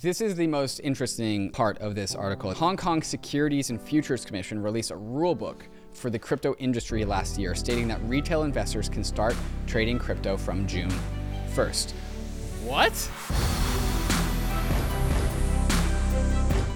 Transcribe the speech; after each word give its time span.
This 0.00 0.20
is 0.20 0.34
the 0.34 0.46
most 0.46 0.78
interesting 0.80 1.50
part 1.52 1.78
of 1.78 1.94
this 1.94 2.14
article. 2.14 2.52
Hong 2.52 2.76
Kong 2.76 3.00
Securities 3.00 3.70
and 3.70 3.80
Futures 3.80 4.26
Commission 4.26 4.62
released 4.62 4.90
a 4.90 4.96
rule 4.96 5.34
book 5.34 5.66
for 5.94 6.10
the 6.10 6.18
crypto 6.18 6.54
industry 6.58 7.06
last 7.06 7.38
year, 7.38 7.54
stating 7.54 7.88
that 7.88 8.02
retail 8.02 8.42
investors 8.42 8.90
can 8.90 9.02
start 9.02 9.34
trading 9.66 9.98
crypto 9.98 10.36
from 10.36 10.66
June 10.66 10.92
1st. 11.54 11.92
What? 12.62 12.92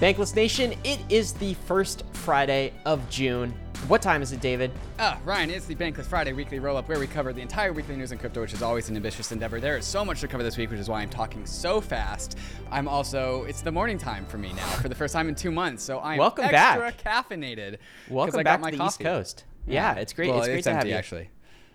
Bankless 0.01 0.35
Nation, 0.35 0.73
it 0.83 0.99
is 1.09 1.33
the 1.33 1.53
first 1.53 2.03
Friday 2.11 2.73
of 2.85 3.07
June. 3.11 3.53
What 3.87 4.01
time 4.01 4.23
is 4.23 4.31
it, 4.31 4.41
David? 4.41 4.71
Ah, 4.97 5.19
Ryan, 5.23 5.51
it's 5.51 5.67
the 5.67 5.75
Bankless 5.75 6.05
Friday 6.07 6.33
weekly 6.33 6.57
roll 6.57 6.75
up 6.75 6.89
where 6.89 6.97
we 6.97 7.05
cover 7.05 7.31
the 7.33 7.41
entire 7.41 7.71
weekly 7.71 7.95
news 7.95 8.11
in 8.11 8.17
crypto, 8.17 8.41
which 8.41 8.51
is 8.53 8.63
always 8.63 8.89
an 8.89 8.95
ambitious 8.95 9.31
endeavor. 9.31 9.59
There 9.59 9.77
is 9.77 9.85
so 9.85 10.03
much 10.03 10.21
to 10.21 10.27
cover 10.27 10.41
this 10.41 10.57
week, 10.57 10.71
which 10.71 10.79
is 10.79 10.89
why 10.89 11.01
I'm 11.01 11.09
talking 11.09 11.45
so 11.45 11.79
fast. 11.79 12.35
I'm 12.71 12.87
also, 12.87 13.43
it's 13.43 13.61
the 13.61 13.71
morning 13.71 13.99
time 13.99 14.25
for 14.25 14.39
me 14.39 14.53
now 14.53 14.65
for 14.81 14.89
the 14.89 14.95
first 14.95 15.13
time 15.13 15.29
in 15.29 15.35
two 15.35 15.51
months, 15.51 15.83
so 15.83 15.99
I'm 15.99 16.17
Welcome 16.17 16.45
extra 16.45 16.91
back. 16.91 17.03
caffeinated. 17.29 17.77
Welcome 18.09 18.39
I 18.39 18.43
got 18.43 18.53
back 18.53 18.61
my 18.61 18.71
to 18.71 18.77
the 18.77 18.85
East. 18.85 18.99
Coast. 18.99 19.43
Yeah, 19.67 19.93
it's 19.97 20.13
great. 20.13 20.29
Well, 20.31 20.39
it's 20.39 20.47
great 20.47 20.63
to 20.63 20.73
have 20.73 20.87
you. 20.87 20.95
actually. 20.95 21.29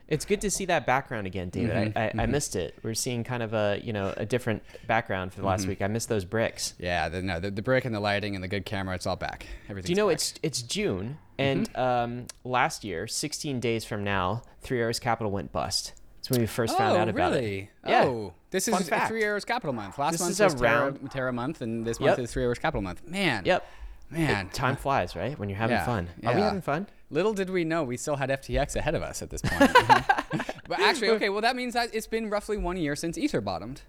It's 0.08 0.24
good 0.24 0.40
to 0.42 0.50
see 0.50 0.66
that 0.66 0.86
background 0.86 1.26
again, 1.26 1.48
David. 1.48 1.76
I, 1.76 1.84
mm-hmm. 1.86 1.98
I, 1.98 2.06
I 2.06 2.10
mm-hmm. 2.10 2.30
missed 2.30 2.54
it. 2.54 2.78
We're 2.82 2.94
seeing 2.94 3.24
kind 3.24 3.42
of 3.42 3.54
a 3.54 3.80
you 3.82 3.92
know 3.92 4.14
a 4.16 4.24
different 4.24 4.62
background 4.86 5.32
for 5.32 5.40
the 5.40 5.46
last 5.46 5.62
mm-hmm. 5.62 5.70
week. 5.70 5.82
I 5.82 5.88
missed 5.88 6.08
those 6.08 6.24
bricks. 6.24 6.74
Yeah, 6.78 7.08
the, 7.08 7.22
no, 7.22 7.40
the, 7.40 7.50
the 7.50 7.62
brick 7.62 7.84
and 7.84 7.94
the 7.94 8.00
lighting 8.00 8.34
and 8.34 8.44
the 8.44 8.48
good 8.48 8.64
camera, 8.64 8.94
it's 8.94 9.06
all 9.06 9.16
back. 9.16 9.46
Everything. 9.68 9.86
Do 9.86 9.92
you 9.92 9.96
know 9.96 10.08
it's 10.08 10.34
it's 10.42 10.62
June 10.62 11.18
and 11.38 11.76
um, 11.76 12.26
last 12.44 12.84
year, 12.84 13.06
16 13.06 13.60
days 13.60 13.84
from 13.84 14.04
now, 14.04 14.42
Three 14.60 14.80
Arrows 14.80 14.98
Capital 14.98 15.30
went 15.30 15.52
bust. 15.52 15.92
That's 16.16 16.30
when 16.30 16.40
we 16.40 16.46
first 16.46 16.76
found 16.76 16.96
oh, 16.96 17.00
out 17.00 17.08
about 17.08 17.32
really? 17.32 17.58
it. 17.58 17.68
Yeah. 17.88 18.04
Oh, 18.04 18.34
this 18.50 18.68
Fun 18.68 18.82
is. 18.82 18.88
Three 19.08 19.22
Arrows 19.22 19.44
Capital 19.44 19.72
Month. 19.72 19.98
Last 19.98 20.12
This 20.12 20.20
month 20.20 20.32
is 20.32 20.40
was 20.40 20.54
Terra, 20.54 20.84
round- 20.84 21.10
Terra 21.10 21.32
Month, 21.32 21.60
and 21.60 21.86
this 21.86 22.00
Yep. 22.00 22.06
month 22.06 22.18
is 22.20 22.32
Three 22.32 22.44
Arrows 22.44 22.58
Capital 22.58 22.82
Month. 22.82 23.06
Man. 23.06 23.44
Yep. 23.44 23.66
Man. 24.10 24.46
It- 24.46 24.52
time 24.52 24.76
flies, 24.76 25.14
right? 25.14 25.38
When 25.38 25.48
you're 25.48 25.58
having 25.58 25.76
Yeah, 25.76 25.84
fun. 25.84 26.08
Are 26.24 26.34
we 26.34 26.40
having 26.40 26.62
fun? 26.62 26.86
Little 27.10 27.34
did 27.34 27.50
we 27.50 27.64
know 27.64 27.84
we 27.84 27.96
still 27.96 28.16
had 28.16 28.30
FTX 28.30 28.74
ahead 28.76 28.94
of 28.94 29.02
us 29.02 29.22
at 29.22 29.30
this 29.30 29.42
point. 29.42 29.72
but 30.68 30.80
actually, 30.80 31.10
okay, 31.10 31.28
well, 31.28 31.42
that 31.42 31.54
means 31.54 31.74
that 31.74 31.94
it's 31.94 32.06
been 32.06 32.30
roughly 32.30 32.56
one 32.56 32.76
year 32.76 32.96
since 32.96 33.16
Ether 33.16 33.40
bottomed. 33.40 33.82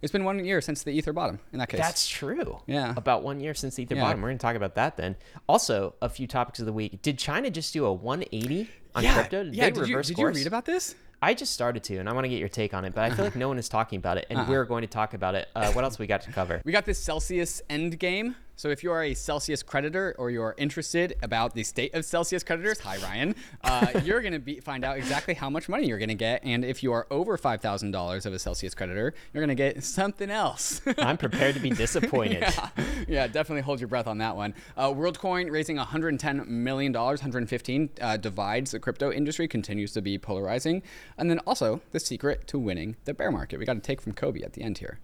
It's 0.00 0.10
been 0.10 0.24
one 0.24 0.44
year 0.44 0.60
since 0.60 0.82
the 0.82 0.90
Ether 0.90 1.12
bottom 1.12 1.38
in 1.52 1.60
that 1.60 1.68
case. 1.68 1.78
That's 1.78 2.08
true. 2.08 2.60
Yeah. 2.66 2.92
About 2.96 3.22
one 3.22 3.40
year 3.40 3.54
since 3.54 3.76
the 3.76 3.84
Ether 3.84 3.94
Yeah. 3.94 4.02
bottom. 4.02 4.20
We're 4.20 4.30
going 4.30 4.38
to 4.38 4.42
talk 4.42 4.56
about 4.56 4.74
that 4.74 4.96
then. 4.96 5.16
Also, 5.48 5.94
a 6.02 6.08
few 6.08 6.26
topics 6.26 6.58
of 6.58 6.66
the 6.66 6.72
week. 6.72 7.02
Did 7.02 7.18
China 7.18 7.50
just 7.50 7.72
do 7.72 7.84
a 7.84 7.92
180 7.92 8.68
on 8.96 9.04
yeah, 9.04 9.14
crypto? 9.14 9.44
Did 9.44 9.54
yeah. 9.54 9.66
Did, 9.66 9.76
you, 9.76 9.82
reverse 9.82 10.08
did 10.08 10.18
you 10.18 10.26
read 10.26 10.46
about 10.48 10.64
this? 10.64 10.96
I 11.24 11.34
just 11.34 11.52
started 11.52 11.84
to, 11.84 11.98
and 11.98 12.08
I 12.08 12.12
want 12.14 12.24
to 12.24 12.28
get 12.28 12.40
your 12.40 12.48
take 12.48 12.74
on 12.74 12.84
it, 12.84 12.94
but 12.94 13.04
I 13.04 13.14
feel 13.14 13.24
like 13.24 13.36
no 13.36 13.46
one 13.54 13.58
is 13.58 13.68
talking 13.68 13.98
about 13.98 14.18
it, 14.18 14.26
and 14.28 14.48
we're 14.48 14.64
going 14.64 14.82
to 14.82 14.88
talk 14.88 15.14
about 15.14 15.36
it. 15.36 15.46
Uh, 15.54 15.70
what 15.72 15.84
else 15.84 15.96
we 16.00 16.08
got 16.08 16.22
to 16.22 16.32
cover? 16.32 16.60
We 16.72 16.72
got 16.72 16.84
this 16.84 16.98
Celsius 16.98 17.62
end 17.70 17.98
game. 18.00 18.34
So 18.62 18.68
if 18.68 18.84
you 18.84 18.92
are 18.92 19.02
a 19.02 19.12
Celsius 19.12 19.60
creditor 19.60 20.14
or 20.18 20.30
you're 20.30 20.54
interested 20.56 21.16
about 21.20 21.52
the 21.52 21.64
state 21.64 21.92
of 21.94 22.04
Celsius 22.04 22.44
creditors, 22.44 22.78
hi 22.78 22.96
Ryan, 22.98 23.34
uh, 23.64 23.88
you're 24.04 24.22
gonna 24.22 24.38
be 24.38 24.60
find 24.60 24.84
out 24.84 24.96
exactly 24.96 25.34
how 25.34 25.50
much 25.50 25.68
money 25.68 25.88
you're 25.88 25.98
gonna 25.98 26.14
get, 26.14 26.44
and 26.44 26.64
if 26.64 26.80
you 26.80 26.92
are 26.92 27.08
over 27.10 27.36
five 27.36 27.60
thousand 27.60 27.90
dollars 27.90 28.24
of 28.24 28.32
a 28.32 28.38
Celsius 28.38 28.72
creditor, 28.72 29.14
you're 29.34 29.42
gonna 29.42 29.56
get 29.56 29.82
something 29.82 30.30
else. 30.30 30.80
I'm 30.98 31.16
prepared 31.16 31.56
to 31.56 31.60
be 31.60 31.70
disappointed. 31.84 32.42
yeah, 32.42 32.68
yeah, 33.08 33.26
definitely 33.26 33.62
hold 33.62 33.80
your 33.80 33.88
breath 33.88 34.06
on 34.06 34.18
that 34.18 34.36
one. 34.36 34.54
Uh, 34.76 34.90
WorldCoin 34.90 35.50
raising 35.50 35.78
110 35.78 36.44
million 36.46 36.92
dollars, 36.92 37.18
115 37.18 37.90
uh, 38.00 38.16
divides 38.16 38.70
the 38.70 38.78
crypto 38.78 39.10
industry, 39.10 39.48
continues 39.48 39.90
to 39.90 40.00
be 40.00 40.18
polarizing, 40.18 40.84
and 41.18 41.28
then 41.28 41.40
also 41.40 41.80
the 41.90 41.98
secret 41.98 42.46
to 42.46 42.60
winning 42.60 42.94
the 43.06 43.12
bear 43.12 43.32
market. 43.32 43.58
We 43.58 43.64
got 43.64 43.74
to 43.74 43.80
take 43.80 44.00
from 44.00 44.12
Kobe 44.12 44.42
at 44.42 44.52
the 44.52 44.62
end 44.62 44.78
here. 44.78 45.00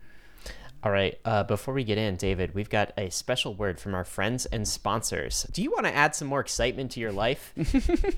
All 0.84 0.92
right. 0.92 1.18
Uh, 1.24 1.42
before 1.42 1.74
we 1.74 1.82
get 1.82 1.98
in, 1.98 2.16
David, 2.16 2.54
we've 2.54 2.70
got 2.70 2.92
a 2.96 3.10
special 3.10 3.54
word 3.54 3.80
from 3.80 3.94
our 3.94 4.04
friends 4.04 4.46
and 4.46 4.66
sponsors. 4.66 5.44
Do 5.52 5.60
you 5.60 5.72
want 5.72 5.86
to 5.86 5.94
add 5.94 6.14
some 6.14 6.28
more 6.28 6.40
excitement 6.40 6.92
to 6.92 7.00
your 7.00 7.10
life? 7.10 7.52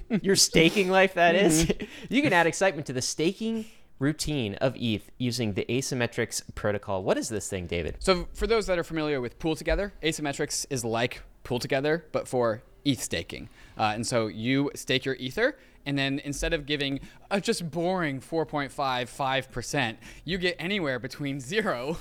your 0.22 0.36
staking 0.36 0.90
life, 0.90 1.14
that 1.14 1.34
is? 1.34 1.72
you 2.10 2.20
can 2.20 2.34
add 2.34 2.46
excitement 2.46 2.86
to 2.88 2.92
the 2.92 3.00
staking 3.00 3.64
routine 3.98 4.56
of 4.56 4.76
ETH 4.76 5.10
using 5.16 5.54
the 5.54 5.64
Asymetrix 5.70 6.42
protocol. 6.54 7.02
What 7.02 7.16
is 7.16 7.30
this 7.30 7.48
thing, 7.48 7.66
David? 7.66 7.96
So 7.98 8.28
for 8.34 8.46
those 8.46 8.66
that 8.66 8.78
are 8.78 8.84
familiar 8.84 9.20
with 9.20 9.38
Pool 9.38 9.56
Together, 9.56 9.94
Asymetrix 10.02 10.66
is 10.68 10.84
like 10.84 11.22
PoolTogether, 11.44 12.02
but 12.12 12.28
for 12.28 12.62
ETH 12.84 13.00
staking. 13.00 13.48
Uh, 13.78 13.92
and 13.94 14.06
so 14.06 14.26
you 14.26 14.70
stake 14.74 15.04
your 15.04 15.14
Ether, 15.16 15.56
and 15.86 15.98
then 15.98 16.20
instead 16.24 16.52
of 16.52 16.66
giving 16.66 17.00
a 17.30 17.40
just 17.40 17.70
boring 17.70 18.20
4.55%, 18.20 19.96
you 20.24 20.38
get 20.38 20.56
anywhere 20.58 20.98
between 20.98 21.40
zero 21.40 21.98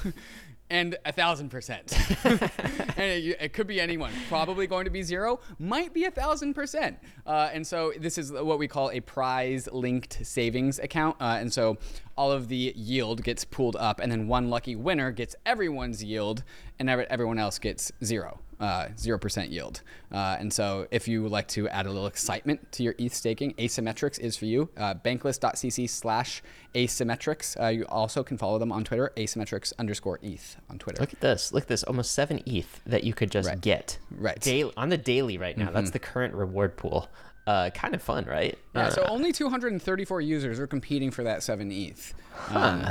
and 0.70 0.98
a 1.06 1.12
thousand 1.12 1.50
percent. 1.50 1.94
and 2.26 2.42
it, 2.98 3.38
it 3.40 3.54
could 3.54 3.68
be 3.68 3.80
anyone. 3.82 4.12
Probably 4.28 4.68
going 4.68 4.86
to 4.86 4.92
be 4.92 5.02
zero, 5.04 5.40
might 5.58 5.94
be 5.94 6.06
a 6.06 6.12
thousand 6.12 6.54
percent. 6.54 6.98
Uh, 7.26 7.50
and 7.54 7.66
so 7.66 7.94
this 8.00 8.18
is 8.18 8.32
what 8.32 8.60
we 8.60 8.68
call 8.68 8.92
a 8.92 9.00
prize 9.00 9.68
linked 9.72 10.20
savings 10.26 10.80
account. 10.80 11.16
Uh, 11.20 11.38
and 11.40 11.52
so 11.52 11.78
all 12.18 12.32
of 12.32 12.48
the 12.48 12.74
yield 12.76 13.24
gets 13.24 13.46
pooled 13.46 13.76
up, 13.78 14.00
and 14.00 14.12
then 14.12 14.28
one 14.28 14.50
lucky 14.50 14.76
winner 14.76 15.12
gets 15.12 15.36
everyone's 15.46 16.04
yield, 16.04 16.44
and 16.78 16.90
every- 16.90 17.10
everyone 17.10 17.40
else 17.40 17.60
gets 17.60 17.92
zero. 18.04 18.40
Uh, 18.60 18.88
0% 18.98 19.50
yield. 19.50 19.82
Uh, 20.12 20.36
and 20.38 20.52
so 20.52 20.86
if 20.92 21.08
you 21.08 21.24
would 21.24 21.32
like 21.32 21.48
to 21.48 21.70
add 21.70 21.86
a 21.86 21.90
little 21.90 22.08
excitement 22.08 22.70
to 22.74 22.84
your 22.84 22.94
ETH 22.98 23.14
staking, 23.14 23.54
Asymetrix 23.54 24.20
is 24.20 24.36
for 24.36 24.44
you. 24.46 24.68
Uh, 24.76 24.94
bankless.cc 24.96 25.90
slash 25.90 26.44
asymetrix. 26.76 27.58
Uh, 27.62 27.68
you 27.68 27.86
also 27.86 28.22
can 28.22 28.38
follow 28.38 28.60
them 28.60 28.72
on 28.72 28.84
Twitter, 28.84 29.14
asymetrix 29.16 29.72
underscore 29.80 30.20
ETH 30.22 30.58
on 30.70 30.78
Twitter. 30.78 31.00
Look 31.00 31.14
at 31.14 31.22
this. 31.22 31.54
Look 31.54 31.64
at 31.64 31.68
this. 31.70 31.84
Almost 31.84 32.12
seven 32.12 32.42
ETH 32.46 32.82
that 32.86 33.06
you 33.06 33.14
could 33.14 33.32
just 33.32 33.48
Right. 33.48 33.62
get. 33.62 33.98
Right. 34.12 34.40
Daily, 34.42 34.74
on 34.76 34.90
the 34.90 34.98
daily 34.98 35.38
right 35.38 35.58
now. 35.58 35.72
That's 35.72 35.92
the 35.92 36.00
current 36.00 36.34
reward 36.34 36.76
pool. 36.76 37.08
Uh, 37.48 37.70
kind 37.72 37.96
of 37.96 38.02
fun, 38.02 38.26
right? 38.26 38.58
Yeah, 38.76 38.88
Uh, 38.88 38.90
so 38.92 39.06
only 39.08 39.32
234 39.32 40.20
users 40.22 40.60
are 40.60 40.68
competing 40.68 41.12
for 41.12 41.24
that 41.24 41.42
7 41.44 41.72
ETH. 41.72 42.14
Um, 42.50 42.86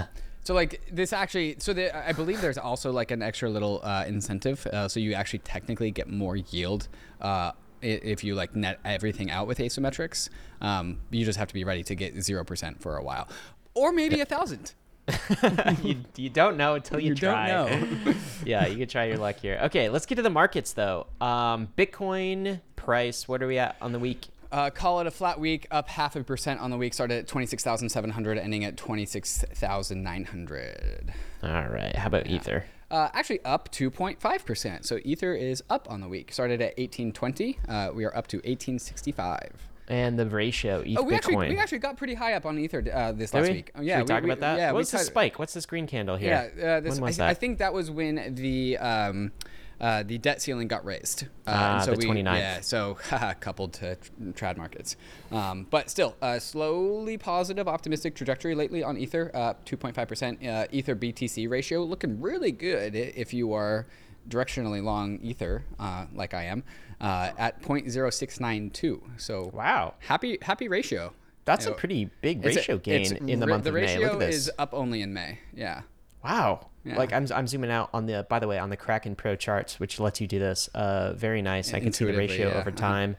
so 0.48 0.54
like 0.54 0.80
this 0.90 1.12
actually, 1.12 1.56
so 1.58 1.74
the, 1.74 1.94
I 1.94 2.14
believe 2.14 2.40
there's 2.40 2.56
also 2.56 2.90
like 2.90 3.10
an 3.10 3.20
extra 3.20 3.50
little 3.50 3.82
uh, 3.84 4.06
incentive. 4.06 4.66
Uh, 4.66 4.88
so 4.88 4.98
you 4.98 5.12
actually 5.12 5.40
technically 5.40 5.90
get 5.90 6.08
more 6.08 6.36
yield 6.36 6.88
uh, 7.20 7.52
if 7.82 8.24
you 8.24 8.34
like 8.34 8.56
net 8.56 8.80
everything 8.82 9.30
out 9.30 9.46
with 9.46 9.58
asymetrix. 9.58 10.30
Um, 10.62 11.00
you 11.10 11.26
just 11.26 11.38
have 11.38 11.48
to 11.48 11.54
be 11.54 11.64
ready 11.64 11.82
to 11.82 11.94
get 11.94 12.16
0% 12.16 12.80
for 12.80 12.96
a 12.96 13.04
while. 13.04 13.28
Or 13.74 13.92
maybe 13.92 14.22
a 14.22 14.24
thousand. 14.24 14.72
you, 15.82 15.96
you 16.16 16.30
don't 16.30 16.56
know 16.56 16.76
until 16.76 16.98
you, 16.98 17.08
You 17.08 17.14
don't 17.14 17.34
try. 17.34 17.48
know. 17.48 18.14
yeah, 18.46 18.66
you 18.68 18.78
can 18.78 18.88
try 18.88 19.04
your 19.04 19.18
luck 19.18 19.36
here. 19.40 19.60
Okay, 19.64 19.90
let's 19.90 20.06
get 20.06 20.14
to 20.14 20.22
the 20.22 20.30
markets 20.30 20.72
though. 20.72 21.08
Um, 21.20 21.68
Bitcoin 21.76 22.62
price. 22.74 23.28
What 23.28 23.42
are 23.42 23.46
we 23.46 23.58
at 23.58 23.76
on 23.82 23.92
the 23.92 23.98
week? 23.98 24.28
Uh, 24.50 24.70
call 24.70 25.00
it 25.00 25.06
a 25.06 25.10
flat 25.10 25.38
week, 25.38 25.66
up 25.70 25.90
half 25.90 26.16
a 26.16 26.24
percent 26.24 26.58
on 26.60 26.70
the 26.70 26.78
week. 26.78 26.94
Started 26.94 27.18
at 27.18 27.28
26,700, 27.28 28.38
ending 28.38 28.64
at 28.64 28.78
26,900. 28.78 31.12
All 31.42 31.68
right. 31.68 31.94
How 31.94 32.06
about 32.06 32.26
Ether? 32.26 32.64
Uh, 32.90 33.08
actually, 33.12 33.44
up 33.44 33.70
2.5%. 33.70 34.86
So 34.86 34.98
Ether 35.04 35.34
is 35.34 35.62
up 35.68 35.90
on 35.90 36.00
the 36.00 36.08
week. 36.08 36.32
Started 36.32 36.62
at 36.62 36.78
1820. 36.78 37.58
Uh, 37.68 37.90
we 37.94 38.04
are 38.04 38.16
up 38.16 38.26
to 38.28 38.38
1865. 38.38 39.68
And 39.88 40.18
the 40.18 40.26
ratio 40.26 40.80
ETH 40.80 40.98
Oh, 40.98 41.02
we 41.02 41.12
Bitcoin. 41.12 41.16
actually, 41.16 41.48
we 41.50 41.58
actually 41.58 41.78
got 41.78 41.96
pretty 41.96 42.14
high 42.14 42.34
up 42.34 42.44
on 42.46 42.58
Ether 42.58 42.84
uh, 42.92 43.12
this 43.12 43.30
Did 43.30 43.38
last 43.38 43.48
we? 43.48 43.54
week. 43.56 43.70
Oh, 43.74 43.78
Should 43.80 43.86
yeah, 43.86 44.00
we 44.00 44.04
talk 44.06 44.24
about 44.24 44.40
that? 44.40 44.58
Yeah, 44.58 44.72
What's 44.72 44.90
the 44.90 44.98
spike? 44.98 45.38
What's 45.38 45.54
this 45.54 45.66
green 45.66 45.86
candle 45.86 46.16
here? 46.16 46.52
Yeah, 46.56 46.64
uh, 46.76 46.80
this, 46.80 46.94
when 46.94 47.02
was 47.02 47.20
I, 47.20 47.24
that? 47.24 47.30
I 47.30 47.34
think 47.34 47.58
that 47.58 47.72
was 47.72 47.90
when 47.90 48.34
the 48.34 48.76
um, 48.78 49.32
uh, 49.80 50.02
the 50.02 50.18
debt 50.18 50.40
ceiling 50.42 50.68
got 50.68 50.84
raised. 50.84 51.26
Uh, 51.46 51.50
and 51.50 51.84
so 51.84 51.92
the 51.94 51.98
we, 51.98 52.04
29th. 52.22 52.38
Yeah, 52.38 52.60
so 52.60 52.94
coupled 53.40 53.72
to 53.74 53.96
tr- 53.96 54.10
trad 54.32 54.56
markets. 54.56 54.96
Um, 55.30 55.66
but 55.70 55.88
still, 55.90 56.16
uh, 56.20 56.38
slowly 56.38 57.16
positive, 57.18 57.68
optimistic 57.68 58.14
trajectory 58.14 58.54
lately 58.54 58.82
on 58.82 58.96
Ether. 58.96 59.30
Uh, 59.34 59.54
2.5% 59.64 60.46
uh, 60.46 60.66
Ether 60.72 60.96
BTC 60.96 61.48
ratio 61.48 61.82
looking 61.84 62.20
really 62.20 62.52
good 62.52 62.94
if 62.94 63.32
you 63.32 63.52
are 63.52 63.86
directionally 64.28 64.82
long 64.82 65.18
Ether, 65.22 65.64
uh, 65.78 66.06
like 66.14 66.34
I 66.34 66.44
am, 66.44 66.64
uh, 67.00 67.30
at 67.38 67.62
0.0692. 67.62 69.00
So 69.16 69.50
Wow. 69.54 69.94
happy 70.00 70.38
happy 70.42 70.68
ratio. 70.68 71.12
That's 71.44 71.64
You 71.64 71.72
a 71.72 71.74
pretty 71.76 72.10
big 72.20 72.44
ratio 72.44 72.76
gain 72.76 73.26
in 73.26 73.40
the 73.40 73.46
month 73.46 73.64
the 73.64 73.70
of 73.70 73.74
May. 73.76 73.80
ratio 73.82 74.00
Look 74.02 74.12
at 74.14 74.18
this. 74.18 74.36
is 74.36 74.50
up 74.58 74.74
only 74.74 75.00
in 75.00 75.14
May. 75.14 75.38
Yeah. 75.54 75.82
Wow. 76.24 76.66
Yeah. 76.84 76.96
Like 76.96 77.12
I'm, 77.12 77.26
I'm 77.34 77.46
zooming 77.46 77.70
out 77.70 77.90
on 77.92 78.06
the 78.06 78.26
by 78.28 78.38
the 78.38 78.48
way 78.48 78.58
on 78.58 78.70
the 78.70 78.76
Kraken 78.76 79.14
Pro 79.14 79.36
charts, 79.36 79.78
which 79.78 80.00
lets 80.00 80.20
you 80.20 80.26
do 80.26 80.38
this. 80.38 80.68
Uh, 80.74 81.12
very 81.14 81.42
nice. 81.42 81.74
I 81.74 81.80
can 81.80 81.92
see 81.92 82.04
the 82.04 82.14
ratio 82.16 82.48
yeah. 82.48 82.58
over 82.58 82.70
time. 82.88 83.16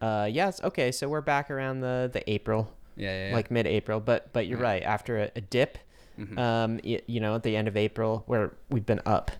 Uh, 0.00 0.28
yes. 0.30 0.62
Okay. 0.62 0.92
So 0.92 1.08
we're 1.08 1.20
back 1.20 1.50
around 1.50 1.80
the 1.80 2.10
the 2.12 2.28
April, 2.30 2.72
Yeah, 2.96 3.28
yeah, 3.28 3.34
like 3.34 3.50
mid-April. 3.50 4.00
But 4.00 4.32
but 4.32 4.46
you're 4.46 4.58
right. 4.58 4.82
After 4.82 5.18
a, 5.18 5.30
a 5.36 5.40
dip, 5.40 5.78
Mm-hmm. 6.18 6.38
um, 6.38 6.80
y- 6.82 7.02
you 7.06 7.20
know, 7.20 7.34
at 7.34 7.42
the 7.42 7.54
end 7.54 7.68
of 7.68 7.76
April, 7.76 8.22
where 8.26 8.54
we've 8.70 8.86
been 8.86 9.02
up, 9.04 9.30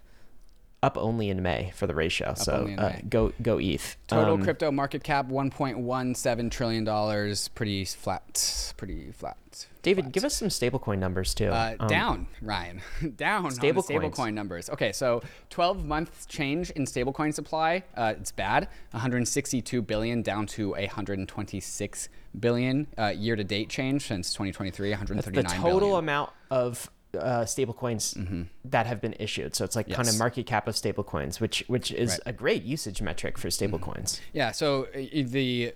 up 0.87 0.97
only 0.97 1.29
in 1.31 1.43
May 1.43 1.73
for 1.75 1.87
the 1.87 1.95
ratio. 1.95 2.35
so 2.35 2.69
uh, 2.79 2.97
go 3.09 3.33
go 3.43 3.59
ETH. 3.59 3.97
Total 4.07 4.35
Um, 4.35 4.43
crypto 4.43 4.71
market 4.71 5.03
cap 5.03 5.29
1.17 5.29 6.51
trillion 6.51 6.85
dollars. 6.85 7.49
Pretty 7.49 7.85
flat. 7.85 8.73
Pretty 8.77 9.11
flat. 9.13 9.37
David, 9.83 10.05
flat. 10.05 10.13
give 10.13 10.25
us 10.25 10.35
some 10.35 10.49
stablecoin 10.49 10.99
numbers 10.99 11.35
too. 11.35 11.47
Uh, 11.49 11.77
Um, 11.81 11.89
down, 11.89 12.27
Ryan. 12.43 12.83
down 13.17 13.51
Stable 13.51 13.83
the 13.83 13.95
stablecoin 13.95 14.35
numbers. 14.35 14.69
Okay, 14.71 14.93
so 14.93 15.23
12 15.51 15.85
month 15.85 16.29
change 16.29 16.71
in 16.71 16.85
stablecoin 16.85 17.33
supply. 17.35 17.83
Uh, 17.97 18.15
it's 18.19 18.33
bad. 18.33 18.69
162 18.93 19.83
billion 19.83 20.23
down 20.23 20.47
to 20.47 20.71
126 20.71 22.09
billion 22.39 22.87
uh, 22.99 23.07
year 23.17 23.37
to 23.37 23.45
date 23.45 23.69
change 23.69 24.07
since 24.07 24.33
2023. 24.33 24.89
the 24.89 24.93
139 24.93 25.61
total 25.61 25.79
billion. 25.81 25.99
amount 25.99 26.31
of 26.51 26.91
uh, 27.17 27.45
stablecoins 27.45 28.47
that 28.65 28.87
have 28.87 29.01
been 29.01 29.15
issued. 29.19 29.55
So 29.57 29.65
it's 29.65 29.77
like 29.77 29.89
kind 29.89 30.09
of 30.09 30.19
market 30.19 30.47
cap 30.47 30.69
of 30.69 30.75
stablecoins, 30.75 31.41
which 31.41 31.65
which 31.69 31.91
is 31.93 32.11
Right. 32.11 32.21
a 32.27 32.33
great 32.33 32.63
usage 32.63 33.03
metric 33.03 33.39
for 33.39 33.49
stablecoins. 33.49 34.21
Yeah, 34.33 34.53
so 34.53 34.85
uh, 34.95 34.99
the 35.13 35.73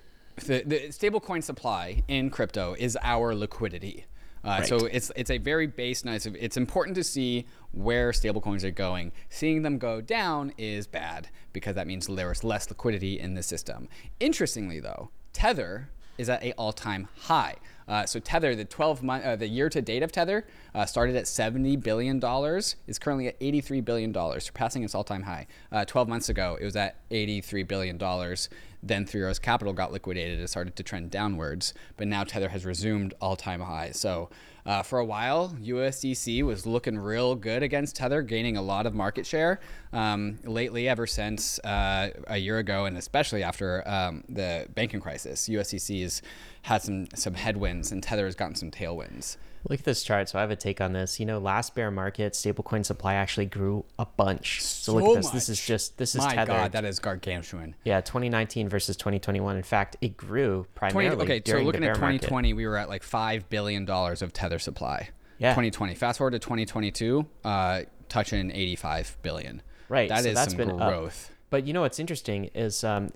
the, 0.47 0.63
the 0.65 0.81
stablecoin 0.89 1.43
supply 1.43 2.03
in 2.09 2.31
crypto 2.31 2.75
is 2.79 2.97
our 3.03 3.35
liquidity. 3.35 4.07
Uh, 4.43 4.63
So 4.63 4.87
it's 4.87 5.13
it's 5.17 5.31
a 5.31 5.37
very 5.39 5.67
base. 5.67 6.03
Nice. 6.05 6.25
It's 6.27 6.57
important 6.57 6.95
to 6.97 7.05
see 7.05 7.47
where 7.73 8.11
stablecoins 8.13 8.65
are 8.65 8.71
going. 8.71 9.13
Seeing 9.29 9.63
them 9.63 9.77
go 9.79 10.01
down 10.01 10.53
is 10.57 10.87
bad 10.87 11.29
because 11.53 11.75
that 11.75 11.87
means 11.87 12.07
there's 12.07 12.43
less 12.43 12.69
liquidity 12.71 13.19
in 13.21 13.35
the 13.35 13.43
system. 13.43 13.89
Interestingly, 14.19 14.81
though, 14.81 15.11
Tether 15.35 15.91
is 16.17 16.29
at 16.29 16.43
a 16.43 16.53
all-time 16.53 17.09
high. 17.23 17.57
Uh, 17.91 18.07
so 18.07 18.21
Tether, 18.21 18.55
the 18.55 18.65
12 18.65 19.03
month, 19.03 19.25
uh, 19.25 19.35
the 19.35 19.49
year 19.49 19.69
to 19.69 19.83
date 19.83 20.05
of 20.05 20.13
Tether 20.13 20.47
uh, 20.75 20.87
started 20.87 21.17
at 21.17 21.27
70 21.27 21.77
billion 21.77 22.21
dollars, 22.21 22.77
is 22.87 23.01
currently 23.01 23.27
at 23.27 23.37
83 23.41 23.81
billion 23.81 24.13
dollars, 24.13 24.45
surpassing 24.45 24.85
its 24.85 24.95
all-time 24.95 25.25
high. 25.25 25.49
Uh, 25.73 25.85
12 25.85 26.09
months 26.09 26.29
ago, 26.29 26.57
it 26.61 26.65
was 26.65 26.77
at 26.77 26.97
83 27.11 27.65
billion 27.65 27.99
dollars. 27.99 28.49
Then 28.83 29.05
Three 29.05 29.21
Arrows 29.21 29.39
Capital 29.39 29.73
got 29.75 29.93
liquidated. 29.93 30.39
It 30.39 30.49
started 30.49 30.77
to 30.77 30.83
trend 30.83 31.11
downwards, 31.11 31.75
but 31.97 32.07
now 32.07 32.25
Tether 32.25 32.49
has 32.49 32.65
resumed 32.65 33.13
all-time 33.21 33.61
highs. 33.61 33.99
So 33.99 34.31
uh, 34.65 34.83
for 34.83 34.99
a 34.99 35.05
while, 35.05 35.51
USDC 35.61 36.43
was 36.43 36.67
looking 36.67 36.99
real 36.99 37.35
good 37.35 37.63
against 37.63 37.97
Tether, 37.97 38.23
gaining 38.23 38.57
a 38.57 38.63
lot 38.63 38.87
of 38.87 38.95
market 38.95 39.27
share. 39.27 39.61
Um, 39.93 40.39
lately, 40.45 40.89
ever 40.89 41.07
since 41.07 41.59
uh, 41.61 42.11
a 42.27 42.37
year 42.39 42.59
ago, 42.59 42.85
and 42.85 42.97
especially 42.97 43.43
after 43.43 43.87
um, 43.89 44.25
the 44.29 44.67
banking 44.75 45.01
crisis, 45.01 45.49
USDC 45.49 46.23
had 46.63 46.83
some 46.83 47.07
some 47.15 47.35
headwinds, 47.35 47.93
and 47.93 48.03
Tether 48.03 48.25
has 48.25 48.35
gotten 48.35 48.55
some 48.55 48.71
tailwinds. 48.71 49.37
Look 49.69 49.81
at 49.81 49.85
this 49.85 50.03
chart. 50.03 50.29
So 50.31 50.39
I 50.39 50.41
have 50.41 50.51
a 50.51 50.57
take 50.57 50.81
on 50.81 50.95
this. 50.95 51.21
You 51.21 51.27
know, 51.27 51.39
last 51.39 51.75
bear 51.75 51.91
market, 51.91 52.33
stablecoin 52.33 52.85
supply 52.85 53.15
actually 53.15 53.45
grew 53.45 53.85
a 53.99 54.07
bunch. 54.07 54.63
So, 54.63 54.95
look 54.95 55.17
at 55.19 55.23
this. 55.23 55.31
This 55.33 55.49
is 55.51 55.65
just 55.65 55.99
this 55.99 56.15
is 56.15 56.23
My 56.23 56.35
tethered. 56.35 56.57
God, 56.57 56.73
that 56.73 56.85
is 56.87 56.99
gargantuan. 56.99 57.75
yeah, 57.85 58.01
2019 58.01 58.69
versus 58.71 58.97
2021. 58.97 59.57
In 59.57 59.63
fact, 59.63 59.97
it 60.01 60.17
grew 60.17 60.67
primarily. 60.75 61.09
20, 61.11 61.17
primarily 61.17 61.41
okay, 61.41 61.51
so 61.51 61.59
looking 61.59 61.85
at 61.85 61.95
bear 61.95 62.01
market. 62.01 62.23
2020, 62.23 62.53
we 62.55 62.67
were 62.67 62.79
at 62.79 62.89
like 62.89 63.03
five 63.03 63.49
billion 63.51 63.85
dollars 63.85 64.23
of 64.23 64.33
tether 64.33 64.59
supply. 64.59 65.11
Yeah. 65.39 65.51
2020. 65.51 65.95
Fast 65.95 66.19
forward 66.19 66.33
to 66.33 66.39
2022, 66.39 67.27
uh, 67.45 67.83
touching 68.09 68.51
85 68.51 69.17
billion. 69.23 69.63
Right, 69.89 70.09
That 70.09 70.19
is 70.21 70.25
so 70.27 70.33
that's 70.35 70.53
some 70.53 70.59
been 70.59 70.81
up. 70.81 71.13
But 71.51 71.67
you 71.67 71.73
know 71.73 71.81
what's 71.83 71.99
interesting 71.99 72.45
is 72.55 72.85
um, 72.85 73.09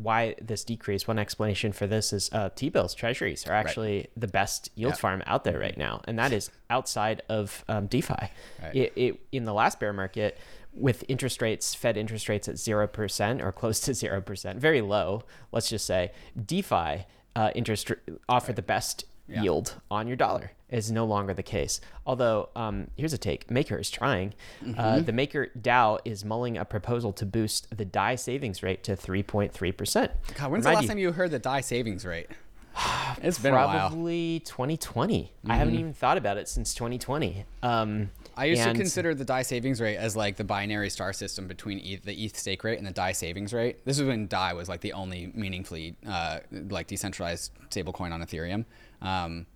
why 0.00 0.34
this 0.40 0.64
decrease. 0.64 1.06
One 1.06 1.18
explanation 1.18 1.72
for 1.72 1.86
this 1.86 2.12
is 2.12 2.30
uh, 2.32 2.48
T-bills, 2.54 2.94
treasuries 2.94 3.46
are 3.46 3.52
actually 3.52 4.08
the 4.16 4.26
best 4.28 4.70
yield 4.74 4.92
Yeah. 4.92 4.96
farm 4.96 5.22
out 5.26 5.44
there 5.44 5.58
right 5.58 5.76
now, 5.76 6.00
and 6.04 6.18
that 6.18 6.32
is 6.38 6.50
outside 6.70 7.22
of 7.28 7.64
um, 7.68 7.86
DeFi. 7.86 8.14
Right. 8.62 8.74
It, 8.76 8.92
it, 8.96 9.20
in 9.30 9.44
the 9.44 9.52
last 9.52 9.78
bear 9.78 9.92
market, 9.92 10.38
with 10.72 11.04
interest 11.06 11.42
rates, 11.42 11.74
Fed 11.74 11.98
interest 11.98 12.30
rates 12.30 12.48
at 12.48 12.58
zero 12.58 12.86
percent 12.86 13.42
or 13.42 13.52
close 13.52 13.78
to 13.80 13.92
zero 13.94 14.22
percent, 14.22 14.58
very 14.58 14.80
low. 14.80 15.22
Let's 15.52 15.68
just 15.68 15.86
say 15.86 16.12
DeFi 16.46 17.04
uh, 17.36 17.50
interest 17.54 17.90
r- 17.90 17.98
offer 18.28 18.54
the 18.54 18.62
best 18.62 19.04
Yeah. 19.28 19.42
yield 19.42 19.74
on 19.90 20.06
your 20.06 20.16
dollar 20.16 20.52
is 20.72 20.90
no 20.90 21.04
longer 21.04 21.32
the 21.34 21.42
case. 21.42 21.80
Although, 22.06 22.48
um, 22.56 22.88
here's 22.96 23.12
a 23.12 23.18
take: 23.18 23.50
Maker 23.50 23.76
is 23.76 23.90
trying. 23.90 24.34
Uh, 24.62 24.64
Mm-hmm. 24.64 25.04
the 25.04 25.12
Maker 25.12 25.48
DAO 25.60 25.98
is 26.04 26.24
mulling 26.24 26.56
a 26.58 26.64
proposal 26.64 27.12
to 27.12 27.24
boost 27.26 27.76
the 27.76 27.84
DAI 27.84 28.16
savings 28.16 28.62
rate 28.62 28.82
to 28.84 28.96
3.3 28.96 29.76
percent. 29.76 30.12
God, 30.34 30.50
when's 30.50 30.64
the 30.64 30.72
last 30.72 30.88
time 30.88 30.98
you 30.98 31.12
heard 31.12 31.30
the 31.30 31.38
DAI 31.38 31.60
savings 31.60 32.04
rate? 32.04 32.26
It's 33.22 33.38
been 33.38 33.52
a 33.52 33.56
while. 33.56 33.68
Mm-hmm. 33.68 33.78
Probably 33.78 34.40
2020. 34.40 35.32
I 35.46 35.56
haven't 35.56 35.74
even 35.74 35.92
thought 35.92 36.16
about 36.16 36.38
it 36.38 36.48
since 36.48 36.72
2020. 36.74 37.44
Um, 37.62 38.10
I 38.36 38.46
used 38.46 38.62
and- 38.62 38.74
to 38.74 38.80
consider 38.82 39.14
the 39.14 39.24
DAI 39.26 39.42
savings 39.42 39.80
rate 39.80 39.96
as 39.98 40.16
like 40.16 40.36
the 40.36 40.44
binary 40.44 40.88
star 40.88 41.12
system 41.12 41.46
between 41.46 41.78
ETH, 41.84 42.02
the 42.04 42.14
ETH 42.24 42.36
stake 42.36 42.64
rate 42.64 42.78
and 42.78 42.86
the 42.86 42.90
DAI 42.90 43.12
savings 43.12 43.52
rate. 43.52 43.84
This 43.84 43.98
is 43.98 44.06
when 44.08 44.26
DAI 44.26 44.54
was 44.54 44.68
like 44.70 44.80
the 44.80 44.94
only 44.94 45.30
meaningfully 45.34 45.96
uh, 46.06 46.38
like 46.70 46.86
decentralized 46.86 47.52
stablecoin 47.68 48.12
on 48.12 48.22
Ethereum. 48.22 48.64
Um, 49.02 49.46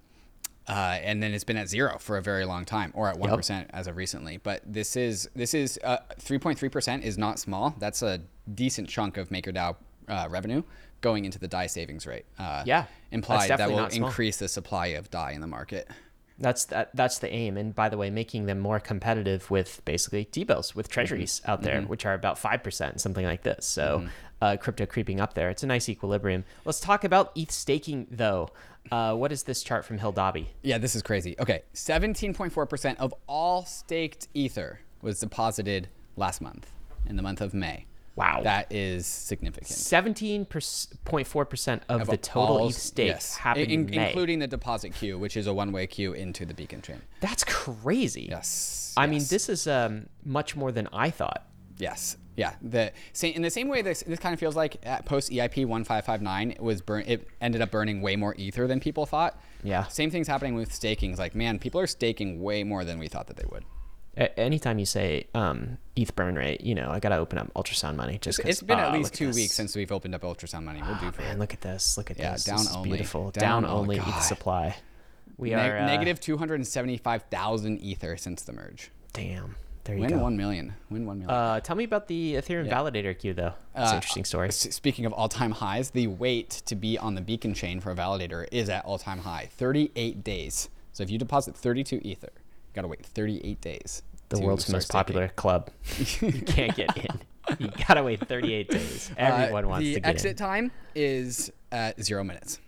uh, 0.69 0.99
and 1.03 1.23
then 1.23 1.33
it's 1.33 1.45
been 1.45 1.57
at 1.57 1.69
zero 1.69 1.99
for 1.99 2.17
a 2.19 2.23
very 2.23 2.45
long 2.45 2.65
time, 2.65 2.91
or 2.95 3.09
at 3.09 3.19
one 3.19 3.31
as 3.71 3.87
of 3.87 3.97
recently. 3.97 4.39
But 4.39 4.63
this 4.67 4.97
is 4.97 5.29
this 5.35 5.55
is 5.55 5.79
uh, 5.85 5.99
three 6.19 6.39
point 6.39 6.59
three 6.59 6.69
percent 6.69 7.05
is 7.05 7.17
not 7.19 7.39
small. 7.39 7.75
That's 7.79 8.03
a 8.03 8.21
decent 8.53 8.89
chunk 8.89 9.17
of 9.17 9.29
MakerDAO 9.31 9.77
uh, 10.09 10.27
revenue 10.31 10.63
going 11.03 11.25
into 11.25 11.39
the 11.39 11.47
DAI 11.49 11.67
savings 11.67 12.07
rate. 12.07 12.25
Uh, 12.39 12.63
Yeah, 12.67 12.87
implied 13.11 13.51
that 13.51 13.69
will 13.71 13.87
increase 13.87 14.39
the 14.39 14.49
supply 14.49 14.87
of 14.89 15.11
DAI 15.11 15.33
in 15.33 15.41
the 15.41 15.47
market. 15.47 15.89
That's 16.39 16.67
that. 16.67 16.91
That's 16.95 17.19
the 17.19 17.33
aim. 17.33 17.57
And 17.57 17.75
by 17.75 17.89
the 17.89 17.97
way, 17.97 18.11
making 18.11 18.45
them 18.47 18.59
more 18.59 18.79
competitive 18.79 19.51
with 19.51 19.83
basically 19.87 20.25
T-bills 20.27 20.75
with 20.75 20.89
treasuries 20.89 21.41
Mm-hmm. 21.41 21.51
out 21.51 21.63
there, 21.63 21.81
which 21.83 22.05
are 22.05 22.13
about 22.15 22.39
five 22.39 22.63
percent, 22.63 23.01
something 23.01 23.25
like 23.25 23.43
this. 23.43 23.65
So, 23.65 24.07
uh, 24.43 24.57
crypto 24.59 24.85
creeping 24.85 25.19
up 25.19 25.33
there. 25.33 25.49
It's 25.49 25.63
a 25.63 25.67
nice 25.67 25.89
equilibrium. 25.89 26.45
Let's 26.67 26.81
talk 26.81 27.05
about 27.05 27.33
ETH 27.37 27.51
staking, 27.51 28.07
though. 28.11 28.51
Uh, 28.91 29.15
what 29.15 29.33
is 29.33 29.43
this 29.45 29.63
chart 29.63 29.85
from 29.85 29.99
Hildobby? 29.99 30.47
Yeah, 30.63 30.79
this 30.79 30.95
is 30.95 31.03
crazy. 31.03 31.35
Okay, 31.39 31.63
17.4% 31.75 32.97
of 32.99 33.15
all 33.27 33.65
staked 33.65 34.29
Ether 34.35 34.81
was 35.03 35.21
deposited 35.21 35.89
last 36.17 36.41
month, 36.41 36.71
in 37.07 37.17
the 37.17 37.23
month 37.23 37.41
of 37.41 37.55
May. 37.55 37.87
Wow. 38.17 38.41
That 38.45 38.73
is 38.73 39.07
significant. 39.07 39.69
Seventeen 39.69 40.47
point 40.47 41.27
four 41.27 41.45
percent 41.45 41.83
of 41.91 42.07
the 42.07 42.17
total 42.17 42.69
ETH 42.69 42.75
stake 42.75 43.09
yes, 43.09 43.37
happened 43.37 43.71
in- 43.71 43.89
in 43.91 43.97
May. 43.97 44.07
including 44.09 44.39
the 44.39 44.47
deposit 44.47 44.95
queue, 44.95 45.19
which 45.19 45.37
is 45.37 45.47
a 45.47 45.53
one-way 45.53 45.87
queue 45.87 46.15
into 46.15 46.47
the 46.47 46.55
Beacon 46.55 46.81
chain. 46.81 47.03
That's 47.21 47.45
crazy. 47.45 48.29
Yes. 48.31 48.95
I 48.97 49.07
mean, 49.07 49.23
this 49.29 49.51
is 49.51 49.67
um, 49.67 50.07
much 50.25 50.57
more 50.57 50.73
than 50.73 50.89
I 50.95 51.11
thought. 51.11 51.47
Yes. 51.77 52.17
Yeah. 52.37 52.55
The 52.63 52.93
same 53.13 53.35
in 53.35 53.43
the 53.43 53.51
same 53.51 53.69
way 53.69 53.83
this 53.83 54.03
this 54.07 54.19
kind 54.19 54.33
of 54.35 54.39
feels 54.41 54.55
like 54.57 54.77
at 54.85 55.05
post 55.07 55.31
EIP 55.33 55.65
1559 55.67 56.51
it 56.53 56.61
was 56.63 56.83
burn 56.83 57.05
it 57.07 57.27
ended 57.41 57.63
up 57.63 57.71
burning 57.71 58.03
way 58.03 58.15
more 58.17 58.35
ether 58.37 58.67
than 58.67 58.79
people 58.81 59.07
thought. 59.07 59.41
Yeah. 59.65 59.85
Same 59.87 60.11
thing's 60.11 60.29
happening 60.29 60.55
with 60.55 60.73
staking. 60.73 61.11
It's 61.11 61.19
like, 61.19 61.35
man, 61.35 61.59
people 61.59 61.81
are 61.81 61.87
staking 61.87 62.43
way 62.43 62.63
more 62.63 62.85
than 62.85 62.99
we 62.99 63.09
thought 63.09 63.27
that 63.29 63.37
they 63.37 63.47
would. 63.51 63.65
A- 64.19 64.39
anytime 64.41 64.79
you 64.79 64.87
say 64.87 65.27
um, 65.35 65.77
ETH 65.95 66.15
burn 66.17 66.37
rate, 66.37 66.61
you 66.63 66.75
know, 66.75 66.91
I 66.91 67.01
gotta 67.01 67.17
open 67.17 67.39
up 67.39 67.53
ultrasound 67.55 67.97
money 67.97 68.19
just 68.19 68.39
'cause, 68.39 68.49
It's 68.51 68.63
been 68.63 68.79
ah, 68.79 68.85
at 68.89 68.93
least 68.93 69.05
look 69.05 69.13
at 69.13 69.19
two 69.19 69.31
weeks 69.33 69.53
since 69.53 69.75
we've 69.77 69.93
opened 69.93 70.15
up 70.15 70.23
ultrasound 70.23 70.65
money. 70.65 70.81
We'll 70.87 70.95
do 70.99 71.11
for 71.13 71.21
Man, 71.23 71.37
it. 71.37 71.39
look 71.39 71.53
at 71.53 71.61
this! 71.61 71.97
Look 71.99 72.11
at 72.11 72.19
Yeah, 72.19 72.33
this! 72.33 72.45
down 72.45 72.59
this 72.59 72.75
only. 72.75 72.89
beautiful. 72.91 73.31
Down- 73.31 73.63
Down, 73.63 73.71
oh, 73.71 73.79
only 73.79 73.97
God. 73.99 74.09
ETH 74.09 74.23
supply. 74.23 74.77
We 75.39 75.51
Neg- 75.51 75.71
are 75.71 75.79
uh, 75.81 75.87
negative 75.87 76.19
275,000 76.21 77.79
ether 77.81 78.17
since 78.17 78.43
the 78.43 78.53
merge. 78.53 78.91
Damn, 79.13 79.57
there 79.87 79.95
you 79.97 80.03
Win 80.03 80.11
go. 80.11 80.19
1 80.19 80.37
million. 80.37 80.75
Win 80.91 81.07
1 81.07 81.19
million. 81.19 81.31
Uh, 81.35 81.61
tell 81.61 81.75
me 81.77 81.85
about 81.85 82.07
the 82.09 82.35
Ethereum 82.35 82.67
Yeah. 82.67 82.75
validator 82.81 83.19
queue, 83.19 83.33
though. 83.35 83.55
That's 83.75 83.89
Uh, 83.89 83.93
an 83.93 83.97
interesting 83.97 84.25
story. 84.25 84.53
Speaking 84.53 85.07
of 85.07 85.13
all-time 85.13 85.53
highs, 85.53 85.91
the 85.91 86.07
wait 86.09 86.51
to 86.67 86.75
be 86.77 86.99
on 86.99 87.15
the 87.15 87.21
Beacon 87.21 87.55
chain 87.55 87.81
for 87.81 87.91
a 87.91 87.95
validator 87.97 88.47
is 88.53 88.69
at 88.69 88.85
all-time 88.85 89.21
high, 89.21 89.49
38 89.57 90.23
days. 90.23 90.69
So 90.93 91.03
if 91.03 91.11
you 91.11 91.19
deposit 91.19 91.57
32 91.57 92.01
ether, 92.03 92.31
you 92.35 92.73
gotta 92.75 92.89
wait 92.89 93.05
38 93.07 93.61
days. 93.61 94.03
The 94.29 94.41
world's 94.41 94.69
most 94.69 94.87
staking. 94.87 94.99
popular 94.99 95.29
club. 95.29 95.71
you 96.21 96.33
can't 96.47 96.75
get 96.75 96.97
in. 96.97 97.21
You 97.61 97.71
gotta 97.87 98.03
wait 98.03 98.27
38 98.27 98.69
days. 98.71 99.11
Everyone 99.17 99.65
Uh, 99.65 99.69
wants 99.69 99.85
to 99.85 99.91
get 99.91 99.97
in. 99.99 100.03
The 100.03 100.09
exit 100.09 100.37
time 100.37 100.73
is 100.97 101.53
at 101.71 102.03
zero 102.03 102.25
minutes. 102.25 102.59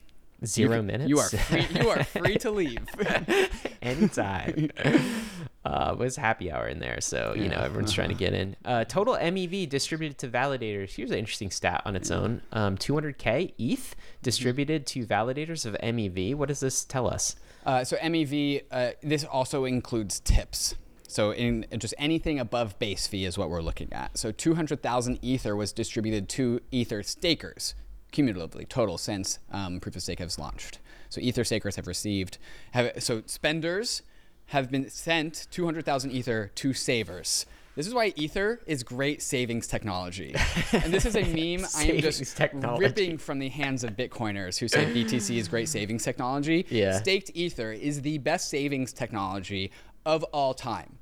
Zero 0.47 0.77
You 0.77 0.83
minutes. 0.85 1.09
You 1.11 1.19
are 1.19 1.29
free, 1.29 1.67
you 1.81 1.89
are 1.91 2.05
free 2.05 2.37
to 2.37 2.51
leave. 2.53 2.87
anytime. 3.83 4.71
uh, 5.69 5.93
it 5.93 5.99
was 5.99 6.17
happy 6.17 6.51
hour 6.51 6.67
in 6.67 6.79
there, 6.79 6.99
so 7.01 7.35
you 7.37 7.49
know 7.49 7.59
everyone's 7.59 7.93
trying 7.93 8.09
to 8.09 8.15
get 8.25 8.33
in. 8.33 8.57
Uh, 8.65 8.85
total 8.85 9.17
MEV 9.17 9.69
distributed 9.69 10.17
to 10.19 10.29
validators. 10.29 10.95
Here's 10.95 11.11
an 11.11 11.19
interesting 11.19 11.51
stat 11.51 11.83
on 11.85 11.95
its 11.95 12.11
own: 12.11 12.41
um, 12.53 12.79
200k 12.79 13.53
ETH 13.59 13.95
distributed 14.23 14.87
to 14.87 15.05
validators 15.05 15.67
of 15.67 15.75
MEV. 15.75 16.35
What 16.35 16.49
does 16.49 16.61
this 16.61 16.85
tell 16.85 17.07
us? 17.07 17.37
Uh, 17.67 17.85
so 17.85 17.97
MEV, 17.99 18.63
uh, 18.71 18.91
this 19.03 19.25
also 19.25 19.67
includes 19.67 20.21
tips. 20.21 20.75
So 21.07 21.33
in 21.33 21.67
just 21.77 21.95
anything 21.99 22.39
above 22.39 22.79
base 22.79 23.07
fee 23.07 23.27
is 23.27 23.37
what 23.37 23.51
we're 23.51 23.63
looking 23.63 23.93
at. 23.93 24.17
So 24.17 24.31
200,000 24.31 25.19
Ether 25.23 25.57
was 25.57 25.73
distributed 25.73 26.29
to 26.31 26.61
Ether 26.71 27.03
stakers 27.03 27.75
cumulatively 28.11 28.65
total 28.65 28.99
since 28.99 29.39
um, 29.51 29.81
Proof 29.81 29.97
of 29.97 30.03
Stake 30.03 30.19
has 30.19 30.39
launched. 30.39 30.79
So 31.11 31.21
Ether 31.21 31.45
stakers 31.45 31.77
have 31.77 31.87
received, 31.87 32.39
have 32.73 32.93
so 33.03 33.23
spenders 33.27 34.03
have 34.49 34.71
been 34.71 34.89
sent 34.89 35.47
200,000 35.51 36.11
Ether 36.11 36.51
to 36.55 36.73
savers. 36.73 37.47
This 37.75 37.87
is 37.87 37.95
why 37.95 38.13
Ether 38.17 38.61
is 38.67 38.83
great 38.83 39.23
savings 39.23 39.67
technology. 39.67 40.35
and 40.73 40.93
this 40.93 41.07
is 41.07 41.15
a 41.17 41.23
meme 41.23 41.67
I 41.77 41.85
am 41.85 42.01
just 42.01 42.37
technology. 42.37 42.85
ripping 42.85 43.19
from 43.19 43.39
the 43.39 43.49
hands 43.49 43.85
of 43.85 43.93
Bitcoiners 43.93 44.59
who 44.59 44.67
say 44.67 44.87
BTC 44.87 45.37
is 45.37 45.49
great 45.49 45.69
savings 45.69 46.03
technology. 46.03 46.67
Yeah. 46.71 46.99
Staked 46.99 47.31
Ether 47.35 47.73
is 47.73 48.03
the 48.03 48.19
best 48.19 48.49
savings 48.49 48.93
technology 48.93 49.71
of 50.05 50.25
all 50.25 50.55
time. 50.55 50.99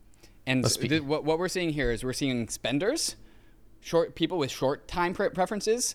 And 0.46 0.64
th- 0.64 1.02
what, 1.02 1.24
what 1.24 1.38
we're 1.38 1.48
seeing 1.48 1.70
here 1.70 1.90
is 1.90 2.04
we're 2.04 2.12
seeing 2.12 2.48
spenders, 2.48 3.16
short 3.80 4.14
people 4.16 4.36
with 4.36 4.50
short 4.50 4.86
time 4.86 5.14
pre- 5.14 5.30
preferences, 5.30 5.94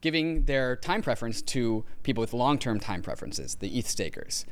giving 0.00 0.44
their 0.44 0.76
time 0.76 1.00
preference 1.00 1.42
to 1.42 1.84
people 2.02 2.20
with 2.20 2.32
long-term 2.32 2.80
time 2.80 3.02
preferences, 3.02 3.54
the 3.54 3.78
ETH 3.78 3.88
stakers. 3.88 4.44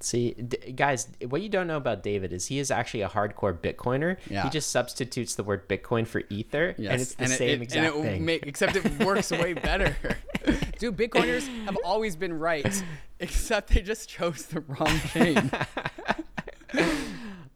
See, 0.00 0.32
d- 0.34 0.72
guys, 0.72 1.08
what 1.28 1.42
you 1.42 1.48
don't 1.48 1.66
know 1.66 1.76
about 1.76 2.02
David 2.04 2.32
is 2.32 2.46
he 2.46 2.58
is 2.60 2.70
actually 2.70 3.02
a 3.02 3.08
hardcore 3.08 3.56
Bitcoiner. 3.58 4.16
Yeah. 4.30 4.44
He 4.44 4.50
just 4.50 4.70
substitutes 4.70 5.34
the 5.34 5.42
word 5.42 5.68
Bitcoin 5.68 6.06
for 6.06 6.22
Ether, 6.30 6.74
and 6.78 6.86
it's 7.00 7.14
the 7.14 7.24
it- 7.24 7.28
same 7.30 7.48
it- 7.60 7.62
exact 7.62 7.96
and 7.96 8.04
it 8.06 8.08
thing. 8.08 8.24
ma- 8.24 8.32
except 8.48 8.76
it 8.76 9.04
works 9.04 9.30
way 9.32 9.52
better. 9.54 9.96
Dude, 10.78 10.96
Bitcoiners 10.96 11.48
have 11.64 11.76
always 11.84 12.14
been 12.14 12.32
right, 12.38 12.82
except 13.18 13.70
they 13.74 13.80
just 13.80 14.08
chose 14.08 14.46
the 14.46 14.60
wrong 14.60 15.00
chain. 15.12 15.50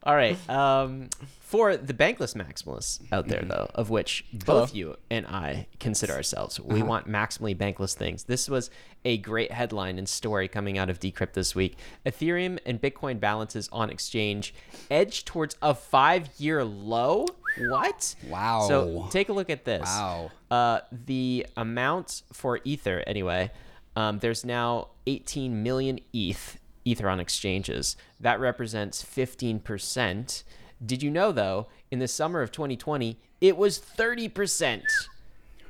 All 0.05 0.15
right. 0.15 0.37
Um, 0.49 1.09
for 1.39 1.77
the 1.77 1.93
bankless 1.93 2.35
maximalists 2.35 2.99
out 3.11 3.27
there, 3.27 3.41
though, 3.41 3.69
of 3.73 3.89
which 3.89 4.25
both 4.33 4.71
Hello. 4.71 4.79
you 4.91 4.97
and 5.09 5.25
I 5.27 5.67
consider 5.79 6.13
ourselves, 6.13 6.59
we 6.59 6.81
want 6.81 7.07
maximally 7.07 7.55
bankless 7.55 7.93
things. 7.93 8.25
This 8.25 8.49
was 8.49 8.69
a 9.05 9.17
great 9.19 9.51
headline 9.51 9.97
and 9.97 10.09
story 10.09 10.47
coming 10.49 10.77
out 10.77 10.89
of 10.89 10.99
Decrypt 10.99 11.33
this 11.33 11.55
week. 11.55 11.77
Ethereum 12.05 12.59
and 12.65 12.81
Bitcoin 12.81 13.19
balances 13.19 13.69
on 13.71 13.89
exchange 13.89 14.53
edge 14.91 15.23
towards 15.23 15.55
a 15.61 15.73
five-year 15.73 16.65
low. 16.65 17.27
What? 17.69 18.15
Wow. 18.27 18.65
So 18.67 19.07
take 19.09 19.29
a 19.29 19.33
look 19.33 19.49
at 19.49 19.63
this. 19.63 19.83
Wow. 19.83 20.31
Uh, 20.51 20.79
the 20.91 21.45
amount 21.55 22.23
for 22.33 22.59
Ether, 22.63 23.03
anyway, 23.07 23.51
um, 23.95 24.19
there's 24.19 24.43
now 24.43 24.89
18 25.05 25.61
million 25.61 25.99
ETH, 26.13 26.57
Ether 26.85 27.09
on 27.09 27.19
exchanges. 27.19 27.95
That 28.19 28.39
represents 28.39 29.03
15%. 29.03 30.43
Did 30.85 31.03
you 31.03 31.09
know, 31.09 31.31
though, 31.31 31.67
in 31.91 31.99
the 31.99 32.07
summer 32.07 32.41
of 32.41 32.51
2020, 32.51 33.19
it 33.41 33.57
was 33.57 33.79
30%. 33.79 34.83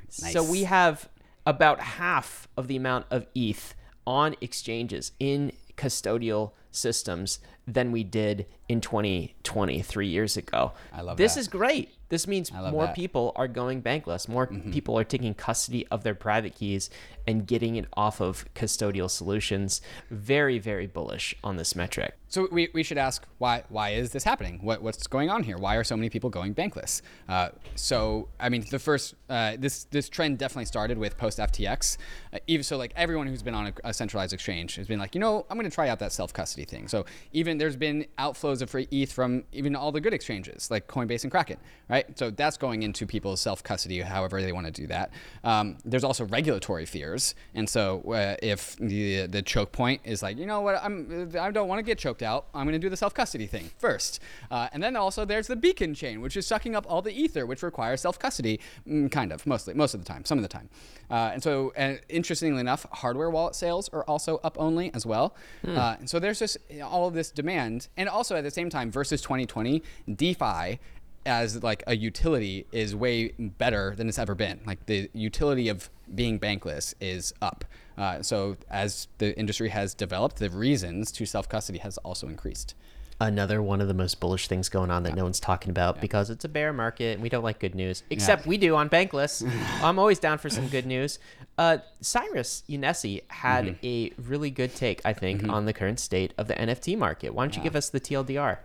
So 0.09 0.43
we 0.43 0.63
have 0.63 1.09
about 1.45 1.79
half 1.79 2.47
of 2.55 2.67
the 2.67 2.75
amount 2.75 3.05
of 3.09 3.27
ETH 3.35 3.75
on 4.05 4.35
exchanges 4.41 5.11
in 5.19 5.51
custodial 5.77 6.51
systems 6.71 7.39
than 7.67 7.91
we 7.91 8.03
did 8.03 8.45
in 8.67 8.81
2020, 8.81 9.81
three 9.81 10.07
years 10.07 10.37
ago. 10.37 10.73
I 10.91 11.01
love 11.01 11.17
this 11.17 11.35
that. 11.35 11.41
is 11.41 11.47
great. 11.47 11.93
This 12.13 12.27
means 12.27 12.51
more 12.51 12.85
that. 12.85 12.95
people 12.95 13.31
are 13.35 13.47
going 13.47 13.81
bankless. 13.81 14.29
More 14.29 14.45
mm-hmm. 14.45 14.69
people 14.69 14.99
are 14.99 15.03
taking 15.03 15.33
custody 15.33 15.87
of 15.87 16.03
their 16.03 16.13
private 16.13 16.53
keys 16.53 16.91
and 17.25 17.47
getting 17.47 17.75
it 17.75 17.87
off 17.93 18.21
of 18.21 18.45
custodial 18.53 19.09
solutions. 19.09 19.81
Very, 20.11 20.59
very 20.59 20.85
bullish 20.85 21.33
on 21.43 21.57
this 21.57 21.75
metric. 21.75 22.15
So 22.33 22.47
we, 22.51 22.67
we 22.73 22.81
should 22.81 22.97
ask 22.97 23.27
why 23.37 23.63
why 23.69 23.91
is 23.91 24.09
this 24.09 24.23
happening? 24.23 24.57
What 24.63 24.81
what's 24.81 25.05
going 25.05 25.29
on 25.29 25.43
here? 25.43 25.55
Why 25.55 25.75
are 25.75 25.83
so 25.83 25.95
many 25.95 26.09
people 26.09 26.31
going 26.31 26.55
bankless? 26.55 27.03
Uh, 27.29 27.49
so 27.75 28.27
I 28.39 28.49
mean, 28.49 28.65
the 28.71 28.79
first 28.79 29.13
uh, 29.29 29.55
this 29.59 29.83
this 29.91 30.09
trend 30.09 30.39
definitely 30.39 30.65
started 30.65 30.97
with 30.97 31.15
post 31.15 31.37
FTX. 31.37 31.97
Uh, 32.33 32.39
even 32.47 32.63
so, 32.63 32.77
like 32.77 32.91
everyone 32.95 33.27
who's 33.27 33.43
been 33.43 33.53
on 33.53 33.67
a, 33.67 33.73
a 33.89 33.93
centralized 33.93 34.33
exchange 34.33 34.77
has 34.77 34.87
been 34.87 34.97
like, 34.97 35.13
you 35.13 35.21
know, 35.21 35.45
I'm 35.47 35.59
going 35.59 35.69
to 35.69 35.75
try 35.75 35.89
out 35.89 35.99
that 35.99 36.11
self 36.11 36.33
custody 36.33 36.65
thing. 36.65 36.87
So 36.87 37.05
even 37.33 37.59
there's 37.59 37.75
been 37.75 38.07
outflows 38.17 38.63
of 38.63 38.71
free 38.71 38.87
ETH 38.89 39.13
from 39.13 39.43
even 39.51 39.75
all 39.75 39.91
the 39.91 40.01
good 40.01 40.15
exchanges 40.15 40.71
like 40.71 40.87
Coinbase 40.87 41.21
and 41.21 41.31
Kraken, 41.31 41.57
right? 41.87 42.17
So 42.17 42.31
that's 42.31 42.57
going 42.57 42.81
into 42.81 43.05
people's 43.05 43.41
self 43.41 43.61
custody, 43.61 44.01
however 44.01 44.41
they 44.41 44.53
want 44.53 44.65
to 44.65 44.71
do 44.71 44.87
that. 44.87 45.11
Um, 45.43 45.77
there's 45.85 46.03
also 46.03 46.25
regulatory 46.25 46.87
fears, 46.87 47.35
and 47.53 47.69
so 47.69 48.01
uh, 48.11 48.37
if 48.41 48.75
the 48.77 49.27
the 49.27 49.43
choke 49.43 49.71
point 49.71 50.01
is 50.03 50.23
like, 50.23 50.39
you 50.39 50.47
know 50.47 50.61
what, 50.61 50.83
I'm 50.83 51.31
I 51.39 51.51
don't 51.51 51.67
want 51.67 51.77
to 51.77 51.83
get 51.83 51.99
choked 51.99 52.22
out, 52.23 52.47
I'm 52.53 52.65
going 52.65 52.73
to 52.73 52.79
do 52.79 52.89
the 52.89 52.97
self 52.97 53.13
custody 53.13 53.47
thing 53.47 53.71
first, 53.77 54.19
uh, 54.49 54.69
and 54.71 54.81
then 54.81 54.95
also 54.95 55.25
there's 55.25 55.47
the 55.47 55.55
beacon 55.55 55.93
chain, 55.93 56.21
which 56.21 56.37
is 56.37 56.47
sucking 56.47 56.75
up 56.75 56.85
all 56.89 57.01
the 57.01 57.11
ether, 57.11 57.45
which 57.45 57.63
requires 57.63 58.01
self 58.01 58.17
custody, 58.17 58.59
mm, 58.87 59.11
kind 59.11 59.31
of 59.31 59.45
mostly 59.45 59.73
most 59.73 59.93
of 59.93 60.03
the 60.03 60.05
time, 60.05 60.25
some 60.25 60.37
of 60.37 60.41
the 60.41 60.47
time, 60.47 60.69
uh, 61.09 61.31
and 61.33 61.43
so 61.43 61.73
and 61.75 61.99
interestingly 62.09 62.59
enough, 62.59 62.85
hardware 62.91 63.29
wallet 63.29 63.55
sales 63.55 63.89
are 63.89 64.03
also 64.05 64.39
up 64.43 64.55
only 64.59 64.93
as 64.93 65.05
well, 65.05 65.35
uh, 65.67 65.95
and 65.99 66.09
so 66.09 66.19
there's 66.19 66.39
just 66.39 66.57
all 66.83 67.07
of 67.07 67.13
this 67.13 67.31
demand, 67.31 67.87
and 67.97 68.09
also 68.09 68.35
at 68.35 68.43
the 68.43 68.51
same 68.51 68.69
time 68.69 68.91
versus 68.91 69.21
2020, 69.21 69.83
DeFi 70.15 70.79
as 71.25 71.63
like 71.63 71.83
a 71.87 71.95
utility 71.95 72.65
is 72.71 72.95
way 72.95 73.29
better 73.37 73.93
than 73.95 74.09
it's 74.09 74.19
ever 74.19 74.35
been. 74.35 74.59
Like 74.65 74.85
the 74.87 75.09
utility 75.13 75.69
of 75.69 75.89
being 76.13 76.39
bankless 76.39 76.93
is 76.99 77.33
up. 77.41 77.65
Uh, 77.97 78.21
so 78.21 78.57
as 78.69 79.07
the 79.19 79.37
industry 79.37 79.69
has 79.69 79.93
developed, 79.93 80.37
the 80.37 80.49
reasons 80.49 81.11
to 81.13 81.25
self 81.25 81.47
custody 81.47 81.79
has 81.79 81.97
also 81.99 82.27
increased. 82.27 82.75
Another 83.21 83.61
one 83.61 83.79
of 83.79 83.87
the 83.87 83.93
most 83.93 84.19
bullish 84.19 84.47
things 84.47 84.67
going 84.69 84.89
on 84.89 85.03
that 85.03 85.15
no 85.15 85.23
one's 85.23 85.39
talking 85.39 85.69
about 85.69 86.01
because 86.01 86.29
it's 86.31 86.43
a 86.43 86.49
bear 86.49 86.73
market 86.73 87.13
and 87.13 87.21
we 87.21 87.29
don't 87.29 87.43
like 87.43 87.59
good 87.59 87.75
news. 87.75 88.03
Except 88.09 88.45
we 88.47 88.57
do 88.57 88.75
on 88.75 88.89
Bankless. 88.89 89.47
I'm 89.83 89.99
always 89.99 90.19
down 90.19 90.39
for 90.39 90.49
some 90.49 90.67
good 90.67 90.85
news. 90.87 91.19
Uh, 91.57 91.77
Cyrus 92.01 92.63
Younessi 92.67 93.21
had 93.29 93.65
Mm-hmm. 93.65 93.85
a 93.85 94.11
really 94.27 94.49
good 94.49 94.75
take, 94.75 94.99
I 95.05 95.13
think, 95.13 95.47
on 95.47 95.65
the 95.65 95.73
current 95.73 95.99
state 95.99 96.33
of 96.37 96.47
the 96.47 96.55
NFT 96.55 96.97
market. 96.97 97.33
Why 97.35 97.43
don't 97.45 97.55
you 97.55 97.61
give 97.61 97.75
us 97.75 97.89
the 97.89 97.99
TLDR? 98.01 98.57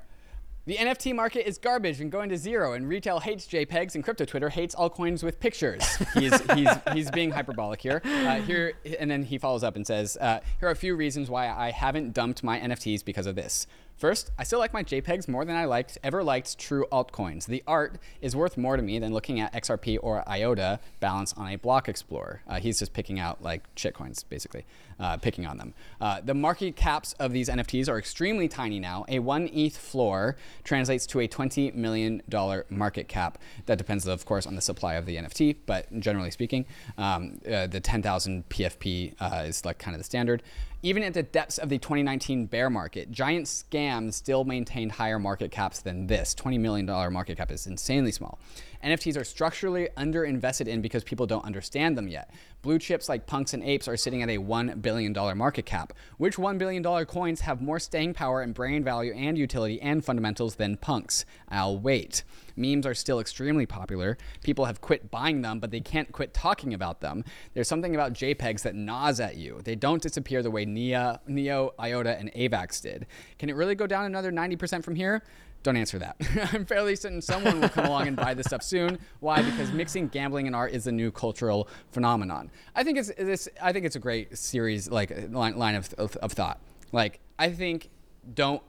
The 0.68 0.76
NFT 0.76 1.14
market 1.14 1.48
is 1.48 1.56
garbage 1.56 2.02
and 2.02 2.12
going 2.12 2.28
to 2.28 2.36
zero, 2.36 2.74
and 2.74 2.86
retail 2.86 3.20
hates 3.20 3.46
JPEGs, 3.46 3.94
and 3.94 4.04
crypto 4.04 4.26
Twitter 4.26 4.50
hates 4.50 4.74
all 4.74 4.90
coins 4.90 5.22
with 5.22 5.40
pictures. 5.40 5.82
He's, 6.12 6.38
he's, 6.54 6.68
he's 6.92 7.10
being 7.10 7.30
hyperbolic 7.30 7.80
here. 7.80 8.02
Uh, 8.04 8.42
here, 8.42 8.74
and 9.00 9.10
then 9.10 9.22
he 9.22 9.38
follows 9.38 9.64
up 9.64 9.76
and 9.76 9.86
says, 9.86 10.18
uh, 10.20 10.40
"Here 10.60 10.68
are 10.68 10.72
a 10.72 10.76
few 10.76 10.94
reasons 10.94 11.30
why 11.30 11.48
I 11.48 11.70
haven't 11.70 12.12
dumped 12.12 12.44
my 12.44 12.60
NFTs 12.60 13.02
because 13.02 13.26
of 13.26 13.34
this. 13.34 13.66
First, 13.98 14.30
I 14.38 14.44
still 14.44 14.60
like 14.60 14.72
my 14.72 14.84
JPEGs 14.84 15.26
more 15.26 15.44
than 15.44 15.56
I 15.56 15.64
liked 15.64 15.98
ever 16.04 16.22
liked 16.22 16.56
true 16.56 16.86
altcoins. 16.92 17.46
The 17.46 17.64
art 17.66 17.98
is 18.22 18.36
worth 18.36 18.56
more 18.56 18.76
to 18.76 18.82
me 18.82 19.00
than 19.00 19.12
looking 19.12 19.40
at 19.40 19.52
XRP 19.52 19.98
or 20.00 20.26
IOTA 20.28 20.78
balance 21.00 21.32
on 21.32 21.48
a 21.48 21.56
block 21.56 21.88
explorer. 21.88 22.40
Uh, 22.46 22.60
he's 22.60 22.78
just 22.78 22.92
picking 22.92 23.18
out 23.18 23.42
like 23.42 23.62
shitcoins, 23.74 24.24
basically, 24.28 24.64
uh, 25.00 25.16
picking 25.16 25.46
on 25.46 25.58
them. 25.58 25.74
Uh, 26.00 26.20
the 26.24 26.32
market 26.32 26.76
caps 26.76 27.12
of 27.14 27.32
these 27.32 27.48
NFTs 27.48 27.88
are 27.88 27.98
extremely 27.98 28.46
tiny 28.46 28.78
now. 28.78 29.04
A 29.08 29.18
one 29.18 29.48
ETH 29.52 29.76
floor 29.76 30.36
translates 30.62 31.04
to 31.08 31.18
a 31.18 31.26
$20 31.26 31.74
million 31.74 32.22
market 32.70 33.08
cap. 33.08 33.38
That 33.66 33.78
depends, 33.78 34.06
of 34.06 34.24
course, 34.24 34.46
on 34.46 34.54
the 34.54 34.62
supply 34.62 34.94
of 34.94 35.06
the 35.06 35.16
NFT, 35.16 35.56
but 35.66 35.98
generally 35.98 36.30
speaking, 36.30 36.66
um, 36.98 37.40
uh, 37.50 37.66
the 37.66 37.80
10,000 37.80 38.48
PFP 38.48 39.14
uh, 39.18 39.42
is 39.44 39.64
like 39.64 39.78
kind 39.78 39.96
of 39.96 39.98
the 39.98 40.04
standard. 40.04 40.44
Even 40.80 41.02
at 41.02 41.12
the 41.12 41.24
depths 41.24 41.58
of 41.58 41.70
the 41.70 41.78
2019 41.78 42.46
bear 42.46 42.70
market, 42.70 43.10
giant 43.10 43.46
scams 43.46 44.14
still 44.14 44.44
maintained 44.44 44.92
higher 44.92 45.18
market 45.18 45.50
caps 45.50 45.80
than 45.80 46.06
this. 46.06 46.36
$20 46.36 46.60
million 46.60 46.86
market 47.12 47.36
cap 47.36 47.50
is 47.50 47.66
insanely 47.66 48.12
small. 48.12 48.38
NFTs 48.82 49.20
are 49.20 49.24
structurally 49.24 49.88
underinvested 49.96 50.68
in 50.68 50.80
because 50.80 51.04
people 51.04 51.26
don't 51.26 51.44
understand 51.44 51.98
them 51.98 52.08
yet. 52.08 52.30
Blue 52.62 52.78
chips 52.78 53.08
like 53.08 53.26
punks 53.26 53.54
and 53.54 53.62
apes 53.62 53.88
are 53.88 53.96
sitting 53.96 54.22
at 54.22 54.28
a 54.28 54.38
$1 54.38 54.82
billion 54.82 55.12
market 55.36 55.66
cap. 55.66 55.92
Which 56.16 56.36
$1 56.36 56.58
billion 56.58 56.82
coins 57.06 57.40
have 57.42 57.60
more 57.60 57.78
staying 57.78 58.14
power 58.14 58.42
and 58.42 58.54
brand 58.54 58.84
value 58.84 59.12
and 59.14 59.38
utility 59.38 59.80
and 59.80 60.04
fundamentals 60.04 60.56
than 60.56 60.76
punks? 60.76 61.24
I'll 61.48 61.78
wait. 61.78 62.24
Memes 62.56 62.86
are 62.86 62.94
still 62.94 63.20
extremely 63.20 63.66
popular. 63.66 64.18
People 64.42 64.64
have 64.64 64.80
quit 64.80 65.10
buying 65.10 65.42
them, 65.42 65.60
but 65.60 65.70
they 65.70 65.80
can't 65.80 66.10
quit 66.10 66.34
talking 66.34 66.74
about 66.74 67.00
them. 67.00 67.24
There's 67.54 67.68
something 67.68 67.94
about 67.94 68.14
JPEGs 68.14 68.62
that 68.62 68.74
gnaws 68.74 69.20
at 69.20 69.36
you. 69.36 69.60
They 69.62 69.76
don't 69.76 70.02
disappear 70.02 70.42
the 70.42 70.50
way 70.50 70.64
Neo, 70.64 71.20
Neo 71.26 71.74
IOTA, 71.78 72.18
and 72.18 72.32
AVAX 72.32 72.82
did. 72.82 73.06
Can 73.38 73.48
it 73.48 73.54
really 73.54 73.76
go 73.76 73.86
down 73.86 74.04
another 74.04 74.32
90% 74.32 74.82
from 74.82 74.96
here? 74.96 75.22
Don't 75.62 75.76
answer 75.76 75.98
that. 75.98 76.16
I'm 76.52 76.64
fairly 76.64 76.94
certain 76.96 77.20
someone 77.20 77.60
will 77.60 77.68
come 77.68 77.86
along 77.86 78.06
and 78.06 78.16
buy 78.16 78.34
this 78.34 78.46
stuff 78.46 78.62
soon. 78.62 78.98
Why? 79.20 79.42
Because 79.42 79.72
mixing 79.72 80.08
gambling 80.08 80.46
and 80.46 80.54
art 80.54 80.72
is 80.72 80.86
a 80.86 80.92
new 80.92 81.10
cultural 81.10 81.68
phenomenon. 81.90 82.50
I 82.74 82.84
think 82.84 82.98
it's 82.98 83.12
this. 83.18 83.48
I 83.60 83.72
think 83.72 83.84
it's 83.84 83.96
a 83.96 84.00
great 84.00 84.36
series, 84.38 84.88
like 84.88 85.30
line, 85.30 85.58
line 85.58 85.74
of, 85.74 85.92
of, 85.94 86.16
of 86.16 86.32
thought. 86.32 86.60
Like 86.92 87.20
I 87.38 87.50
think 87.50 87.90
don't 88.34 88.62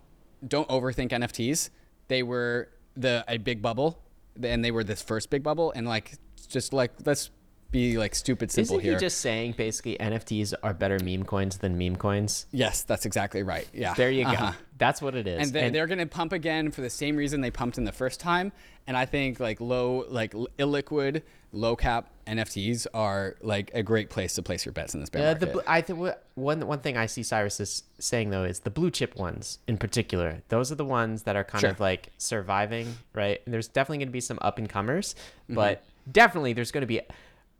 don't 0.48 0.67
overthink 0.69 1.10
NFTs. 1.10 1.69
They 2.08 2.24
were 2.24 2.69
the 2.98 3.24
a 3.27 3.38
big 3.38 3.62
bubble, 3.62 4.00
and 4.41 4.65
they 4.65 4.72
were 4.72 4.84
this 4.84 5.01
first 5.01 5.29
big 5.29 5.43
bubble, 5.43 5.72
and 5.75 5.88
like 5.88 6.13
just 6.48 6.74
like 6.74 6.91
let's 7.05 7.29
be 7.72 7.98
like 7.98 8.16
stupid 8.16 8.52
simple 8.52 8.76
Isn't 8.78 8.84
here. 8.86 8.94
he 8.94 9.00
just 9.00 9.20
saying 9.20 9.54
basically 9.58 9.96
NFTs 10.00 10.54
are 10.64 10.74
better 10.74 10.98
meme 11.04 11.24
coins 11.24 11.58
than 11.60 11.78
meme 11.78 11.96
coins? 11.98 12.46
yes, 12.52 12.82
that's 12.84 13.06
exactly 13.06 13.44
right. 13.44 13.68
Yeah. 13.74 13.94
There 13.94 14.10
you 14.12 14.24
go. 14.24 14.32
Uh-huh. 14.32 14.52
That's 14.78 15.02
what 15.02 15.14
it 15.16 15.28
is. 15.28 15.48
and, 15.48 15.54
they, 15.54 15.70
they're 15.70 15.88
going 15.88 16.00
to 16.00 16.06
pump 16.06 16.32
again 16.34 16.72
for 16.72 16.82
the 16.82 16.90
same 16.90 17.16
reason 17.18 17.42
they 17.42 17.52
pumped 17.52 17.78
in 17.78 17.84
the 17.84 17.92
first 17.92 18.20
time. 18.20 18.52
And 18.88 18.96
I 18.98 19.06
think 19.06 19.40
like 19.40 19.60
low, 19.62 20.06
like 20.10 20.32
illiquid, 20.58 21.22
low 21.52 21.76
cap 21.76 22.10
NFTs 22.26 22.88
are 22.94 23.36
like 23.42 23.72
a 23.74 23.84
great 23.84 24.10
place 24.10 24.36
to 24.36 24.42
place 24.42 24.66
your 24.66 24.72
bets 24.74 24.94
in 24.94 25.00
this 25.00 25.10
bear 25.10 25.30
Uh, 25.30 25.34
the, 25.34 25.48
market. 25.48 25.64
bl- 25.66 25.70
I 25.72 25.82
think 25.82 26.00
one 26.36 26.66
one 26.68 26.80
thing 26.80 26.96
I 26.96 27.06
see 27.08 27.24
Cyrus 27.24 27.60
is 27.60 27.84
saying 28.00 28.30
though 28.30 28.44
is 28.46 28.62
the 28.62 28.70
blue 28.70 28.90
chip 28.92 29.16
ones 29.18 29.60
in 29.68 29.78
particular. 29.78 30.42
Those 30.50 30.72
are 30.72 30.76
the 30.76 30.86
ones 30.86 31.24
that 31.24 31.36
are 31.36 31.44
kind 31.44 31.62
Sure. 31.62 31.70
of 31.72 31.80
like 31.80 32.10
surviving, 32.18 32.96
right? 33.14 33.42
And 33.46 33.54
there's 33.54 33.68
definitely 33.68 33.98
going 34.00 34.10
to 34.10 34.14
be 34.14 34.22
some 34.22 34.40
up 34.42 34.58
and 34.58 34.70
comers, 34.70 35.14
Mm-hmm. 35.46 35.56
but 35.56 35.84
definitely 36.12 36.54
there's 36.54 36.72
going 36.72 36.82
to 36.82 36.88
be 36.88 37.02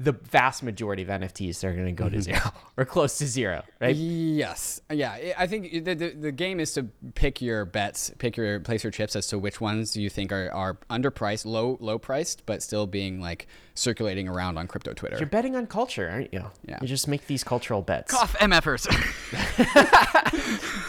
the 0.02 0.14
vast 0.14 0.64
majority 0.64 1.04
of 1.04 1.10
NFTs 1.10 1.62
are 1.64 1.74
going 1.74 1.86
to 1.88 1.92
go 1.92 2.06
Mm-hmm. 2.06 2.16
to 2.16 2.22
zero 2.22 2.40
or 2.78 2.86
close 2.86 3.18
to 3.18 3.28
zero, 3.28 3.64
right? 3.82 3.94
Yes. 3.96 4.80
Yeah. 4.90 5.12
I- 5.12 5.34
I 5.38 5.48
think 5.48 5.72
the, 5.86 5.94
the, 5.94 6.10
the 6.12 6.32
game 6.32 6.60
is 6.60 6.74
to 6.74 6.84
pick 7.16 7.42
your 7.42 7.66
bets, 7.66 8.12
pick 8.18 8.38
your 8.38 8.60
place 8.62 8.84
your 8.84 8.92
chips 8.92 9.16
as 9.16 9.28
to 9.28 9.38
which 9.38 9.60
ones 9.60 9.98
you 9.98 10.10
think 10.10 10.32
are, 10.32 10.50
are 10.54 10.78
underpriced, 10.90 11.46
low 11.46 11.78
low 11.82 12.00
priced, 12.00 12.46
but 12.46 12.64
still 12.64 12.88
being 12.88 13.20
like 13.20 13.48
circulating 13.80 14.28
around 14.28 14.58
on 14.58 14.68
crypto 14.68 14.94
Twitter. 14.94 15.18
You're 15.18 15.28
betting 15.28 15.56
on 15.56 15.66
culture, 15.68 16.10
aren't 16.10 16.34
you? 16.34 16.46
Yeah. 16.68 16.78
You 16.82 16.88
just 16.88 17.08
make 17.08 17.28
these 17.28 17.44
cultural 17.44 17.82
bets. 17.82 18.12
Cough 18.12 18.36
MFers. 18.40 18.86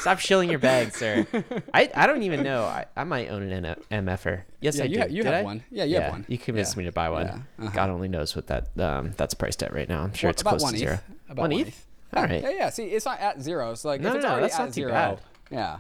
Stop 0.01 0.19
shilling 0.19 0.51
your 0.51 0.59
bag, 0.59 0.93
sir. 0.95 1.27
I, 1.75 1.91
I 1.95 2.07
don't 2.07 2.23
even 2.23 2.43
know. 2.43 2.65
I, 2.65 2.87
I 2.97 3.05
might 3.05 3.29
own 3.29 3.43
an 3.43 3.65
N- 3.91 4.07
MFer. 4.07 4.43
Yes, 4.61 4.77
Yeah, 4.79 4.85
I 4.85 4.87
you 4.87 4.95
do. 4.95 5.01
ha- 5.01 5.07
you 5.07 5.23
Did 5.23 5.27
have 5.27 5.35
I? 5.35 5.43
one. 5.43 5.65
Yeah, 5.71 5.85
you 5.85 6.01
have 6.01 6.13
one. 6.13 6.25
You 6.29 6.39
convinced 6.39 6.75
Yeah. 6.75 6.79
me 6.79 6.85
to 6.87 6.93
buy 6.93 7.09
one. 7.11 7.27
Yeah, 7.27 7.35
uh-huh. 7.67 7.71
God 7.75 7.91
only 7.91 8.09
knows 8.09 8.35
what 8.35 8.47
that 8.49 8.69
um, 8.79 9.13
that's 9.17 9.35
priced 9.35 9.63
at 9.63 9.73
right 9.75 9.89
now. 9.89 10.03
I'm 10.03 10.13
sure 10.15 10.29
Well, 10.29 10.33
it's 10.33 10.43
about 10.43 10.51
close 10.59 10.63
one 10.63 10.73
to 10.75 10.79
ETH. 10.79 10.81
zero. 10.81 10.99
About 11.29 11.43
one 11.43 11.51
one 11.51 11.61
ETH. 11.61 11.69
ETH. 11.69 11.87
All 12.17 12.27
Yeah. 12.27 12.41
Yeah, 12.41 12.51
yeah. 12.51 12.71
See, 12.71 12.85
it's 12.87 13.05
not 13.07 13.21
at 13.21 13.41
zero. 13.41 13.75
So 13.75 13.89
like 13.89 14.01
No, 14.01 14.11
if 14.11 14.15
it's 14.17 14.23
no, 14.25 14.29
no, 14.29 14.35
already 14.35 14.45
that's 14.49 14.55
at 14.59 14.65
not 14.65 14.69
too 14.69 14.73
zero, 14.73 14.91
bad. 14.93 15.21
yeah. 15.51 15.79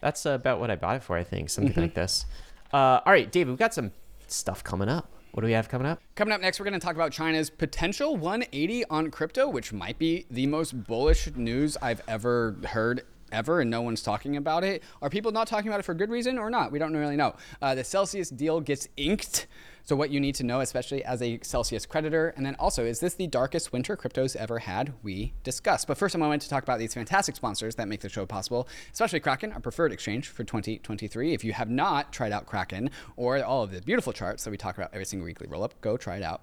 That's 0.00 0.26
about 0.26 0.60
what 0.60 0.70
I 0.70 0.76
bought 0.76 0.96
it 0.96 1.02
for. 1.02 1.16
I 1.16 1.24
think 1.24 1.50
something 1.50 1.72
Mm-hmm. 1.72 1.80
like 1.80 1.94
this. 1.94 2.26
Uh, 2.72 3.00
all 3.04 3.12
right, 3.12 3.30
Dave. 3.30 3.48
We've 3.48 3.58
got 3.58 3.74
some 3.74 3.92
stuff 4.28 4.62
coming 4.64 4.88
up. 4.88 5.10
What 5.32 5.42
do 5.42 5.46
we 5.46 5.52
have 5.52 5.68
coming 5.68 5.86
up? 5.86 6.00
Coming 6.16 6.32
up 6.32 6.40
next, 6.40 6.58
we're 6.58 6.64
going 6.64 6.78
to 6.78 6.84
talk 6.84 6.96
about 6.96 7.12
China's 7.12 7.50
potential 7.50 8.16
180 8.16 8.84
on 8.86 9.10
crypto, 9.10 9.48
which 9.48 9.72
might 9.72 9.98
be 9.98 10.26
the 10.30 10.46
most 10.46 10.84
bullish 10.84 11.28
news 11.36 11.76
I've 11.80 12.02
ever 12.08 12.56
heard. 12.68 13.02
Ever 13.32 13.60
and 13.60 13.70
no 13.70 13.80
one's 13.80 14.02
talking 14.02 14.36
about 14.36 14.64
it. 14.64 14.82
Are 15.00 15.08
people 15.08 15.30
not 15.30 15.46
talking 15.46 15.68
about 15.68 15.78
it 15.78 15.84
for 15.84 15.94
good 15.94 16.10
reason 16.10 16.36
or 16.36 16.50
not? 16.50 16.72
We 16.72 16.80
don't 16.80 16.96
really 16.96 17.14
know. 17.14 17.36
Uh, 17.62 17.76
the 17.76 17.84
Celsius 17.84 18.28
deal 18.28 18.60
gets 18.60 18.88
inked. 18.96 19.46
So, 19.84 19.96
what 19.96 20.10
you 20.10 20.20
need 20.20 20.34
to 20.36 20.44
know, 20.44 20.60
especially 20.60 21.04
as 21.04 21.22
a 21.22 21.38
Celsius 21.42 21.86
creditor, 21.86 22.32
and 22.36 22.44
then 22.44 22.56
also, 22.58 22.84
is 22.84 23.00
this 23.00 23.14
the 23.14 23.26
darkest 23.26 23.72
winter 23.72 23.96
crypto's 23.96 24.36
ever 24.36 24.60
had? 24.60 24.92
We 25.02 25.32
discuss. 25.42 25.84
But 25.84 25.98
first, 25.98 26.14
a 26.14 26.18
moment 26.18 26.42
to 26.42 26.48
talk 26.48 26.62
about 26.62 26.78
these 26.78 26.94
fantastic 26.94 27.36
sponsors 27.36 27.74
that 27.76 27.88
make 27.88 28.00
the 28.00 28.08
show 28.08 28.26
possible, 28.26 28.68
especially 28.92 29.20
Kraken, 29.20 29.52
our 29.52 29.60
preferred 29.60 29.92
exchange 29.92 30.28
for 30.28 30.44
2023. 30.44 31.32
If 31.32 31.44
you 31.44 31.52
have 31.52 31.70
not 31.70 32.12
tried 32.12 32.32
out 32.32 32.46
Kraken 32.46 32.90
or 33.16 33.42
all 33.42 33.62
of 33.62 33.70
the 33.70 33.80
beautiful 33.80 34.12
charts 34.12 34.44
that 34.44 34.50
we 34.50 34.56
talk 34.56 34.76
about 34.76 34.90
every 34.92 35.04
single 35.06 35.26
weekly 35.26 35.46
roll 35.48 35.64
up, 35.64 35.80
go 35.80 35.96
try 35.96 36.16
it 36.16 36.22
out 36.22 36.42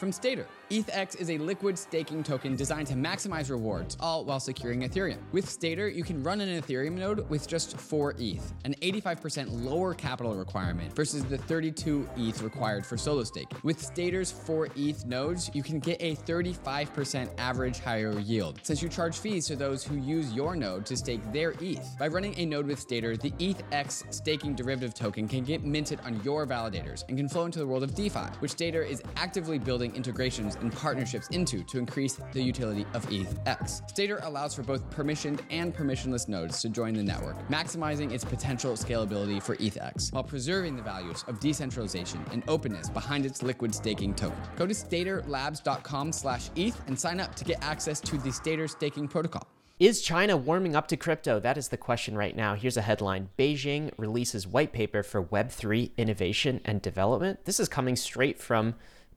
from 0.00 0.10
Stader. 0.10 0.46
ETHX 0.70 1.20
is 1.20 1.30
a 1.30 1.38
liquid 1.38 1.76
staking 1.76 2.22
token 2.22 2.56
designed 2.56 2.86
to 2.86 2.94
maximize 2.94 3.50
rewards, 3.50 3.96
all 4.00 4.24
while 4.24 4.40
securing 4.40 4.82
Ethereum. 4.82 5.18
With 5.32 5.46
Stader, 5.46 5.94
you 5.94 6.04
can 6.04 6.22
run 6.22 6.40
an 6.40 6.62
Ethereum 6.62 6.92
node 6.92 7.28
with 7.28 7.46
just 7.46 7.76
4 7.76 8.14
ETH, 8.18 8.54
an 8.64 8.74
85% 8.80 9.64
lower 9.64 9.92
capital 9.92 10.34
requirement 10.34 10.94
versus 10.94 11.24
the 11.24 11.36
32 11.36 12.08
ETH 12.16 12.40
required 12.40 12.86
for 12.86 12.96
solo 12.96 13.24
staking. 13.24 13.58
With 13.62 13.82
Stader's 13.82 14.30
4 14.30 14.68
ETH 14.76 15.04
nodes, 15.06 15.50
you 15.54 15.62
can 15.62 15.80
get 15.80 16.00
a 16.00 16.14
35% 16.16 17.28
average 17.36 17.80
higher 17.80 18.18
yield, 18.20 18.60
since 18.62 18.80
you 18.80 18.88
charge 18.88 19.18
fees 19.18 19.46
to 19.48 19.56
those 19.56 19.84
who 19.84 19.96
use 19.96 20.32
your 20.32 20.56
node 20.56 20.86
to 20.86 20.96
stake 20.96 21.20
their 21.32 21.54
ETH. 21.60 21.98
By 21.98 22.08
running 22.08 22.38
a 22.38 22.46
node 22.46 22.66
with 22.66 22.86
Stader, 22.86 23.20
the 23.20 23.32
ETHX 23.32 24.14
staking 24.14 24.54
derivative 24.54 24.94
token 24.94 25.28
can 25.28 25.44
get 25.44 25.62
minted 25.62 26.00
on 26.04 26.22
your 26.22 26.46
validators 26.46 27.04
and 27.08 27.18
can 27.18 27.28
flow 27.28 27.44
into 27.44 27.58
the 27.58 27.66
world 27.66 27.82
of 27.82 27.94
DeFi, 27.94 28.30
which 28.38 28.52
Stader 28.52 28.88
is 28.88 29.02
actively 29.16 29.58
building 29.58 29.89
integrations 29.94 30.56
and 30.56 30.72
partnerships 30.72 31.28
into 31.28 31.62
to 31.64 31.78
increase 31.78 32.20
the 32.32 32.42
utility 32.42 32.86
of 32.94 33.06
ETHX. 33.08 33.82
Stader 33.92 34.24
allows 34.24 34.54
for 34.54 34.62
both 34.62 34.88
permissioned 34.90 35.40
and 35.50 35.74
permissionless 35.74 36.28
nodes 36.28 36.60
to 36.62 36.68
join 36.68 36.94
the 36.94 37.02
network, 37.02 37.36
maximizing 37.48 38.12
its 38.12 38.24
potential 38.24 38.72
scalability 38.72 39.42
for 39.42 39.56
ETHX, 39.56 40.12
while 40.12 40.24
preserving 40.24 40.76
the 40.76 40.82
values 40.82 41.24
of 41.28 41.40
decentralization 41.40 42.24
and 42.32 42.42
openness 42.48 42.88
behind 42.88 43.26
its 43.26 43.42
liquid 43.42 43.74
staking 43.74 44.14
token. 44.14 44.38
Go 44.56 44.66
to 44.66 44.74
staderlabs.com 44.74 46.12
slash 46.12 46.50
ETH 46.56 46.80
and 46.86 46.98
sign 46.98 47.20
up 47.20 47.34
to 47.34 47.44
get 47.44 47.62
access 47.62 48.00
to 48.00 48.18
the 48.18 48.30
Stader 48.30 48.68
staking 48.68 49.08
protocol. 49.08 49.46
Is 49.80 50.02
China 50.02 50.36
warming 50.36 50.76
up 50.76 50.88
to 50.88 50.96
crypto? 50.98 51.40
That 51.40 51.56
is 51.56 51.68
the 51.68 51.78
question 51.78 52.14
right 52.14 52.36
now. 52.36 52.54
Here's 52.54 52.76
a 52.76 52.82
headline 52.82 53.30
Beijing 53.38 53.90
releases 53.96 54.46
white 54.46 54.74
paper 54.74 55.02
for 55.02 55.24
Web3 55.24 55.92
innovation 55.96 56.60
and 56.66 56.82
development. 56.82 57.46
This 57.46 57.58
is 57.58 57.66
coming 57.66 57.96
straight 57.96 58.38
from 58.38 58.74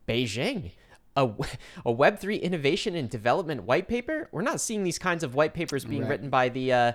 Beijing. 0.08 0.72
A, 1.16 1.26
a 1.86 1.94
Web3 1.94 2.42
innovation 2.42 2.96
and 2.96 3.10
development 3.10 3.64
white 3.64 3.88
paper? 3.88 4.30
We're 4.32 4.42
not 4.42 4.60
seeing 4.60 4.84
these 4.84 4.98
kinds 4.98 5.24
of 5.24 5.36
white 5.36 5.54
papers 5.54 5.86
being 5.86 6.02
Right. 6.02 6.10
written 6.10 6.30
by 6.30 6.50
the, 6.50 6.74
uh, 6.74 6.92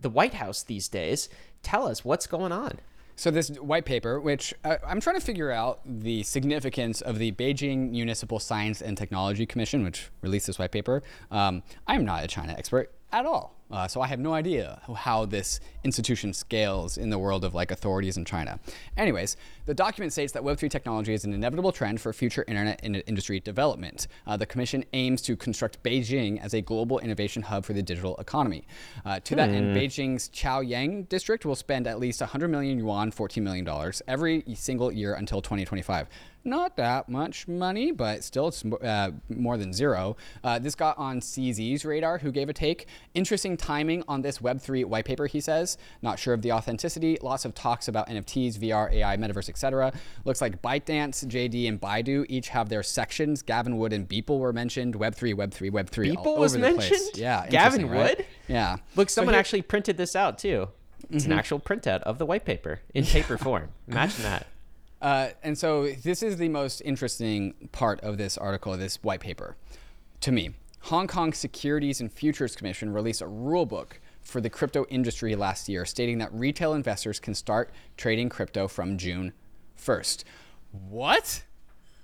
the 0.00 0.10
White 0.10 0.34
House 0.34 0.62
these 0.64 0.88
days. 0.88 1.28
Tell 1.62 1.86
us 1.86 2.04
what's 2.04 2.26
going 2.26 2.50
on. 2.52 2.80
So 3.14 3.30
this 3.30 3.50
white 3.60 3.84
paper, 3.84 4.18
which 4.18 4.54
uh, 4.64 4.78
I'm 4.84 4.98
trying 5.00 5.16
to 5.16 5.24
figure 5.24 5.50
out 5.52 5.80
the 5.84 6.22
significance 6.22 7.00
of 7.02 7.18
the 7.18 7.32
Beijing 7.32 7.90
Municipal 7.90 8.40
Science 8.40 8.80
and 8.80 8.96
Technology 8.96 9.44
Commission, 9.46 9.84
which 9.84 10.08
released 10.22 10.46
this 10.46 10.58
white 10.58 10.72
paper. 10.72 11.02
Um, 11.30 11.62
I 11.86 11.94
am 11.96 12.04
not 12.06 12.24
a 12.24 12.26
China 12.26 12.54
expert 12.56 12.90
at 13.12 13.26
all, 13.26 13.54
uh, 13.70 13.86
so 13.88 14.00
I 14.00 14.06
have 14.06 14.18
no 14.18 14.32
idea 14.34 14.80
how 14.96 15.24
this 15.26 15.60
institution 15.84 16.32
scales 16.32 16.98
in 16.98 17.10
the 17.10 17.18
world 17.18 17.44
of 17.44 17.54
like 17.54 17.70
authorities 17.70 18.16
in 18.16 18.24
China. 18.24 18.58
Anyways, 18.96 19.36
the 19.66 19.74
document 19.74 20.12
states 20.12 20.32
that 20.32 20.42
Web3 20.42 20.70
technology 20.70 21.14
is 21.14 21.24
an 21.24 21.32
inevitable 21.32 21.72
trend 21.72 22.00
for 22.00 22.12
future 22.12 22.44
internet 22.48 22.80
in- 22.82 22.96
industry 22.96 23.40
development. 23.40 24.08
Uh, 24.26 24.36
the 24.36 24.46
commission 24.46 24.84
aims 24.92 25.22
to 25.22 25.36
construct 25.36 25.82
Beijing 25.82 26.40
as 26.40 26.54
a 26.54 26.60
global 26.60 26.98
innovation 26.98 27.42
hub 27.42 27.64
for 27.64 27.72
the 27.72 27.82
digital 27.82 28.16
economy. 28.16 28.66
Uh, 29.04 29.20
to 29.20 29.34
that 29.36 29.50
end, 29.50 29.76
Beijing's 29.76 30.28
Chaoyang 30.30 31.08
district 31.08 31.44
will 31.44 31.54
spend 31.54 31.86
at 31.86 31.98
least 31.98 32.20
100 32.20 32.48
million 32.48 32.78
yuan, 32.78 33.10
14 33.10 33.42
million 33.42 33.64
dollars, 33.64 34.02
every 34.08 34.42
single 34.54 34.90
year 34.92 35.14
until 35.14 35.40
2025. 35.40 36.08
Not 36.42 36.76
that 36.76 37.08
much 37.08 37.46
money, 37.46 37.92
but 37.92 38.24
still 38.24 38.48
it's 38.48 38.64
uh, 38.64 39.10
more 39.28 39.56
than 39.58 39.72
zero. 39.72 40.16
Uh, 40.42 40.58
this 40.58 40.74
got 40.74 40.96
on 40.96 41.20
CZ's 41.20 41.84
radar, 41.84 42.18
who 42.18 42.32
gave 42.32 42.48
a 42.48 42.52
take. 42.52 42.86
Interesting 43.14 43.56
timing 43.56 44.02
on 44.08 44.22
this 44.22 44.38
Web3 44.38 44.86
white 44.86 45.04
paper, 45.04 45.26
he 45.26 45.40
says. 45.40 45.76
Not 46.00 46.18
sure 46.18 46.32
of 46.32 46.40
the 46.42 46.52
authenticity. 46.52 47.18
Lots 47.20 47.44
of 47.44 47.54
talks 47.54 47.88
about 47.88 48.08
NFTs, 48.08 48.56
VR, 48.58 48.90
AI, 48.92 49.16
metaverse, 49.18 49.48
etc. 49.50 49.92
Looks 50.24 50.40
like 50.40 50.62
ByteDance, 50.62 51.26
JD, 51.26 51.68
and 51.68 51.80
Baidu 51.80 52.24
each 52.28 52.48
have 52.48 52.68
their 52.70 52.82
sections. 52.82 53.42
Gavin 53.42 53.76
Wood 53.76 53.92
and 53.92 54.08
Beeple 54.08 54.38
were 54.38 54.52
mentioned. 54.52 54.94
Web3, 54.94 55.34
Web3, 55.34 55.70
Web3. 55.70 56.16
all 56.16 56.24
Beeple 56.24 56.38
was 56.38 56.56
over 56.56 56.66
the 56.66 56.74
place. 56.74 56.90
mentioned? 56.90 57.10
Yeah. 57.18 57.46
Gavin 57.48 57.88
right? 57.90 58.16
Wood? 58.18 58.26
Yeah. 58.48 58.76
Look, 58.96 59.10
So 59.10 59.16
someone 59.20 59.34
here- 59.34 59.40
actually 59.40 59.62
printed 59.62 59.96
this 59.98 60.16
out 60.16 60.38
too. 60.38 60.68
It's 61.10 61.24
an 61.24 61.32
actual 61.32 61.58
printout 61.58 62.02
of 62.02 62.18
the 62.18 62.26
white 62.26 62.44
paper 62.44 62.80
in 62.94 63.04
paper 63.04 63.36
form. 63.46 63.70
Imagine 63.88 64.22
that. 64.22 64.46
Uh, 65.00 65.28
and 65.42 65.56
so 65.56 65.90
this 65.90 66.22
is 66.22 66.36
the 66.36 66.48
most 66.48 66.82
interesting 66.84 67.54
part 67.72 68.00
of 68.00 68.18
this 68.18 68.36
article, 68.36 68.76
this 68.76 68.96
white 69.02 69.20
paper, 69.20 69.56
to 70.20 70.32
me. 70.32 70.50
Hong 70.84 71.06
Kong 71.06 71.32
Securities 71.32 72.00
and 72.00 72.10
Futures 72.10 72.56
Commission 72.56 72.92
released 72.92 73.20
a 73.20 73.26
rule 73.26 73.66
book 73.66 74.00
for 74.20 74.40
the 74.40 74.50
crypto 74.50 74.86
industry 74.88 75.34
last 75.34 75.68
year, 75.68 75.84
stating 75.84 76.18
that 76.18 76.32
retail 76.32 76.74
investors 76.74 77.20
can 77.20 77.34
start 77.34 77.70
trading 77.96 78.28
crypto 78.28 78.68
from 78.68 78.96
June 78.96 79.32
1st. 79.78 80.24
What? 80.88 81.44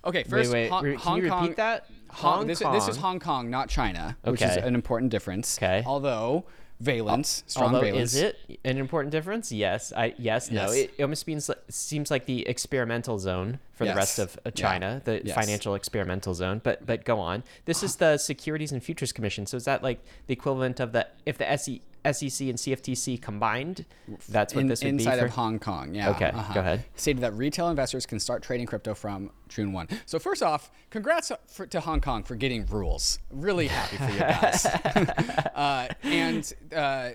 Okay, 0.05 0.23
first, 0.25 0.53
wait, 0.53 0.71
re- 0.83 0.93
can 0.93 1.01
Hong 1.01 1.17
you 1.17 1.25
repeat 1.25 1.31
Kong, 1.31 1.55
that? 1.57 1.87
Hong, 2.09 2.39
Hong 2.39 2.47
this, 2.47 2.59
this 2.61 2.89
is 2.89 2.97
Hong 2.97 3.19
Kong, 3.19 3.51
not 3.51 3.69
China, 3.69 4.17
which 4.23 4.43
is 4.43 4.57
an 4.57 4.75
important 4.75 5.11
difference. 5.11 5.59
Okay. 5.59 5.83
Although 5.85 6.45
valence, 6.81 7.43
strong 7.47 7.75
Although, 7.75 7.87
valence. 7.87 8.15
is 8.15 8.21
it 8.23 8.61
an 8.65 8.79
important 8.79 9.12
difference? 9.12 9.51
Yes. 9.53 9.93
I 9.97 10.15
yes. 10.19 10.51
No. 10.51 10.71
It, 10.71 10.93
it 10.99 11.03
almost 11.03 11.27
means 11.27 11.51
seems 11.69 12.11
like 12.11 12.27
the 12.27 12.47
experimental 12.47 13.19
zone 13.19 13.59
for 13.73 13.85
the 13.87 13.95
rest 13.95 14.19
of 14.19 14.37
uh, 14.39 14.41
Yeah. 14.47 14.51
China, 14.53 15.03
the 15.05 15.23
Yes. 15.25 15.35
financial 15.35 15.75
experimental 15.75 16.35
zone. 16.35 16.61
But 16.62 16.85
but 16.87 17.05
go 17.05 17.19
on. 17.21 17.45
This 17.65 17.83
is 17.83 17.97
the 17.97 18.19
Securities 18.19 18.73
and 18.73 18.83
Futures 18.83 19.12
Commission. 19.12 19.47
So 19.47 19.57
is 19.57 19.65
that 19.65 19.83
like 19.83 20.01
the 20.27 20.33
equivalent 20.35 20.81
of 20.81 20.93
the 20.93 21.07
if 21.25 21.39
the 21.39 21.51
SE, 21.53 21.81
SEC 22.12 22.49
and 22.49 22.59
CFTC 22.59 23.21
combined? 23.21 23.85
That's 24.29 24.55
what 24.55 24.62
In- 24.62 24.66
this 24.69 24.83
would 24.83 24.95
inside 24.95 25.14
be 25.14 25.21
for. 25.21 25.27
of 25.27 25.33
Hong 25.33 25.59
Kong. 25.59 25.95
Yeah. 25.95 26.11
Okay, 26.11 26.27
uh-huh. 26.27 26.55
go 26.55 26.61
ahead. 26.61 26.85
Stated 26.97 27.23
that 27.23 27.35
retail 27.35 27.69
investors 27.69 28.07
can 28.07 28.19
start 28.21 28.42
trading 28.42 28.66
crypto 28.66 28.95
from 28.95 29.31
June 29.49 29.73
1. 29.73 29.88
So 30.07 30.19
first 30.19 30.42
off, 30.42 30.71
congrats 30.90 31.33
for, 31.49 31.66
to 31.66 31.81
Hong 31.81 32.01
Kong 32.01 32.23
for 32.23 32.35
getting 32.35 32.66
rules. 32.66 33.19
Really 33.31 33.69
happy 33.69 33.97
for 33.97 34.11
you 34.11 34.19
guys. 34.19 34.66
uh, 35.55 35.88
and 36.03 36.53
uh, 36.75 37.11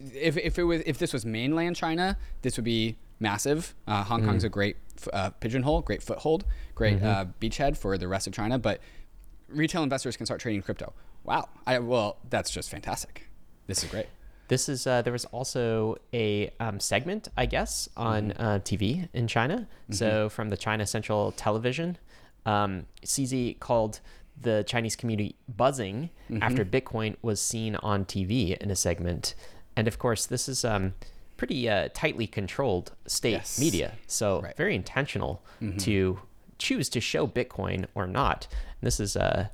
if, 0.00 0.36
if 0.36 0.58
it 0.58 0.64
was 0.64 0.82
if 0.86 0.98
this 0.98 1.12
was 1.12 1.24
mainland 1.24 1.76
China, 1.76 2.16
this 2.42 2.56
would 2.56 2.64
be 2.64 2.96
massive. 3.20 3.74
Uh, 3.86 4.02
Hong 4.04 4.24
Kong's 4.24 4.44
a 4.44 4.48
great 4.48 4.76
uh, 5.12 5.30
pigeonhole, 5.30 5.82
great 5.82 6.02
foothold, 6.02 6.44
great 6.74 7.02
uh, 7.02 7.26
beachhead 7.40 7.76
for 7.76 7.96
the 7.96 8.08
rest 8.08 8.26
of 8.26 8.32
China. 8.32 8.58
But 8.58 8.80
retail 9.48 9.82
investors 9.82 10.16
can 10.16 10.26
start 10.26 10.40
trading 10.40 10.62
crypto. 10.62 10.92
Wow. 11.24 11.48
I, 11.66 11.78
well, 11.78 12.18
that's 12.28 12.50
just 12.50 12.70
fantastic. 12.70 13.28
This 13.72 13.84
is 13.84 13.90
great. 13.90 14.06
This 14.48 14.68
is 14.68 14.86
uh, 14.86 15.00
there 15.00 15.14
was 15.14 15.24
also 15.26 15.96
a 16.12 16.50
um, 16.60 16.78
segment, 16.78 17.28
I 17.38 17.46
guess, 17.46 17.88
on 17.96 18.32
uh, 18.32 18.58
TV 18.62 19.08
in 19.14 19.26
China. 19.26 19.66
So 19.90 20.28
from 20.28 20.50
the 20.50 20.58
China 20.58 20.86
Central 20.86 21.32
Television, 21.32 21.96
um, 22.44 22.84
CZ 23.02 23.58
called 23.60 24.00
the 24.38 24.62
Chinese 24.66 24.94
community 24.94 25.36
buzzing 25.48 26.10
after 26.42 26.66
Bitcoin 26.66 27.16
was 27.22 27.40
seen 27.40 27.76
on 27.76 28.04
TV 28.04 28.54
in 28.58 28.70
a 28.70 28.76
segment, 28.76 29.34
and 29.74 29.88
of 29.88 29.98
course, 29.98 30.26
this 30.26 30.50
is 30.50 30.66
um, 30.66 30.92
pretty 31.38 31.66
uh, 31.66 31.88
tightly 31.94 32.26
controlled 32.26 32.92
state 33.06 33.30
Yes. 33.32 33.58
media, 33.58 33.94
so 34.06 34.42
Right. 34.42 34.56
very 34.56 34.74
intentional 34.74 35.42
to 35.78 36.18
choose 36.58 36.90
to 36.90 37.00
show 37.00 37.26
Bitcoin 37.26 37.86
or 37.94 38.06
not. 38.06 38.48
And 38.50 38.86
this 38.86 39.00
is 39.00 39.16
uh, 39.16 39.46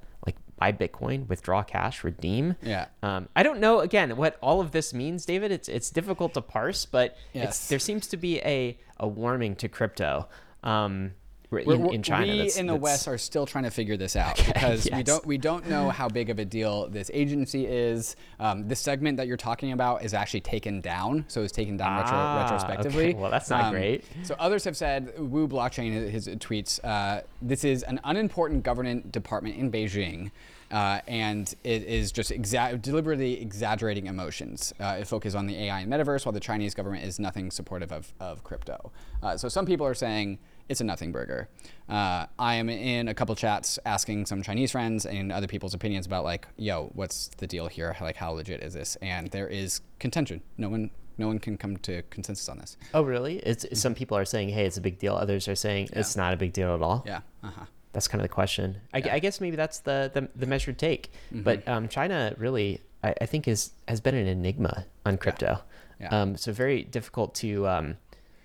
buy 0.58 0.72
Bitcoin, 0.72 1.28
withdraw 1.28 1.62
cash, 1.62 2.02
redeem. 2.04 2.56
Yeah. 2.62 2.86
Um, 3.02 3.28
I 3.36 3.42
don't 3.42 3.60
know 3.60 3.80
again 3.80 4.16
what 4.16 4.36
all 4.42 4.60
of 4.60 4.72
this 4.72 4.92
means, 4.92 5.24
David. 5.24 5.50
It's 5.52 5.68
it's 5.68 5.90
difficult 5.90 6.34
to 6.34 6.40
parse, 6.42 6.84
but 6.86 7.16
Yes. 7.32 7.48
it's, 7.48 7.68
there 7.68 7.78
seems 7.78 8.06
to 8.08 8.16
be 8.16 8.40
a 8.40 8.78
a 8.98 9.06
warming 9.06 9.54
to 9.56 9.68
crypto 9.68 10.28
um, 10.64 11.12
in, 11.50 11.64
We're- 11.66 11.94
in 11.94 12.02
China. 12.02 12.30
We 12.32 12.38
that's- 12.38 12.56
in 12.58 12.66
the 12.66 12.74
that's- 12.74 12.82
West 12.82 13.08
are 13.08 13.18
still 13.18 13.46
trying 13.46 13.64
to 13.64 13.70
figure 13.70 13.96
this 13.96 14.16
out 14.24 14.36
because 14.36 14.88
we 14.92 15.02
don't 15.02 15.24
we 15.26 15.38
don't 15.38 15.68
know 15.68 15.88
how 15.90 16.08
big 16.08 16.30
of 16.30 16.38
a 16.38 16.44
deal 16.44 16.88
this 16.88 17.10
agency 17.14 17.66
is. 17.66 18.16
Um, 18.38 18.68
the 18.68 18.76
segment 18.76 19.16
that 19.16 19.26
you're 19.26 19.36
talking 19.36 19.72
about 19.72 20.04
is 20.04 20.14
actually 20.14 20.40
taken 20.40 20.80
down, 20.80 21.24
so 21.28 21.42
it's 21.42 21.52
taken 21.52 21.76
down 21.76 21.96
retro, 21.98 22.16
Ah, 22.16 22.42
retrospectively. 22.42 23.08
okay. 23.10 23.14
Well, 23.18 23.30
that's 23.30 23.50
not 23.50 23.64
Um, 23.66 23.72
great. 23.72 24.04
So 24.24 24.34
others 24.38 24.64
have 24.64 24.76
said 24.76 25.18
Wu 25.18 25.48
Blockchain 25.48 25.92
his, 25.92 26.26
his 26.26 26.36
tweets. 26.36 26.80
Uh, 26.84 27.22
this 27.40 27.64
is 27.64 27.82
an 27.84 28.00
unimportant 28.04 28.62
government 28.62 29.10
department 29.12 29.56
in 29.56 29.70
Beijing. 29.72 30.30
Uh, 30.70 31.00
and 31.08 31.54
it 31.64 31.82
is 31.84 32.12
just 32.12 32.30
exa- 32.30 32.80
deliberately 32.82 33.40
exaggerating 33.40 34.04
emotions. 34.06 34.74
Uh, 34.78 34.98
it 35.00 35.06
focuses 35.06 35.34
on 35.34 35.46
the 35.46 35.56
AI 35.56 35.80
and 35.80 35.90
metaverse, 35.90 36.26
while 36.26 36.32
the 36.34 36.38
Chinese 36.38 36.74
government 36.74 37.02
is 37.06 37.18
nothing 37.18 37.50
supportive 37.50 37.90
of, 37.90 38.12
of 38.20 38.44
crypto. 38.44 38.92
Uh, 39.22 39.34
so 39.34 39.48
some 39.48 39.64
people 39.64 39.86
are 39.86 39.94
saying 39.94 40.38
it's 40.68 40.80
a 40.80 40.84
nothing 40.84 41.12
burger. 41.12 41.48
Uh, 41.88 42.26
I 42.38 42.54
am 42.56 42.68
in 42.68 43.08
a 43.08 43.14
couple 43.14 43.34
chats 43.34 43.78
asking 43.86 44.26
some 44.26 44.42
Chinese 44.42 44.72
friends 44.72 45.06
and 45.06 45.32
other 45.32 45.46
people's 45.46 45.74
opinions 45.74 46.06
about 46.06 46.24
like, 46.24 46.46
yo, 46.56 46.90
what's 46.94 47.28
the 47.38 47.46
deal 47.46 47.68
here? 47.68 47.96
Like, 48.00 48.16
how 48.16 48.32
legit 48.32 48.62
is 48.62 48.74
this? 48.74 48.96
And 49.00 49.30
there 49.30 49.48
is 49.48 49.80
contention. 49.98 50.42
No 50.58 50.68
one, 50.68 50.90
no 51.16 51.26
one 51.26 51.38
can 51.38 51.56
come 51.56 51.76
to 51.78 52.02
consensus 52.10 52.48
on 52.48 52.58
this. 52.58 52.76
Oh, 52.94 53.02
really? 53.02 53.38
It's 53.38 53.66
some 53.80 53.94
people 53.94 54.16
are 54.16 54.24
saying, 54.24 54.50
"Hey, 54.50 54.66
it's 54.66 54.76
a 54.76 54.80
big 54.80 54.98
deal." 54.98 55.14
Others 55.14 55.48
are 55.48 55.56
saying 55.56 55.88
it's 55.92 56.16
not 56.16 56.32
a 56.32 56.36
big 56.36 56.52
deal 56.52 56.74
at 56.74 56.82
all. 56.82 57.02
Yeah. 57.06 57.20
Uh 57.42 57.50
huh. 57.50 57.64
That's 57.92 58.06
kind 58.06 58.20
of 58.20 58.24
the 58.24 58.34
question. 58.34 58.80
I, 58.94 59.02
I 59.12 59.18
guess 59.18 59.40
maybe 59.40 59.56
that's 59.56 59.80
the 59.80 60.10
the, 60.12 60.28
the 60.36 60.46
measured 60.46 60.78
take. 60.78 61.10
Mm-hmm. 61.32 61.42
But 61.42 61.66
um, 61.66 61.88
China 61.88 62.34
really, 62.38 62.80
I, 63.02 63.14
I 63.20 63.26
think, 63.26 63.48
is 63.48 63.72
has 63.88 64.00
been 64.00 64.14
an 64.14 64.26
enigma 64.28 64.86
on 65.04 65.18
crypto. 65.18 65.60
Yeah. 66.00 66.08
Um, 66.10 66.36
so 66.36 66.52
very 66.52 66.84
difficult 66.84 67.34
to 67.36 67.66
um, 67.66 67.96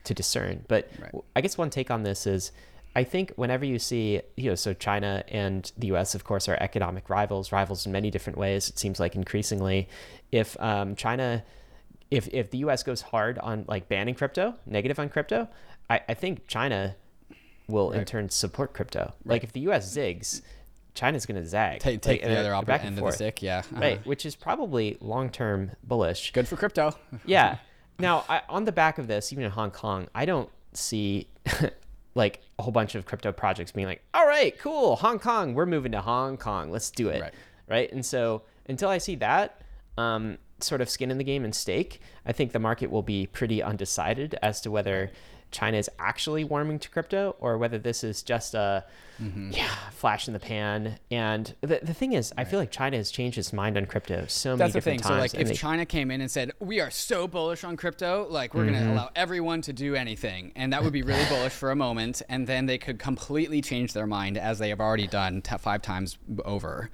to 0.06 0.14
discern. 0.14 0.66
But 0.68 0.90
Right. 1.00 1.12
I 1.36 1.42
guess 1.42 1.58
one 1.58 1.70
take 1.70 1.90
on 1.92 2.04
this 2.04 2.26
is, 2.28 2.52
I 2.96 3.04
think 3.04 3.32
whenever 3.36 3.66
you 3.66 3.80
see, 3.80 4.22
you 4.38 4.50
know, 4.50 4.56
so 4.56 4.74
China 4.74 5.24
and 5.30 5.72
the 5.78 5.88
U.S. 5.88 6.14
of 6.16 6.24
course 6.24 6.48
are 6.48 6.58
economic 6.62 7.10
rivals, 7.10 7.52
rivals 7.52 7.86
in 7.86 7.92
many 7.92 8.12
different 8.12 8.38
ways. 8.38 8.70
It 8.70 8.78
seems 8.78 9.00
like 9.00 9.16
increasingly, 9.16 9.88
if 10.32 10.60
um, 10.62 10.96
China 10.96 11.44
if 12.12 12.28
if 12.32 12.52
the 12.52 12.60
U.S. 12.60 12.84
goes 12.84 13.02
hard 13.02 13.40
on 13.40 13.66
like 13.68 13.90
banning 13.90 14.14
crypto, 14.14 14.54
negative 14.68 15.00
on 15.00 15.10
crypto, 15.10 15.48
I, 15.90 16.02
I 16.08 16.14
think 16.14 16.46
China 16.48 16.96
will 17.68 17.92
in 17.92 18.06
turn 18.06 18.30
support 18.30 18.74
crypto. 18.74 19.14
Like 19.26 19.44
if 19.44 19.52
the 19.54 19.62
U.S. 19.62 19.96
zigs, 19.96 20.42
China's 20.94 21.26
going 21.26 21.42
to 21.42 21.48
zag. 21.48 21.80
Take, 21.80 22.02
take 22.02 22.22
Like, 22.22 22.30
the 22.30 22.38
other 22.40 22.50
back 22.52 22.58
opposite 22.60 22.74
and 22.74 22.82
end 22.82 22.94
of 22.94 22.96
the 22.98 23.02
forth. 23.02 23.16
stick. 23.16 23.42
Yeah. 23.42 23.60
uh-huh. 23.60 23.82
Right, 23.82 24.06
which 24.06 24.26
is 24.28 24.36
probably 24.36 24.98
long 25.02 25.30
term 25.32 25.72
bullish. 25.84 26.32
Good 26.34 26.48
for 26.48 26.56
crypto. 26.58 26.96
Yeah. 27.26 27.58
Now, 28.00 28.26
I, 28.28 28.42
on 28.50 28.66
the 28.66 28.72
back 28.72 28.98
of 28.98 29.08
this, 29.08 29.32
even 29.32 29.46
in 29.46 29.52
Hong 29.52 29.72
Kong, 29.72 30.08
I 30.14 30.26
don't 30.26 30.50
see 30.74 31.28
like 32.16 32.42
a 32.60 32.64
whole 32.64 32.72
bunch 32.72 32.96
of 32.96 33.06
crypto 33.06 33.32
projects 33.32 33.72
being 33.72 33.88
like, 33.88 34.04
"All 34.14 34.26
right, 34.26 34.58
cool, 34.60 34.96
Hong 34.98 35.20
Kong, 35.20 35.54
we're 35.54 35.66
moving 35.66 35.92
to 35.94 36.02
Hong 36.02 36.38
Kong, 36.38 36.72
let's 36.72 36.92
do 36.92 37.10
it." 37.10 37.22
Right. 37.22 37.34
Right. 37.68 37.92
And 37.92 38.06
so 38.06 38.44
until 38.68 38.90
I 38.90 38.98
see 38.98 39.16
that 39.16 39.62
um, 39.98 40.38
sort 40.60 40.82
of 40.82 40.90
skin 40.90 41.12
in 41.12 41.18
the 41.18 41.24
game 41.24 41.44
and 41.44 41.56
stake, 41.56 42.02
I 42.26 42.32
think 42.32 42.52
the 42.52 42.60
market 42.60 42.92
will 42.92 43.04
be 43.04 43.28
pretty 43.28 43.62
undecided 43.62 44.38
as 44.42 44.62
to 44.62 44.72
whether 44.72 45.12
China 45.54 45.78
is 45.78 45.90
actually 46.00 46.44
warming 46.44 46.80
to 46.80 46.90
crypto 46.90 47.36
or 47.40 47.58
whether 47.58 47.78
this 47.78 48.04
is 48.04 48.22
just 48.24 48.54
a 48.54 48.84
Mm-hmm. 49.22 49.52
yeah 49.52 49.70
flash 49.92 50.28
in 50.28 50.34
the 50.34 50.40
pan. 50.40 50.98
And 51.12 51.54
the, 51.62 51.80
the 51.84 51.94
thing 51.94 52.14
is, 52.14 52.34
I 52.36 52.46
feel 52.46 52.58
like 52.60 52.72
China 52.72 52.98
has 52.98 53.12
changed 53.12 53.38
its 53.38 53.54
mind 53.54 53.78
on 53.78 53.86
crypto 53.86 54.26
so 54.28 54.58
many 54.58 54.58
times. 54.58 54.74
That's 54.74 54.74
the 54.74 54.82
thing. 54.82 55.04
So 55.04 55.14
like, 55.14 55.36
if 55.36 55.50
they- 55.50 55.54
China 55.54 55.86
came 55.86 56.10
in 56.10 56.20
and 56.20 56.32
said, 56.32 56.52
"We 56.60 56.80
are 56.82 56.90
so 56.90 57.28
bullish 57.28 57.64
on 57.64 57.78
crypto, 57.78 58.26
like 58.28 58.56
we're 58.56 58.64
Mm-hmm. 58.66 58.74
going 58.74 58.86
to 58.88 58.94
allow 58.94 59.10
everyone 59.16 59.62
to 59.62 59.72
do 59.72 59.94
anything," 59.94 60.52
and 60.56 60.74
that 60.74 60.84
would 60.84 60.94
be 60.94 61.04
really 61.04 61.24
bullish 61.30 61.54
for 61.54 61.70
a 61.70 61.76
moment, 61.76 62.24
and 62.28 62.48
then 62.48 62.66
they 62.66 62.80
could 62.80 62.98
completely 62.98 63.62
change 63.62 63.94
their 63.94 64.08
mind 64.08 64.36
as 64.36 64.58
they 64.58 64.70
have 64.70 64.80
already 64.82 65.06
done 65.08 65.44
t- 65.44 65.58
five 65.60 65.84
times 65.84 66.18
over. 66.44 66.90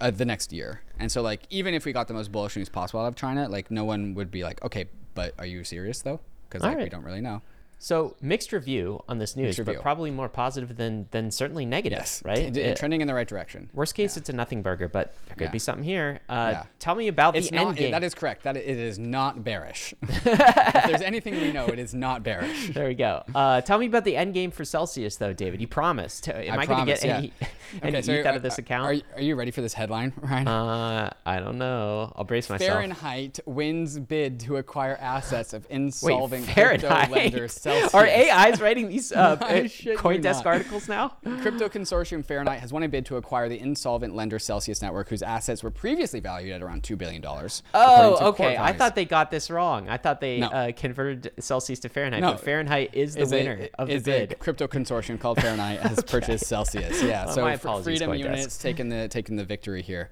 Uh, 0.00 0.10
the 0.10 0.24
next 0.24 0.50
year, 0.50 0.80
and 0.98 1.12
so 1.12 1.20
like 1.20 1.42
even 1.50 1.74
if 1.74 1.84
we 1.84 1.92
got 1.92 2.08
the 2.08 2.14
most 2.14 2.32
bullish 2.32 2.56
news 2.56 2.70
possible 2.70 3.00
out 3.00 3.06
of 3.08 3.14
China, 3.16 3.46
like 3.48 3.70
no 3.70 3.84
one 3.84 4.14
would 4.14 4.30
be 4.30 4.42
like, 4.42 4.60
okay, 4.64 4.86
but 5.14 5.34
are 5.38 5.44
you 5.46 5.62
serious 5.62 6.00
though? 6.02 6.18
Because 6.48 6.62
like 6.64 6.78
we 6.78 6.88
don't 6.88 7.04
really 7.04 7.20
know. 7.20 7.42
So 7.82 8.14
mixed 8.20 8.52
review 8.52 9.02
on 9.08 9.16
this 9.18 9.36
news, 9.36 9.58
but 9.58 9.80
probably 9.80 10.10
more 10.10 10.28
positive 10.28 10.76
than 10.76 11.06
than 11.12 11.30
certainly 11.30 11.64
negative, 11.64 11.98
Yes, 12.00 12.22
right? 12.26 12.52
T- 12.52 12.62
Uh, 12.70 12.74
trending 12.74 13.00
in 13.00 13.06
the 13.06 13.14
right 13.14 13.26
direction. 13.26 13.70
worst 13.72 13.94
case, 13.94 14.18
it's 14.18 14.28
a 14.28 14.34
nothing 14.34 14.60
burger, 14.60 14.86
but 14.86 15.14
there 15.26 15.34
could 15.36 15.44
Yeah. 15.44 15.50
be 15.50 15.58
something 15.58 15.82
here. 15.84 16.20
Uh, 16.28 16.50
Yeah. 16.52 16.62
Tell 16.78 16.94
me 16.94 17.08
about 17.08 17.36
It's 17.36 17.48
the 17.48 17.56
not. 17.56 17.68
end 17.68 17.76
game. 17.78 17.90
That 17.92 18.04
is 18.04 18.14
correct. 18.14 18.42
That 18.42 18.58
it 18.58 18.66
is 18.66 18.98
not 18.98 19.42
bearish. 19.44 19.94
if 20.02 20.24
there's 20.24 21.00
anything 21.00 21.34
we 21.40 21.52
know, 21.52 21.66
it 21.68 21.78
is 21.78 21.94
not 21.94 22.22
bearish. 22.22 22.68
there 22.74 22.86
we 22.86 22.94
go. 22.94 23.22
Uh, 23.34 23.62
tell 23.62 23.78
me 23.78 23.86
about 23.86 24.04
the 24.04 24.14
end 24.14 24.34
game 24.34 24.50
for 24.50 24.64
Celsius, 24.66 25.16
though, 25.16 25.32
David. 25.32 25.62
You 25.62 25.66
promised. 25.66 26.28
Am 26.28 26.58
I, 26.58 26.66
going 26.66 26.80
to 26.80 26.84
get 26.86 27.02
yeah. 27.02 27.16
any, 27.16 27.32
any 27.82 27.96
Okay, 27.98 28.02
so 28.22 28.28
out 28.28 28.36
of 28.36 28.42
this 28.42 28.58
account? 28.58 28.84
Are, 28.86 28.92
you- 28.92 29.02
are 29.16 29.22
you 29.22 29.36
ready 29.36 29.50
for 29.52 29.62
this 29.62 29.72
headline, 29.72 30.12
Ryan? 30.20 30.48
uh, 30.48 31.10
I 31.24 31.40
don't 31.40 31.56
know. 31.56 32.12
I'll 32.14 32.24
brace 32.24 32.50
myself. 32.50 32.70
Fahrenheit 32.70 33.40
wins 33.46 33.98
bid 33.98 34.38
to 34.40 34.58
acquire 34.58 34.98
assets 35.00 35.54
of 35.54 35.64
Wait, 35.70 35.76
insolvent 35.76 36.44
crypto 36.46 36.88
Fahrenheit? 36.88 37.10
lender 37.10 37.48
Celsius. 37.70 37.94
Are 37.94 38.06
AIs 38.06 38.60
writing 38.60 38.88
these 38.88 39.12
uh, 39.12 39.36
you 39.82 39.96
CoinDesk 39.96 40.44
articles 40.46 40.88
now? 40.88 41.08
Crypto 41.40 41.68
consortium 41.68 42.24
Fahrenheit 42.24 42.60
has 42.60 42.72
won 42.72 42.82
a 42.82 42.88
bid 42.88 43.06
to 43.06 43.16
acquire 43.16 43.48
the 43.48 43.58
insolvent 43.58 44.14
lender 44.14 44.38
Celsius 44.38 44.82
Network, 44.82 45.08
whose 45.08 45.22
assets 45.22 45.62
were 45.62 45.70
previously 45.70 46.20
valued 46.20 46.52
at 46.52 46.62
around 46.62 46.82
two 46.84 46.96
billion 46.96 47.20
dollars. 47.22 47.62
Oh, 47.74 48.28
okay. 48.30 48.56
I 48.56 48.72
thought 48.72 48.94
they 48.94 49.04
got 49.04 49.30
this 49.30 49.50
wrong. 49.50 49.88
I 49.88 49.96
thought 49.96 50.20
they 50.20 50.40
No. 50.40 50.48
uh, 50.48 50.72
converted 50.72 51.32
Celsius 51.38 51.80
to 51.80 51.88
Fahrenheit, 51.88 52.20
No. 52.20 52.32
but 52.32 52.40
Fahrenheit 52.40 52.90
is 52.94 53.14
the 53.14 53.22
is 53.22 53.30
winner 53.32 53.68
a, 53.78 53.80
of 53.82 53.88
the 53.88 53.98
bid. 53.98 54.38
crypto 54.38 54.66
consortium 54.66 55.18
called 55.20 55.38
Fahrenheit 55.42 55.80
has 55.80 56.02
purchased 56.04 56.46
Celsius. 56.46 57.02
Yeah, 57.02 57.26
Well, 57.26 57.34
so 57.34 57.42
my 57.42 57.52
F- 57.54 57.64
apologies, 57.64 57.84
Freedom 57.84 58.10
CoinDesk. 58.10 58.18
Units 58.18 58.58
taking 58.58 58.88
the 58.88 59.08
taking 59.08 59.36
the 59.36 59.44
victory 59.44 59.82
here. 59.82 60.10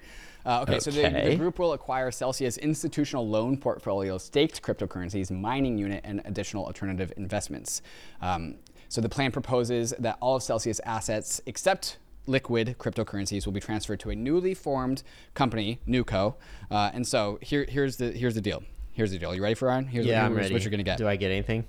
Uh, 0.48 0.62
okay, 0.62 0.80
so 0.80 0.90
the, 0.90 1.02
the 1.10 1.36
group 1.36 1.58
will 1.58 1.74
acquire 1.74 2.10
Celsius 2.10 2.56
institutional 2.56 3.28
loan 3.28 3.58
portfolio, 3.58 4.16
staked 4.16 4.62
cryptocurrencies, 4.62 5.30
mining 5.30 5.76
unit, 5.76 6.00
and 6.04 6.22
additional 6.24 6.64
alternative 6.64 7.12
investments. 7.18 7.82
Um, 8.22 8.54
so 8.88 9.02
the 9.02 9.10
plan 9.10 9.30
proposes 9.30 9.92
that 9.98 10.16
all 10.20 10.36
of 10.36 10.42
Celsius 10.42 10.80
assets, 10.86 11.42
except 11.44 11.98
liquid 12.26 12.76
cryptocurrencies, 12.78 13.44
will 13.44 13.52
be 13.52 13.60
transferred 13.60 14.00
to 14.00 14.08
a 14.08 14.16
newly 14.16 14.54
formed 14.54 15.02
company, 15.34 15.80
NewCo. 15.86 16.36
Uh, 16.70 16.90
and 16.94 17.06
so 17.06 17.38
here, 17.42 17.66
here's 17.68 17.98
the 17.98 18.12
here's 18.12 18.34
the 18.34 18.40
deal. 18.40 18.62
Here's 18.98 19.12
the 19.12 19.18
deal. 19.20 19.32
You 19.32 19.40
ready 19.44 19.54
for 19.54 19.68
Ryan? 19.68 19.86
Here's, 19.86 20.04
Yeah, 20.06 20.24
here's 20.26 20.36
ready. 20.36 20.52
what 20.52 20.62
you're 20.64 20.72
gonna 20.72 20.82
get. 20.82 20.98
Do 20.98 21.06
I 21.06 21.14
get 21.14 21.30
anything? 21.30 21.64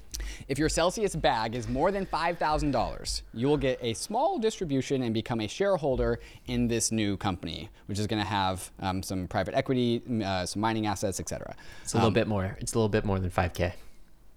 If 0.48 0.58
your 0.58 0.68
Celsius 0.68 1.16
bag 1.16 1.54
is 1.54 1.68
more 1.68 1.92
than 1.92 2.08
$5,000, 2.08 3.22
you 3.36 3.48
will 3.48 3.56
get 3.56 3.78
a 3.84 3.94
small 3.94 4.40
distribution 4.40 5.04
and 5.04 5.14
become 5.14 5.40
a 5.40 5.48
shareholder 5.48 6.20
in 6.48 6.68
this 6.68 6.92
new 6.92 7.18
company, 7.18 7.70
which 7.86 8.00
is 8.00 8.08
going 8.08 8.20
to 8.22 8.28
have 8.28 8.72
um, 8.80 9.04
some 9.04 9.28
private 9.28 9.54
equity, 9.54 10.02
uh, 10.26 10.44
some 10.48 10.60
mining 10.60 10.88
assets, 10.88 11.20
etc. 11.20 11.56
It's 11.84 11.94
a 11.94 11.98
little 11.98 12.10
bit 12.10 12.28
more. 12.28 12.58
It's 12.60 12.74
a 12.74 12.78
little 12.80 12.90
bit 12.90 13.06
more 13.06 13.20
than 13.20 13.30
5K. 13.30 13.74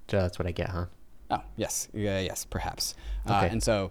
So 0.09 0.21
that's 0.21 0.39
what 0.39 0.47
I 0.47 0.53
get, 0.53 0.69
huh? 0.69 0.85
Oh, 1.31 1.43
yes, 1.57 1.89
yeah, 1.95 2.21
yes, 2.21 2.45
perhaps. 2.45 2.95
Uh, 3.27 3.37
Okay. 3.39 3.49
and 3.49 3.63
so, 3.63 3.91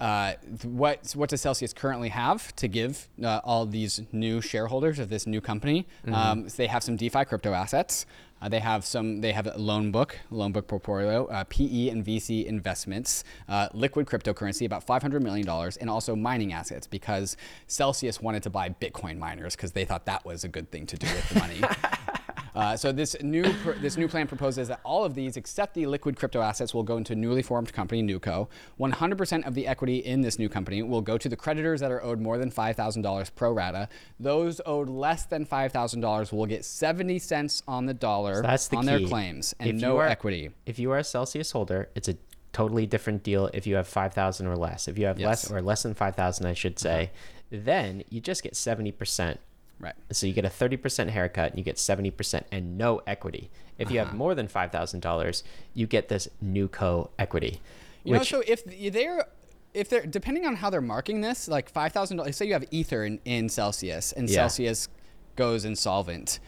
uh, 0.00 0.32
what 0.64 1.12
what 1.14 1.28
does 1.28 1.42
Celsius 1.42 1.72
currently 1.72 2.08
have 2.08 2.54
to 2.56 2.68
give 2.68 3.08
uh, 3.22 3.40
all 3.44 3.66
these 3.66 4.02
new 4.12 4.40
shareholders 4.40 4.98
of 4.98 5.10
this 5.10 5.26
new 5.26 5.40
company? 5.40 5.86
Um, 6.10 6.48
so 6.48 6.56
they 6.56 6.66
have 6.68 6.82
some 6.82 6.96
DeFi 6.96 7.24
crypto 7.26 7.52
assets. 7.52 8.06
Uh, 8.42 8.48
they 8.48 8.58
have 8.58 8.86
some. 8.86 9.20
They 9.20 9.32
have 9.32 9.46
a 9.46 9.58
loan 9.58 9.90
book, 9.90 10.18
loan 10.30 10.52
book 10.52 10.66
portfolio, 10.66 11.26
uh, 11.26 11.44
PE 11.44 11.88
and 11.88 12.04
VC 12.04 12.46
investments, 12.46 13.24
uh, 13.48 13.68
liquid 13.74 14.06
cryptocurrency, 14.06 14.64
about 14.64 14.82
500 14.84 15.22
million 15.22 15.46
dollars, 15.46 15.76
and 15.76 15.90
also 15.90 16.16
mining 16.16 16.52
assets 16.52 16.86
because 16.86 17.36
Celsius 17.66 18.20
wanted 18.22 18.42
to 18.44 18.50
buy 18.50 18.70
Bitcoin 18.70 19.18
miners 19.18 19.54
because 19.54 19.72
they 19.72 19.84
thought 19.84 20.06
that 20.06 20.24
was 20.24 20.44
a 20.44 20.48
good 20.48 20.70
thing 20.70 20.86
to 20.86 20.96
do 20.96 21.06
with 21.06 21.28
the 21.28 21.38
money. 21.38 21.60
Uh, 22.60 22.76
so 22.76 22.92
this 22.92 23.16
new 23.22 23.42
pr- 23.62 23.72
this 23.80 23.96
new 23.96 24.06
plan 24.06 24.26
proposes 24.26 24.68
that 24.68 24.80
all 24.84 25.04
of 25.04 25.14
these, 25.14 25.36
except 25.36 25.72
the 25.74 25.86
liquid 25.86 26.16
crypto 26.16 26.40
assets, 26.42 26.74
will 26.74 26.82
go 26.82 26.96
into 26.98 27.14
a 27.14 27.16
newly 27.16 27.42
formed 27.42 27.72
company, 27.72 28.02
NewCo. 28.02 28.48
100% 28.78 29.46
of 29.46 29.54
the 29.54 29.66
equity 29.66 29.96
in 29.98 30.20
this 30.20 30.38
new 30.38 30.48
company 30.48 30.82
will 30.82 31.00
go 31.00 31.16
to 31.16 31.28
the 31.28 31.36
creditors 31.36 31.80
that 31.80 31.90
are 31.90 32.02
owed 32.02 32.20
more 32.20 32.36
than 32.38 32.50
$5,000 32.50 33.30
pro 33.34 33.52
rata. 33.52 33.88
Those 34.18 34.60
owed 34.66 34.88
less 34.90 35.24
than 35.24 35.46
$5,000 35.46 36.32
will 36.32 36.46
get 36.46 36.64
70 36.64 37.18
cents 37.18 37.62
on 37.66 37.86
the 37.86 37.94
dollar 37.94 38.42
That's 38.42 38.68
the 38.68 38.76
on 38.76 38.84
their 38.86 39.00
claims 39.00 39.54
and 39.58 39.70
If 39.70 39.76
no 39.76 39.96
are- 39.96 40.06
equity. 40.06 40.50
If 40.66 40.78
you 40.78 40.90
are 40.90 40.98
a 40.98 41.04
Celsius 41.04 41.52
holder, 41.52 41.88
it's 41.94 42.08
a 42.08 42.16
totally 42.52 42.84
different 42.86 43.22
deal 43.22 43.48
if 43.54 43.66
you 43.66 43.76
have 43.76 43.86
5,000 43.88 44.46
or 44.46 44.56
less. 44.56 44.86
If 44.88 44.98
you 44.98 45.06
have 45.06 45.18
less 45.18 45.44
Yes. 45.44 45.46
Uh-huh. 45.46 45.58
or 45.58 45.62
less 45.62 45.82
than 45.82 45.94
5,000, 45.94 46.46
I 46.46 46.52
should 46.52 46.78
say, 46.78 47.10
then 47.50 48.02
you 48.10 48.20
just 48.20 48.42
get 48.42 48.54
70%. 48.54 49.38
Right. 49.80 49.94
So 50.12 50.26
you 50.26 50.32
get 50.34 50.44
a 50.44 50.48
30% 50.50 51.08
haircut 51.08 51.50
and 51.50 51.58
you 51.58 51.64
get 51.64 51.76
70% 51.76 52.44
and 52.52 52.76
no 52.76 53.00
equity. 53.06 53.50
If 53.78 53.90
you 53.90 53.98
Uh-huh. 53.98 54.10
have 54.10 54.16
more 54.16 54.34
than 54.34 54.46
$5,000, 54.46 55.42
you 55.74 55.86
get 55.86 56.08
this 56.08 56.28
new 56.40 56.68
co 56.68 57.10
equity. 57.18 57.60
You 58.04 58.14
know, 58.14 58.22
so 58.22 58.42
if 58.46 58.62
they're 58.64 59.24
if 59.72 59.88
they're 59.88 60.04
depending 60.04 60.46
on 60.46 60.56
how 60.56 60.68
they're 60.68 60.80
marking 60.80 61.20
this, 61.20 61.46
like 61.48 61.70
five 61.70 61.92
thousand 61.92 62.16
dollars. 62.16 62.36
Say 62.36 62.46
you 62.46 62.54
have 62.54 62.64
Ether 62.70 63.04
in, 63.04 63.20
in 63.24 63.48
Celsius, 63.48 64.10
and 64.12 64.28
Yeah. 64.28 64.36
Celsius 64.36 64.88
goes 65.36 65.64
insolvent. 65.64 66.40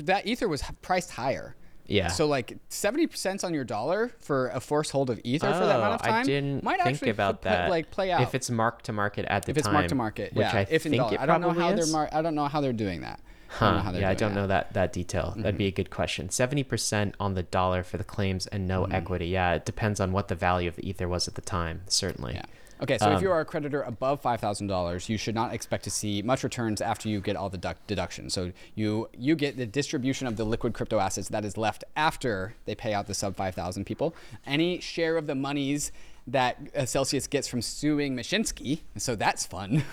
That 0.00 0.26
Ether 0.26 0.48
was 0.48 0.62
priced 0.82 1.12
higher. 1.12 1.54
Yeah. 1.86 2.08
So 2.08 2.26
like 2.26 2.58
seventy 2.68 3.06
percent 3.06 3.44
on 3.44 3.54
your 3.54 3.64
dollar 3.64 4.12
for 4.18 4.48
a 4.48 4.60
force 4.60 4.90
hold 4.90 5.10
of 5.10 5.20
Ether 5.24 5.52
for 5.52 5.66
that 5.66 5.76
amount 5.76 5.94
of 5.94 6.00
Oh, 6.02 6.04
time 6.10 6.14
I 6.14 6.22
didn't 6.22 6.62
might 6.62 6.80
think 6.82 6.94
actually 6.94 7.10
about 7.10 7.42
that. 7.42 7.70
like 7.70 7.90
play 7.90 8.10
out 8.10 8.22
If 8.22 8.34
it's 8.34 8.50
mark 8.50 8.82
to 8.82 8.92
market 8.92 9.26
at 9.26 9.42
the 9.44 9.50
end, 9.50 9.56
if 9.56 9.58
it's 9.58 9.66
time, 9.66 9.74
mark 9.74 9.88
to 9.88 9.94
market, 9.94 10.32
which 10.32 10.46
yeah. 10.46 10.58
I 10.58 10.66
if 10.70 10.86
in 10.86 10.92
think 10.92 11.02
dollar, 11.02 11.14
it 11.14 11.20
I 11.20 11.26
don't 11.26 11.40
know 11.40 11.50
how 11.50 11.70
is. 11.70 11.76
they're 11.76 11.92
mar- 11.92 12.08
I 12.12 12.22
don't 12.22 12.34
know 12.34 12.46
how 12.46 12.60
they're 12.60 12.72
doing 12.72 13.00
that. 13.02 13.20
I 13.20 13.54
Huh. 13.54 13.66
don't 13.66 13.76
know 13.76 13.82
how 13.82 13.98
yeah, 13.98 14.08
I 14.08 14.14
don't 14.14 14.34
that. 14.34 14.40
know 14.40 14.46
that 14.46 14.72
that 14.72 14.92
detail. 14.92 15.34
That'd 15.36 15.58
be 15.58 15.66
a 15.66 15.68
mm-hmm. 15.68 15.76
good 15.76 15.90
question. 15.90 16.30
Seventy 16.30 16.62
percent 16.62 17.14
on 17.20 17.34
the 17.34 17.42
dollar 17.42 17.82
for 17.82 17.98
the 17.98 18.04
claims 18.04 18.46
and 18.46 18.66
no 18.66 18.84
mm-hmm. 18.84 18.92
equity. 18.94 19.26
Yeah, 19.26 19.54
it 19.54 19.66
depends 19.66 20.00
on 20.00 20.12
what 20.12 20.28
the 20.28 20.34
value 20.34 20.68
of 20.68 20.76
the 20.76 20.88
ether 20.88 21.08
was 21.08 21.28
at 21.28 21.34
the 21.34 21.42
time. 21.42 21.82
Certainly. 21.88 22.34
Yeah. 22.34 22.44
Okay, 22.82 22.98
so 22.98 23.10
if 23.12 23.18
Um, 23.18 23.22
you 23.22 23.30
are 23.30 23.40
a 23.40 23.44
creditor 23.44 23.82
above 23.82 24.20
five 24.20 24.40
thousand 24.40 24.66
dollars, 24.66 25.08
you 25.08 25.16
should 25.16 25.34
not 25.36 25.54
expect 25.54 25.84
to 25.84 25.90
see 25.90 26.20
much 26.22 26.42
returns 26.42 26.80
after 26.80 27.08
you 27.08 27.20
get 27.20 27.36
all 27.36 27.48
the 27.48 27.56
deduct- 27.56 27.86
deductions. 27.86 28.34
So 28.34 28.52
you 28.74 29.08
you 29.16 29.36
get 29.36 29.56
the 29.56 29.66
distribution 29.66 30.26
of 30.26 30.36
the 30.36 30.44
liquid 30.44 30.72
crypto 30.74 30.98
assets 30.98 31.28
that 31.28 31.44
is 31.44 31.56
left 31.56 31.84
after 31.94 32.54
they 32.64 32.74
pay 32.74 32.92
out 32.92 33.06
the 33.06 33.14
sub 33.14 33.36
five 33.36 33.54
thousand 33.54 33.84
people. 33.86 34.14
Any 34.46 34.80
share 34.80 35.16
of 35.16 35.26
the 35.28 35.34
monies 35.36 35.92
that 36.26 36.56
Celsius 36.88 37.26
gets 37.26 37.48
from 37.48 37.62
suing 37.62 38.14
Mashinsky, 38.16 38.80
so 38.96 39.14
that's 39.16 39.46
fun. 39.46 39.84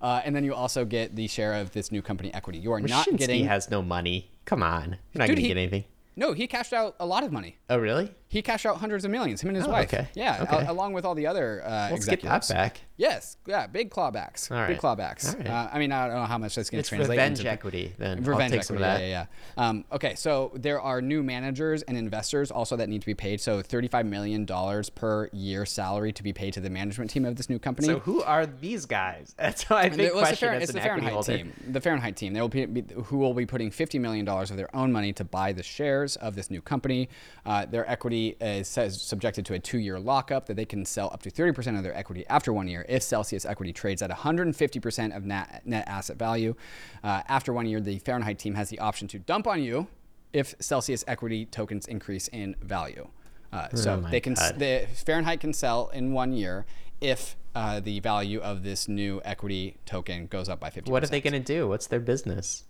Uh, 0.00 0.20
and 0.24 0.36
then 0.36 0.44
you 0.44 0.52
also 0.54 0.84
get 0.84 1.16
the 1.16 1.26
share 1.26 1.54
of 1.54 1.72
this 1.72 1.90
new 1.90 2.02
company 2.02 2.32
equity. 2.34 2.58
You 2.58 2.72
are 2.72 2.80
not 2.80 3.06
getting 3.06 3.14
Mashinsky 3.14 3.18
getting. 3.18 3.44
has 3.46 3.70
no 3.70 3.80
money. 3.80 4.28
Come 4.44 4.62
on, 4.62 4.98
you're 5.12 5.18
not 5.20 5.28
gonna 5.28 5.40
get 5.40 5.56
anything. 5.56 5.84
no, 6.14 6.32
he 6.32 6.46
cashed 6.46 6.74
out 6.74 6.94
a 7.00 7.06
lot 7.06 7.22
of 7.24 7.32
money. 7.32 7.56
Oh, 7.70 7.78
really? 7.78 8.12
He 8.34 8.42
cashed 8.42 8.66
out 8.66 8.78
hundreds 8.78 9.04
of 9.04 9.12
millions. 9.12 9.40
Him 9.42 9.50
and 9.50 9.56
his 9.56 9.66
Oh, 9.66 9.70
wife. 9.70 9.94
okay. 9.94 10.08
Yeah, 10.14 10.40
Okay. 10.42 10.56
al- 10.66 10.72
along 10.72 10.92
with 10.92 11.04
all 11.04 11.14
the 11.14 11.28
other 11.28 11.62
uh, 11.64 11.88
Let's 11.92 12.04
get 12.04 12.14
executives. 12.14 12.48
that 12.48 12.54
back. 12.54 12.80
Yes, 12.96 13.36
yeah, 13.46 13.66
big 13.68 13.90
clawbacks. 13.90 14.50
All 14.50 14.66
Big 14.68 14.78
clawbacks. 14.78 15.28
All 15.28 15.38
right. 15.38 15.46
Uh, 15.48 15.68
I 15.72 15.78
mean, 15.80 15.90
I 15.92 16.06
don't 16.08 16.16
know 16.16 16.24
how 16.26 16.38
much 16.38 16.54
that's 16.56 16.70
going 16.70 16.82
to 16.82 16.88
translate 16.88 17.10
revenge 17.18 17.38
into. 17.40 17.50
equity. 17.50 17.92
Then 17.98 18.18
I'll 18.18 18.24
Revenge 18.24 18.52
take 18.52 18.62
some 18.64 18.76
of 18.76 18.82
equity, 18.82 19.04
that. 19.04 19.08
Yeah, 19.08 19.08
yeah, 19.08 19.26
yeah. 19.56 19.68
Um, 19.68 19.84
okay, 19.92 20.14
so 20.16 20.52
there 20.54 20.80
are 20.80 21.00
new 21.02 21.22
managers 21.22 21.82
and 21.82 21.96
investors 21.96 22.50
also 22.52 22.76
that 22.76 22.88
need 22.88 23.00
to 23.02 23.06
be 23.06 23.14
paid. 23.14 23.40
So 23.40 23.62
$35 23.62 24.06
million 24.06 24.46
per 24.94 25.28
year 25.32 25.64
salary 25.66 26.12
to 26.12 26.22
be 26.22 26.32
paid 26.32 26.52
to 26.54 26.60
the 26.60 26.70
management 26.70 27.10
team 27.10 27.24
of 27.24 27.34
this 27.36 27.48
new 27.48 27.58
company. 27.58 27.88
So 27.88 27.98
who 28.00 28.22
are 28.22 28.46
these 28.46 28.86
guys? 28.86 29.34
That's 29.38 29.68
my 29.70 29.88
big 29.88 30.12
well, 30.12 30.22
it's 30.24 30.30
the 30.30 30.36
question 30.46 30.62
it's 30.62 30.72
the 30.72 30.80
Fahrenheit 30.80 31.24
team. 31.24 31.52
The 31.68 31.80
Fahrenheit 31.80 32.16
team. 32.16 32.32
They 32.32 32.40
will 32.40 32.48
be, 32.48 32.66
be- 32.66 32.94
who 33.04 33.18
will 33.18 33.34
be 33.34 33.46
putting 33.46 33.70
fifty 33.72 33.98
million 33.98 34.24
dollars 34.24 34.50
of 34.52 34.56
their 34.56 34.74
own 34.74 34.92
money 34.92 35.12
to 35.14 35.24
buy 35.24 35.52
the 35.52 35.62
shares 35.64 36.14
of 36.16 36.36
this 36.36 36.48
new 36.50 36.60
company. 36.60 37.08
Uh, 37.44 37.66
their 37.66 37.88
equity 37.90 38.23
is 38.40 38.68
subjected 38.68 39.46
to 39.46 39.54
a 39.54 39.58
two-year 39.58 39.98
lockup 39.98 40.46
that 40.46 40.54
they 40.54 40.64
can 40.64 40.84
sell 40.84 41.10
up 41.12 41.22
to 41.22 41.30
thirty 41.30 41.52
percent 41.52 41.76
of 41.76 41.82
their 41.82 41.94
equity 41.94 42.24
after 42.28 42.52
one 42.52 42.68
year 42.68 42.84
if 42.88 43.02
Celsius 43.02 43.44
equity 43.44 43.72
trades 43.72 44.02
at 44.02 44.10
one 44.10 44.18
hundred 44.18 44.46
and 44.46 44.56
fifty 44.56 44.80
percent 44.80 45.12
of 45.12 45.24
net 45.24 45.62
net 45.64 45.84
asset 45.86 46.16
value. 46.16 46.54
Uh, 47.02 47.22
after 47.28 47.52
one 47.52 47.66
year, 47.66 47.80
the 47.80 47.98
Fahrenheit 47.98 48.38
team 48.38 48.54
has 48.54 48.70
the 48.70 48.78
option 48.78 49.06
to 49.08 49.18
dump 49.18 49.46
on 49.46 49.62
you 49.62 49.86
if 50.32 50.54
Celsius 50.60 51.04
equity 51.06 51.46
tokens 51.46 51.86
increase 51.86 52.28
in 52.28 52.56
value. 52.62 53.06
Uh, 53.52 53.68
so 53.74 53.92
Oh 53.94 54.00
my 54.00 54.10
they 54.10 54.20
can 54.20 54.34
God. 54.34 54.58
the 54.58 54.86
Fahrenheit 55.06 55.40
can 55.40 55.52
sell 55.52 55.88
in 55.94 56.12
one 56.12 56.32
year 56.32 56.66
if 57.00 57.36
uh, 57.54 57.78
the 57.78 58.00
value 58.00 58.40
of 58.40 58.64
this 58.64 58.88
new 58.88 59.20
equity 59.24 59.76
token 59.86 60.26
goes 60.26 60.48
up 60.48 60.58
by 60.58 60.70
50%. 60.70 60.88
What 60.88 61.04
are 61.04 61.06
they 61.06 61.20
going 61.20 61.34
to 61.34 61.38
do? 61.40 61.68
What's 61.68 61.86
their 61.86 62.00
business? 62.00 62.64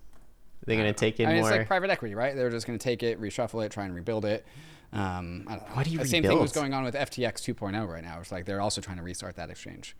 They're 0.65 0.75
going 0.77 0.93
to 0.93 0.93
take 0.93 1.19
in 1.19 1.27
I 1.27 1.33
mean, 1.33 1.41
more? 1.41 1.49
it's 1.51 1.57
like 1.59 1.67
private 1.67 1.89
equity, 1.89 2.13
right? 2.15 2.35
They're 2.35 2.49
just 2.51 2.67
going 2.67 2.77
to 2.77 2.83
take 2.83 3.01
it, 3.03 3.19
reshuffle 3.19 3.65
it, 3.65 3.71
try 3.71 3.85
and 3.85 3.95
rebuild 3.95 4.25
it. 4.25 4.45
Um, 4.93 5.45
I 5.47 5.55
don't 5.55 5.69
know. 5.69 5.75
What 5.75 5.85
do 5.85 5.91
you 5.91 5.99
the 5.99 6.05
same 6.05 6.23
thing 6.23 6.39
was 6.39 6.51
going 6.51 6.73
on 6.73 6.83
with 6.83 6.95
FTX 6.95 7.53
2.0 7.53 7.87
right 7.87 8.03
now. 8.03 8.19
It's 8.19 8.31
like 8.31 8.45
they're 8.45 8.61
also 8.61 8.81
trying 8.81 8.97
to 8.97 9.03
restart 9.03 9.35
that 9.35 9.49
exchange. 9.49 9.95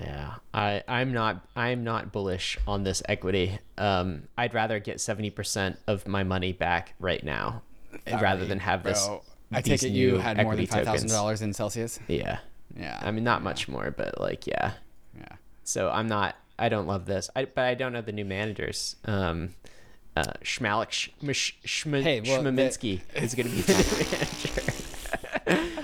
Yeah, 0.00 0.34
I 0.54 0.82
I'm 0.86 1.12
not 1.12 1.44
I'm 1.56 1.82
not 1.82 2.12
bullish 2.12 2.58
on 2.66 2.84
this 2.84 3.02
equity. 3.08 3.58
Um, 3.78 4.24
I'd 4.36 4.54
rather 4.54 4.78
get 4.78 5.00
seventy 5.00 5.30
percent 5.30 5.78
of 5.86 6.06
my 6.06 6.24
money 6.24 6.52
back 6.52 6.94
right 7.00 7.24
now, 7.24 7.62
rather 8.06 8.44
than 8.44 8.60
have 8.60 8.82
this. 8.84 9.06
Bro, 9.06 9.22
I 9.50 9.60
these 9.62 9.80
take 9.80 9.90
it 9.90 9.94
you 9.94 10.18
had 10.18 10.40
more 10.42 10.54
than 10.54 10.66
five 10.66 10.84
thousand 10.84 11.08
dollars 11.08 11.42
in 11.42 11.52
Celsius. 11.52 11.98
Yeah, 12.06 12.38
Yeah. 12.76 12.98
I 13.02 13.10
mean 13.10 13.24
not 13.24 13.42
much 13.42 13.66
more, 13.66 13.90
but 13.90 14.20
like 14.20 14.46
yeah. 14.46 14.72
yeah. 15.18 15.36
So 15.64 15.90
I'm 15.90 16.06
not. 16.06 16.36
I 16.58 16.68
don't 16.68 16.86
love 16.86 17.06
this. 17.06 17.30
I 17.34 17.46
but 17.46 17.64
I 17.64 17.74
don't 17.74 17.92
know 17.92 18.02
the 18.02 18.12
new 18.12 18.26
managers. 18.26 18.96
Um, 19.04 19.54
uh, 20.18 20.32
Schmalik 20.42 20.90
Sh- 20.90 21.08
Sh- 21.32 21.52
Schma- 21.64 22.02
Hey, 22.02 22.20
well, 22.20 22.42
the- 22.42 22.50
Schmaminski 22.50 23.00
is 23.14 23.34
going 23.34 23.48
to 23.48 23.54
be 23.56 23.62
the 23.62 23.72
new 23.74 24.10
manager. 24.12 24.72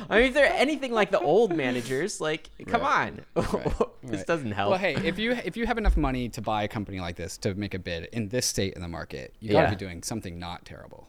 I 0.11 0.19
mean, 0.19 0.27
if 0.29 0.35
they're 0.35 0.53
anything 0.53 0.93
like 0.93 1.11
the 1.11 1.19
old 1.21 1.57
managers, 1.57 2.21
like, 2.21 2.51
come 2.67 2.83
Right. 2.83 3.09
on, 3.09 3.21
this 4.03 4.19
Right. 4.19 4.27
doesn't 4.27 4.53
help. 4.53 4.71
Well, 4.71 4.79
hey, 4.79 4.95
if 4.97 5.19
you 5.19 5.33
if 5.33 5.57
you 5.57 5.67
have 5.67 5.79
enough 5.79 5.97
money 5.97 6.29
to 6.31 6.43
buy 6.43 6.63
a 6.65 6.69
company 6.69 7.01
like 7.01 7.17
this 7.17 7.39
to 7.39 7.55
make 7.55 7.73
a 7.75 7.79
bid 7.79 8.05
in 8.13 8.29
this 8.29 8.45
state 8.47 8.75
in 8.75 8.83
the 8.83 8.89
market, 8.89 9.35
you 9.41 9.53
got 9.53 9.61
to 9.63 9.67
Yeah. 9.69 9.71
be 9.71 9.77
doing 9.77 10.03
something 10.03 10.39
not 10.39 10.65
terrible. 10.67 11.09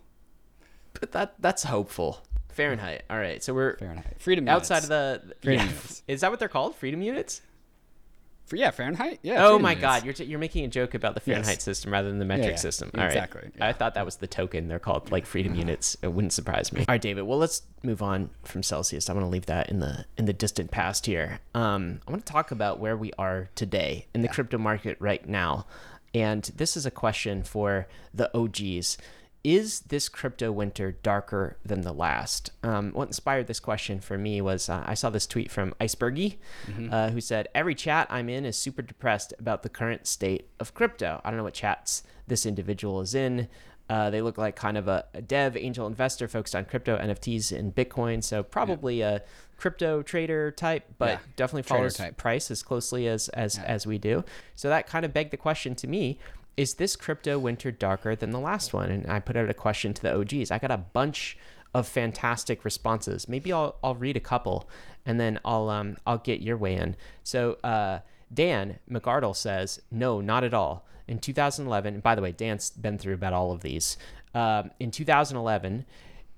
But 0.99 1.11
that 1.11 1.35
that's 1.39 1.63
hopeful. 1.63 2.21
Fahrenheit. 2.49 3.03
All 3.09 3.17
right, 3.17 3.43
so 3.43 3.53
we're 3.53 3.75
Fahrenheit. 3.77 4.15
Freedom 4.21 4.47
outside 4.47 4.83
units. 4.83 4.89
of 4.89 4.89
the 5.27 5.35
Freedom 5.43 5.65
yeah. 5.65 5.71
units. 5.73 6.03
Is 6.07 6.21
that 6.21 6.31
what 6.31 6.39
they're 6.39 6.47
called? 6.47 6.75
Freedom 6.75 7.01
units? 7.01 7.41
For, 8.45 8.55
yeah, 8.58 8.69
Fahrenheit. 8.71 9.19
Yeah. 9.23 9.47
oh 9.47 9.58
my. 9.58 9.73
God, 9.75 10.03
you're 10.05 10.13
t- 10.13 10.25
you're 10.25 10.39
making 10.39 10.65
a 10.65 10.67
joke 10.67 10.93
about 10.93 11.15
the 11.15 11.19
Fahrenheit 11.19 11.55
Yes. 11.55 11.63
system 11.63 11.91
rather 11.91 12.10
than 12.10 12.19
the 12.19 12.25
metric 12.25 12.51
yeah, 12.51 12.55
system. 12.58 12.91
All 12.93 13.01
right, 13.01 13.08
exactly, 13.08 13.49
I 13.60 13.67
yeah. 13.67 13.73
thought 13.73 13.95
that 13.95 14.05
was 14.05 14.17
the 14.17 14.27
token. 14.27 14.67
They're 14.67 14.77
called 14.79 15.12
like 15.12 15.25
freedom 15.25 15.55
units. 15.63 15.97
It 16.01 16.10
wouldn't 16.13 16.34
surprise 16.34 16.71
me. 16.71 16.81
All 16.81 16.86
right, 16.89 17.01
David. 17.01 17.23
Well, 17.23 17.39
let's 17.39 17.63
move 17.84 18.01
on 18.03 18.29
from 18.43 18.62
Celsius. 18.62 19.10
I 19.10 19.13
want 19.13 19.25
to 19.25 19.29
leave 19.29 19.47
that 19.47 19.69
in 19.69 19.79
the 19.79 20.05
in 20.17 20.25
the 20.25 20.34
distant 20.34 20.69
past 20.71 21.05
here. 21.08 21.39
Um, 21.55 22.01
I 22.08 22.12
want 22.12 22.25
to 22.25 22.31
talk 22.31 22.51
about 22.51 22.79
where 22.79 22.95
we 22.95 23.12
are 23.17 23.49
today 23.55 24.05
in 24.13 24.21
the 24.21 24.27
crypto 24.27 24.58
market 24.60 24.97
right 24.99 25.27
now, 25.27 25.65
and 26.13 26.43
this 26.55 26.77
is 26.77 26.86
a 26.86 26.91
question 26.91 27.43
for 27.43 27.88
the 28.13 28.29
OGs. 28.38 28.97
Is 29.45 29.81
this 29.81 30.10
crypto 30.10 30.51
winter 30.51 30.93
darker 31.03 31.58
than 31.63 31.81
the 31.81 31.93
last? 31.93 32.49
Um, 32.63 32.91
what 32.93 33.10
inspired 33.10 33.45
this 33.45 33.60
question 33.60 33.99
for 33.99 34.17
me 34.17 34.41
was 34.41 34.69
uh, 34.69 34.84
I 34.88 34.95
saw 34.95 35.12
this 35.12 35.27
tweet 35.27 35.51
from 35.51 35.75
Icebergy, 35.79 36.38
uh, 36.91 37.12
who 37.12 37.21
said, 37.21 37.47
Every 37.53 37.75
chat 37.75 38.08
I'm 38.10 38.27
in 38.27 38.43
is 38.43 38.58
super 38.58 38.81
depressed 38.81 39.36
about 39.38 39.62
the 39.62 39.69
current 39.69 40.08
state 40.08 40.47
of 40.60 40.73
crypto. 40.73 41.21
I 41.23 41.29
don't 41.29 41.38
know 41.38 41.43
what 41.43 41.53
chats 41.53 42.01
this 42.25 42.47
individual 42.47 43.01
is 43.01 43.13
in. 43.13 43.47
Uh, 43.88 44.10
they 44.10 44.19
look 44.23 44.39
like 44.39 44.55
kind 44.55 44.77
of 44.77 44.88
a, 44.88 45.05
a 45.13 45.21
dev 45.21 45.55
angel 45.55 45.86
investor 45.86 46.27
focused 46.27 46.55
on 46.55 46.65
crypto, 46.65 46.97
NFTs, 46.97 47.55
and 47.55 47.75
Bitcoin. 47.75 48.23
So 48.23 48.41
probably 48.41 49.01
a 49.01 49.21
crypto 49.58 50.01
trader 50.01 50.49
type, 50.49 50.86
but 50.97 51.10
Yeah, 51.10 51.19
definitely 51.36 51.62
follows 51.63 52.01
price 52.17 52.49
as 52.49 52.63
closely 52.63 53.08
as 53.08 53.29
as 53.29 53.60
as 53.60 53.86
we 53.86 53.99
do. 53.99 54.23
So 54.55 54.69
that 54.69 54.88
kind 54.88 55.05
of 55.05 55.13
begged 55.13 55.29
the 55.29 55.38
question 55.38 55.75
to 55.75 55.88
me: 55.88 56.17
is 56.58 56.76
this 56.76 56.96
crypto 56.96 57.38
winter 57.38 57.72
darker 57.72 58.15
than 58.15 58.32
the 58.32 58.39
last 58.39 58.74
one? 58.74 58.89
And 58.89 59.08
I 59.08 59.20
put 59.20 59.36
out 59.36 59.50
a 59.50 59.54
question 59.54 59.94
to 59.94 60.02
the 60.02 60.18
OGs. 60.18 60.52
I 60.52 60.58
got 60.58 60.72
a 60.72 60.78
bunch 60.78 61.38
of 61.74 61.88
fantastic 61.88 62.63
responses. 62.63 63.28
Maybe 63.28 63.52
I'll 63.52 63.76
I'll 63.84 63.96
read 63.96 64.15
a 64.15 64.22
couple 64.22 64.70
and 65.06 65.20
then 65.20 65.39
I'll 65.44 65.70
um 65.70 65.98
I'll 66.08 66.18
get 66.18 66.41
your 66.41 66.58
way 66.58 66.76
in. 66.76 66.96
So 67.24 67.58
uh, 67.63 68.00
Dan 68.34 68.80
McArdle 68.89 69.36
says 69.36 69.82
no, 69.91 70.22
not 70.22 70.44
at 70.44 70.54
all. 70.54 70.86
In 71.08 71.20
2011, 71.20 71.94
and 71.96 72.02
by 72.04 72.15
the 72.15 72.22
way, 72.22 72.32
Dan's 72.32 72.72
been 72.72 72.98
through 72.98 73.13
about 73.13 73.34
all 73.34 73.52
of 73.52 73.62
these. 73.62 73.96
Um, 74.34 74.72
in 74.80 74.89
2011, 74.89 75.86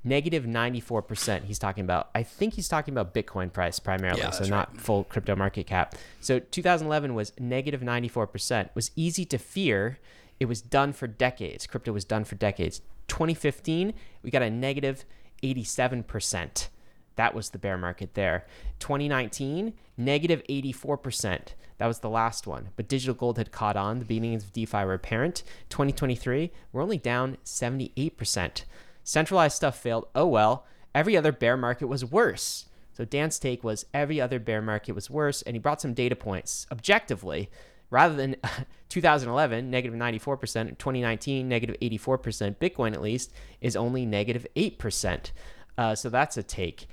negative 0.07 0.45
94%. 0.45 1.43
He's 1.43 1.59
talking 1.59 1.83
about, 1.83 2.09
I 2.15 2.23
think 2.23 2.53
he's 2.53 2.67
talking 2.67 2.93
about 2.93 3.13
Bitcoin 3.13 3.51
price 3.51 3.79
primarily, 3.79 4.21
Yeah, 4.21 4.31
so 4.31 4.45
not 4.45 4.77
full 4.77 5.03
crypto 5.03 5.35
market 5.35 5.67
cap. 5.67 5.95
So 6.21 6.39
2011 6.39 7.13
was 7.13 7.33
negative 7.39 7.81
94%. 7.81 8.65
It 8.65 8.71
was 8.73 8.91
easy 8.95 9.25
to 9.25 9.37
fear. 9.37 9.99
It 10.39 10.45
was 10.45 10.61
done 10.61 10.93
for 10.93 11.07
decades. 11.07 11.67
Crypto 11.67 11.91
was 11.91 12.05
done 12.05 12.23
for 12.23 12.35
decades. 12.35 12.81
2015, 13.07 13.93
we 14.23 14.31
got 14.31 14.41
a 14.41 14.49
negative 14.49 15.05
87%. 15.43 16.67
That 17.15 17.33
was 17.33 17.49
the 17.49 17.57
bear 17.57 17.77
market 17.77 18.13
there. 18.13 18.45
2019, 18.79 19.73
negative 19.97 20.43
84%. 20.47 21.53
That 21.79 21.87
was 21.87 21.99
the 21.99 22.09
last 22.09 22.47
one. 22.47 22.69
But 22.75 22.87
digital 22.87 23.15
gold 23.15 23.37
had 23.37 23.51
caught 23.51 23.75
on. 23.75 23.99
The 23.99 24.05
beginnings 24.05 24.43
of 24.43 24.53
DeFi 24.53 24.83
were 24.83 24.93
apparent. 24.93 25.43
2023, 25.69 26.51
we're 26.71 26.81
only 26.81 26.97
down 26.97 27.37
78%. 27.43 28.63
Centralized 29.07 29.55
stuff 29.55 29.79
failed. 29.79 30.05
Oh 30.13 30.27
well. 30.27 30.65
Every 30.93 31.15
other 31.15 31.31
bear 31.31 31.55
market 31.55 31.85
was 31.85 32.03
worse. 32.03 32.65
So 32.91 33.05
Dan's 33.05 33.39
take 33.39 33.63
was 33.63 33.85
every 33.93 34.19
other 34.19 34.37
bear 34.37 34.61
market 34.61 34.95
was 34.95 35.09
worse, 35.09 35.41
and 35.43 35.55
he 35.55 35.59
brought 35.61 35.79
some 35.79 35.93
data 35.93 36.13
points 36.13 36.67
objectively. 36.73 37.49
Rather 37.89 38.17
than 38.17 38.35
2011, 38.89 39.71
negative 39.71 39.97
94%, 39.97 40.77
2019, 40.77 41.47
negative 41.47 41.77
84%, 41.81 42.57
Bitcoin 42.57 42.91
at 42.91 43.01
least 43.01 43.31
is 43.61 43.77
only 43.77 44.05
negative 44.05 44.45
8%. 44.57 45.31
Uh, 45.77 45.95
so 45.95 46.09
that's 46.09 46.35
a 46.35 46.43
take. 46.43 46.87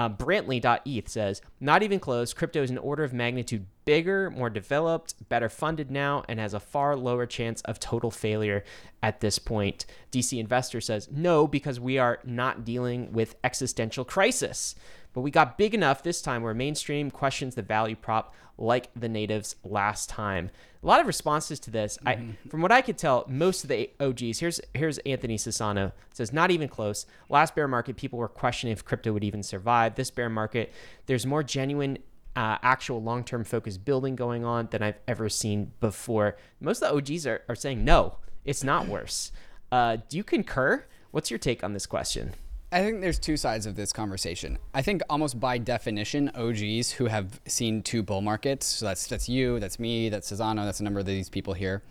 Uh, 0.00 0.08
Brantley.eth 0.08 1.10
says, 1.10 1.42
not 1.60 1.82
even 1.82 2.00
close. 2.00 2.32
Crypto 2.32 2.62
is 2.62 2.70
an 2.70 2.78
order 2.78 3.04
of 3.04 3.12
magnitude 3.12 3.66
bigger, 3.84 4.30
more 4.30 4.48
developed, 4.48 5.28
better 5.28 5.50
funded 5.50 5.90
now, 5.90 6.24
and 6.26 6.40
has 6.40 6.54
a 6.54 6.58
far 6.58 6.96
lower 6.96 7.26
chance 7.26 7.60
of 7.62 7.78
total 7.78 8.10
failure 8.10 8.64
at 9.02 9.20
this 9.20 9.38
point. 9.38 9.84
DC 10.10 10.38
Investor 10.38 10.80
says, 10.80 11.10
no, 11.12 11.46
because 11.46 11.78
we 11.78 11.98
are 11.98 12.18
not 12.24 12.64
dealing 12.64 13.12
with 13.12 13.36
existential 13.44 14.06
crisis. 14.06 14.74
But 15.12 15.20
we 15.20 15.30
got 15.30 15.58
big 15.58 15.74
enough 15.74 16.02
this 16.02 16.22
time 16.22 16.42
where 16.42 16.54
mainstream 16.54 17.10
questions 17.10 17.54
the 17.54 17.60
value 17.60 17.96
prop 17.96 18.34
like 18.60 18.90
the 18.94 19.08
natives 19.08 19.56
last 19.64 20.08
time. 20.08 20.50
A 20.82 20.86
lot 20.86 21.00
of 21.00 21.06
responses 21.06 21.58
to 21.60 21.70
this. 21.70 21.98
I, 22.06 22.34
from 22.48 22.62
what 22.62 22.72
I 22.72 22.80
could 22.80 22.96
tell, 22.96 23.24
most 23.28 23.64
of 23.64 23.68
the 23.68 23.90
OGs. 24.00 24.38
Here's 24.38 24.60
here's 24.74 24.98
Anthony 24.98 25.36
Sassano 25.36 25.92
says 26.12 26.32
not 26.32 26.50
even 26.50 26.68
close. 26.68 27.06
Last 27.28 27.54
bear 27.54 27.68
market, 27.68 27.96
people 27.96 28.18
were 28.18 28.28
questioning 28.28 28.72
if 28.72 28.84
crypto 28.84 29.12
would 29.12 29.24
even 29.24 29.42
survive. 29.42 29.94
This 29.94 30.10
bear 30.10 30.28
market, 30.28 30.72
there's 31.06 31.26
more 31.26 31.42
genuine. 31.42 31.98
Uh, 32.36 32.56
actual 32.62 33.02
long-term 33.02 33.42
focus 33.42 33.76
building 33.76 34.14
going 34.14 34.44
on 34.44 34.68
than 34.70 34.84
I've 34.84 35.00
ever 35.08 35.28
seen 35.28 35.72
before. 35.80 36.36
Most 36.60 36.80
of 36.80 36.88
the 36.88 37.14
OGs 37.14 37.26
are, 37.26 37.42
are 37.48 37.56
saying 37.56 37.84
no, 37.84 38.18
it's 38.44 38.62
not 38.62 38.86
worse. 38.86 39.32
Uh, 39.72 39.96
do 40.08 40.16
you 40.16 40.22
concur? 40.22 40.86
What's 41.10 41.28
your 41.28 41.38
take 41.38 41.64
on 41.64 41.72
this 41.72 41.86
question? 41.86 42.34
I 42.72 42.82
think 42.82 43.00
there's 43.00 43.18
two 43.18 43.36
sides 43.36 43.66
of 43.66 43.74
this 43.74 43.92
conversation. 43.92 44.58
I 44.72 44.82
think 44.82 45.02
almost 45.10 45.40
by 45.40 45.58
definition, 45.58 46.30
OGs 46.36 46.92
who 46.92 47.06
have 47.06 47.40
seen 47.46 47.82
two 47.82 48.02
bull 48.02 48.20
markets, 48.20 48.66
so 48.66 48.86
that's 48.86 49.08
that's 49.08 49.28
you, 49.28 49.58
that's 49.58 49.80
me, 49.80 50.08
that's 50.08 50.30
Sassano, 50.30 50.64
that's 50.64 50.78
a 50.78 50.84
number 50.84 51.00
of 51.00 51.06
these 51.06 51.28
people 51.28 51.54
here. 51.54 51.82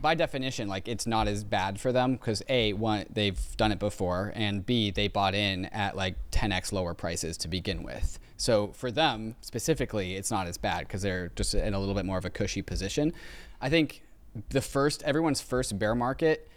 By 0.00 0.14
definition, 0.14 0.68
like 0.68 0.88
it's 0.88 1.06
not 1.06 1.28
as 1.28 1.44
bad 1.44 1.80
for 1.80 1.92
them 1.92 2.14
because 2.14 2.42
a 2.48 2.72
one 2.72 3.06
they've 3.08 3.38
done 3.56 3.70
it 3.70 3.78
before, 3.78 4.32
and 4.34 4.66
b 4.66 4.90
they 4.90 5.06
bought 5.06 5.34
in 5.34 5.66
at 5.66 5.96
like 5.96 6.16
10x 6.32 6.72
lower 6.72 6.92
prices 6.92 7.36
to 7.38 7.48
begin 7.48 7.84
with. 7.84 8.18
So 8.36 8.68
for 8.68 8.90
them 8.90 9.36
specifically, 9.42 10.16
it's 10.16 10.32
not 10.32 10.48
as 10.48 10.58
bad 10.58 10.80
because 10.80 11.02
they're 11.02 11.30
just 11.36 11.54
in 11.54 11.72
a 11.72 11.78
little 11.78 11.94
bit 11.94 12.04
more 12.04 12.18
of 12.18 12.24
a 12.24 12.30
cushy 12.30 12.62
position. 12.62 13.12
I 13.60 13.70
think 13.70 14.02
the 14.48 14.60
first 14.60 15.04
everyone's 15.04 15.40
first 15.40 15.78
bear 15.78 15.94
market 15.94 16.50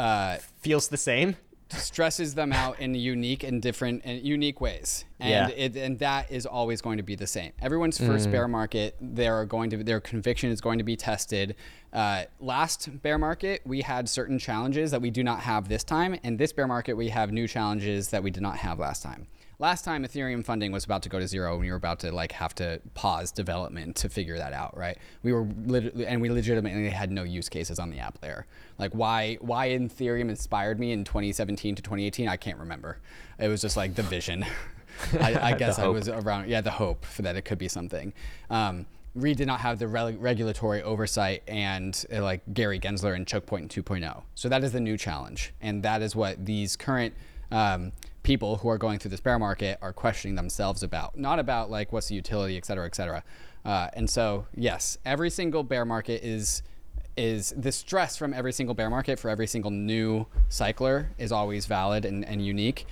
uh, 0.00 0.38
Feels 0.62 0.88
the 0.88 0.96
same. 0.96 1.36
Stresses 1.72 2.34
them 2.34 2.52
out 2.52 2.78
in 2.80 2.94
unique 2.94 3.42
and 3.42 3.60
different 3.62 4.02
and 4.04 4.22
unique 4.22 4.60
ways. 4.60 5.04
And 5.18 5.50
Yeah. 5.50 5.64
it 5.64 5.76
and 5.76 5.98
that 5.98 6.30
is 6.30 6.46
always 6.46 6.80
going 6.80 6.96
to 6.96 7.02
be 7.02 7.14
the 7.14 7.26
same. 7.26 7.52
Everyone's 7.60 7.98
first 7.98 8.30
bear 8.30 8.48
market 8.48 8.96
they 9.00 9.28
are 9.28 9.44
going 9.44 9.70
to 9.70 9.82
their 9.82 10.00
conviction 10.00 10.50
is 10.50 10.60
going 10.60 10.78
to 10.78 10.84
be 10.84 10.96
tested. 10.96 11.54
Uh, 11.92 12.24
last 12.40 13.02
bear 13.02 13.18
market 13.18 13.62
we 13.64 13.82
had 13.82 14.08
certain 14.08 14.38
challenges 14.38 14.90
that 14.90 15.00
we 15.02 15.10
do 15.10 15.22
not 15.22 15.40
have 15.40 15.68
this 15.68 15.84
time. 15.84 16.18
And 16.22 16.38
this 16.38 16.52
bear 16.52 16.66
market 16.66 16.94
we 16.94 17.08
have 17.10 17.32
new 17.32 17.46
challenges 17.46 18.08
that 18.10 18.22
we 18.22 18.30
did 18.30 18.42
not 18.42 18.56
have 18.58 18.78
last 18.78 19.02
time 19.02 19.26
last 19.60 19.84
time 19.84 20.04
ethereum 20.04 20.44
funding 20.44 20.72
was 20.72 20.84
about 20.84 21.02
to 21.02 21.08
go 21.10 21.20
to 21.20 21.28
zero 21.28 21.52
and 21.52 21.60
we 21.60 21.70
were 21.70 21.76
about 21.76 22.00
to 22.00 22.10
like 22.10 22.32
have 22.32 22.54
to 22.54 22.80
pause 22.94 23.30
development 23.30 23.94
to 23.94 24.08
figure 24.08 24.38
that 24.38 24.52
out 24.52 24.76
right? 24.76 24.98
We 25.22 25.32
were 25.32 25.46
literally 25.64 26.06
and 26.06 26.20
we 26.20 26.30
legitimately 26.30 26.88
had 26.88 27.12
no 27.12 27.22
use 27.22 27.48
cases 27.48 27.78
on 27.78 27.90
the 27.90 27.98
app 27.98 28.20
there. 28.20 28.46
Like 28.78 28.92
why 28.92 29.36
why 29.40 29.68
ethereum 29.68 30.30
inspired 30.30 30.80
me 30.80 30.92
in 30.92 31.04
2017 31.04 31.76
to 31.76 31.82
2018 31.82 32.28
i 32.28 32.36
can't 32.36 32.58
remember. 32.58 32.98
It 33.38 33.48
was 33.48 33.60
just 33.60 33.76
like 33.76 33.94
the 33.94 34.02
vision. 34.02 34.44
I, 35.20 35.52
I 35.52 35.54
guess 35.54 35.78
I 35.78 35.86
was 35.86 36.08
around 36.08 36.48
yeah 36.48 36.62
the 36.62 36.70
hope 36.70 37.04
for 37.04 37.22
that 37.22 37.36
it 37.36 37.42
could 37.42 37.58
be 37.58 37.68
something. 37.68 38.12
Um, 38.48 38.86
Reed 39.14 39.38
did 39.38 39.46
not 39.46 39.60
have 39.60 39.78
the 39.78 39.88
rel- 39.88 40.12
regulatory 40.12 40.82
oversight 40.82 41.42
and 41.48 42.04
uh, 42.12 42.22
like 42.22 42.42
Gary 42.54 42.78
Gensler 42.78 43.16
and 43.16 43.26
Choke 43.26 43.44
Point 43.44 43.74
2.0. 43.74 44.22
So 44.36 44.48
that 44.48 44.62
is 44.62 44.70
the 44.70 44.80
new 44.80 44.96
challenge, 44.96 45.52
and 45.60 45.82
that 45.82 46.00
is 46.00 46.14
what 46.14 46.46
these 46.46 46.76
current 46.76 47.14
um, 47.50 47.90
people 48.22 48.56
who 48.58 48.68
are 48.68 48.78
going 48.78 48.98
through 48.98 49.10
this 49.10 49.20
bear 49.20 49.38
market 49.38 49.78
are 49.80 49.92
questioning 49.92 50.34
themselves 50.34 50.82
about. 50.82 51.16
Not 51.16 51.38
about 51.38 51.70
like 51.70 51.92
what's 51.92 52.08
the 52.08 52.14
utility, 52.14 52.56
et 52.56 52.64
cetera, 52.64 52.86
et 52.86 52.94
cetera. 52.94 53.24
Uh, 53.64 53.88
and 53.94 54.08
so 54.08 54.46
yes, 54.54 54.98
every 55.04 55.30
single 55.30 55.62
bear 55.62 55.84
market 55.84 56.24
is 56.24 56.62
is 57.16 57.52
the 57.56 57.72
stress 57.72 58.16
from 58.16 58.32
every 58.32 58.52
single 58.52 58.74
bear 58.74 58.88
market 58.88 59.18
for 59.18 59.28
every 59.28 59.46
single 59.46 59.70
new 59.70 60.26
cycler 60.48 61.10
is 61.18 61.32
always 61.32 61.66
valid 61.66 62.04
and, 62.04 62.24
and 62.24 62.44
unique. 62.44 62.86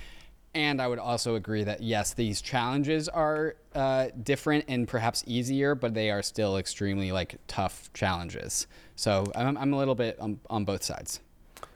And 0.53 0.81
I 0.81 0.87
would 0.87 0.99
also 0.99 1.35
agree 1.35 1.63
that 1.63 1.81
yes, 1.81 2.13
these 2.13 2.41
challenges 2.41 3.07
are 3.07 3.55
uh, 3.73 4.07
different 4.21 4.65
and 4.67 4.87
perhaps 4.87 5.23
easier, 5.25 5.73
but 5.73 5.93
they 5.93 6.11
are 6.11 6.21
still 6.21 6.57
extremely 6.57 7.11
like 7.11 7.37
tough 7.47 7.91
challenges. 7.93 8.67
So 8.95 9.25
I'm, 9.35 9.57
I'm 9.57 9.73
a 9.73 9.77
little 9.77 9.95
bit 9.95 10.19
on, 10.19 10.39
on 10.49 10.65
both 10.65 10.83
sides. 10.83 11.21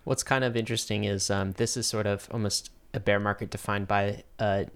What's 0.04 0.24
kind 0.24 0.44
of 0.44 0.58
interesting 0.58 1.06
is 1.06 1.30
um, 1.32 1.54
this 1.54 1.78
is 1.78 1.88
sort 1.88 2.06
of 2.06 2.28
almost 2.32 2.72
a 2.94 3.00
bear 3.00 3.20
market 3.20 3.50
defined 3.50 3.88
by 3.88 4.24
a 4.40 4.68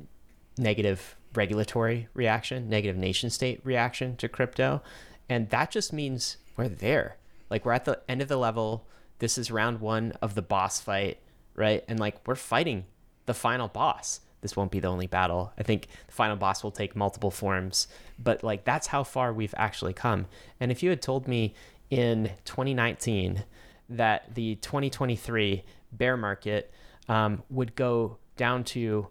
negative 0.57 1.15
regulatory 1.35 2.07
reaction, 2.13 2.69
negative 2.69 2.97
nation 2.97 3.29
state 3.29 3.61
reaction 3.63 4.15
to 4.17 4.27
crypto. 4.27 4.81
And 5.29 5.49
that 5.49 5.71
just 5.71 5.93
means 5.93 6.37
we're 6.55 6.67
there. 6.67 7.17
Like 7.49 7.65
we're 7.65 7.73
at 7.73 7.85
the 7.85 8.01
end 8.09 8.21
of 8.21 8.27
the 8.27 8.37
level. 8.37 8.87
This 9.19 9.37
is 9.37 9.51
round 9.51 9.79
one 9.79 10.13
of 10.21 10.35
the 10.35 10.41
boss 10.41 10.79
fight, 10.79 11.19
right? 11.55 11.83
And 11.87 11.99
like 11.99 12.27
we're 12.27 12.35
fighting 12.35 12.85
the 13.25 13.33
final 13.33 13.67
boss. 13.67 14.21
This 14.41 14.55
won't 14.55 14.71
be 14.71 14.79
the 14.79 14.87
only 14.87 15.07
battle. 15.07 15.51
I 15.57 15.63
think 15.63 15.87
the 16.07 16.13
final 16.13 16.35
boss 16.35 16.63
will 16.63 16.71
take 16.71 16.95
multiple 16.95 17.31
forms, 17.31 17.87
but 18.19 18.43
like 18.43 18.65
that's 18.65 18.87
how 18.87 19.03
far 19.03 19.33
we've 19.33 19.55
actually 19.57 19.93
come. 19.93 20.27
And 20.59 20.71
if 20.71 20.83
you 20.83 20.89
had 20.89 21.01
told 21.01 21.27
me 21.27 21.53
in 21.89 22.31
2019 22.45 23.43
that 23.89 24.33
the 24.35 24.55
2023 24.55 25.63
bear 25.91 26.17
market 26.17 26.71
um, 27.07 27.43
would 27.49 27.75
go 27.75 28.17
down 28.35 28.63
to 28.65 29.07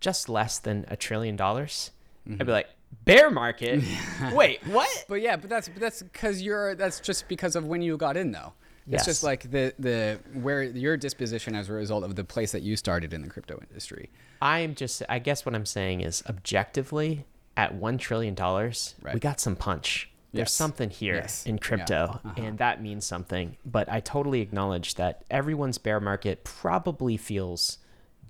just 0.00 0.28
less 0.28 0.58
than 0.58 0.84
a 0.88 0.96
trillion 0.96 1.36
dollars, 1.36 1.90
I'd 2.28 2.38
be 2.46 2.52
like, 2.52 2.68
bear 3.04 3.30
market? 3.30 3.82
Wait, 4.32 4.64
what? 4.66 5.04
But 5.08 5.20
yeah, 5.20 5.36
but 5.36 5.48
that's 5.50 5.68
but 5.68 5.80
that's 5.80 6.02
because 6.02 6.42
you're 6.42 6.74
that's 6.74 7.00
just 7.00 7.28
because 7.28 7.56
of 7.56 7.66
when 7.66 7.82
you 7.82 7.96
got 7.96 8.16
in 8.16 8.32
though. 8.32 8.52
Yes. 8.86 9.00
It's 9.00 9.06
just 9.06 9.22
like 9.24 9.50
the 9.50 9.72
the 9.78 10.20
where 10.34 10.62
your 10.62 10.96
disposition 10.98 11.54
as 11.54 11.70
a 11.70 11.72
result 11.72 12.04
of 12.04 12.16
the 12.16 12.24
place 12.24 12.52
that 12.52 12.62
you 12.62 12.76
started 12.76 13.14
in 13.14 13.22
the 13.22 13.28
crypto 13.28 13.58
industry. 13.68 14.10
I'm 14.42 14.74
just, 14.74 15.02
I 15.08 15.20
guess 15.20 15.46
what 15.46 15.54
I'm 15.54 15.64
saying 15.64 16.02
is 16.02 16.22
objectively, 16.28 17.24
at 17.56 17.74
$1 17.80 17.98
trillion, 17.98 18.34
Right. 18.34 19.14
we 19.14 19.20
got 19.20 19.40
some 19.40 19.56
punch. 19.56 20.10
There's 20.34 20.46
Yes. 20.48 20.52
something 20.52 20.90
here 20.90 21.14
Yes. 21.14 21.46
in 21.46 21.54
Yeah. 21.54 21.60
crypto, 21.60 22.20
Uh-huh. 22.24 22.34
and 22.36 22.58
that 22.58 22.82
means 22.82 23.04
something. 23.06 23.56
But 23.64 23.88
I 23.88 24.00
totally 24.00 24.40
acknowledge 24.40 24.96
that 24.96 25.24
everyone's 25.30 25.78
bear 25.78 26.00
market 26.00 26.42
probably 26.44 27.16
feels 27.16 27.78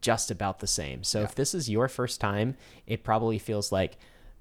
just 0.00 0.30
about 0.30 0.58
the 0.60 0.66
same. 0.66 1.02
So 1.02 1.22
if 1.22 1.34
this 1.34 1.54
is 1.54 1.70
your 1.70 1.88
first 1.88 2.20
time, 2.20 2.56
it 2.86 3.02
probably 3.04 3.38
feels 3.38 3.72
like 3.72 3.96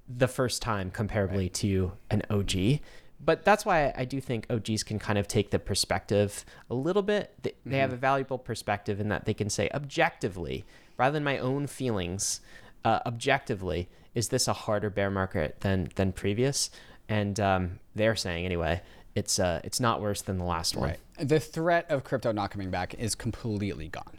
the 0.06 0.28
first 0.28 0.60
time 0.60 0.90
comparably 0.90 1.50
to 1.54 1.92
an 2.10 2.22
OG. 2.28 2.80
But 3.18 3.46
that's 3.46 3.64
why 3.64 3.94
I 3.96 4.04
do 4.04 4.20
think 4.20 4.44
OGs 4.50 4.82
can 4.82 4.98
kind 4.98 5.18
of 5.18 5.26
take 5.26 5.50
the 5.50 5.58
perspective 5.58 6.44
a 6.68 6.74
little 6.74 7.00
bit. 7.00 7.32
They, 7.42 7.54
they 7.64 7.78
have 7.78 7.94
a 7.94 7.96
valuable 7.96 8.36
perspective 8.36 9.00
in 9.00 9.08
that 9.08 9.24
they 9.24 9.32
can 9.32 9.48
say 9.48 9.70
objectively, 9.72 10.66
rather 10.98 11.14
than 11.14 11.24
my 11.24 11.38
own 11.38 11.66
feelings, 11.66 12.42
uh, 12.84 13.00
objectively, 13.06 13.88
is 14.14 14.28
this 14.28 14.46
a 14.46 14.52
harder 14.52 14.90
bear 14.90 15.10
market 15.10 15.60
than 15.60 15.88
than 15.94 16.12
previous? 16.12 16.68
And 17.08 17.38
um, 17.38 17.80
they're 17.94 18.16
saying 18.16 18.44
anyway, 18.44 18.80
it's 19.14 19.38
uh, 19.38 19.60
it's 19.64 19.80
not 19.80 20.00
worse 20.00 20.22
than 20.22 20.38
the 20.38 20.44
last 20.44 20.76
one. 20.76 20.90
Right. 20.90 21.28
The 21.28 21.40
threat 21.40 21.90
of 21.90 22.04
crypto 22.04 22.32
not 22.32 22.50
coming 22.50 22.70
back 22.70 22.94
is 22.94 23.14
completely 23.14 23.88
gone 23.88 24.18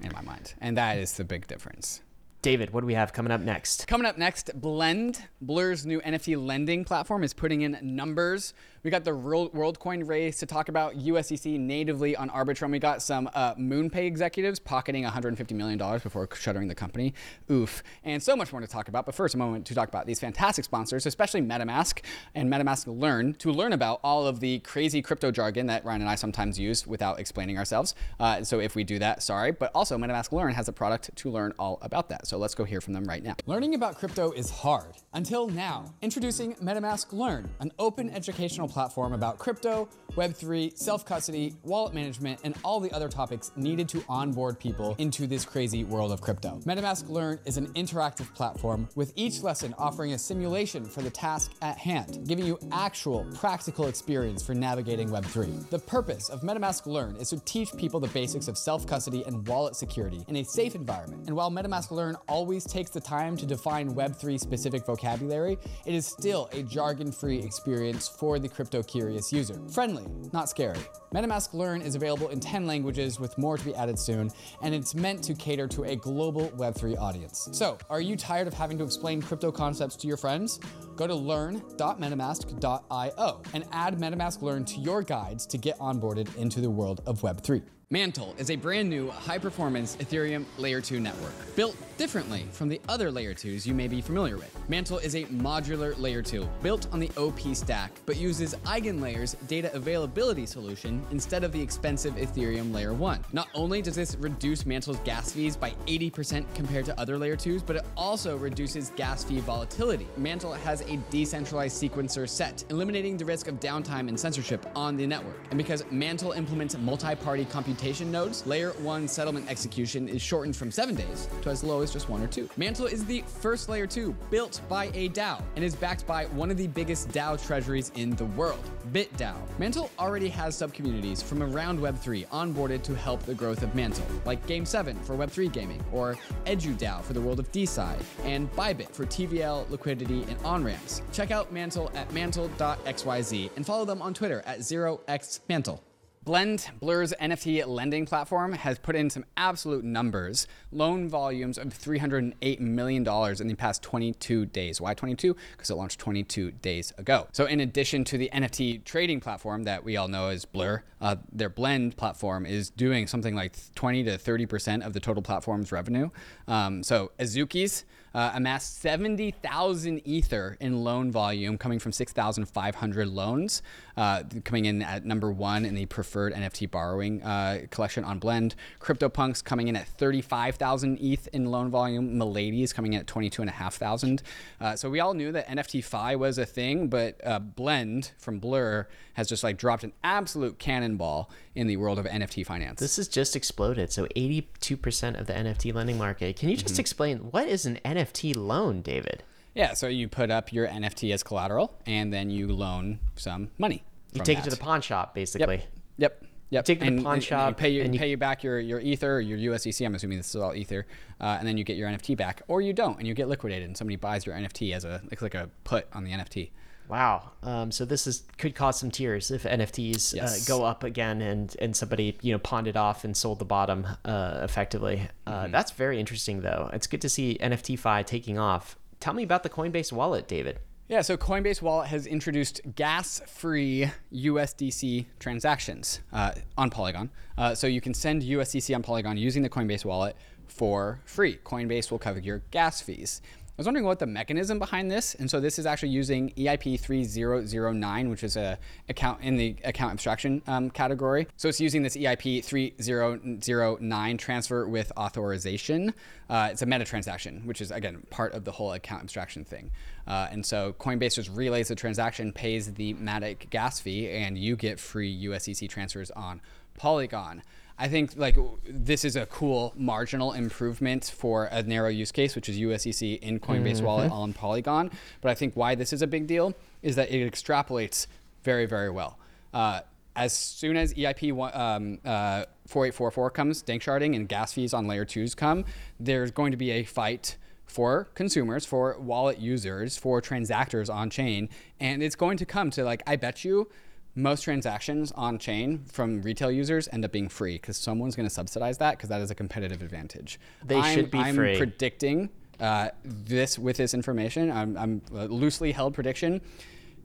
in 0.00 0.12
my 0.12 0.20
mind. 0.20 0.54
And 0.60 0.76
that 0.76 0.98
is 0.98 1.14
the 1.14 1.24
big 1.24 1.46
difference. 1.46 2.02
David, 2.42 2.70
what 2.72 2.82
do 2.82 2.86
we 2.86 2.94
have 2.94 3.12
coming 3.12 3.32
up 3.32 3.40
next? 3.40 3.88
Coming 3.88 4.06
up 4.06 4.18
next, 4.18 4.52
Blend, 4.60 5.20
Blur's 5.40 5.84
new 5.84 6.00
NFT 6.02 6.40
lending 6.40 6.84
platform, 6.84 7.24
is 7.24 7.32
putting 7.32 7.62
in 7.62 7.76
numbers. 7.82 8.54
We 8.86 8.90
got 8.90 9.02
the 9.02 9.10
WorldCoin 9.10 10.06
race 10.06 10.38
to 10.38 10.46
talk 10.46 10.68
about 10.68 10.96
USDC 10.96 11.58
natively 11.58 12.14
on 12.14 12.30
Arbitrum. 12.30 12.70
We 12.70 12.78
got 12.78 13.02
some 13.02 13.28
uh, 13.34 13.56
MoonPay 13.56 14.06
executives 14.06 14.60
pocketing 14.60 15.02
$150 15.02 15.50
million 15.56 15.76
before 15.98 16.28
shuttering 16.36 16.68
the 16.68 16.74
company. 16.76 17.12
Oof. 17.50 17.82
And 18.04 18.22
so 18.22 18.36
much 18.36 18.52
more 18.52 18.60
to 18.60 18.68
talk 18.68 18.86
about. 18.86 19.04
But 19.04 19.16
first, 19.16 19.34
a 19.34 19.38
moment 19.38 19.66
to 19.66 19.74
talk 19.74 19.88
about 19.88 20.06
these 20.06 20.20
fantastic 20.20 20.64
sponsors, 20.64 21.04
especially 21.04 21.42
MetaMask 21.42 21.98
and 22.36 22.48
MetaMask 22.48 22.86
Learn, 22.86 23.34
to 23.34 23.50
learn 23.50 23.72
about 23.72 23.98
all 24.04 24.24
of 24.24 24.38
the 24.38 24.60
crazy 24.60 25.02
crypto 25.02 25.32
jargon 25.32 25.66
that 25.66 25.84
Ryan 25.84 26.02
and 26.02 26.08
I 26.08 26.14
sometimes 26.14 26.56
use 26.56 26.86
without 26.86 27.18
explaining 27.18 27.58
ourselves. 27.58 27.96
Uh, 28.20 28.44
so 28.44 28.60
if 28.60 28.76
we 28.76 28.84
do 28.84 29.00
that, 29.00 29.20
sorry. 29.20 29.50
But 29.50 29.72
also, 29.74 29.98
MetaMask 29.98 30.30
Learn 30.30 30.54
has 30.54 30.68
a 30.68 30.72
product 30.72 31.10
to 31.16 31.28
learn 31.28 31.52
all 31.58 31.80
about 31.82 32.08
that. 32.10 32.28
So 32.28 32.38
let's 32.38 32.54
go 32.54 32.62
hear 32.62 32.80
from 32.80 32.92
them 32.92 33.02
right 33.02 33.24
now. 33.24 33.34
Learning 33.46 33.74
about 33.74 33.98
crypto 33.98 34.30
is 34.30 34.48
hard. 34.48 34.94
Until 35.12 35.48
now. 35.48 35.92
Introducing 36.02 36.54
MetaMask 36.56 37.12
Learn, 37.12 37.50
an 37.58 37.72
open 37.80 38.10
educational 38.10 38.68
platform 38.76 39.14
about 39.14 39.38
crypto, 39.38 39.88
Web3, 40.16 40.76
self 40.76 41.06
custody, 41.06 41.54
wallet 41.62 41.94
management, 41.94 42.40
and 42.44 42.54
all 42.62 42.78
the 42.78 42.92
other 42.92 43.08
topics 43.08 43.50
needed 43.56 43.88
to 43.88 44.04
onboard 44.06 44.58
people 44.60 44.94
into 44.98 45.26
this 45.26 45.46
crazy 45.46 45.82
world 45.84 46.12
of 46.12 46.20
crypto. 46.20 46.60
MetaMask 46.66 47.08
Learn 47.08 47.38
is 47.46 47.56
an 47.56 47.68
interactive 47.68 48.32
platform 48.34 48.86
with 48.94 49.14
each 49.16 49.42
lesson 49.42 49.74
offering 49.78 50.12
a 50.12 50.18
simulation 50.18 50.84
for 50.84 51.00
the 51.00 51.08
task 51.08 51.52
at 51.62 51.78
hand, 51.78 52.26
giving 52.28 52.44
you 52.44 52.58
actual 52.70 53.26
practical 53.34 53.86
experience 53.86 54.42
for 54.42 54.54
navigating 54.54 55.08
Web3. 55.08 55.70
The 55.70 55.78
purpose 55.78 56.28
of 56.28 56.42
MetaMask 56.42 56.84
Learn 56.84 57.16
is 57.16 57.30
to 57.30 57.40
teach 57.40 57.74
people 57.78 57.98
the 57.98 58.08
basics 58.08 58.46
of 58.46 58.58
self 58.58 58.86
custody 58.86 59.24
and 59.26 59.48
wallet 59.48 59.74
security 59.74 60.22
in 60.28 60.36
a 60.36 60.44
safe 60.44 60.74
environment. 60.74 61.22
And 61.26 61.34
while 61.34 61.50
MetaMask 61.50 61.90
Learn 61.92 62.14
always 62.28 62.64
takes 62.64 62.90
the 62.90 63.00
time 63.00 63.38
to 63.38 63.46
define 63.46 63.94
Web3 63.94 64.38
specific 64.38 64.84
vocabulary, 64.84 65.56
it 65.86 65.94
is 65.94 66.04
still 66.06 66.50
a 66.52 66.62
jargon 66.62 67.10
free 67.10 67.38
experience 67.38 68.06
for 68.06 68.38
the 68.38 68.48
crypto 68.48 68.65
curious 68.70 69.32
user. 69.32 69.60
Friendly, 69.70 70.04
not 70.32 70.48
scary. 70.48 70.78
MetaMask 71.14 71.54
Learn 71.54 71.82
is 71.82 71.94
available 71.94 72.28
in 72.28 72.40
10 72.40 72.66
languages 72.66 73.20
with 73.20 73.36
more 73.38 73.56
to 73.56 73.64
be 73.64 73.74
added 73.74 73.98
soon, 73.98 74.30
and 74.62 74.74
it's 74.74 74.94
meant 74.94 75.22
to 75.24 75.34
cater 75.34 75.66
to 75.68 75.84
a 75.84 75.96
global 75.96 76.48
Web3 76.50 76.98
audience. 76.98 77.48
So, 77.52 77.78
are 77.88 78.00
you 78.00 78.16
tired 78.16 78.46
of 78.46 78.54
having 78.54 78.78
to 78.78 78.84
explain 78.84 79.22
crypto 79.22 79.52
concepts 79.52 79.96
to 79.96 80.06
your 80.06 80.16
friends? 80.16 80.60
Go 80.96 81.06
to 81.06 81.14
learn.metamask.io 81.14 83.42
and 83.52 83.64
add 83.72 83.98
MetaMask 83.98 84.40
Learn 84.42 84.64
to 84.64 84.80
your 84.80 85.02
guides 85.02 85.46
to 85.46 85.58
get 85.58 85.78
onboarded 85.78 86.34
into 86.36 86.60
the 86.60 86.70
world 86.70 87.02
of 87.06 87.22
Web3. 87.22 87.62
Mantle 87.92 88.34
is 88.36 88.50
a 88.50 88.56
brand 88.56 88.90
new 88.90 89.08
high 89.10 89.38
performance 89.38 89.94
Ethereum 89.98 90.44
Layer 90.58 90.80
2 90.80 90.98
network, 90.98 91.32
built 91.54 91.76
differently 91.98 92.44
from 92.50 92.68
the 92.68 92.80
other 92.88 93.12
Layer 93.12 93.32
2s 93.32 93.64
you 93.64 93.74
may 93.74 93.86
be 93.86 94.00
familiar 94.00 94.36
with. 94.36 94.52
Mantle 94.68 94.98
is 94.98 95.14
a 95.14 95.22
modular 95.26 95.96
Layer 95.96 96.20
2 96.20 96.48
built 96.64 96.92
on 96.92 96.98
the 96.98 97.08
OP 97.16 97.38
stack, 97.54 97.92
but 98.04 98.16
uses 98.16 98.56
EigenLayer's 98.64 99.34
data 99.46 99.72
availability 99.72 100.46
solution 100.46 101.00
instead 101.12 101.44
of 101.44 101.52
the 101.52 101.62
expensive 101.62 102.16
Ethereum 102.16 102.74
Layer 102.74 102.92
1. 102.92 103.24
Not 103.32 103.46
only 103.54 103.80
does 103.82 103.94
this 103.94 104.16
reduce 104.16 104.66
Mantle's 104.66 104.98
gas 105.04 105.30
fees 105.30 105.56
by 105.56 105.70
80% 105.86 106.44
compared 106.56 106.86
to 106.86 107.00
other 107.00 107.16
Layer 107.16 107.36
2s, 107.36 107.64
but 107.64 107.76
it 107.76 107.84
also 107.96 108.36
reduces 108.36 108.90
gas 108.96 109.22
fee 109.22 109.38
volatility. 109.38 110.08
Mantle 110.16 110.54
has 110.54 110.80
a 110.80 110.96
decentralized 111.10 111.80
sequencer 111.80 112.28
set, 112.28 112.64
eliminating 112.68 113.16
the 113.16 113.24
risk 113.24 113.46
of 113.46 113.60
downtime 113.60 114.08
and 114.08 114.18
censorship 114.18 114.66
on 114.74 114.96
the 114.96 115.06
network. 115.06 115.38
And 115.50 115.56
because 115.56 115.84
Mantle 115.92 116.32
implements 116.32 116.76
multi 116.76 117.14
party 117.14 117.44
computation, 117.44 117.75
nodes, 118.10 118.46
layer 118.46 118.70
1 118.72 119.08
settlement 119.08 119.48
execution 119.50 120.08
is 120.08 120.22
shortened 120.22 120.56
from 120.56 120.70
7 120.70 120.94
days 120.94 121.28
to 121.42 121.50
as 121.50 121.62
low 121.62 121.80
as 121.80 121.92
just 121.92 122.08
1 122.08 122.22
or 122.22 122.26
2. 122.26 122.48
Mantle 122.56 122.86
is 122.86 123.04
the 123.04 123.22
first 123.22 123.68
layer 123.68 123.86
2 123.86 124.14
built 124.30 124.60
by 124.68 124.86
a 124.94 125.08
DAO 125.10 125.42
and 125.54 125.64
is 125.64 125.74
backed 125.74 126.06
by 126.06 126.26
one 126.26 126.50
of 126.50 126.56
the 126.56 126.66
biggest 126.66 127.08
DAO 127.10 127.36
treasuries 127.36 127.92
in 127.94 128.10
the 128.16 128.24
world, 128.24 128.62
BitDAO. 128.92 129.36
Mantle 129.58 129.90
already 129.98 130.28
has 130.28 130.56
subcommunities 130.56 131.22
from 131.22 131.42
around 131.42 131.78
Web3 131.78 132.26
onboarded 132.28 132.82
to 132.82 132.94
help 132.94 133.22
the 133.22 133.34
growth 133.34 133.62
of 133.62 133.74
Mantle, 133.74 134.06
like 134.24 134.44
Game 134.46 134.64
7 134.64 134.96
for 135.00 135.16
Web3 135.16 135.52
gaming, 135.52 135.84
or 135.92 136.16
EduDAO 136.46 137.02
for 137.02 137.12
the 137.12 137.20
world 137.20 137.38
of 137.38 137.50
DeSci, 137.52 137.96
and 138.24 138.50
Bybit 138.52 138.90
for 138.92 139.06
TVL, 139.06 139.68
liquidity, 139.70 140.24
and 140.28 140.36
on-ramps. 140.44 141.02
Check 141.12 141.30
out 141.30 141.52
Mantle 141.52 141.90
at 141.94 142.12
mantle.xyz 142.12 143.50
and 143.56 143.66
follow 143.66 143.84
them 143.84 144.02
on 144.02 144.14
Twitter 144.14 144.42
at 144.46 144.60
0xmantle. 144.60 145.80
Blend, 146.26 146.72
Blur's 146.80 147.14
NFT 147.20 147.64
lending 147.68 148.04
platform, 148.04 148.52
has 148.52 148.80
put 148.80 148.96
in 148.96 149.10
some 149.10 149.24
absolute 149.36 149.84
numbers. 149.84 150.48
Loan 150.72 151.08
volumes 151.08 151.56
of 151.56 151.68
$308 151.68 152.58
million 152.58 153.06
in 153.06 153.46
the 153.46 153.54
past 153.54 153.80
22 153.84 154.46
days. 154.46 154.80
Why 154.80 154.92
22? 154.92 155.36
Because 155.52 155.70
it 155.70 155.76
launched 155.76 156.00
22 156.00 156.50
days 156.50 156.92
ago. 156.98 157.28
So, 157.30 157.46
in 157.46 157.60
addition 157.60 158.02
to 158.06 158.18
the 158.18 158.28
NFT 158.34 158.82
trading 158.82 159.20
platform 159.20 159.62
that 159.62 159.84
we 159.84 159.96
all 159.96 160.08
know 160.08 160.30
as 160.30 160.44
Blur, 160.44 160.82
uh, 161.00 161.14
their 161.30 161.48
Blend 161.48 161.96
platform 161.96 162.44
is 162.44 162.70
doing 162.70 163.06
something 163.06 163.36
like 163.36 163.54
20 163.76 164.02
to 164.02 164.18
30% 164.18 164.84
of 164.84 164.94
the 164.94 165.00
total 165.00 165.22
platform's 165.22 165.70
revenue. 165.70 166.10
Um, 166.48 166.82
so, 166.82 167.12
Azuki's 167.20 167.84
uh, 168.16 168.30
amassed 168.34 168.80
70,000 168.80 170.00
Ether 170.06 170.56
in 170.58 170.82
loan 170.82 171.12
volume, 171.12 171.58
coming 171.58 171.78
from 171.78 171.92
6,500 171.92 173.08
loans, 173.08 173.60
uh, 173.98 174.22
coming 174.42 174.64
in 174.64 174.80
at 174.80 175.04
number 175.04 175.30
one 175.30 175.66
in 175.66 175.74
the 175.74 175.84
preferred 175.84 176.32
NFT 176.32 176.70
borrowing 176.70 177.22
uh, 177.22 177.66
collection 177.70 178.04
on 178.04 178.18
Blend. 178.18 178.54
CryptoPunks 178.80 179.44
coming 179.44 179.68
in 179.68 179.76
at 179.76 179.86
35,000 179.86 180.98
ETH 180.98 181.28
in 181.34 181.44
loan 181.50 181.70
volume. 181.70 182.16
Milady's 182.16 182.72
coming 182.72 182.94
in 182.94 183.00
at 183.00 183.06
22,500. 183.06 184.22
Uh, 184.62 184.74
so 184.76 184.88
we 184.88 184.98
all 184.98 185.12
knew 185.12 185.30
that 185.32 185.46
NFT 185.48 185.84
Fi 185.84 186.16
was 186.16 186.38
a 186.38 186.46
thing, 186.46 186.88
but 186.88 187.20
uh, 187.22 187.38
Blend 187.38 188.12
from 188.16 188.38
Blur 188.38 188.88
has 189.12 189.28
just 189.28 189.44
like 189.44 189.58
dropped 189.58 189.84
an 189.84 189.92
absolute 190.02 190.58
cannonball 190.58 191.30
in 191.54 191.66
the 191.66 191.76
world 191.76 191.98
of 191.98 192.06
NFT 192.06 192.46
finance. 192.46 192.80
This 192.80 192.96
has 192.96 193.08
just 193.08 193.36
exploded. 193.36 193.92
So 193.92 194.06
82% 194.16 195.20
of 195.20 195.26
the 195.26 195.34
NFT 195.34 195.74
lending 195.74 195.98
market. 195.98 196.36
Can 196.36 196.48
you 196.48 196.56
just 196.56 196.74
mm-hmm. 196.74 196.80
explain 196.80 197.18
what 197.18 197.46
is 197.46 197.66
an 197.66 197.78
NFT 197.84 198.05
loan, 198.34 198.82
David? 198.82 199.22
Yeah, 199.54 199.72
so 199.72 199.88
you 199.88 200.08
put 200.08 200.30
up 200.30 200.52
your 200.52 200.68
NFT 200.68 201.12
as 201.14 201.22
collateral 201.22 201.78
and 201.86 202.12
then 202.12 202.30
you 202.30 202.48
loan 202.48 202.98
some 203.16 203.50
money. 203.56 203.84
You 204.12 204.22
take 204.22 204.38
that. 204.38 204.46
it 204.46 204.50
to 204.50 204.56
the 204.56 204.62
pawn 204.62 204.80
shop, 204.80 205.14
basically. 205.14 205.56
Yep. 205.56 205.66
Yep. 205.98 206.24
Yep. 206.50 206.64
take 206.64 206.82
it 206.82 206.84
to 206.84 206.96
the 206.96 207.02
pawn 207.02 207.20
shop. 207.20 207.50
You 207.50 207.54
pay 207.54 207.68
you, 207.70 207.82
and 207.82 207.94
you 207.94 207.98
pay 207.98 208.10
you 208.10 208.16
back 208.16 208.44
your, 208.44 208.60
your 208.60 208.80
ether 208.80 209.16
or 209.16 209.20
your 209.20 209.52
USDC. 209.52 209.84
I'm 209.84 209.94
assuming 209.94 210.18
this 210.18 210.28
is 210.28 210.36
all 210.36 210.54
ether, 210.54 210.86
uh, 211.20 211.36
and 211.38 211.48
then 211.48 211.56
you 211.56 211.64
get 211.64 211.76
your 211.76 211.88
NFT 211.88 212.16
back, 212.16 212.42
or 212.48 212.60
you 212.60 212.72
don't, 212.72 212.98
and 212.98 213.06
you 213.06 213.14
get 213.14 213.28
liquidated, 213.28 213.66
and 213.66 213.76
somebody 213.76 213.96
buys 213.96 214.26
your 214.26 214.36
NFT 214.36 214.72
as 214.72 214.84
a 214.84 215.02
like, 215.10 215.22
like 215.22 215.34
a 215.34 215.50
put 215.64 215.86
on 215.92 216.04
the 216.04 216.12
NFT. 216.12 216.50
Wow. 216.88 217.32
Um, 217.42 217.70
so 217.72 217.84
this 217.84 218.06
is 218.06 218.22
could 218.38 218.54
cause 218.54 218.78
some 218.78 218.90
tears 218.90 219.30
if 219.30 219.42
NFTs 219.42 220.14
uh, 220.14 220.16
yes. 220.18 220.48
uh, 220.48 220.56
go 220.56 220.64
up 220.64 220.84
again 220.84 221.20
and 221.20 221.54
and 221.58 221.76
somebody 221.76 222.16
you 222.22 222.32
know 222.32 222.38
pawned 222.38 222.68
it 222.68 222.76
off 222.76 223.04
and 223.04 223.16
sold 223.16 223.38
the 223.38 223.44
bottom 223.44 223.86
uh, 224.04 224.40
effectively. 224.42 225.08
Uh, 225.26 225.42
mm-hmm. 225.42 225.52
That's 225.52 225.72
very 225.72 225.98
interesting 225.98 226.40
though. 226.40 226.70
It's 226.72 226.86
good 226.86 227.00
to 227.02 227.08
see 227.08 227.38
NFT 227.40 227.78
Fi 227.78 228.02
taking 228.02 228.38
off. 228.38 228.76
Tell 229.00 229.14
me 229.14 229.22
about 229.22 229.42
the 229.42 229.50
Coinbase 229.50 229.92
wallet, 229.92 230.28
David. 230.28 230.58
Yeah, 230.88 231.02
so 231.02 231.16
Coinbase 231.16 231.60
Wallet 231.62 231.88
has 231.88 232.06
introduced 232.06 232.60
gas-free 232.76 233.90
USDC 234.12 235.06
transactions 235.18 236.00
uh, 236.12 236.30
on 236.56 236.70
Polygon. 236.70 237.10
Uh, 237.36 237.56
so 237.56 237.66
you 237.66 237.80
can 237.80 237.92
send 237.92 238.22
USDC 238.22 238.72
on 238.72 238.84
Polygon 238.84 239.16
using 239.16 239.42
the 239.42 239.48
Coinbase 239.48 239.84
Wallet 239.84 240.16
for 240.46 241.00
free. 241.04 241.38
Coinbase 241.44 241.90
will 241.90 241.98
cover 241.98 242.20
your 242.20 242.38
gas 242.52 242.80
fees. 242.80 243.20
I 243.56 243.62
was 243.62 243.66
wondering 243.68 243.86
what 243.86 244.00
the 244.00 244.06
mechanism 244.06 244.58
behind 244.58 244.90
this, 244.90 245.14
and 245.14 245.30
so 245.30 245.40
this 245.40 245.58
is 245.58 245.64
actually 245.64 245.88
using 245.88 246.28
EIP 246.36 246.78
3009, 246.78 248.10
which 248.10 248.22
is 248.22 248.36
a 248.36 248.58
account 248.90 249.22
in 249.22 249.36
the 249.38 249.56
account 249.64 249.92
abstraction 249.92 250.42
um, 250.46 250.68
category. 250.68 251.26
So 251.38 251.48
it's 251.48 251.58
using 251.58 251.82
this 251.82 251.96
EIP 251.96 252.44
3009 252.44 254.18
transfer 254.18 254.68
with 254.68 254.92
authorization. 254.98 255.94
Uh, 256.28 256.50
it's 256.52 256.60
a 256.60 256.66
meta 256.66 256.84
transaction, 256.84 257.46
which 257.46 257.62
is 257.62 257.70
again 257.70 258.02
part 258.10 258.34
of 258.34 258.44
the 258.44 258.52
whole 258.52 258.74
account 258.74 259.04
abstraction 259.04 259.42
thing. 259.42 259.70
Uh, 260.06 260.28
and 260.30 260.44
so 260.44 260.74
Coinbase 260.74 261.14
just 261.14 261.30
relays 261.30 261.68
the 261.68 261.74
transaction, 261.74 262.34
pays 262.34 262.74
the 262.74 262.92
Matic 262.92 263.48
gas 263.48 263.80
fee, 263.80 264.10
and 264.10 264.36
you 264.36 264.56
get 264.56 264.78
free 264.78 265.24
USDC 265.28 265.66
transfers 265.70 266.10
on 266.10 266.42
Polygon. 266.76 267.42
I 267.78 267.88
think 267.88 268.12
like 268.16 268.36
this 268.66 269.04
is 269.04 269.16
a 269.16 269.26
cool 269.26 269.74
marginal 269.76 270.32
improvement 270.32 271.12
for 271.14 271.44
a 271.46 271.62
narrow 271.62 271.88
use 271.90 272.10
case, 272.10 272.34
which 272.34 272.48
is 272.48 272.58
USDC 272.58 273.20
in 273.20 273.38
Coinbase 273.38 273.76
mm-hmm. 273.76 273.86
Wallet 273.86 274.12
on 274.12 274.32
Polygon. 274.32 274.90
But 275.20 275.30
I 275.30 275.34
think 275.34 275.54
why 275.56 275.74
this 275.74 275.92
is 275.92 276.00
a 276.00 276.06
big 276.06 276.26
deal 276.26 276.54
is 276.82 276.96
that 276.96 277.10
it 277.10 277.30
extrapolates 277.30 278.06
very, 278.42 278.64
very 278.64 278.90
well. 278.90 279.18
Uh, 279.52 279.80
as 280.14 280.32
soon 280.32 280.78
as 280.78 280.94
EIP 280.94 281.30
um, 281.54 281.98
uh, 282.04 282.46
4844 282.66 283.30
comes, 283.30 283.62
danksharding 283.62 284.16
and 284.16 284.26
gas 284.26 284.54
fees 284.54 284.72
on 284.72 284.86
layer 284.86 285.04
twos 285.04 285.34
come, 285.34 285.64
there's 286.00 286.30
going 286.30 286.52
to 286.52 286.56
be 286.56 286.70
a 286.70 286.84
fight 286.84 287.36
for 287.66 288.08
consumers, 288.14 288.64
for 288.64 288.98
wallet 288.98 289.38
users, 289.38 289.98
for 289.98 290.22
transactors 290.22 290.92
on 290.92 291.10
chain. 291.10 291.50
And 291.78 292.02
it's 292.02 292.16
going 292.16 292.38
to 292.38 292.46
come 292.46 292.70
to 292.70 292.84
like, 292.84 293.02
I 293.06 293.16
bet 293.16 293.44
you 293.44 293.68
most 294.16 294.42
transactions 294.42 295.12
on 295.12 295.38
chain 295.38 295.84
from 295.92 296.22
retail 296.22 296.50
users 296.50 296.88
end 296.90 297.04
up 297.04 297.12
being 297.12 297.28
free 297.28 297.54
because 297.56 297.76
someone's 297.76 298.16
going 298.16 298.26
to 298.26 298.34
subsidize 298.34 298.78
that 298.78 298.96
because 298.96 299.10
that 299.10 299.20
is 299.20 299.30
a 299.30 299.34
competitive 299.34 299.82
advantage. 299.82 300.40
They 300.64 300.76
I'm, 300.76 300.94
should 300.94 301.10
be 301.10 301.18
I'm 301.18 301.34
free. 301.36 301.56
predicting 301.58 302.30
uh, 302.58 302.88
this 303.04 303.58
with 303.58 303.76
this 303.76 303.92
information. 303.92 304.50
I'm, 304.50 304.76
I'm 304.76 305.02
a 305.14 305.28
loosely 305.28 305.70
held 305.70 305.94
prediction. 305.94 306.40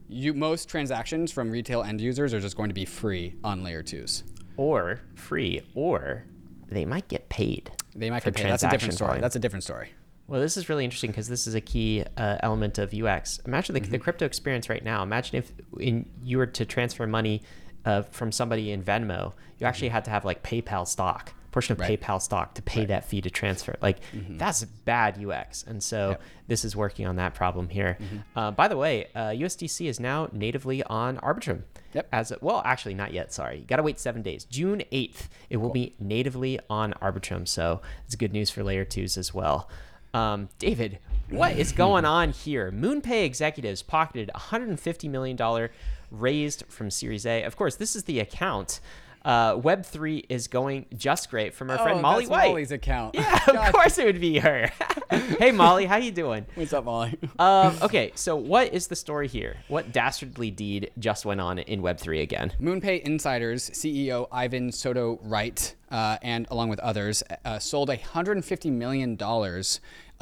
You 0.08 0.32
most 0.32 0.68
transactions 0.68 1.30
from 1.30 1.50
retail 1.50 1.82
end 1.82 2.00
users 2.00 2.32
are 2.34 2.40
just 2.40 2.56
going 2.56 2.70
to 2.70 2.74
be 2.74 2.86
free 2.86 3.34
on 3.44 3.62
layer 3.62 3.82
twos. 3.82 4.24
or 4.56 5.00
free, 5.14 5.60
or 5.74 6.24
they 6.68 6.84
might 6.84 7.08
get 7.08 7.28
paid. 7.28 7.70
They 7.94 8.10
might 8.10 8.24
get 8.24 8.34
paid. 8.34 8.46
That's 8.46 8.62
a 8.62 8.70
different 8.70 8.94
story. 8.94 9.08
volume. 9.08 9.22
That's 9.22 9.36
a 9.36 9.38
different 9.38 9.64
story. 9.64 9.90
Well, 10.28 10.40
this 10.40 10.56
is 10.56 10.68
really 10.68 10.84
interesting 10.84 11.10
because 11.10 11.28
this 11.28 11.46
is 11.46 11.54
a 11.54 11.60
key 11.60 12.04
uh, 12.16 12.36
element 12.40 12.78
of 12.78 12.94
UX. 12.94 13.38
Imagine 13.46 13.74
the, 13.74 13.80
the 13.80 13.86
Mm-hmm. 13.88 14.02
crypto 14.02 14.24
experience 14.24 14.68
right 14.70 14.82
now. 14.84 15.02
Imagine 15.02 15.36
if 15.36 15.52
in, 15.78 16.08
you 16.24 16.38
were 16.38 16.46
to 16.46 16.64
transfer 16.64 17.06
money 17.06 17.42
uh, 17.84 18.02
from 18.02 18.30
somebody 18.32 18.70
in 18.70 18.82
Venmo, 18.82 19.32
you 19.58 19.66
actually 19.66 19.88
had 19.88 20.04
to 20.04 20.10
have 20.10 20.24
like 20.24 20.42
PayPal 20.42 20.86
stock, 20.86 21.34
portion 21.50 21.72
of 21.72 21.78
Mm-hmm. 21.78 21.90
Right. 21.90 22.00
PayPal 22.00 22.22
stock 22.22 22.54
to 22.54 22.62
pay 22.62 22.84
that 22.86 23.04
fee 23.04 23.20
to 23.20 23.28
transfer. 23.30 23.76
Like 23.82 23.98
that's 24.30 24.64
bad 24.64 25.22
UX. 25.22 25.64
And 25.64 25.82
so 25.82 26.10
Yep. 26.10 26.22
this 26.46 26.64
is 26.64 26.76
working 26.76 27.06
on 27.06 27.16
that 27.16 27.34
problem 27.34 27.68
here. 27.68 27.98
Uh, 28.36 28.52
by 28.52 28.68
the 28.68 28.76
way, 28.76 29.08
uh, 29.14 29.30
USDC 29.30 29.86
is 29.88 29.98
now 30.00 30.28
natively 30.32 30.82
on 30.84 31.16
Arbitrum. 31.18 31.64
Yep. 31.92 32.08
As 32.10 32.30
a, 32.32 32.38
well, 32.40 32.62
actually, 32.64 32.94
not 32.94 33.12
yet. 33.12 33.34
Sorry, 33.34 33.58
you 33.58 33.64
got 33.66 33.76
to 33.76 33.82
wait 33.82 33.98
seven 34.00 34.22
days. 34.22 34.44
June 34.44 34.82
eighth, 34.92 35.28
it 35.50 35.58
will 35.58 35.68
be 35.70 35.94
natively 36.00 36.58
on 36.70 36.94
Arbitrum. 37.02 37.46
So 37.46 37.82
it's 38.06 38.14
good 38.14 38.32
news 38.32 38.48
for 38.48 38.62
layer 38.64 38.86
twos 38.86 39.18
as 39.18 39.34
well. 39.34 39.68
Um, 40.14 40.48
David, 40.58 40.98
what 41.30 41.56
is 41.56 41.72
going 41.72 42.04
on 42.04 42.32
here? 42.32 42.70
MoonPay 42.70 43.24
executives 43.24 43.82
pocketed 43.82 44.30
150 44.34 45.08
million 45.08 45.36
dollar 45.36 45.70
raised 46.10 46.64
from 46.68 46.90
Series 46.90 47.24
A. 47.24 47.42
Of 47.44 47.56
course, 47.56 47.76
this 47.76 47.96
is 47.96 48.04
the 48.04 48.20
account. 48.20 48.80
Uh, 49.24 49.56
Web 49.62 49.84
three 49.86 50.24
is 50.28 50.48
going 50.48 50.86
just 50.96 51.30
great 51.30 51.54
from 51.54 51.70
our 51.70 51.78
friend 51.78 51.98
Oh, 51.98 52.02
Molly 52.02 52.24
that's 52.24 52.30
White. 52.30 52.48
Molly's 52.48 52.72
account. 52.72 53.14
Yeah, 53.14 53.38
God. 53.46 53.56
of 53.68 53.72
course 53.72 53.98
it 53.98 54.04
would 54.06 54.20
be 54.20 54.38
her. 54.38 54.70
hey 55.10 55.52
Molly, 55.52 55.86
how 55.86 55.96
you 55.96 56.10
doing? 56.10 56.46
What's 56.54 56.72
up, 56.72 56.84
Molly? 56.84 57.16
Um, 57.38 57.76
okay, 57.82 58.12
so 58.14 58.34
what 58.36 58.72
is 58.72 58.88
the 58.88 58.96
story 58.96 59.28
here? 59.28 59.56
What 59.68 59.92
dastardly 59.92 60.50
deed 60.50 60.90
just 60.98 61.24
went 61.24 61.40
on 61.40 61.58
in 61.60 61.82
Web3 61.82 62.22
again? 62.22 62.52
MoonPay 62.60 63.02
insiders 63.02 63.70
CEO 63.70 64.26
Ivan 64.32 64.72
Soto 64.72 65.18
Wright 65.22 65.74
uh, 65.90 66.18
and 66.22 66.46
along 66.50 66.68
with 66.70 66.80
others 66.80 67.22
uh, 67.44 67.58
sold 67.58 67.90
$150 67.90 68.72
million 68.72 69.16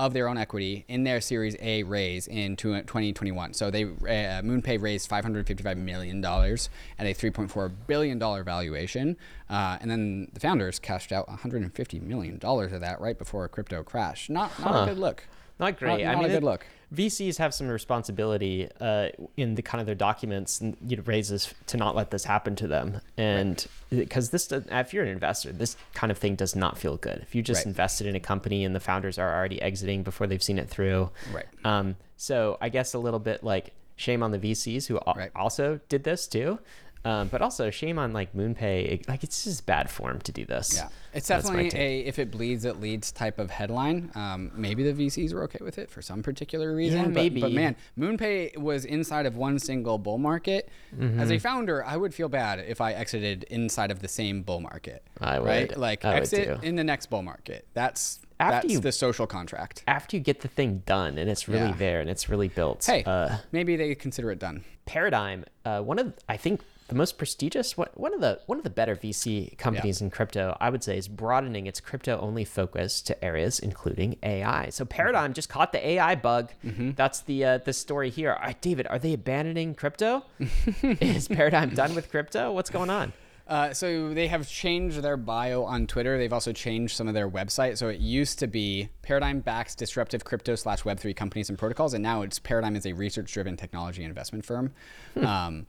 of 0.06 0.14
their 0.14 0.28
own 0.28 0.38
equity 0.38 0.84
in 0.88 1.04
their 1.04 1.20
Series 1.20 1.54
A 1.60 1.82
raise 1.82 2.26
in 2.26 2.56
2021. 2.56 3.52
So 3.52 3.70
they 3.70 3.84
uh, 3.84 4.40
MoonPay 4.42 4.80
raised 4.80 5.10
$555 5.10 5.76
million 5.76 6.24
at 6.24 7.06
a 7.06 7.14
$3.4 7.14 7.72
billion 7.86 8.18
valuation. 8.18 9.16
Uh, 9.50 9.76
and 9.80 9.90
then 9.90 10.28
the 10.32 10.40
founders 10.40 10.78
cashed 10.78 11.12
out 11.12 11.28
$150 11.28 12.00
million 12.02 12.38
of 12.42 12.80
that 12.80 13.00
right 13.00 13.18
before 13.18 13.44
a 13.44 13.48
crypto 13.48 13.82
crash. 13.82 14.30
Not, 14.30 14.58
not 14.58 14.72
Huh. 14.72 14.82
a 14.82 14.86
good 14.86 14.98
look. 14.98 15.24
Not 15.60 15.78
great. 15.78 16.04
Not, 16.04 16.16
I 16.16 16.16
mean, 16.16 16.24
a 16.24 16.28
good 16.34 16.42
look. 16.44 16.66
VCs 16.92 17.36
have 17.38 17.54
some 17.54 17.68
responsibility 17.68 18.68
uh, 18.80 19.10
in 19.36 19.54
the 19.54 19.62
kind 19.62 19.80
of 19.80 19.86
their 19.86 19.94
documents 19.94 20.60
and 20.60 20.76
you 20.84 20.96
know, 20.96 21.02
raises 21.06 21.54
to 21.66 21.76
not 21.76 21.94
let 21.94 22.10
this 22.10 22.24
happen 22.24 22.56
to 22.56 22.66
them. 22.66 23.00
And 23.16 23.64
because 23.90 24.30
this, 24.30 24.48
does, 24.48 24.64
if 24.70 24.92
you're 24.92 25.04
an 25.04 25.10
investor, 25.10 25.52
this 25.52 25.76
kind 25.94 26.10
of 26.10 26.18
thing 26.18 26.34
does 26.34 26.56
not 26.56 26.78
feel 26.78 26.96
good. 26.96 27.18
If 27.22 27.34
you 27.34 27.42
just 27.42 27.60
Right. 27.60 27.66
invested 27.66 28.08
in 28.08 28.16
a 28.16 28.20
company 28.20 28.64
and 28.64 28.74
the 28.74 28.80
founders 28.80 29.18
are 29.18 29.32
already 29.32 29.62
exiting 29.62 30.02
before 30.02 30.26
they've 30.26 30.42
seen 30.42 30.58
it 30.58 30.68
through. 30.68 31.10
Right. 31.32 31.46
Um, 31.64 31.96
so 32.16 32.58
I 32.60 32.70
guess 32.70 32.92
a 32.94 32.98
little 32.98 33.20
bit 33.20 33.44
like 33.44 33.72
shame 33.94 34.22
on 34.24 34.30
the 34.32 34.38
VCs 34.38 34.86
who 34.88 34.98
Right. 35.14 35.30
also 35.36 35.78
did 35.88 36.02
this 36.04 36.26
too. 36.26 36.58
Um, 37.04 37.28
but 37.28 37.40
also 37.40 37.70
shame 37.70 37.98
on 37.98 38.12
like 38.12 38.34
MoonPay. 38.34 39.08
Like 39.08 39.24
it's 39.24 39.44
just 39.44 39.64
bad 39.64 39.88
form 39.88 40.20
to 40.20 40.32
do 40.32 40.44
this. 40.44 40.74
Yeah, 40.76 40.88
it's 41.14 41.28
definitely 41.28 41.70
a 41.74 42.00
if 42.00 42.18
it 42.18 42.30
bleeds, 42.30 42.66
it 42.66 42.78
leads 42.78 43.10
type 43.10 43.38
of 43.38 43.50
headline. 43.50 44.10
Um, 44.14 44.50
maybe 44.54 44.90
the 44.90 45.06
VCs 45.06 45.32
were 45.32 45.42
okay 45.44 45.60
with 45.62 45.78
it 45.78 45.90
for 45.90 46.02
some 46.02 46.22
particular 46.22 46.74
reason. 46.74 46.98
Yeah, 46.98 47.04
but, 47.06 47.14
maybe. 47.14 47.40
But 47.40 47.52
man, 47.52 47.74
MoonPay 47.98 48.58
was 48.58 48.84
inside 48.84 49.24
of 49.24 49.36
one 49.36 49.58
single 49.58 49.96
bull 49.96 50.18
market. 50.18 50.68
As 51.00 51.30
a 51.30 51.34
Mm-hmm. 51.34 51.38
founder, 51.38 51.82
I 51.84 51.96
would 51.96 52.12
feel 52.12 52.28
bad 52.28 52.58
if 52.58 52.82
I 52.82 52.92
exited 52.92 53.44
inside 53.44 53.90
of 53.90 54.00
the 54.00 54.08
same 54.08 54.42
bull 54.42 54.60
market. 54.60 55.02
I 55.22 55.38
Right? 55.38 55.68
would. 55.70 55.78
Like 55.78 56.04
I 56.04 56.16
exit 56.16 56.62
in 56.62 56.76
the 56.76 56.84
next 56.84 57.06
bull 57.06 57.22
market. 57.22 57.66
That's 57.72 58.18
After 58.38 58.68
that's 58.68 58.74
you- 58.74 58.80
the 58.80 58.92
social 58.92 59.26
contract. 59.26 59.84
After 59.86 60.16
you 60.18 60.22
get 60.22 60.40
the 60.42 60.48
thing 60.48 60.82
done 60.84 61.16
and 61.16 61.30
it's 61.30 61.48
really 61.48 61.68
Yeah. 61.70 61.76
there 61.78 62.00
and 62.02 62.10
it's 62.10 62.28
really 62.28 62.48
built. 62.48 62.84
Hey, 62.84 63.04
Uh, 63.04 63.36
maybe 63.52 63.76
they 63.76 63.94
consider 63.94 64.30
it 64.32 64.38
done. 64.38 64.64
Paradigm, 64.84 65.44
uh, 65.64 65.80
one 65.80 65.98
of 65.98 66.12
I 66.28 66.36
think 66.36 66.60
the 66.90 66.96
most 66.96 67.18
prestigious 67.18 67.76
one, 67.76 68.12
of 68.12 68.20
the 68.20 68.40
one 68.46 68.58
of 68.58 68.64
the 68.64 68.70
better 68.70 68.96
VC 68.96 69.56
companies 69.56 70.00
in 70.02 70.10
crypto, 70.10 70.56
I 70.60 70.70
would 70.70 70.84
say, 70.84 70.98
is 70.98 71.08
broadening 71.08 71.66
its 71.66 71.80
crypto 71.80 72.18
only 72.20 72.44
focus 72.44 73.00
to 73.02 73.24
areas 73.24 73.60
including 73.60 74.16
AI. 74.22 74.68
So 74.70 74.84
Paradigm 74.84 75.32
just 75.32 75.48
caught 75.48 75.72
the 75.72 75.86
AI 75.86 76.16
bug. 76.16 76.50
That's 76.96 77.20
the 77.20 77.44
uh, 77.44 77.58
the 77.58 77.72
story 77.72 78.10
here. 78.10 78.36
Right, 78.40 78.60
David, 78.60 78.88
are 78.88 78.98
they 78.98 79.14
abandoning 79.14 79.74
crypto? 79.74 80.24
is 80.82 81.28
Paradigm 81.28 81.74
done 81.74 81.94
with 81.94 82.10
crypto? 82.10 82.52
What's 82.52 82.70
going 82.70 82.90
on? 82.90 83.12
Uh, 83.46 83.72
so 83.72 84.14
they 84.14 84.28
have 84.28 84.48
changed 84.48 85.02
their 85.02 85.16
bio 85.16 85.64
on 85.64 85.86
Twitter. 85.88 86.16
They've 86.16 86.32
also 86.32 86.52
changed 86.52 86.96
some 86.96 87.08
of 87.08 87.14
their 87.14 87.28
website. 87.28 87.78
So 87.78 87.88
it 87.88 87.98
used 87.98 88.38
to 88.38 88.46
be 88.46 88.88
Paradigm 89.02 89.40
backs 89.40 89.74
disruptive 89.74 90.24
crypto 90.24 90.54
slash 90.54 90.82
Web3 90.82 91.16
companies 91.16 91.48
and 91.48 91.58
protocols, 91.58 91.92
and 91.92 92.02
now 92.02 92.22
it's 92.22 92.38
Paradigm 92.38 92.76
is 92.76 92.86
a 92.86 92.92
research 92.92 93.32
driven 93.32 93.56
technology 93.56 94.04
investment 94.04 94.44
firm. 94.44 94.72
Um, 95.16 95.66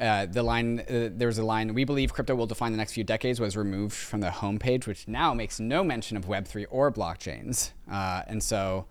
uh, 0.00 0.26
the 0.26 0.42
line 0.42 0.80
uh, 0.80 1.08
there 1.12 1.28
was 1.28 1.38
a 1.38 1.44
line 1.44 1.74
we 1.74 1.84
believe 1.84 2.12
crypto 2.12 2.34
will 2.34 2.46
define 2.46 2.72
the 2.72 2.78
next 2.78 2.92
few 2.92 3.04
decades 3.04 3.38
was 3.40 3.56
removed 3.56 3.94
from 3.94 4.20
the 4.20 4.28
homepage, 4.30 4.86
which 4.86 5.06
now 5.06 5.32
makes 5.34 5.60
no 5.60 5.84
mention 5.84 6.16
of 6.16 6.24
Web3 6.26 6.66
or 6.70 6.90
blockchains. 6.90 7.70
Uh, 7.90 8.22
and 8.26 8.42
so 8.42 8.86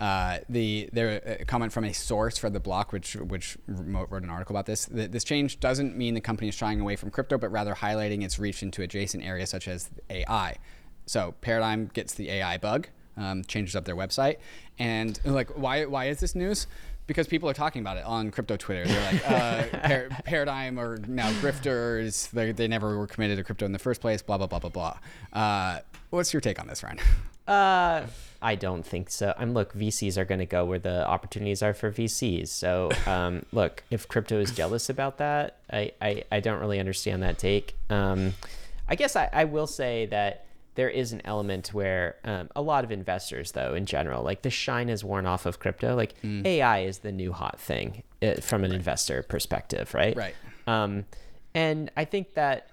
uh, 0.00 0.38
the 0.48 0.88
there 0.92 1.22
a 1.40 1.44
comment 1.44 1.72
from 1.72 1.84
a 1.84 1.92
source 1.92 2.36
for 2.38 2.50
the 2.50 2.60
block, 2.60 2.92
which 2.92 3.16
which 3.16 3.56
wrote 3.66 4.22
an 4.22 4.30
article 4.30 4.54
about 4.54 4.66
this. 4.66 4.86
Th- 4.86 5.10
This 5.10 5.24
change 5.24 5.58
doesn't 5.60 5.96
mean 5.96 6.14
the 6.14 6.20
company 6.20 6.48
is 6.48 6.54
shying 6.54 6.80
away 6.80 6.96
from 6.96 7.10
crypto, 7.10 7.38
but 7.38 7.50
rather 7.50 7.74
highlighting 7.74 8.22
its 8.22 8.38
reach 8.38 8.62
into 8.62 8.82
adjacent 8.82 9.24
areas 9.24 9.50
such 9.50 9.68
as 9.68 9.88
AI. 10.10 10.56
So 11.06 11.34
Paradigm 11.40 11.90
gets 11.92 12.14
the 12.14 12.30
AI 12.30 12.58
bug, 12.58 12.88
um, 13.16 13.42
changes 13.44 13.74
up 13.76 13.84
their 13.84 13.96
website, 13.96 14.36
and 14.78 15.18
like 15.24 15.50
why 15.56 15.86
why 15.86 16.06
is 16.06 16.20
this 16.20 16.34
news? 16.34 16.66
Because 17.06 17.28
people 17.28 17.48
are 17.48 17.54
talking 17.54 17.80
about 17.80 17.96
it 17.98 18.04
on 18.04 18.30
crypto 18.30 18.56
Twitter. 18.56 18.84
They're 18.84 19.12
like, 19.12 19.30
uh, 19.30 19.78
par- 19.86 20.08
Paradigm 20.24 20.78
are 20.78 20.98
now 21.06 21.30
grifters. 21.34 22.30
They, 22.30 22.52
they 22.52 22.66
never 22.66 22.98
were 22.98 23.06
committed 23.06 23.38
to 23.38 23.44
crypto 23.44 23.64
in 23.64 23.72
the 23.72 23.78
first 23.78 24.00
place. 24.00 24.22
Blah 24.22 24.38
blah 24.38 24.48
blah 24.48 24.58
blah 24.58 24.70
blah. 24.70 24.98
Uh, 25.32 25.80
what's 26.10 26.32
your 26.32 26.40
take 26.40 26.58
on 26.58 26.66
this, 26.66 26.82
Ryan? 26.82 26.98
Uh, 27.46 28.06
I 28.42 28.54
don't 28.56 28.84
think 28.84 29.10
so. 29.10 29.32
I'm 29.38 29.54
look, 29.54 29.72
VCs 29.72 30.16
are 30.16 30.24
going 30.24 30.40
to 30.40 30.46
go 30.46 30.64
where 30.64 30.78
the 30.78 31.06
opportunities 31.06 31.62
are 31.62 31.72
for 31.72 31.92
VCs. 31.92 32.48
So, 32.48 32.90
um, 33.06 33.46
look, 33.52 33.84
if 33.90 34.08
crypto 34.08 34.40
is 34.40 34.50
jealous 34.50 34.90
about 34.90 35.18
that, 35.18 35.58
I, 35.70 35.92
I, 36.00 36.24
I 36.32 36.40
don't 36.40 36.60
really 36.60 36.80
understand 36.80 37.22
that 37.22 37.38
take. 37.38 37.76
Um, 37.88 38.34
I 38.88 38.94
guess 38.96 39.16
I, 39.16 39.28
I 39.32 39.44
will 39.44 39.66
say 39.66 40.06
that 40.06 40.45
there 40.76 40.88
is 40.90 41.12
an 41.12 41.22
element 41.24 41.74
where 41.74 42.16
um, 42.24 42.48
a 42.54 42.62
lot 42.62 42.84
of 42.84 42.92
investors, 42.92 43.52
though, 43.52 43.74
in 43.74 43.86
general, 43.86 44.22
like 44.22 44.42
the 44.42 44.50
shine 44.50 44.88
is 44.88 45.02
worn 45.02 45.26
off 45.26 45.46
of 45.46 45.58
crypto. 45.58 45.96
Like 45.96 46.14
AI 46.22 46.80
is 46.80 46.98
the 46.98 47.10
new 47.12 47.32
hot 47.32 47.58
thing 47.58 48.02
uh, 48.22 48.34
from 48.34 48.62
an 48.62 48.72
investor 48.72 49.22
perspective, 49.22 49.92
right? 49.94 50.14
Right. 50.16 50.34
Um, 50.66 51.06
and 51.54 51.90
I 51.96 52.04
think 52.04 52.34
that 52.34 52.68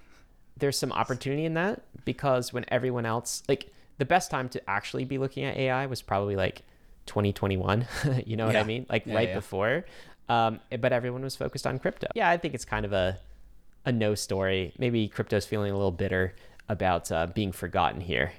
there's 0.57 0.77
some 0.77 0.91
opportunity 0.91 1.45
in 1.45 1.53
that 1.55 1.81
because 2.05 2.53
when 2.53 2.65
everyone 2.67 3.05
else, 3.05 3.41
like 3.47 3.71
the 3.97 4.05
best 4.05 4.29
time 4.29 4.49
to 4.49 4.69
actually 4.69 5.05
be 5.05 5.17
looking 5.17 5.45
at 5.45 5.55
AI 5.57 5.85
was 5.85 6.01
probably 6.01 6.35
like 6.35 6.63
2021. 7.05 7.87
you 8.25 8.35
know 8.35 8.45
what 8.45 8.55
I 8.55 8.63
mean? 8.63 8.85
Like 8.89 9.05
Yeah, 9.05 9.15
right 9.15 9.29
yeah. 9.29 9.35
before. 9.35 9.85
Um, 10.27 10.59
but 10.79 10.91
everyone 10.91 11.21
was 11.21 11.35
focused 11.35 11.65
on 11.65 11.79
crypto. 11.79 12.07
Yeah, 12.15 12.29
I 12.29 12.37
think 12.37 12.53
it's 12.53 12.65
kind 12.65 12.85
of 12.85 12.93
a 12.93 13.17
a 13.85 13.91
no 13.91 14.15
story. 14.15 14.73
Maybe 14.77 15.07
crypto's 15.09 15.45
feeling 15.45 15.71
a 15.71 15.75
little 15.75 15.91
bitter 15.91 16.35
about 16.69 17.11
uh, 17.11 17.27
being 17.27 17.51
forgotten 17.51 18.01
here. 18.01 18.31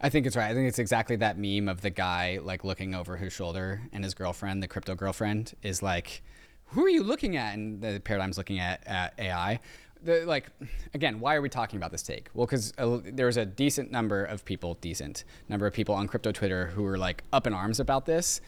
I 0.00 0.10
think 0.10 0.26
it's 0.26 0.36
right. 0.36 0.50
I 0.50 0.54
think 0.54 0.68
it's 0.68 0.78
exactly 0.78 1.16
that 1.16 1.38
meme 1.38 1.68
of 1.68 1.80
the 1.80 1.90
guy 1.90 2.38
like 2.42 2.64
looking 2.64 2.94
over 2.94 3.16
his 3.16 3.32
shoulder 3.32 3.82
and 3.92 4.04
his 4.04 4.12
girlfriend, 4.12 4.62
the 4.62 4.68
crypto 4.68 4.94
girlfriend, 4.94 5.54
is 5.62 5.82
like, 5.82 6.22
"Who 6.66 6.84
are 6.84 6.90
you 6.90 7.02
looking 7.02 7.36
at?" 7.36 7.54
And 7.54 7.80
the 7.80 8.00
paradigm's 8.00 8.36
looking 8.36 8.58
at, 8.58 8.86
at 8.86 9.14
AI. 9.18 9.60
The, 10.02 10.26
like, 10.26 10.50
again, 10.92 11.20
why 11.20 11.34
are 11.34 11.40
we 11.40 11.48
talking 11.48 11.78
about 11.78 11.90
this 11.90 12.02
take? 12.02 12.28
Well, 12.34 12.44
because 12.44 12.74
uh, 12.76 12.98
there's 13.02 13.38
a 13.38 13.46
decent 13.46 13.90
number 13.90 14.22
of 14.22 14.44
people, 14.44 14.74
decent 14.82 15.24
number 15.48 15.66
of 15.66 15.72
people 15.72 15.94
on 15.94 16.06
crypto 16.06 16.32
Twitter 16.32 16.66
who 16.66 16.84
are 16.84 16.98
like 16.98 17.24
up 17.32 17.46
in 17.46 17.54
arms 17.54 17.80
about 17.80 18.04
this. 18.04 18.42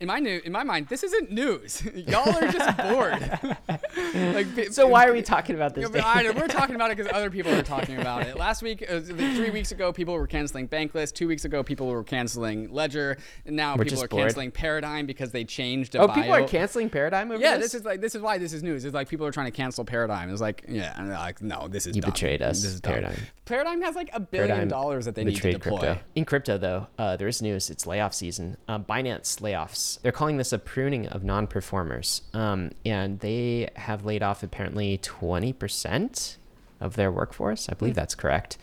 In 0.00 0.06
my 0.06 0.20
new 0.20 0.40
in 0.44 0.52
my 0.52 0.62
mind, 0.62 0.88
this 0.88 1.02
isn't 1.02 1.30
news. 1.30 1.82
Y'all 1.94 2.28
are 2.28 2.52
just 2.52 2.76
bored. 2.76 3.56
like, 4.34 4.72
so 4.72 4.86
why 4.86 5.06
are 5.06 5.12
we 5.12 5.22
talking 5.22 5.56
about 5.56 5.74
this? 5.74 5.90
I 6.04 6.22
know, 6.22 6.32
we're 6.32 6.46
talking 6.46 6.76
about 6.76 6.92
it 6.92 6.96
because 6.96 7.12
other 7.12 7.30
people 7.30 7.52
are 7.52 7.62
talking 7.62 7.96
about 8.00 8.26
it. 8.26 8.36
Last 8.36 8.62
week, 8.62 8.84
uh, 8.88 9.00
three 9.00 9.50
weeks 9.50 9.72
ago, 9.72 9.92
people 9.92 10.14
were 10.14 10.26
canceling 10.28 10.68
Bankless. 10.68 11.12
Two 11.12 11.26
weeks 11.26 11.44
ago, 11.44 11.64
people 11.64 11.88
were 11.88 12.04
canceling 12.04 12.72
Ledger. 12.72 13.18
And 13.44 13.56
now 13.56 13.76
we're 13.76 13.84
people 13.84 14.04
are 14.04 14.08
bored. 14.08 14.22
canceling 14.22 14.50
Paradigm 14.52 15.06
because 15.06 15.32
they 15.32 15.44
changed. 15.44 15.96
A 15.96 15.98
oh, 15.98 16.06
bio. 16.06 16.14
people 16.14 16.32
are 16.32 16.46
canceling 16.46 16.90
Paradigm. 16.90 17.32
yeah, 17.32 17.56
this? 17.56 17.72
this? 17.72 17.80
is 17.80 17.84
like 17.84 18.00
this 18.00 18.14
is 18.14 18.22
why 18.22 18.38
this 18.38 18.52
is 18.52 18.62
news. 18.62 18.84
It's 18.84 18.94
like 18.94 19.08
people 19.08 19.26
are 19.26 19.32
trying 19.32 19.46
to 19.46 19.56
cancel 19.56 19.84
Paradigm. 19.84 20.30
It's 20.30 20.40
like 20.40 20.64
yeah, 20.68 20.94
like 21.20 21.42
no, 21.42 21.66
this 21.66 21.86
is 21.86 21.96
you 21.96 22.02
dumb. 22.02 22.12
betrayed 22.12 22.40
us. 22.40 22.62
This 22.62 22.72
is 22.72 22.80
Paradigm. 22.80 23.14
Dumb. 23.14 23.24
Paradigm 23.46 23.80
has 23.80 23.96
like 23.96 24.10
a 24.12 24.20
billion 24.20 24.48
Paradigm 24.48 24.68
dollars 24.68 25.06
that 25.06 25.14
they 25.14 25.24
need 25.24 25.36
to 25.36 25.52
deploy. 25.52 25.78
Crypto. 25.78 26.00
In 26.14 26.24
crypto, 26.26 26.58
though, 26.58 26.86
uh, 26.98 27.16
there 27.16 27.28
is 27.28 27.40
news. 27.40 27.70
It's 27.70 27.86
layoff 27.86 28.12
season. 28.12 28.58
Uh, 28.68 28.78
Binance 28.78 29.40
layoffs. 29.40 29.87
They're 29.96 30.12
calling 30.12 30.36
this 30.36 30.52
a 30.52 30.58
pruning 30.58 31.06
of 31.08 31.24
non-performers, 31.24 32.22
um, 32.34 32.70
and 32.84 33.20
they 33.20 33.70
have 33.76 34.04
laid 34.04 34.22
off 34.22 34.42
apparently 34.42 34.98
20% 34.98 36.36
of 36.80 36.96
their 36.96 37.10
workforce. 37.10 37.68
I 37.68 37.74
believe 37.74 37.94
hmm. 37.94 38.00
that's 38.00 38.14
correct. 38.14 38.58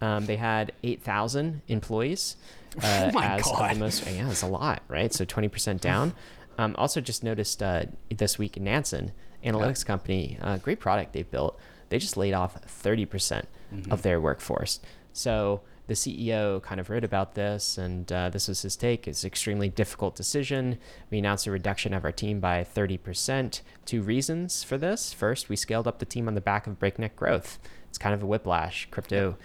Um, 0.00 0.26
they 0.26 0.36
had 0.36 0.72
8,000 0.82 1.62
employees. 1.68 2.36
Uh, 2.80 3.10
oh 3.12 3.20
as 3.20 3.42
God. 3.42 3.72
Almost, 3.72 4.06
yeah, 4.06 4.30
it's 4.30 4.42
a 4.42 4.46
lot, 4.46 4.84
right? 4.86 5.12
So 5.12 5.24
20% 5.24 5.80
down. 5.80 6.14
Um, 6.56 6.76
also, 6.78 7.00
just 7.00 7.24
noticed 7.24 7.60
uh, 7.64 7.86
this 8.16 8.38
week 8.38 8.60
Nansen, 8.60 9.10
analytics 9.44 9.82
yeah. 9.82 9.86
company, 9.88 10.38
uh, 10.40 10.58
great 10.58 10.78
product 10.78 11.12
they've 11.12 11.28
built. 11.28 11.58
They 11.88 11.98
just 11.98 12.16
laid 12.16 12.32
off 12.32 12.62
30% 12.62 13.08
mm 13.08 13.84
hmm 13.84 13.92
of 13.92 14.02
their 14.02 14.20
workforce. 14.20 14.78
So 15.12 15.62
the 15.90 15.96
CEO 15.96 16.62
kind 16.62 16.80
of 16.80 16.88
wrote 16.88 17.02
about 17.02 17.34
this, 17.34 17.76
and 17.76 18.12
uh, 18.12 18.30
this 18.30 18.46
was 18.46 18.62
his 18.62 18.76
take. 18.76 19.08
It's 19.08 19.24
an 19.24 19.26
extremely 19.26 19.68
difficult 19.68 20.14
decision. 20.14 20.78
We 21.10 21.18
announced 21.18 21.48
a 21.48 21.50
reduction 21.50 21.92
of 21.92 22.04
our 22.04 22.12
team 22.12 22.38
by 22.38 22.62
30%. 22.62 23.60
Two 23.86 24.00
reasons 24.00 24.62
for 24.62 24.78
this. 24.78 25.12
First, 25.12 25.48
we 25.48 25.56
scaled 25.56 25.88
up 25.88 25.98
the 25.98 26.04
team 26.06 26.28
on 26.28 26.36
the 26.36 26.40
back 26.40 26.68
of 26.68 26.78
breakneck 26.78 27.16
growth. 27.16 27.58
It's 27.88 27.98
kind 27.98 28.14
of 28.14 28.22
a 28.22 28.26
whiplash. 28.26 28.86
Crypto 28.92 29.36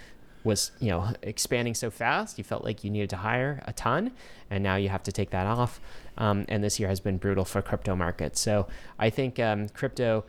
was, 0.43 0.69
you 0.79 0.89
know, 0.89 1.13
expanding 1.23 1.73
so 1.73 1.89
fast, 1.89 2.37
you 2.37 2.43
felt 2.43 2.63
like 2.63 2.83
you 2.83 2.91
needed 2.91 3.09
to 3.09 3.17
hire 3.17 3.63
a 3.65 3.73
ton, 3.73 4.11
and 4.51 4.63
now 4.63 4.75
you 4.75 4.89
have 4.89 5.01
to 5.01 5.11
take 5.11 5.31
that 5.31 5.47
off. 5.47 5.81
Um, 6.15 6.45
and 6.47 6.63
this 6.63 6.79
year 6.79 6.89
has 6.89 6.99
been 6.99 7.17
brutal 7.17 7.45
for 7.45 7.63
crypto 7.63 7.95
markets. 7.95 8.39
So 8.39 8.67
I 8.99 9.09
think 9.09 9.39
um, 9.39 9.67
crypto 9.69 10.25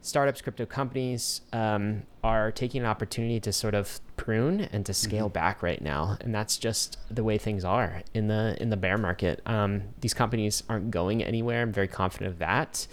startups, 0.00 0.40
crypto 0.40 0.66
companies 0.66 1.42
um, 1.52 2.02
are 2.22 2.50
taking 2.52 2.82
an 2.82 2.86
opportunity 2.86 3.40
to 3.40 3.52
sort 3.52 3.74
of 3.74 4.00
prune 4.16 4.60
and 4.60 4.84
to 4.86 4.94
scale 4.94 5.26
mm-hmm. 5.26 5.34
back 5.34 5.62
right 5.62 5.82
now, 5.82 6.16
and 6.20 6.34
that's 6.34 6.56
just 6.56 6.98
the 7.10 7.24
way 7.24 7.38
things 7.38 7.64
are 7.64 8.02
in 8.14 8.28
the 8.28 8.56
in 8.60 8.70
the 8.70 8.76
bear 8.76 8.98
market. 8.98 9.40
Um, 9.46 9.82
these 10.00 10.14
companies 10.14 10.62
aren't 10.68 10.90
going 10.90 11.22
anywhere. 11.22 11.62
I'm 11.62 11.72
very 11.72 11.88
confident 11.88 12.32
of 12.32 12.38
that. 12.38 12.86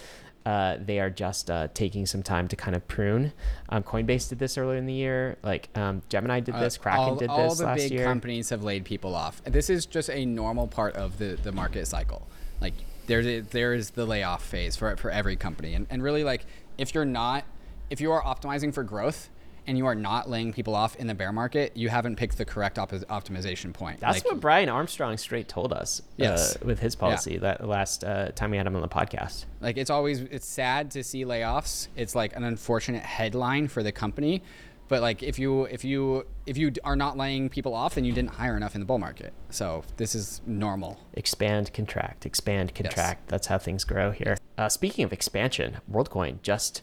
Uh, 0.45 0.77
they 0.79 0.99
are 0.99 1.09
just 1.09 1.49
uh, 1.49 1.67
taking 1.73 2.05
some 2.05 2.21
time 2.21 2.47
to 2.47 2.55
kind 2.55 2.75
of 2.75 2.87
prune. 2.87 3.33
Um, 3.69 3.81
Coinbase 3.81 4.29
did 4.29 4.37
this 4.37 4.59
earlier 4.59 4.77
in 4.77 4.85
the 4.85 4.93
year. 4.93 5.37
Like 5.41 5.69
um, 5.75 6.03
Gemini 6.07 6.39
did 6.39 6.53
uh, 6.53 6.59
this. 6.59 6.77
Kraken 6.77 6.99
all, 6.99 7.15
did 7.15 7.29
this 7.29 7.35
last 7.35 7.61
year. 7.61 7.67
All 7.69 7.75
the 7.75 7.89
big 7.89 8.03
companies 8.03 8.49
have 8.49 8.63
laid 8.63 8.85
people 8.85 9.15
off. 9.15 9.43
This 9.43 9.71
is 9.71 9.87
just 9.87 10.09
a 10.11 10.23
normal 10.23 10.67
part 10.67 10.95
of 10.95 11.17
the, 11.17 11.37
the 11.41 11.51
market 11.51 11.87
cycle. 11.87 12.27
Like 12.61 12.75
there, 13.07 13.41
there 13.41 13.73
is 13.73 13.91
the 13.91 14.05
layoff 14.05 14.43
phase 14.43 14.75
for 14.75 14.95
for 14.97 15.09
every 15.09 15.35
company, 15.35 15.73
and 15.73 15.87
and 15.89 16.03
really 16.03 16.23
like 16.23 16.45
if 16.77 16.93
you're 16.93 17.05
not, 17.05 17.45
if 17.89 18.01
you 18.01 18.11
are 18.11 18.21
optimizing 18.21 18.73
for 18.73 18.83
growth 18.83 19.29
and 19.67 19.77
you 19.77 19.85
are 19.85 19.95
not 19.95 20.29
laying 20.29 20.53
people 20.53 20.75
off 20.75 20.95
in 20.97 21.07
the 21.07 21.15
bear 21.15 21.31
market, 21.31 21.75
you 21.75 21.89
haven't 21.89 22.17
picked 22.17 22.37
the 22.37 22.45
correct 22.45 22.77
op- 22.77 22.91
optimization 22.91 23.73
point. 23.73 23.99
That's 23.99 24.17
like, 24.17 24.25
what 24.25 24.39
Brian 24.39 24.69
Armstrong 24.69 25.17
straight 25.17 25.47
told 25.47 25.73
us. 25.73 26.01
Uh, 26.01 26.03
yes. 26.17 26.55
Uh, 26.55 26.59
with 26.65 26.79
his 26.79 26.95
policy 26.95 27.33
yeah. 27.33 27.39
that 27.39 27.67
last 27.67 28.03
uh, 28.03 28.29
time 28.31 28.51
we 28.51 28.57
had 28.57 28.67
him 28.67 28.75
on 28.75 28.81
the 28.81 28.87
podcast. 28.87 29.45
Like 29.61 29.77
it's 29.77 29.89
always 29.89 30.21
it's 30.21 30.47
sad 30.47 30.91
to 30.91 31.03
see 31.03 31.25
layoffs. 31.25 31.87
It's 31.95 32.15
like 32.15 32.35
an 32.35 32.43
unfortunate 32.43 33.03
headline 33.03 33.67
for 33.67 33.81
the 33.81 33.91
company, 33.91 34.43
but 34.87 35.01
like 35.01 35.23
if 35.23 35.39
you 35.39 35.63
if 35.65 35.83
you 35.83 36.25
if 36.45 36.57
you 36.57 36.71
are 36.83 36.95
not 36.95 37.17
laying 37.17 37.49
people 37.49 37.73
off, 37.73 37.95
then 37.95 38.05
you 38.05 38.13
didn't 38.13 38.31
hire 38.31 38.55
enough 38.55 38.75
in 38.75 38.81
the 38.81 38.85
bull 38.85 38.99
market. 38.99 39.33
So 39.49 39.83
this 39.97 40.15
is 40.15 40.41
normal. 40.45 40.99
Expand, 41.13 41.73
contract, 41.73 42.25
expand, 42.25 42.75
contract. 42.75 43.21
Yes. 43.23 43.29
That's 43.29 43.47
how 43.47 43.57
things 43.57 43.83
grow 43.83 44.11
here. 44.11 44.37
Uh, 44.57 44.69
speaking 44.69 45.03
of 45.03 45.11
expansion, 45.11 45.77
WorldCoin 45.91 46.41
just 46.41 46.81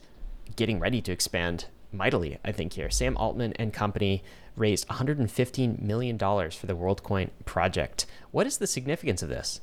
getting 0.57 0.79
ready 0.79 1.01
to 1.01 1.13
expand 1.13 1.67
mightily, 1.93 2.39
I 2.45 2.53
think, 2.53 2.75
here. 2.75 2.91
Sam 2.91 3.17
Altman 3.17 3.53
and 3.55 3.73
company 3.73 4.23
raised 4.57 4.89
$115 4.89 5.81
million 5.81 6.19
for 6.19 6.67
the 6.67 6.77
WorldCoin 6.77 7.31
project. 7.45 8.07
What 8.31 8.47
is 8.47 8.59
the 8.59 8.67
significance 8.67 9.23
of 9.23 9.29
this? 9.29 9.61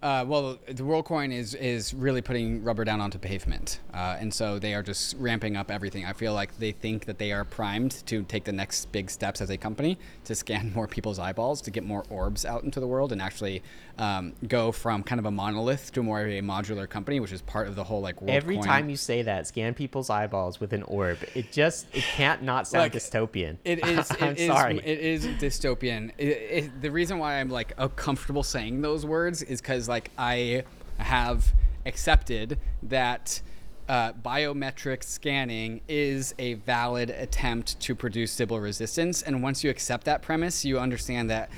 Uh, 0.00 0.24
well, 0.28 0.58
the 0.66 0.84
WorldCoin 0.84 1.32
is 1.32 1.54
is 1.54 1.92
really 1.92 2.22
putting 2.22 2.62
rubber 2.62 2.84
down 2.84 3.00
onto 3.00 3.18
pavement, 3.18 3.80
uh, 3.92 4.16
and 4.20 4.32
so 4.32 4.56
they 4.60 4.72
are 4.72 4.82
just 4.82 5.16
ramping 5.18 5.56
up 5.56 5.72
everything. 5.72 6.04
I 6.04 6.12
feel 6.12 6.34
like 6.34 6.56
they 6.58 6.70
think 6.70 7.06
that 7.06 7.18
they 7.18 7.32
are 7.32 7.44
primed 7.44 8.06
to 8.06 8.22
take 8.22 8.44
the 8.44 8.52
next 8.52 8.92
big 8.92 9.10
steps 9.10 9.40
as 9.40 9.50
a 9.50 9.56
company 9.56 9.98
to 10.24 10.36
scan 10.36 10.72
more 10.74 10.86
people's 10.86 11.18
eyeballs, 11.18 11.60
to 11.62 11.72
get 11.72 11.82
more 11.82 12.04
orbs 12.10 12.44
out 12.44 12.62
into 12.62 12.78
the 12.78 12.86
world, 12.86 13.10
and 13.10 13.20
actually 13.20 13.60
um, 13.98 14.34
go 14.46 14.70
from 14.70 15.02
kind 15.02 15.18
of 15.18 15.26
a 15.26 15.32
monolith 15.32 15.90
to 15.92 16.02
more 16.04 16.20
of 16.20 16.28
a 16.28 16.42
modular 16.42 16.88
company, 16.88 17.18
which 17.18 17.32
is 17.32 17.42
part 17.42 17.66
of 17.66 17.74
the 17.74 17.82
whole 17.82 18.00
like 18.00 18.20
WorldCoin. 18.20 18.30
Every 18.30 18.58
time 18.58 18.88
you 18.88 18.96
say 18.96 19.22
that, 19.22 19.48
scan 19.48 19.74
people's 19.74 20.10
eyeballs 20.10 20.60
with 20.60 20.72
an 20.74 20.84
orb, 20.84 21.18
it 21.34 21.50
just 21.50 21.88
it 21.92 22.04
can't 22.04 22.44
not 22.44 22.68
sound 22.68 22.82
like, 22.82 22.92
dystopian. 22.92 23.56
It 23.64 23.84
is. 23.84 24.12
I'm 24.20 24.36
is, 24.36 24.46
sorry. 24.46 24.78
It 24.78 25.00
is 25.00 25.26
dystopian. 25.26 26.12
It, 26.18 26.28
it, 26.28 26.82
the 26.82 26.90
reason 26.92 27.18
why 27.18 27.40
I'm 27.40 27.50
like 27.50 27.74
comfortable 27.96 28.44
saying 28.44 28.80
those 28.80 29.04
words 29.04 29.42
is 29.42 29.60
because 29.60 29.87
like 29.88 30.10
I 30.18 30.64
have 30.98 31.52
accepted 31.86 32.58
that 32.82 33.40
uh, 33.88 34.12
biometric 34.12 35.02
scanning 35.02 35.80
is 35.88 36.34
a 36.38 36.54
valid 36.54 37.10
attempt 37.10 37.80
to 37.80 37.94
produce 37.94 38.32
Sybil 38.32 38.60
resistance. 38.60 39.22
And 39.22 39.42
once 39.42 39.64
you 39.64 39.70
accept 39.70 40.04
that 40.04 40.20
premise, 40.20 40.64
you 40.64 40.78
understand 40.78 41.30
that 41.30 41.50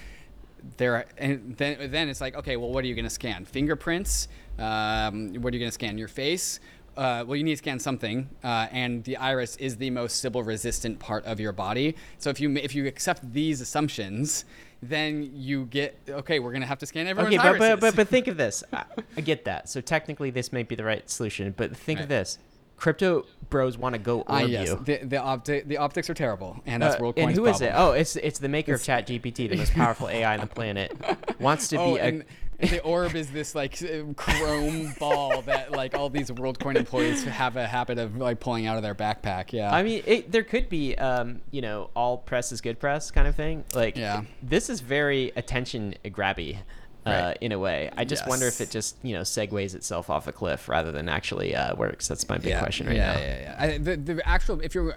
there 0.76 0.95
are, 0.97 1.07
and 1.18 1.57
then 1.57 1.91
then 1.91 2.09
it's 2.09 2.20
like, 2.20 2.37
okay, 2.37 2.57
well, 2.57 2.70
what 2.70 2.85
are 2.85 2.87
you 2.87 2.95
going 2.95 3.05
to 3.05 3.11
scan? 3.11 3.45
Fingerprints. 3.45 4.28
Um, 4.59 5.33
what 5.35 5.53
are 5.53 5.57
you 5.57 5.61
going 5.61 5.70
to 5.70 5.72
scan? 5.72 5.99
Your 5.99 6.09
face. 6.09 6.61
Uh, 6.97 7.24
well, 7.26 7.37
you 7.37 7.45
need 7.45 7.53
to 7.53 7.59
scan 7.59 7.78
something, 7.78 8.28
uh, 8.45 8.66
and 8.72 9.05
the 9.05 9.16
iris 9.16 9.57
is 9.57 9.76
the 9.76 9.89
most 9.91 10.18
Sybil 10.18 10.43
resistant 10.43 10.99
part 10.99 11.24
of 11.24 11.41
your 11.41 11.53
body. 11.53 11.97
So 12.18 12.31
if 12.31 12.41
you 12.41 12.55
if 12.57 12.74
you 12.74 12.87
accept 12.87 13.33
these 13.33 13.61
assumptions, 13.61 14.45
then 14.83 15.31
you 15.35 15.66
get 15.66 15.99
okay. 16.09 16.39
We're 16.39 16.53
gonna 16.53 16.66
have 16.66 16.78
to 16.78 16.87
scan 16.87 17.07
everyone's 17.07 17.35
okay, 17.35 17.43
but, 17.43 17.61
irises. 17.61 17.68
but 17.68 17.81
but 17.81 17.97
but 17.97 18.09
think 18.09 18.28
of 18.28 18.37
this. 18.37 18.64
I, 18.72 18.85
I, 19.16 19.20
get 19.20 19.45
that. 19.45 19.68
So 19.68 19.81
technically, 19.81 20.31
this 20.31 20.53
may 20.53 20.62
be 20.62 20.74
the 20.74 20.85
right 20.85 21.09
solution. 21.09 21.53
But 21.57 21.76
think 21.76 21.99
right. 21.99 22.05
of 22.05 22.09
this: 22.09 22.39
crypto 22.76 23.26
bros 23.51 23.76
want 23.76 23.95
to 23.95 23.99
go 23.99 24.24
ah, 24.26 24.41
orb 24.41 24.45
uh, 24.45 24.47
yes. 24.47 24.68
you. 24.68 24.76
The 24.76 25.05
the, 25.05 25.16
opti- 25.16 25.68
the 25.68 25.76
optics 25.76 26.09
are 26.09 26.14
terrible, 26.14 26.62
and 26.64 26.83
that's 26.83 26.97
uh, 26.97 26.99
WorldCoin's 26.99 27.18
And 27.18 27.31
who 27.33 27.43
problem. 27.43 27.55
is 27.55 27.61
it? 27.61 27.72
Oh, 27.74 27.93
it's 27.93 28.16
it's 28.16 28.39
the 28.39 28.49
maker 28.49 28.74
of 28.74 28.83
Chat 28.83 29.07
GPT, 29.07 29.51
the 29.51 29.57
most 29.57 29.74
powerful 29.74 30.09
AI 30.09 30.35
on 30.35 30.41
the 30.41 30.47
planet. 30.55 30.97
Wants 31.39 31.68
to 31.68 31.76
oh, 31.76 31.95
be 31.95 32.01
a 32.01 32.22
the 32.61 32.81
orb 32.83 33.15
is 33.15 33.31
this 33.31 33.55
like 33.55 33.83
chrome 34.17 34.95
ball 34.99 35.43
that 35.43 35.73
like 35.73 35.95
all 35.95 36.11
these 36.11 36.31
WorldCoin 36.31 36.77
employees 36.77 37.25
have 37.25 37.57
a 37.57 37.67
habit 37.67 37.99
of 37.99 38.17
like 38.17 38.41
pulling 38.41 38.67
out 38.67 38.77
of 38.77 38.83
their 38.83 38.95
backpack. 38.95 39.53
Yeah. 39.53 39.75
I 39.75 39.83
mean, 39.83 40.03
it, 40.07 40.31
there 40.31 40.45
could 40.45 40.69
be, 40.69 40.97
um, 40.97 41.41
you 41.51 41.61
know, 41.61 41.91
all 41.95 42.19
press 42.19 42.53
is 42.53 42.61
good 42.61 42.79
press 42.79 43.11
kind 43.11 43.27
of 43.27 43.35
thing. 43.35 43.65
Like, 43.75 43.97
yeah. 43.97 44.25
this 44.43 44.69
is 44.69 44.81
very 44.81 45.33
attention 45.37 45.95
grabby 46.07 46.59
uh, 47.07 47.11
right. 47.11 47.38
in 47.40 47.53
a 47.53 47.59
way. 47.59 47.90
I 47.96 48.05
just 48.05 48.22
yes. 48.22 48.28
wonder 48.28 48.46
if 48.46 48.61
it 48.61 48.70
just 48.70 48.96
you 49.03 49.14
know 49.14 49.22
segues 49.22 49.74
itself 49.74 50.11
off 50.11 50.26
a 50.26 50.32
cliff 50.32 50.68
rather 50.68 50.92
than 50.92 51.09
actually 51.09 51.55
uh, 51.55 51.74
works. 51.74 52.09
That's 52.09 52.28
my 52.28 52.38
big 52.38 52.51
yeah. 52.51 52.61
question 52.61 52.86
right 52.86 52.96
yeah, 52.96 53.12
now. 53.12 53.18
Yeah, 53.18 53.40
yeah, 53.40 53.66
yeah. 53.66 53.78
The, 53.78 53.96
the 53.96 54.28
actual, 54.28 54.61
if 54.61 54.74
you're 54.74 54.96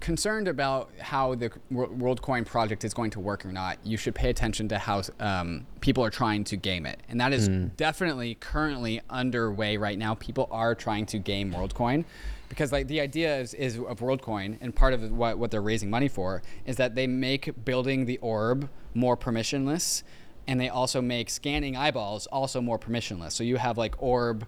concerned 0.00 0.48
about 0.48 0.90
how 1.00 1.34
the 1.34 1.50
WorldCoin 1.72 2.44
project 2.46 2.84
is 2.84 2.92
going 2.92 3.10
to 3.12 3.20
work 3.20 3.46
or 3.46 3.52
not, 3.52 3.78
you 3.84 3.96
should 3.96 4.14
pay 4.14 4.30
attention 4.30 4.68
to 4.68 4.78
how 4.78 5.02
um, 5.20 5.66
people 5.80 6.04
are 6.04 6.10
trying 6.10 6.44
to 6.44 6.56
game 6.56 6.86
it, 6.86 7.00
and 7.08 7.20
that 7.20 7.32
is 7.32 7.48
mm. 7.48 7.74
definitely 7.76 8.34
currently 8.34 9.00
underway 9.08 9.76
right 9.76 9.98
now. 9.98 10.14
People 10.14 10.48
are 10.50 10.74
trying 10.74 11.06
to 11.06 11.18
game 11.18 11.52
WorldCoin 11.52 12.04
because 12.48 12.72
like 12.72 12.88
the 12.88 13.00
idea 13.00 13.38
is, 13.38 13.54
is 13.54 13.76
of 13.76 14.00
WorldCoin 14.00 14.58
and 14.60 14.74
part 14.74 14.94
of 14.94 15.10
what, 15.12 15.38
what 15.38 15.50
they're 15.50 15.60
raising 15.60 15.90
money 15.90 16.08
for 16.08 16.42
is 16.66 16.76
that 16.76 16.94
they 16.94 17.06
make 17.06 17.64
building 17.64 18.06
the 18.06 18.18
orb 18.18 18.68
more 18.94 19.16
permissionless 19.16 20.02
and 20.48 20.58
they 20.58 20.70
also 20.70 21.02
make 21.02 21.28
scanning 21.28 21.76
eyeballs 21.76 22.26
also 22.28 22.60
more 22.62 22.78
permissionless. 22.78 23.32
So 23.32 23.44
you 23.44 23.58
have 23.58 23.76
like 23.76 24.02
orb 24.02 24.46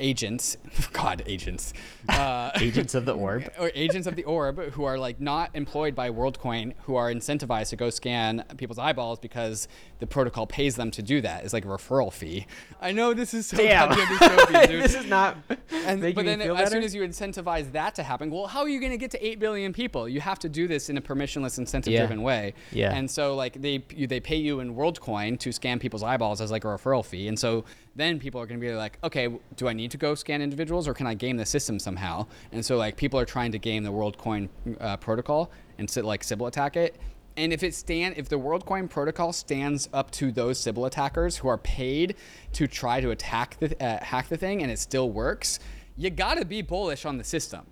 agents, 0.00 0.56
God, 0.92 1.22
agents, 1.26 1.72
uh, 2.08 2.50
Agents 2.60 2.94
of 2.94 3.04
the 3.04 3.12
Orb. 3.12 3.50
or 3.60 3.70
agents 3.74 4.06
of 4.06 4.16
the 4.16 4.24
orb 4.24 4.58
who 4.72 4.84
are 4.84 4.98
like 4.98 5.20
not 5.20 5.50
employed 5.54 5.94
by 5.94 6.10
WorldCoin 6.10 6.72
who 6.84 6.96
are 6.96 7.12
incentivized 7.12 7.68
to 7.70 7.76
go 7.76 7.90
scan 7.90 8.44
people's 8.56 8.78
eyeballs 8.78 9.18
because 9.20 9.68
the 10.00 10.06
protocol 10.06 10.46
pays 10.46 10.76
them 10.76 10.90
to 10.92 11.02
do 11.02 11.20
that. 11.20 11.44
It's 11.44 11.52
like 11.52 11.64
a 11.64 11.68
referral 11.68 12.12
fee. 12.12 12.46
I 12.80 12.92
know 12.92 13.14
this 13.14 13.34
is 13.34 13.46
so 13.46 13.56
Damn. 13.58 13.90
dystopian, 13.90 14.68
dude. 14.68 14.82
this 14.82 14.94
is 14.94 15.06
not 15.06 15.36
And, 15.86 16.00
but 16.14 16.24
then 16.24 16.40
as 16.40 16.48
better. 16.48 16.70
soon 16.70 16.82
as 16.82 16.94
you 16.94 17.02
incentivize 17.02 17.70
that 17.72 17.94
to 17.96 18.02
happen, 18.02 18.30
well, 18.30 18.46
how 18.46 18.60
are 18.60 18.68
you 18.68 18.80
going 18.80 18.92
to 18.92 18.98
get 18.98 19.10
to 19.12 19.24
8 19.26 19.38
billion 19.38 19.72
people? 19.72 20.08
You 20.08 20.20
have 20.20 20.38
to 20.40 20.48
do 20.48 20.66
this 20.66 20.88
in 20.88 20.96
a 20.96 21.00
permissionless, 21.02 21.58
incentive-driven 21.58 22.18
Yeah. 22.20 22.24
way. 22.24 22.54
Yeah. 22.72 22.94
And 22.94 23.10
so 23.10 23.34
like 23.34 23.60
they 23.60 23.84
you, 23.94 24.06
they 24.06 24.20
pay 24.20 24.36
you 24.36 24.60
in 24.60 24.74
WorldCoin 24.74 25.38
to 25.40 25.52
scan 25.52 25.78
people's 25.78 26.02
eyeballs 26.02 26.40
as 26.40 26.50
like 26.50 26.64
a 26.64 26.68
referral 26.68 27.04
fee. 27.04 27.28
And 27.28 27.38
so 27.38 27.64
then 27.96 28.18
people 28.18 28.40
are 28.40 28.46
going 28.46 28.60
to 28.60 28.66
be 28.66 28.72
like, 28.74 28.98
okay, 29.02 29.28
do 29.56 29.68
I 29.68 29.72
need 29.72 29.90
to 29.90 29.96
go 29.96 30.14
scan 30.14 30.42
individuals 30.42 30.86
or 30.86 30.94
can 30.94 31.06
I 31.06 31.14
game 31.14 31.36
the 31.36 31.46
system 31.46 31.78
somehow? 31.78 32.26
And 32.52 32.64
so 32.64 32.76
like 32.76 32.96
people 32.96 33.18
are 33.18 33.24
trying 33.24 33.52
to 33.52 33.58
game 33.58 33.82
the 33.82 33.92
WorldCoin 33.92 34.48
uh, 34.80 34.96
protocol 34.98 35.50
and 35.78 35.90
sit 35.90 36.04
like 36.04 36.22
Sybil 36.22 36.46
attack 36.46 36.76
it. 36.76 36.96
And 37.36 37.52
if 37.52 37.62
it 37.62 37.74
stand, 37.74 38.14
if 38.16 38.28
the 38.28 38.38
WorldCoin 38.38 38.90
protocol 38.90 39.32
stands 39.32 39.88
up 39.92 40.10
to 40.12 40.30
those 40.32 40.58
Sybil 40.58 40.86
attackers 40.86 41.36
who 41.38 41.48
are 41.48 41.58
paid 41.58 42.16
to 42.52 42.66
try 42.66 43.00
to 43.00 43.10
attack 43.10 43.58
the 43.60 43.82
uh, 43.82 44.04
hack 44.04 44.28
the 44.28 44.36
thing, 44.36 44.62
and 44.62 44.70
it 44.70 44.78
still 44.78 45.10
works, 45.10 45.58
you 45.96 46.10
gotta 46.10 46.44
be 46.44 46.60
bullish 46.60 47.04
on 47.04 47.18
the 47.18 47.24
system. 47.24 47.66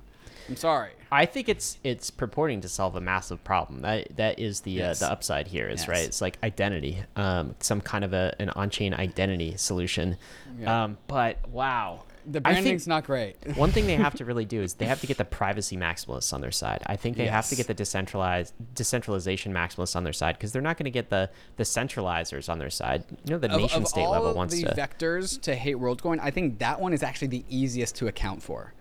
I'm 0.48 0.56
sorry. 0.56 0.90
I 1.10 1.24
think 1.26 1.48
it's 1.48 1.78
it's 1.84 2.10
purporting 2.10 2.60
to 2.62 2.68
solve 2.68 2.96
a 2.96 3.00
massive 3.00 3.42
problem. 3.44 3.82
That 3.82 4.16
that 4.16 4.38
is 4.38 4.60
the 4.60 4.72
Yes. 4.72 5.02
uh, 5.02 5.06
the 5.06 5.12
upside 5.12 5.46
here 5.48 5.68
is 5.68 5.88
right. 5.88 6.04
It's 6.04 6.20
like 6.20 6.38
identity, 6.42 7.02
um, 7.16 7.54
some 7.60 7.80
kind 7.80 8.04
of 8.04 8.12
a 8.12 8.34
an 8.38 8.50
on 8.50 8.70
chain 8.70 8.92
identity 8.94 9.56
solution. 9.56 10.16
Yeah. 10.58 10.84
Um, 10.84 10.98
but 11.06 11.48
wow, 11.48 12.02
The 12.26 12.40
branding's 12.42 12.86
not 12.86 13.04
great. 13.04 13.36
One 13.56 13.70
thing 13.72 13.86
they 13.86 13.96
have 13.96 14.14
to 14.16 14.24
really 14.26 14.44
do 14.44 14.60
is 14.62 14.74
they 14.74 14.84
have 14.86 15.00
to 15.00 15.06
get 15.06 15.16
the 15.16 15.24
privacy 15.24 15.76
maximalists 15.78 16.32
on 16.34 16.40
their 16.42 16.50
side. 16.50 16.82
I 16.86 16.96
think 16.96 17.16
they 17.16 17.26
have 17.26 17.48
to 17.48 17.56
get 17.56 17.66
the 17.68 17.74
decentralized 17.74 18.52
decentralization 18.74 19.52
maximalists 19.54 19.96
on 19.96 20.04
their 20.04 20.12
side 20.12 20.36
because 20.36 20.52
they're 20.52 20.60
not 20.62 20.76
going 20.76 20.84
to 20.84 20.90
get 20.90 21.08
the 21.10 21.30
the 21.56 21.64
centralizers 21.64 22.48
on 22.50 22.58
their 22.58 22.70
side. 22.70 23.04
You 23.24 23.32
know, 23.32 23.38
the 23.38 23.50
Of- 23.50 23.60
nation 23.60 23.82
of 23.82 23.88
state 23.88 24.06
level 24.08 24.34
wants 24.34 24.54
the 24.54 24.64
to 24.64 24.74
vectors 24.74 25.40
to 25.42 25.54
hate 25.54 25.76
WorldCoin. 25.76 26.18
I 26.20 26.30
think 26.30 26.58
that 26.58 26.80
one 26.80 26.92
is 26.92 27.02
actually 27.02 27.28
the 27.28 27.44
easiest 27.48 27.96
to 27.96 28.08
account 28.08 28.42
for. 28.42 28.72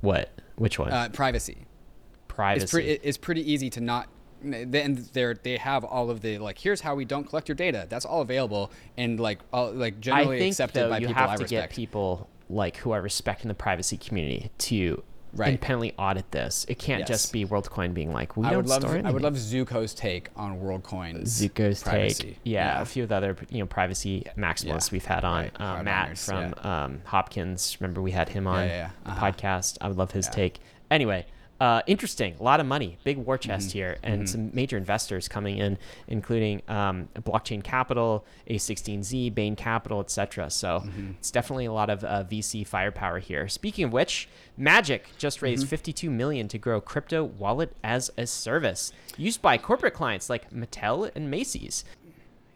what? 0.00 0.28
Which 0.56 0.78
one? 0.78 0.92
Uh, 0.92 1.08
privacy. 1.12 1.66
privacy. 2.28 2.62
It's 2.64 2.70
pretty. 2.72 2.90
It's 3.02 3.16
pretty 3.18 3.50
easy 3.52 3.70
to 3.70 3.80
not. 3.80 4.08
Then 4.42 5.06
they're 5.14 5.34
they 5.34 5.56
have 5.56 5.84
all 5.84 6.10
of 6.10 6.20
the 6.20 6.38
like. 6.38 6.58
Here's 6.58 6.82
how 6.82 6.94
we 6.94 7.04
don't 7.04 7.24
collect 7.24 7.48
your 7.48 7.56
data. 7.56 7.86
That's 7.88 8.04
all 8.04 8.20
available 8.20 8.70
and 8.98 9.18
like 9.18 9.38
all, 9.52 9.72
like 9.72 9.94
I 9.94 10.00
generally 10.00 10.38
think 10.38 10.52
accepted 10.52 10.80
though 10.80 10.90
by 10.90 10.98
you 10.98 11.06
people 11.06 11.22
have 11.22 11.30
I 11.30 11.36
to 11.36 11.42
respect. 11.44 11.70
get 11.70 11.76
people 11.76 12.28
like 12.50 12.76
who 12.78 12.90
are 12.90 13.00
respecting 13.00 13.48
the 13.48 13.54
privacy 13.54 13.96
community 13.96 14.50
to 14.58 15.02
Right. 15.36 15.48
independently 15.48 15.92
audit 15.98 16.30
this. 16.30 16.64
It 16.68 16.78
can't 16.78 17.00
Yes. 17.00 17.08
just 17.08 17.32
be 17.32 17.44
WorldCoin 17.44 17.92
being 17.94 18.12
like, 18.12 18.36
we 18.36 18.46
I 18.46 18.50
don't 18.50 18.58
would 18.58 18.66
love. 18.68 18.82
store 18.82 19.00
I 19.04 19.10
would 19.10 19.22
love 19.22 19.34
Zooko's 19.34 19.94
take 19.94 20.28
on 20.36 20.60
WorldCoin's 20.60 21.40
Zooko's 21.42 21.82
privacy. 21.82 22.22
take. 22.24 22.38
Yeah, 22.44 22.80
a 22.80 22.84
few 22.84 23.02
of 23.02 23.08
the 23.08 23.16
other 23.16 23.36
you 23.50 23.58
know 23.58 23.66
privacy 23.66 24.24
maximalists 24.36 24.90
Yeah. 24.90 24.92
we've 24.92 25.04
had 25.06 25.24
on. 25.24 25.42
Right. 25.44 25.52
Uh, 25.60 25.76
Hardliners, 25.76 25.84
Matt 25.84 26.18
from 26.18 26.54
um, 26.70 27.00
Hopkins. 27.04 27.76
Remember 27.80 28.00
we 28.02 28.12
had 28.12 28.28
him 28.28 28.46
on 28.46 28.66
yeah, 28.66 28.74
yeah. 28.74 28.90
the 29.04 29.10
Uh-huh. 29.10 29.26
podcast. 29.32 29.78
I 29.80 29.88
would 29.88 29.96
love 29.98 30.12
his 30.12 30.26
Yeah. 30.26 30.32
take. 30.32 30.60
Anyway. 30.90 31.26
Uh, 31.60 31.80
interesting. 31.86 32.34
A 32.40 32.42
lot 32.42 32.58
of 32.60 32.66
money, 32.66 32.98
big 33.04 33.16
war 33.16 33.38
chest 33.38 33.68
Mm-hmm. 33.68 33.78
here, 33.78 33.96
and 34.02 34.28
some 34.28 34.50
major 34.52 34.76
investors 34.76 35.28
coming 35.28 35.58
in, 35.58 35.78
including 36.08 36.62
um, 36.68 37.08
Blockchain 37.14 37.62
Capital, 37.62 38.24
A16Z, 38.50 39.34
Bain 39.34 39.54
Capital, 39.56 40.00
etc. 40.00 40.50
So 40.50 40.80
Mm-hmm. 40.84 41.10
it's 41.18 41.30
definitely 41.30 41.66
a 41.66 41.72
lot 41.72 41.90
of 41.90 42.02
uh, 42.04 42.24
VC 42.24 42.66
firepower 42.66 43.18
here. 43.20 43.48
Speaking 43.48 43.84
of 43.84 43.92
which, 43.92 44.28
Magic 44.56 45.06
just 45.16 45.42
raised 45.42 45.62
Mm-hmm. 45.66 45.70
52 45.70 46.10
million 46.10 46.48
to 46.48 46.58
grow 46.58 46.80
crypto 46.80 47.22
wallet 47.24 47.74
as 47.84 48.10
a 48.18 48.26
service 48.26 48.92
used 49.16 49.40
by 49.40 49.56
corporate 49.56 49.94
clients 49.94 50.28
like 50.28 50.50
Mattel 50.50 51.10
and 51.14 51.30
Macy's. 51.30 51.84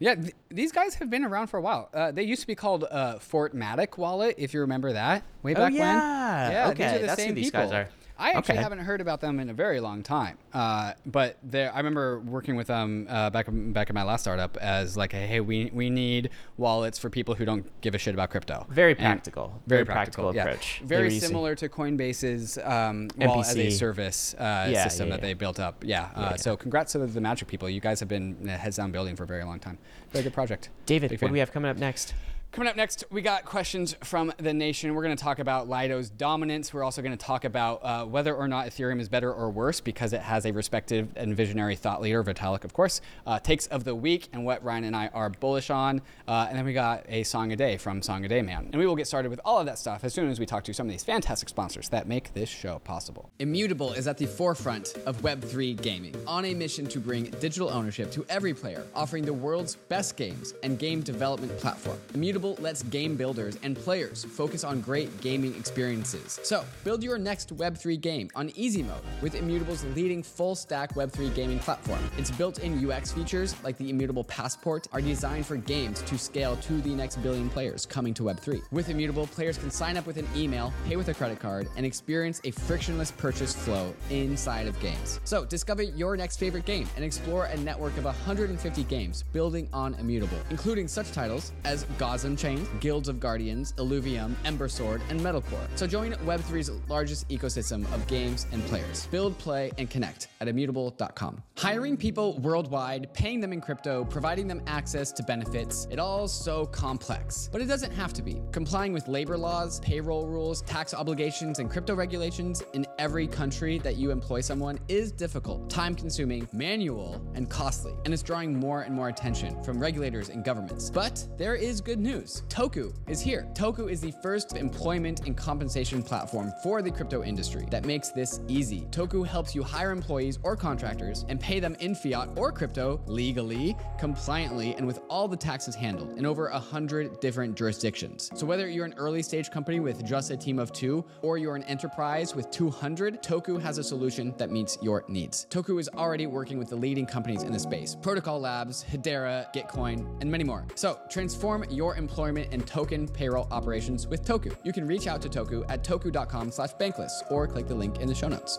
Yeah, 0.00 0.14
th- 0.16 0.34
these 0.48 0.70
guys 0.72 0.94
have 0.96 1.10
been 1.10 1.24
around 1.24 1.48
for 1.48 1.56
a 1.56 1.60
while. 1.60 1.88
Uh, 1.94 2.12
they 2.12 2.22
used 2.22 2.40
to 2.42 2.46
be 2.46 2.54
called 2.54 2.84
uh, 2.90 3.16
Fortmatic 3.18 3.96
Wallet, 3.98 4.36
if 4.38 4.54
you 4.54 4.60
remember 4.60 4.92
that 4.92 5.22
way 5.42 5.52
Oh, 5.52 5.54
back 5.56 5.72
yeah. 5.72 5.78
when. 5.80 6.52
Yeah, 6.52 6.64
these 6.66 6.72
Okay, 6.74 6.96
are 6.96 6.98
the 7.00 7.06
that's 7.06 7.22
who 7.24 7.32
these 7.32 7.46
people. 7.46 7.60
guys 7.62 7.72
are. 7.72 7.88
I 8.20 8.30
actually 8.32 8.54
Okay. 8.54 8.62
haven't 8.62 8.80
heard 8.80 9.00
about 9.00 9.20
them 9.20 9.38
in 9.38 9.48
a 9.48 9.54
very 9.54 9.78
long 9.80 10.02
time. 10.02 10.38
Uh, 10.52 10.94
but 11.06 11.36
I 11.54 11.76
remember 11.76 12.18
working 12.20 12.56
with 12.56 12.66
them 12.66 13.06
uh, 13.08 13.30
back 13.30 13.46
back 13.48 13.90
in 13.90 13.94
my 13.94 14.02
last 14.02 14.22
startup 14.22 14.56
as 14.56 14.96
like, 14.96 15.12
hey, 15.12 15.40
we 15.40 15.70
we 15.72 15.88
need 15.90 16.30
wallets 16.56 16.98
for 16.98 17.10
people 17.10 17.34
who 17.36 17.44
don't 17.44 17.64
give 17.80 17.94
a 17.94 17.98
shit 17.98 18.14
about 18.14 18.30
crypto. 18.30 18.66
Very 18.70 18.92
And- 18.92 18.98
practical. 19.00 19.62
very 19.66 19.84
Very 19.84 19.94
practical 19.94 20.34
yeah. 20.34 20.42
approach. 20.42 20.80
They 20.80 20.86
Very 20.86 21.10
similar 21.20 21.54
to 21.56 21.68
Coinbase's 21.68 22.58
um, 22.64 23.08
wallet 23.18 23.46
as 23.46 23.56
a 23.56 23.70
service 23.70 24.34
uh, 24.34 24.68
Yeah, 24.70 24.82
system 24.88 25.08
yeah, 25.08 25.14
that 25.16 25.20
yeah. 25.22 25.26
they 25.28 25.34
built 25.34 25.60
up. 25.60 25.84
Yeah. 25.84 26.08
Yeah, 26.16 26.20
uh, 26.22 26.28
yeah. 26.30 26.36
So 26.36 26.56
congrats 26.56 26.92
to 26.92 26.98
the, 26.98 27.06
the 27.06 27.20
Magic 27.20 27.46
people. 27.48 27.68
You 27.70 27.80
guys 27.80 28.00
have 28.00 28.08
been 28.08 28.48
uh, 28.48 28.56
heads 28.56 28.76
down 28.76 28.90
building 28.92 29.14
for 29.16 29.24
a 29.24 29.26
very 29.26 29.44
long 29.44 29.58
time. 29.60 29.78
Very 30.10 30.24
good 30.24 30.32
project. 30.34 30.70
David, 30.86 31.10
Big 31.10 31.16
what 31.18 31.20
fan. 31.20 31.28
do 31.30 31.32
we 31.34 31.38
have 31.38 31.52
coming 31.52 31.70
up 31.70 31.76
next? 31.76 32.14
Coming 32.50 32.70
up 32.70 32.76
next, 32.76 33.04
we 33.10 33.20
got 33.20 33.44
questions 33.44 33.94
from 34.02 34.32
the 34.38 34.54
nation. 34.54 34.94
We're 34.94 35.02
going 35.02 35.16
to 35.16 35.22
talk 35.22 35.38
about 35.38 35.68
Lido's 35.68 36.08
dominance. 36.08 36.72
We're 36.72 36.82
also 36.82 37.02
going 37.02 37.16
to 37.16 37.24
talk 37.24 37.44
about 37.44 37.84
uh, 37.84 38.04
whether 38.06 38.34
or 38.34 38.48
not 38.48 38.66
Ethereum 38.66 39.00
is 39.00 39.08
better 39.08 39.32
or 39.32 39.50
worse 39.50 39.80
because 39.80 40.14
it 40.14 40.22
has 40.22 40.46
a 40.46 40.50
respected 40.50 41.10
and 41.14 41.36
visionary 41.36 41.76
thought 41.76 42.00
leader, 42.00 42.24
Vitalik, 42.24 42.64
of 42.64 42.72
course. 42.72 43.02
Uh, 43.26 43.38
takes 43.38 43.66
of 43.66 43.84
the 43.84 43.94
week 43.94 44.28
and 44.32 44.46
what 44.46 44.64
Ryan 44.64 44.84
and 44.84 44.96
I 44.96 45.08
are 45.08 45.28
bullish 45.28 45.68
on. 45.68 46.00
Uh, 46.26 46.46
and 46.48 46.56
then 46.56 46.64
we 46.64 46.72
got 46.72 47.04
a 47.08 47.22
song 47.22 47.52
a 47.52 47.56
day 47.56 47.76
from 47.76 48.00
Song 48.00 48.24
a 48.24 48.28
Day 48.28 48.40
Man. 48.40 48.70
And 48.72 48.76
we 48.76 48.86
will 48.86 48.96
get 48.96 49.06
started 49.06 49.28
with 49.28 49.40
all 49.44 49.60
of 49.60 49.66
that 49.66 49.78
stuff 49.78 50.02
as 50.02 50.14
soon 50.14 50.30
as 50.30 50.40
we 50.40 50.46
talk 50.46 50.64
to 50.64 50.74
some 50.74 50.86
of 50.86 50.90
these 50.90 51.04
fantastic 51.04 51.50
sponsors 51.50 51.90
that 51.90 52.08
make 52.08 52.32
this 52.32 52.48
show 52.48 52.78
possible. 52.78 53.30
Immutable 53.40 53.92
is 53.92 54.08
at 54.08 54.16
the 54.16 54.26
forefront 54.26 54.94
of 55.04 55.20
Web3 55.20 55.80
gaming, 55.80 56.14
on 56.26 56.46
a 56.46 56.54
mission 56.54 56.86
to 56.86 56.98
bring 56.98 57.24
digital 57.24 57.68
ownership 57.68 58.10
to 58.12 58.24
every 58.30 58.54
player, 58.54 58.84
offering 58.94 59.24
the 59.26 59.34
world's 59.34 59.76
best 59.76 60.16
games 60.16 60.54
and 60.62 60.78
game 60.78 61.02
development 61.02 61.56
platform. 61.58 61.98
Immutable 62.14 62.37
lets 62.38 62.82
game 62.84 63.16
builders 63.16 63.58
and 63.62 63.76
players 63.76 64.24
focus 64.24 64.64
on 64.64 64.80
great 64.80 65.20
gaming 65.20 65.54
experiences. 65.56 66.38
So, 66.44 66.64
build 66.84 67.02
your 67.02 67.18
next 67.18 67.56
Web3 67.56 68.00
game 68.00 68.30
on 68.34 68.50
easy 68.54 68.82
mode 68.82 69.02
with 69.20 69.34
Immutable's 69.34 69.84
leading 69.96 70.22
full 70.22 70.54
stack 70.54 70.94
Web3 70.94 71.34
gaming 71.34 71.58
platform. 71.58 71.98
Its 72.16 72.30
built 72.30 72.60
in 72.60 72.88
UX 72.88 73.12
features, 73.12 73.56
like 73.64 73.76
the 73.76 73.90
Immutable 73.90 74.24
Passport, 74.24 74.86
are 74.92 75.00
designed 75.00 75.46
for 75.46 75.56
games 75.56 76.02
to 76.02 76.16
scale 76.16 76.56
to 76.56 76.80
the 76.80 76.94
next 76.94 77.16
billion 77.22 77.50
players 77.50 77.84
coming 77.84 78.14
to 78.14 78.22
Web3. 78.22 78.62
With 78.70 78.88
Immutable, 78.88 79.26
players 79.26 79.58
can 79.58 79.70
sign 79.70 79.96
up 79.96 80.06
with 80.06 80.16
an 80.16 80.28
email, 80.36 80.72
pay 80.86 80.96
with 80.96 81.08
a 81.08 81.14
credit 81.14 81.40
card, 81.40 81.68
and 81.76 81.84
experience 81.84 82.40
a 82.44 82.50
frictionless 82.52 83.10
purchase 83.10 83.54
flow 83.54 83.94
inside 84.10 84.66
of 84.66 84.78
games. 84.80 85.20
So, 85.24 85.44
discover 85.44 85.82
your 85.82 86.16
next 86.16 86.36
favorite 86.36 86.64
game 86.64 86.88
and 86.94 87.04
explore 87.04 87.46
a 87.46 87.56
network 87.56 87.96
of 87.96 88.04
150 88.04 88.84
games 88.84 89.24
building 89.32 89.68
on 89.72 89.94
Immutable, 89.94 90.38
including 90.50 90.88
such 90.88 91.10
titles 91.12 91.52
as 91.64 91.84
Gods 91.98 92.24
Unchained, 92.28 92.68
Guilds 92.80 93.08
of 93.08 93.18
Guardians, 93.18 93.72
Illuvium, 93.78 94.34
Ember 94.44 94.68
Sword, 94.68 95.00
and 95.08 95.18
Metalcore. 95.18 95.66
So 95.76 95.86
join 95.86 96.12
Web3's 96.26 96.70
largest 96.86 97.26
ecosystem 97.30 97.90
of 97.94 98.06
games 98.06 98.46
and 98.52 98.62
players. 98.66 99.06
Build, 99.06 99.38
play, 99.38 99.72
and 99.78 99.88
connect 99.88 100.28
at 100.40 100.46
immutable.com. 100.46 101.42
Hiring 101.56 101.96
people 101.96 102.38
worldwide, 102.40 103.12
paying 103.14 103.40
them 103.40 103.54
in 103.54 103.62
crypto, 103.62 104.04
providing 104.04 104.46
them 104.46 104.60
access 104.66 105.10
to 105.12 105.22
benefits, 105.22 105.88
it 105.90 105.98
all's 105.98 106.32
so 106.32 106.66
complex. 106.66 107.48
But 107.50 107.62
it 107.62 107.64
doesn't 107.64 107.92
have 107.92 108.12
to 108.12 108.22
be. 108.22 108.42
Complying 108.52 108.92
with 108.92 109.08
labor 109.08 109.38
laws, 109.38 109.80
payroll 109.80 110.26
rules, 110.26 110.60
tax 110.62 110.92
obligations, 110.92 111.60
and 111.60 111.70
crypto 111.70 111.94
regulations 111.94 112.62
in 112.74 112.86
every 112.98 113.26
country 113.26 113.78
that 113.78 113.96
you 113.96 114.10
employ 114.10 114.42
someone 114.42 114.78
is 114.88 115.12
difficult, 115.12 115.70
time 115.70 115.94
consuming, 115.94 116.46
manual, 116.52 117.22
and 117.34 117.48
costly. 117.48 117.94
And 118.04 118.12
it's 118.12 118.22
drawing 118.22 118.54
more 118.54 118.82
and 118.82 118.94
more 118.94 119.08
attention 119.08 119.62
from 119.64 119.80
regulators 119.80 120.28
and 120.28 120.44
governments. 120.44 120.90
But 120.90 121.26
there 121.38 121.54
is 121.54 121.80
good 121.80 121.98
news. 121.98 122.17
Toku 122.18 122.92
is 123.06 123.20
here. 123.20 123.46
Toku 123.54 123.90
is 123.90 124.00
the 124.00 124.12
first 124.22 124.56
employment 124.56 125.26
and 125.26 125.36
compensation 125.36 126.02
platform 126.02 126.52
for 126.62 126.82
the 126.82 126.90
crypto 126.90 127.22
industry 127.22 127.66
that 127.70 127.84
makes 127.84 128.08
this 128.08 128.40
easy. 128.48 128.86
Toku 128.90 129.24
helps 129.24 129.54
you 129.54 129.62
hire 129.62 129.92
employees 129.92 130.38
or 130.42 130.56
contractors 130.56 131.24
and 131.28 131.40
pay 131.40 131.60
them 131.60 131.76
in 131.78 131.94
fiat 131.94 132.28
or 132.36 132.50
crypto 132.50 133.00
legally, 133.06 133.76
compliantly, 133.98 134.74
and 134.74 134.86
with 134.86 135.00
all 135.08 135.28
the 135.28 135.36
taxes 135.36 135.74
handled 135.74 136.18
in 136.18 136.26
over 136.26 136.48
a 136.48 136.58
hundred 136.58 137.20
different 137.20 137.56
jurisdictions. 137.56 138.30
So 138.34 138.46
whether 138.46 138.68
you're 138.68 138.84
an 138.84 138.94
early 138.96 139.22
stage 139.22 139.50
company 139.50 139.78
with 139.78 140.04
just 140.04 140.30
a 140.32 140.36
team 140.36 140.58
of 140.58 140.72
two 140.72 141.04
or 141.22 141.38
you're 141.38 141.56
an 141.56 141.64
enterprise 141.64 142.34
with 142.34 142.50
200, 142.50 143.22
Toku 143.22 143.60
has 143.60 143.78
a 143.78 143.84
solution 143.84 144.34
that 144.38 144.50
meets 144.50 144.76
your 144.82 145.04
needs. 145.08 145.46
Toku 145.50 145.78
is 145.78 145.88
already 145.90 146.26
working 146.26 146.58
with 146.58 146.68
the 146.68 146.76
leading 146.76 147.06
companies 147.06 147.44
in 147.44 147.52
the 147.52 147.58
space 147.58 147.94
Protocol 147.94 148.40
Labs, 148.40 148.84
Hedera, 148.84 149.46
Gitcoin, 149.54 150.20
and 150.20 150.30
many 150.30 150.44
more. 150.44 150.66
So 150.74 150.98
transform 151.08 151.64
your 151.70 151.94
employment 151.94 152.07
and 152.18 152.66
token 152.66 153.06
payroll 153.06 153.46
operations 153.50 154.06
with 154.06 154.24
Toku. 154.24 154.56
You 154.64 154.72
can 154.72 154.86
reach 154.86 155.06
out 155.06 155.22
to 155.22 155.28
Toku 155.28 155.64
at 155.68 155.84
toku.com 155.84 156.50
slash 156.50 156.72
bankless 156.74 157.10
or 157.30 157.46
click 157.46 157.68
the 157.68 157.74
link 157.74 158.00
in 158.00 158.08
the 158.08 158.14
show 158.14 158.28
notes. 158.28 158.58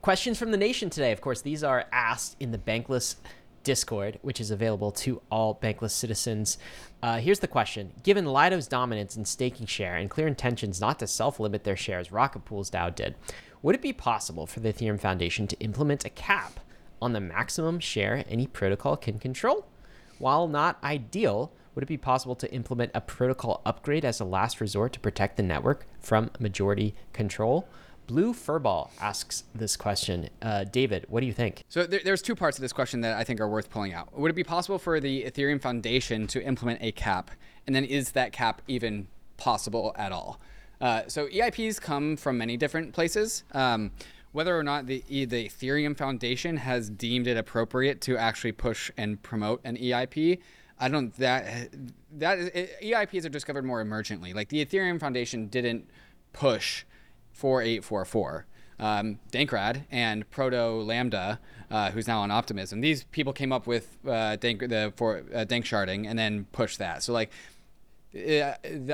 Questions 0.00 0.38
from 0.38 0.50
the 0.50 0.56
nation 0.56 0.88
today. 0.88 1.12
Of 1.12 1.20
course, 1.20 1.42
these 1.42 1.62
are 1.62 1.84
asked 1.92 2.36
in 2.40 2.50
the 2.50 2.58
Bankless 2.58 3.16
Discord, 3.62 4.18
which 4.22 4.40
is 4.40 4.50
available 4.50 4.92
to 4.92 5.20
all 5.30 5.54
bankless 5.54 5.90
citizens. 5.90 6.58
Uh, 7.02 7.18
here's 7.18 7.40
the 7.40 7.48
question 7.48 7.92
Given 8.02 8.26
Lido's 8.26 8.68
dominance 8.68 9.16
in 9.16 9.24
staking 9.24 9.66
share 9.66 9.96
and 9.96 10.08
clear 10.08 10.26
intentions 10.26 10.80
not 10.80 10.98
to 11.00 11.06
self 11.06 11.40
limit 11.40 11.64
their 11.64 11.76
shares, 11.76 12.12
Rocket 12.12 12.44
Pool's 12.44 12.70
DAO 12.70 12.94
did, 12.94 13.16
would 13.62 13.74
it 13.74 13.82
be 13.82 13.92
possible 13.92 14.46
for 14.46 14.60
the 14.60 14.72
Ethereum 14.72 15.00
Foundation 15.00 15.46
to 15.48 15.58
implement 15.60 16.04
a 16.04 16.10
cap 16.10 16.60
on 17.02 17.12
the 17.12 17.20
maximum 17.20 17.80
share 17.80 18.24
any 18.28 18.46
protocol 18.46 18.96
can 18.96 19.18
control? 19.18 19.66
While 20.18 20.46
not 20.46 20.82
ideal, 20.84 21.52
would 21.74 21.82
it 21.82 21.86
be 21.86 21.96
possible 21.96 22.34
to 22.36 22.52
implement 22.52 22.90
a 22.94 23.00
protocol 23.00 23.60
upgrade 23.64 24.04
as 24.04 24.20
a 24.20 24.24
last 24.24 24.60
resort 24.60 24.92
to 24.92 25.00
protect 25.00 25.36
the 25.36 25.42
network 25.42 25.86
from 26.00 26.30
majority 26.38 26.94
control? 27.12 27.68
Blue 28.06 28.34
Furball 28.34 28.90
asks 29.00 29.44
this 29.54 29.76
question. 29.76 30.28
Uh, 30.42 30.64
David, 30.64 31.06
what 31.08 31.20
do 31.20 31.26
you 31.26 31.32
think? 31.32 31.64
So 31.68 31.86
there, 31.86 32.00
there's 32.04 32.22
two 32.22 32.34
parts 32.34 32.58
of 32.58 32.62
this 32.62 32.72
question 32.72 33.00
that 33.00 33.16
I 33.16 33.24
think 33.24 33.40
are 33.40 33.48
worth 33.48 33.70
pulling 33.70 33.94
out. 33.94 34.16
Would 34.18 34.30
it 34.30 34.34
be 34.34 34.44
possible 34.44 34.78
for 34.78 35.00
the 35.00 35.24
Ethereum 35.24 35.60
Foundation 35.60 36.26
to 36.28 36.44
implement 36.44 36.82
a 36.82 36.92
cap? 36.92 37.30
And 37.66 37.74
then 37.74 37.84
is 37.84 38.12
that 38.12 38.32
cap 38.32 38.60
even 38.68 39.08
possible 39.36 39.94
at 39.96 40.12
all? 40.12 40.38
Uh, 40.80 41.02
so 41.06 41.28
EIPs 41.28 41.80
come 41.80 42.16
from 42.16 42.36
many 42.36 42.56
different 42.56 42.92
places. 42.92 43.44
Um, 43.52 43.92
whether 44.32 44.58
or 44.58 44.64
not 44.64 44.86
the 44.86 45.02
the 45.08 45.48
Ethereum 45.48 45.96
Foundation 45.96 46.56
has 46.56 46.90
deemed 46.90 47.28
it 47.28 47.36
appropriate 47.36 48.00
to 48.02 48.18
actually 48.18 48.52
push 48.52 48.90
and 48.96 49.22
promote 49.22 49.60
an 49.64 49.76
EIP, 49.76 50.40
I 50.78 50.88
don't 50.88 51.14
that 51.16 51.70
that 52.12 52.38
EIPs 52.82 53.24
are 53.24 53.30
discovered 53.30 53.64
more 53.64 53.84
emergently. 53.84 54.34
Like 54.34 54.48
the 54.48 54.64
Ethereum 54.64 54.98
Foundation 55.00 55.46
didn't 55.46 55.88
push 56.32 56.84
4844. 57.32 58.46
Um, 58.80 59.20
Dankrad 59.30 59.84
and 59.88 60.28
Protolambda, 60.30 61.38
uh, 61.70 61.92
who's 61.92 62.08
now 62.08 62.20
on 62.20 62.32
Optimism. 62.32 62.80
These 62.80 63.04
people 63.04 63.32
came 63.32 63.52
up 63.52 63.68
with 63.68 63.96
uh, 64.06 64.34
Dank, 64.34 64.68
the 64.68 64.92
for 64.96 65.22
uh, 65.32 65.44
Dank 65.44 65.64
sharding 65.64 66.08
and 66.08 66.18
then 66.18 66.46
pushed 66.50 66.80
that. 66.80 67.04
So 67.04 67.12
like 67.12 67.30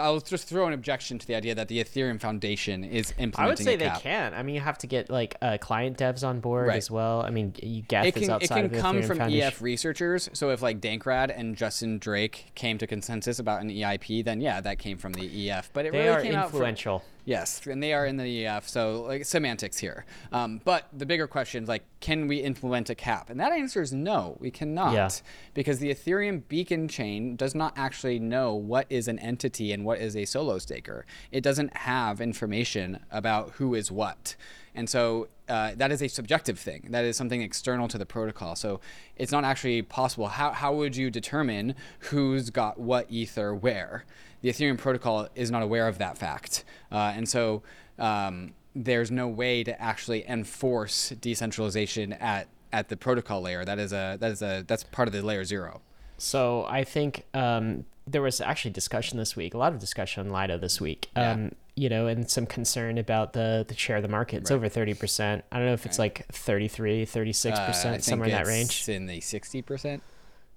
I'll 0.01 0.21
just 0.21 0.49
throw 0.49 0.67
an 0.67 0.73
objection 0.73 1.19
to 1.19 1.27
the 1.27 1.35
idea 1.35 1.55
that 1.55 1.69
the 1.69 1.83
Ethereum 1.83 2.21
Foundation 2.21 2.85
is 2.85 3.13
implementing. 3.19 3.45
I 3.45 3.49
would 3.49 3.59
say 3.59 3.77
they 3.77 3.91
can. 4.01 4.33
I 4.33 4.43
mean, 4.43 4.55
you 4.55 4.61
have 4.63 4.79
to 4.79 4.87
get 4.87 5.11
like 5.11 5.37
uh, 5.43 5.59
client 5.61 5.99
devs 5.99 6.27
on 6.27 6.41
board 6.41 6.69
right. 6.69 6.77
as 6.77 6.91
well. 6.91 7.23
I 7.23 7.31
mean, 7.31 7.55
you 7.63 7.83
get 7.83 8.07
it 8.07 8.15
can, 8.15 8.23
it 8.25 8.49
can 8.49 8.71
come 8.71 8.97
Ethereum 8.97 9.07
from 9.07 9.19
Foundation. 9.19 9.47
EF 9.47 9.61
researchers. 9.61 10.31
So 10.33 10.51
if 10.51 10.63
like 10.63 10.81
Dankrad 10.81 11.33
and 11.37 11.55
Justin 11.57 11.99
Drake 11.99 12.53
came 12.55 12.79
to 12.79 12.87
consensus 12.87 13.39
about 13.39 13.61
an 13.61 13.69
EIP, 13.69 14.25
then 14.25 14.41
yeah, 14.41 14.61
that 14.63 14.79
came 14.79 14.97
from 14.97 15.13
the 15.13 15.51
EF. 15.51 15.71
But 15.73 15.87
it 15.87 15.93
they 15.93 15.99
really 15.99 16.09
are 16.11 16.23
came 16.23 16.35
influential. 16.35 16.97
Out 16.97 17.03
from, 17.03 17.11
Yes, 17.25 17.67
and 17.67 17.83
they 17.83 17.93
are 17.93 18.07
in 18.07 18.17
the 18.17 18.47
EF, 18.47 18.69
so 18.69 19.03
like 19.03 19.25
semantics 19.25 19.79
here. 19.79 20.05
Um, 20.33 20.61
but 20.65 20.89
the 20.93 21.07
bigger 21.07 21.27
question 21.27 21.63
is 21.63 21.69
like, 21.69 21.85
can 22.01 22.29
we 22.29 22.39
implement 22.39 22.91
a 22.91 22.95
cap? 22.95 23.31
And 23.31 23.39
that 23.41 23.53
answer 23.53 23.83
is 23.83 23.93
no, 23.93 24.37
we 24.41 24.51
cannot, 24.51 24.95
yeah. 24.95 25.11
because 25.55 25.79
the 25.79 25.93
Ethereum 25.95 26.43
beacon 26.49 26.89
chain 26.89 27.37
does 27.37 27.55
not 27.55 27.75
actually 27.77 28.19
know 28.19 28.55
what 28.55 28.87
is 28.89 29.09
an 29.09 29.19
entity 29.19 29.73
and 29.73 29.85
what 29.85 29.99
is 29.99 30.17
a 30.17 30.25
solo 30.25 30.59
staker. 30.59 31.05
It 31.31 31.43
doesn't 31.43 31.77
have 31.77 32.21
information 32.21 33.01
about 33.11 33.51
who 33.53 33.75
is 33.75 33.91
what, 33.93 34.35
and 34.75 34.89
so 34.89 35.29
uh, 35.49 35.73
that 35.77 35.91
is 35.91 36.01
a 36.01 36.09
subjective 36.09 36.59
thing. 36.59 36.87
That 36.91 37.05
is 37.05 37.17
something 37.17 37.43
external 37.43 37.89
to 37.89 37.99
the 37.99 38.07
protocol. 38.07 38.55
So 38.55 38.81
it's 39.17 39.33
not 39.33 39.45
actually 39.45 39.83
possible. 39.83 40.29
How 40.29 40.53
how 40.53 40.73
would 40.75 40.97
you 40.97 41.11
determine 41.11 41.75
who's 41.99 42.51
got 42.51 42.79
what 42.79 43.07
ether 43.11 43.55
where? 43.55 44.05
The 44.43 44.49
Ethereum 44.49 44.79
protocol 44.79 45.29
is 45.35 45.51
not 45.51 45.63
aware 45.63 45.89
of 45.89 45.99
that 45.99 46.19
fact. 46.19 46.65
Uh, 46.91 47.13
and 47.15 47.29
so 47.29 47.63
um, 47.99 48.53
there's 48.75 49.11
no 49.11 49.29
way 49.29 49.63
to 49.65 49.81
actually 49.81 50.27
enforce 50.29 51.11
decentralization 51.21 52.13
at, 52.15 52.49
at 52.73 52.89
the 52.89 52.97
protocol 52.97 53.43
layer. 53.43 53.65
That 53.65 53.79
is 53.79 53.93
a 53.93 54.17
that 54.21 54.31
is 54.31 54.43
a 54.43 54.65
that's 54.67 54.85
part 54.85 55.09
of 55.09 55.13
the 55.13 55.23
layer 55.23 55.45
zero. 55.45 55.83
So 56.19 56.67
I 56.69 56.85
think 56.85 57.25
um, 57.35 57.85
there 58.07 58.23
was 58.23 58.41
actually 58.41 58.73
discussion 58.73 59.19
this 59.19 59.37
week, 59.37 59.55
a 59.55 59.59
lot 59.59 59.73
of 59.73 59.79
discussion 59.79 60.27
on 60.27 60.33
Lido 60.33 60.59
this 60.59 60.81
week. 60.81 61.09
Um, 61.17 61.45
yeah. 61.45 61.51
You 61.77 61.89
know, 61.89 62.07
and 62.09 62.29
some 62.29 62.45
concern 62.47 62.99
about 62.99 63.33
the 63.33 63.65
the 63.67 63.75
share 63.75 63.97
of 63.97 64.03
the 64.03 64.09
market. 64.09 64.39
It's 64.43 64.51
right. 64.51 64.57
over 64.57 64.69
30%. 64.69 65.43
I 65.51 65.57
don't 65.57 65.67
know 65.67 65.73
if 65.73 65.87
it's 65.87 65.99
right. 65.99 66.17
like 66.19 66.27
33, 66.27 67.07
36%, 67.07 67.47
uh, 67.53 67.99
somewhere 68.01 68.29
in 68.29 68.35
that 68.35 68.47
range. 68.47 68.81
It's 68.81 68.89
in 68.89 69.07
the 69.07 69.21
60%. 69.21 70.01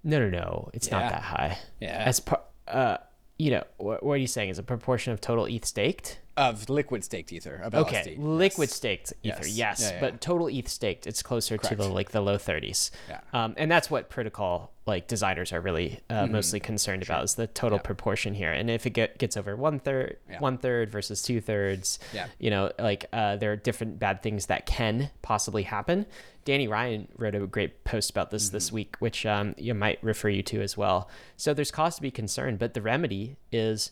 No, 0.04 0.20
no, 0.20 0.30
no. 0.30 0.70
It's 0.74 0.88
yeah. 0.88 1.00
not 1.00 1.12
that 1.12 1.22
high. 1.22 1.58
Yeah. 1.80 2.04
As 2.06 2.20
part, 2.20 2.44
uh, 2.68 2.98
you 3.38 3.52
know, 3.52 3.64
what, 3.78 4.04
what 4.04 4.14
are 4.14 4.18
you 4.18 4.28
saying? 4.28 4.50
Is 4.50 4.60
a 4.60 4.64
proportion 4.64 5.14
of 5.14 5.22
total 5.22 5.46
ETH 5.46 5.66
staked? 5.66 6.20
Of 6.36 6.68
liquid 6.68 7.04
staked 7.04 7.32
ether. 7.32 7.62
Of 7.64 7.76
okay, 7.76 8.16
LSD. 8.18 8.18
liquid 8.18 8.70
yes. 8.70 8.76
staked 8.76 9.14
ether. 9.22 9.38
Yes, 9.46 9.56
yes 9.56 9.82
yeah, 9.82 9.92
yeah. 9.94 10.00
but 10.00 10.20
total 10.20 10.48
ETH 10.48 10.68
staked, 10.68 11.06
it's 11.06 11.22
closer 11.22 11.58
Correct. 11.60 11.70
to 11.70 11.76
the 11.76 11.88
like 11.88 12.10
the 12.10 12.22
low 12.22 12.38
30s. 12.38 12.90
Yeah. 13.08 13.20
Um, 13.34 13.54
and 13.56 13.70
that's 13.72 13.92
what 13.92 14.10
protocol 14.10 14.72
like 14.88 15.08
designers 15.08 15.54
are 15.54 15.62
really 15.62 16.00
uh, 16.10 16.24
Mm-hmm. 16.24 16.32
mostly 16.34 16.60
concerned 16.60 17.04
about 17.04 17.24
is 17.24 17.36
the 17.36 17.46
total 17.48 17.78
proportion 17.78 18.34
here. 18.34 18.52
And 18.52 18.70
if 18.72 18.86
it 18.88 18.90
get, 18.90 19.18
gets 19.20 19.38
over 19.38 19.56
one 19.56 19.78
third, 19.80 20.18
Yeah. 20.28 20.40
one 20.40 20.58
third 20.58 20.90
versus 20.92 21.22
two 21.22 21.40
thirds, 21.40 22.00
Yeah. 22.14 22.26
you 22.40 22.50
know, 22.50 22.72
like 22.80 23.06
uh, 23.14 23.36
there 23.38 23.52
are 23.52 23.56
different 23.56 24.00
bad 24.00 24.24
things 24.24 24.48
that 24.48 24.66
can 24.66 25.12
possibly 25.22 25.64
happen. 25.64 26.06
Danny 26.46 26.68
Ryan 26.68 27.08
wrote 27.16 27.36
a 27.36 27.46
great 27.46 27.84
post 27.84 28.10
about 28.10 28.32
this 28.32 28.50
this 28.50 28.68
Mm-hmm. 28.68 28.76
week, 28.76 28.96
which 28.98 29.26
um, 29.28 29.54
you 29.58 29.76
might 29.76 30.04
refer 30.04 30.30
you 30.30 30.42
to 30.44 30.62
as 30.64 30.76
well. 30.76 31.10
So 31.38 31.54
there's 31.54 31.70
cause 31.72 31.96
to 31.98 32.02
be 32.02 32.10
concerned, 32.12 32.58
but 32.58 32.74
the 32.74 32.82
remedy 32.82 33.38
is 33.52 33.92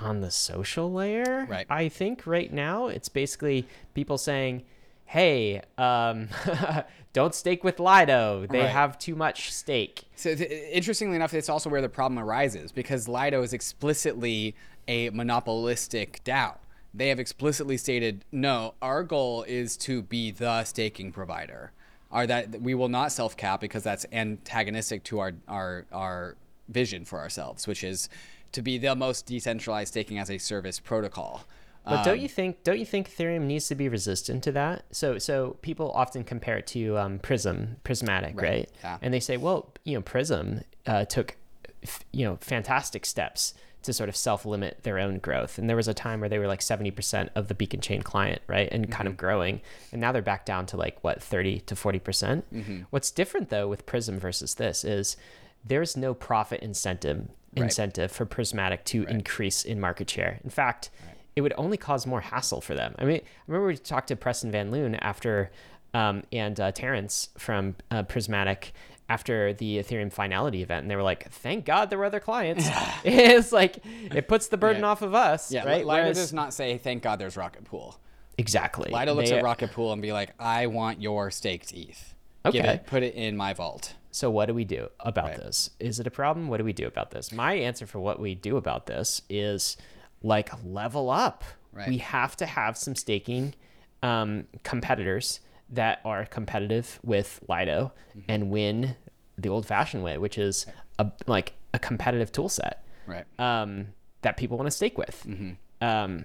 on 0.00 0.20
the 0.20 0.30
social 0.30 0.92
layer. 0.92 1.46
Right. 1.48 1.66
I 1.70 1.88
think 1.88 2.26
right 2.26 2.52
now 2.52 2.88
it's 2.88 3.08
basically 3.08 3.66
people 3.94 4.18
saying, 4.18 4.64
"Hey, 5.06 5.62
um, 5.78 6.28
don't 7.12 7.34
stake 7.34 7.64
with 7.64 7.78
Lido. 7.80 8.46
They 8.46 8.60
Right. 8.60 8.68
have 8.70 8.98
too 8.98 9.14
much 9.14 9.52
stake." 9.52 10.04
So 10.16 10.34
th- 10.34 10.50
interestingly 10.72 11.16
enough, 11.16 11.34
it's 11.34 11.48
also 11.48 11.70
where 11.70 11.82
the 11.82 11.88
problem 11.88 12.18
arises 12.18 12.72
because 12.72 13.08
Lido 13.08 13.42
is 13.42 13.52
explicitly 13.52 14.54
a 14.88 15.10
monopolistic 15.10 16.20
DAO. 16.24 16.56
They 16.92 17.08
have 17.08 17.20
explicitly 17.20 17.76
stated, 17.76 18.24
no, 18.32 18.74
our 18.82 19.04
goal 19.04 19.44
is 19.44 19.76
to 19.78 20.02
be 20.02 20.32
the 20.32 20.64
staking 20.64 21.12
provider. 21.12 21.70
Are 22.10 22.26
that 22.26 22.60
we 22.60 22.74
will 22.74 22.88
not 22.88 23.12
self 23.12 23.36
cap 23.36 23.60
because 23.60 23.84
that's 23.84 24.04
antagonistic 24.10 25.04
to 25.04 25.20
our 25.20 25.32
our 25.46 25.86
our 25.92 26.34
vision 26.68 27.04
for 27.04 27.20
ourselves, 27.20 27.68
which 27.68 27.84
is 27.84 28.08
to 28.52 28.62
be 28.62 28.78
the 28.78 28.94
most 28.94 29.26
decentralized 29.26 29.88
staking 29.92 30.18
as 30.18 30.30
a 30.30 30.38
service 30.38 30.80
protocol. 30.80 31.44
But 31.84 32.04
don't 32.04 32.14
Um, 32.18 32.20
you 32.20 32.28
think 32.28 32.62
don't 32.62 32.78
you 32.78 32.84
think 32.84 33.08
Ethereum 33.10 33.42
needs 33.42 33.66
to 33.68 33.74
be 33.74 33.88
resistant 33.88 34.44
to 34.44 34.52
that? 34.52 34.84
So 34.90 35.18
so 35.18 35.56
people 35.62 35.90
often 35.92 36.24
compare 36.24 36.58
it 36.58 36.66
to 36.68 36.98
um, 36.98 37.18
Prysm, 37.20 37.76
Prysmatic, 37.84 38.36
right? 38.36 38.42
Right, 38.42 38.70
yeah. 38.84 38.98
And 39.00 39.14
they 39.14 39.20
say, 39.20 39.36
well, 39.38 39.72
you 39.84 39.94
know, 39.94 40.02
Prysm 40.02 40.62
uh, 40.86 41.06
took 41.06 41.36
f- 41.82 42.04
you 42.12 42.24
know 42.26 42.36
fantastic 42.40 43.06
steps 43.06 43.54
to 43.82 43.94
sort 43.94 44.10
of 44.10 44.16
self 44.16 44.44
limit 44.44 44.80
their 44.82 44.98
own 44.98 45.18
growth. 45.20 45.56
And 45.56 45.70
there 45.70 45.76
was 45.76 45.88
a 45.88 45.94
time 45.94 46.20
where 46.20 46.28
they 46.28 46.38
were 46.38 46.46
like 46.46 46.60
seventy 46.60 46.90
percent 46.90 47.30
of 47.34 47.48
the 47.48 47.54
Beacon 47.54 47.80
Chain 47.80 48.02
client, 48.02 48.42
right, 48.46 48.68
and 48.70 48.90
kind 48.90 49.06
Mm-hmm. 49.06 49.12
of 49.12 49.16
growing. 49.16 49.60
And 49.90 50.02
now 50.02 50.12
they're 50.12 50.20
back 50.20 50.44
down 50.44 50.66
to 50.66 50.76
like 50.76 51.02
what 51.02 51.22
thirty 51.22 51.60
to 51.60 51.74
forty 51.74 51.98
percent. 51.98 52.44
Mm-hmm. 52.52 52.80
What's 52.90 53.10
different 53.10 53.48
though 53.48 53.68
with 53.68 53.86
Prysm 53.86 54.18
versus 54.18 54.56
this 54.56 54.84
is 54.84 55.16
there's 55.64 55.96
no 55.96 56.12
profit 56.12 56.60
incentive 56.60 57.28
Right. 57.56 57.64
incentive 57.64 58.12
for 58.12 58.24
Prysmatic 58.26 58.84
to 58.84 59.02
increase 59.04 59.64
in 59.64 59.80
market 59.80 60.08
share. 60.08 60.38
In 60.44 60.50
fact, 60.50 60.90
it 61.34 61.40
would 61.40 61.52
only 61.56 61.76
cause 61.76 62.06
more 62.06 62.20
hassle 62.20 62.60
for 62.60 62.74
them. 62.74 62.94
I 62.98 63.04
mean, 63.04 63.16
I 63.20 63.22
remember 63.48 63.66
we 63.68 63.76
talked 63.76 64.08
to 64.08 64.16
Preston 64.16 64.50
Van 64.52 64.70
Loon 64.70 64.94
after, 64.96 65.50
um, 65.92 66.22
and 66.32 66.58
uh, 66.60 66.70
Terence 66.70 67.30
from 67.36 67.74
uh, 67.90 68.04
Prismatic 68.04 68.72
after 69.08 69.52
the 69.52 69.78
Ethereum 69.78 70.12
finality 70.12 70.62
event, 70.62 70.82
and 70.82 70.90
they 70.90 70.94
were 70.94 71.02
like, 71.02 71.28
"Thank 71.32 71.64
God 71.64 71.90
there 71.90 71.98
were 71.98 72.04
other 72.04 72.20
clients." 72.20 72.68
it's 73.04 73.50
like 73.50 73.78
it 73.84 74.28
puts 74.28 74.46
the 74.46 74.56
burden 74.56 74.82
Yeah. 74.82 74.88
off 74.88 75.02
of 75.02 75.14
us, 75.14 75.50
Yeah, 75.50 75.64
right? 75.64 75.84
Lido 75.84 76.02
Whereas- 76.02 76.16
does 76.18 76.32
not 76.32 76.54
say, 76.54 76.78
thank 76.78 77.02
God 77.02 77.18
there's 77.18 77.36
Rocket 77.36 77.64
Pool. 77.64 77.98
exactly. 78.38 78.90
Lido 78.92 79.12
looks 79.14 79.30
They- 79.30 79.38
at 79.38 79.42
Rocket 79.44 79.72
Pool 79.72 79.92
and 79.92 80.00
be 80.00 80.12
like, 80.12 80.30
I 80.38 80.68
want 80.68 81.02
your 81.02 81.30
staked 81.32 81.72
ETH. 81.72 82.14
Okay. 82.46 82.58
it, 82.74 82.86
put 82.86 83.02
it 83.02 83.14
in 83.16 83.36
my 83.36 83.52
vault. 83.54 83.94
So 84.10 84.30
what 84.30 84.46
do 84.46 84.54
we 84.54 84.64
do 84.64 84.88
about 85.00 85.26
Right. 85.30 85.36
this? 85.38 85.70
Is 85.78 86.00
it 86.00 86.06
a 86.06 86.10
problem? 86.10 86.48
What 86.48 86.56
do 86.58 86.64
we 86.64 86.72
do 86.72 86.86
about 86.86 87.10
this? 87.12 87.30
My 87.32 87.54
answer 87.54 87.86
for 87.86 88.00
what 88.00 88.18
we 88.18 88.34
do 88.34 88.56
about 88.56 88.86
this 88.86 89.22
is 89.28 89.76
like 90.22 90.50
level 90.64 91.10
up. 91.10 91.44
Right. 91.72 91.88
We 91.88 91.98
have 91.98 92.36
to 92.38 92.46
have 92.46 92.76
some 92.76 92.96
staking 92.96 93.54
um, 94.02 94.46
competitors 94.64 95.40
that 95.68 96.00
are 96.04 96.24
competitive 96.26 96.98
with 97.04 97.40
Lido 97.48 97.92
Mm-hmm. 98.10 98.20
and 98.28 98.50
win 98.50 98.96
the 99.38 99.48
old-fashioned 99.48 100.02
way, 100.02 100.18
which 100.18 100.36
is 100.36 100.66
a 100.98 101.12
like 101.28 101.52
a 101.72 101.78
competitive 101.78 102.32
tool 102.32 102.48
set 102.48 102.84
Right. 103.06 103.24
um, 103.38 103.86
that 104.22 104.36
people 104.36 104.56
want 104.58 104.66
to 104.66 104.76
stake 104.76 104.98
with. 104.98 105.24
Mm-hmm. 105.26 105.52
Um, 105.86 106.24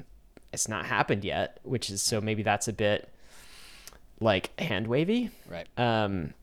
it's 0.51 0.67
not 0.67 0.86
happened 0.88 1.23
yet, 1.23 1.59
which 1.63 1.91
is 1.91 2.01
so 2.01 2.19
maybe 2.19 2.41
that's 2.41 2.67
a 2.67 2.73
bit 2.73 3.07
like 4.19 4.59
hand 4.59 4.88
wavy. 4.88 5.29
Right. 5.47 5.67
Um, 5.77 6.33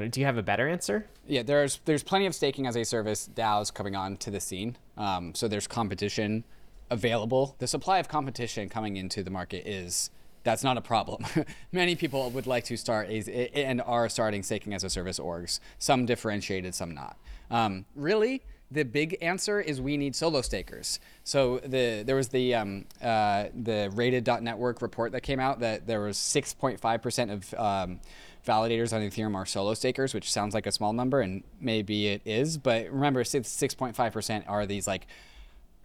do 0.00 0.20
you 0.20 0.26
have 0.26 0.38
a 0.38 0.42
better 0.42 0.68
answer? 0.68 1.06
Yeah, 1.26 1.42
there's 1.42 1.80
there's 1.84 2.02
plenty 2.02 2.26
of 2.26 2.34
staking 2.34 2.66
as 2.66 2.76
a 2.76 2.84
service 2.84 3.28
DAOs 3.34 3.72
coming 3.72 3.96
on 3.96 4.16
to 4.18 4.30
the 4.30 4.40
scene. 4.40 4.76
Um, 4.96 5.34
so 5.34 5.48
there's 5.48 5.66
competition 5.66 6.44
available. 6.90 7.56
The 7.58 7.66
supply 7.66 7.98
of 7.98 8.08
competition 8.08 8.68
coming 8.68 8.96
into 8.96 9.22
the 9.22 9.30
market 9.30 9.66
is 9.66 10.10
that's 10.44 10.62
not 10.62 10.78
a 10.78 10.80
problem. 10.80 11.26
Many 11.72 11.96
people 11.96 12.30
would 12.30 12.46
like 12.46 12.64
to 12.64 12.76
start 12.76 13.08
a, 13.10 13.50
and 13.54 13.82
are 13.82 14.08
starting 14.08 14.42
staking 14.42 14.74
as 14.74 14.84
a 14.84 14.90
service 14.90 15.18
orgs. 15.18 15.58
Some 15.78 16.06
differentiated, 16.06 16.74
some 16.74 16.94
not. 16.94 17.16
Um, 17.50 17.84
really, 17.96 18.42
the 18.70 18.84
big 18.84 19.16
answer 19.20 19.60
is 19.60 19.80
we 19.80 19.96
need 19.96 20.14
solo 20.16 20.42
stakers. 20.42 20.98
So 21.24 21.58
the 21.58 22.02
there 22.04 22.16
was 22.16 22.28
the 22.28 22.54
um, 22.54 22.86
uh, 23.02 23.46
the 23.54 23.90
rated.network 23.94 24.82
report 24.82 25.12
that 25.12 25.22
came 25.22 25.40
out 25.40 25.60
that 25.60 25.86
there 25.86 26.00
was 26.00 26.16
6.5% 26.16 27.32
of 27.32 27.54
um, 27.54 28.00
validators 28.46 28.92
on 28.94 29.02
Ethereum 29.02 29.34
are 29.34 29.44
solo 29.44 29.74
stakers, 29.74 30.14
which 30.14 30.30
sounds 30.30 30.54
like 30.54 30.66
a 30.66 30.72
small 30.72 30.92
number, 30.92 31.20
and 31.20 31.42
maybe 31.60 32.08
it 32.08 32.22
is. 32.24 32.56
But 32.56 32.90
remember, 32.90 33.24
6.5% 33.24 34.44
are 34.48 34.64
these 34.64 34.86
like 34.86 35.06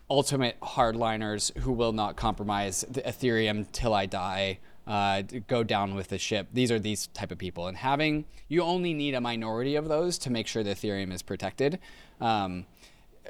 ultimate 0.10 0.60
hardliners 0.62 1.58
who 1.60 1.72
will 1.72 1.94
not 1.94 2.16
compromise 2.16 2.86
the 2.90 3.02
Ethereum 3.02 3.66
till 3.72 3.94
I 3.94 4.06
die. 4.06 4.60
Uh, 4.88 5.22
go 5.48 5.64
down 5.64 5.96
with 5.96 6.10
the 6.10 6.18
ship. 6.18 6.48
These 6.54 6.72
are 6.72 6.80
these 6.80 7.08
type 7.08 7.32
of 7.32 7.38
people, 7.38 7.68
and 7.68 7.78
having 7.78 8.26
you 8.48 8.64
only 8.64 8.94
need 8.94 9.14
a 9.14 9.22
minority 9.22 9.76
of 9.76 9.88
those 9.88 10.18
to 10.20 10.32
make 10.32 10.48
sure 10.48 10.64
the 10.64 10.72
Ethereum 10.72 11.14
is 11.14 11.22
protected. 11.22 11.80
Um, 12.20 12.66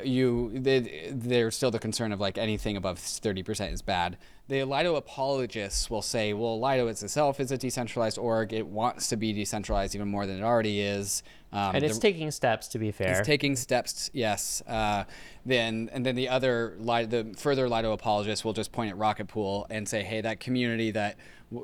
you 0.04 0.52
they, 0.54 1.10
there's 1.12 1.56
still 1.56 1.72
the 1.72 1.80
concern 1.80 2.12
of 2.12 2.20
like 2.20 2.38
anything 2.38 2.78
above 2.78 2.98
30% 2.98 3.74
is 3.74 3.82
bad. 3.82 4.18
The 4.48 4.64
Lido 4.64 4.96
apologists 4.96 5.90
will 5.90 6.02
say, 6.02 6.34
well, 6.34 6.60
Lido 6.60 6.88
itself 6.88 7.40
is 7.40 7.52
a 7.52 7.58
decentralized 7.58 8.18
org. 8.18 8.52
It 8.52 8.68
wants 8.68 9.08
to 9.10 9.16
be 9.16 9.32
decentralized 9.32 9.96
even 9.96 10.10
more 10.10 10.26
than 10.26 10.38
it 10.38 10.44
already 10.44 10.82
is. 10.82 11.24
Um, 11.54 11.76
and 11.76 11.84
it's 11.84 11.96
the, 11.96 12.02
taking 12.02 12.32
steps 12.32 12.68
to 12.70 12.80
be 12.80 12.92
fair. 12.92 13.20
It's 13.20 13.28
taking 13.28 13.56
steps, 13.56 14.10
yes. 14.14 14.62
Uh, 14.68 15.04
then 15.46 15.90
and 15.94 16.06
then 16.06 16.16
the 16.16 16.30
other 16.30 16.76
the 16.80 17.34
further 17.38 17.68
Lido 17.68 17.92
apologists 17.92 18.46
will 18.46 18.54
just 18.54 18.72
point 18.72 18.92
at 18.92 18.98
Rocket 18.98 19.28
Pool 19.28 19.68
and 19.70 19.88
say, 19.88 20.04
hey, 20.04 20.22
that 20.22 20.40
community 20.40 20.92
that 20.92 21.18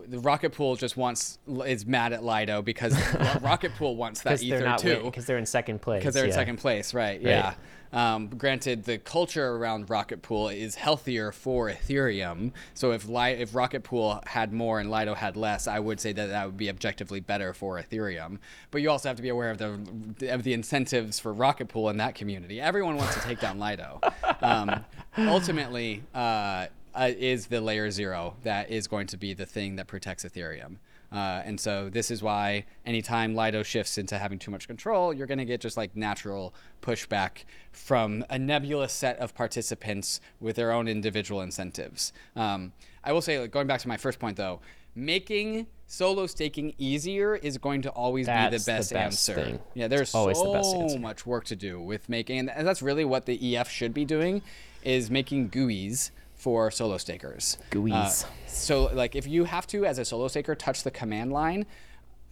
the 0.07 0.19
Rocket 0.19 0.51
Pool 0.51 0.75
just 0.75 0.97
wants 0.97 1.39
is 1.65 1.85
mad 1.85 2.11
at 2.11 2.23
Lido 2.23 2.61
because 2.61 2.93
Rocket 3.41 3.73
Pool 3.75 3.95
wants 3.95 4.21
that 4.21 4.43
ether 4.43 4.75
too 4.77 5.01
because 5.03 5.25
they're 5.25 5.37
in 5.37 5.45
second 5.45 5.81
place. 5.81 6.01
Because 6.01 6.13
they're 6.13 6.25
yeah. 6.25 6.31
in 6.31 6.35
second 6.35 6.57
place, 6.57 6.93
right? 6.93 7.21
right. 7.23 7.55
Um, 7.93 8.27
granted, 8.27 8.83
the 8.83 8.97
culture 8.97 9.55
around 9.55 9.89
Rocket 9.89 10.21
Pool 10.21 10.49
is 10.49 10.75
healthier 10.75 11.31
for 11.31 11.69
Ethereum. 11.69 12.51
So 12.73 12.91
if 12.91 13.07
Li- 13.07 13.31
if 13.31 13.55
Rocket 13.55 13.83
Pool 13.83 14.21
had 14.25 14.53
more 14.53 14.79
and 14.79 14.91
Lido 14.91 15.13
had 15.13 15.37
less, 15.37 15.67
I 15.67 15.79
would 15.79 15.99
say 15.99 16.11
that 16.13 16.27
that 16.27 16.45
would 16.45 16.57
be 16.57 16.69
objectively 16.69 17.19
better 17.19 17.53
for 17.53 17.81
Ethereum. 17.81 18.39
But 18.71 18.81
you 18.81 18.89
also 18.89 19.09
have 19.09 19.17
to 19.17 19.23
be 19.23 19.29
aware 19.29 19.51
of 19.51 19.57
the 19.57 20.33
of 20.33 20.43
the 20.43 20.53
incentives 20.53 21.19
for 21.19 21.33
Rocket 21.33 21.69
Pool 21.69 21.89
in 21.89 21.97
that 21.97 22.15
community. 22.15 22.59
Everyone 22.59 22.97
wants 22.97 23.15
to 23.15 23.21
take 23.21 23.39
down 23.39 23.59
Lido. 23.59 24.01
Um, 24.41 24.85
ultimately, 25.17 26.03
uh, 26.13 26.67
uh, 26.97 27.11
is 27.17 27.47
the 27.47 27.61
layer 27.61 27.91
zero 27.91 28.35
that 28.43 28.71
is 28.71 28.87
going 28.87 29.07
to 29.07 29.17
be 29.17 29.33
the 29.33 29.45
thing 29.45 29.75
that 29.75 29.87
protects 29.87 30.23
Ethereum. 30.23 30.77
Uh, 31.11 31.41
and 31.45 31.59
so 31.59 31.89
this 31.89 32.11
is 32.11 32.21
why 32.21 32.65
anytime 32.85 33.33
Lido 33.33 33.63
shifts 33.63 33.97
into 33.97 34.17
having 34.17 34.39
too 34.39 34.51
much 34.51 34.67
control, 34.67 35.13
you're 35.13 35.27
going 35.27 35.37
to 35.37 35.45
get 35.45 35.61
just 35.61 35.77
like 35.77 35.95
natural 35.95 36.53
pushback 36.81 37.45
from 37.71 38.25
a 38.29 38.37
nebulous 38.37 38.91
set 38.91 39.17
of 39.19 39.33
participants 39.33 40.19
with 40.39 40.55
their 40.57 40.71
own 40.71 40.87
individual 40.87 41.41
incentives. 41.41 42.11
Um, 42.35 42.73
I 43.03 43.13
will 43.13 43.21
say, 43.21 43.39
like, 43.39 43.51
going 43.51 43.67
back 43.67 43.79
to 43.81 43.87
my 43.87 43.97
first 43.97 44.19
point 44.19 44.35
though, 44.35 44.59
making 44.95 45.67
solo 45.85 46.27
staking 46.27 46.73
easier 46.77 47.35
is 47.35 47.57
going 47.57 47.83
to 47.83 47.89
always 47.91 48.25
that's 48.25 48.51
be 48.51 48.57
the 48.57 48.77
best, 48.77 48.89
the 48.89 48.95
best 48.95 49.29
answer. 49.29 49.35
Thing. 49.35 49.59
Yeah, 49.75 49.87
there's 49.87 50.13
always 50.13 50.37
so 50.37 50.51
the 50.89 50.99
much 50.99 51.25
work 51.25 51.45
to 51.45 51.55
do 51.55 51.79
with 51.79 52.09
making, 52.09 52.49
and 52.49 52.67
that's 52.67 52.81
really 52.81 53.05
what 53.05 53.25
the 53.25 53.55
EF 53.55 53.69
should 53.69 53.93
be 53.93 54.03
doing, 54.03 54.41
is 54.83 55.09
making 55.09 55.49
GUIs 55.49 56.11
for 56.47 56.71
solo 56.71 56.97
stakers. 56.97 57.57
GUIs. 57.71 58.23
Uh, 58.23 58.27
so 58.47 58.85
like 58.93 59.17
if 59.17 59.27
you 59.27 59.43
have 59.43 59.67
to 59.67 59.85
as 59.85 59.99
a 59.99 60.05
solo 60.05 60.29
staker 60.29 60.55
touch 60.55 60.83
the 60.83 60.91
command 60.91 61.33
line, 61.33 61.65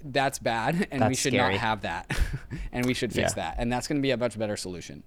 that's 0.01 0.39
bad, 0.39 0.87
and 0.91 1.01
that's 1.01 1.09
we 1.09 1.15
should 1.15 1.33
scary. 1.33 1.55
not 1.55 1.59
have 1.59 1.81
that, 1.81 2.17
and 2.71 2.85
we 2.85 2.93
should 2.93 3.11
fix 3.11 3.31
yeah. 3.31 3.43
that, 3.43 3.55
and 3.57 3.69
that's 3.69 3.89
going 3.89 3.97
to 3.97 4.01
be 4.01 4.11
a 4.11 4.15
much 4.17 4.39
better 4.39 4.55
solution. 4.55 5.03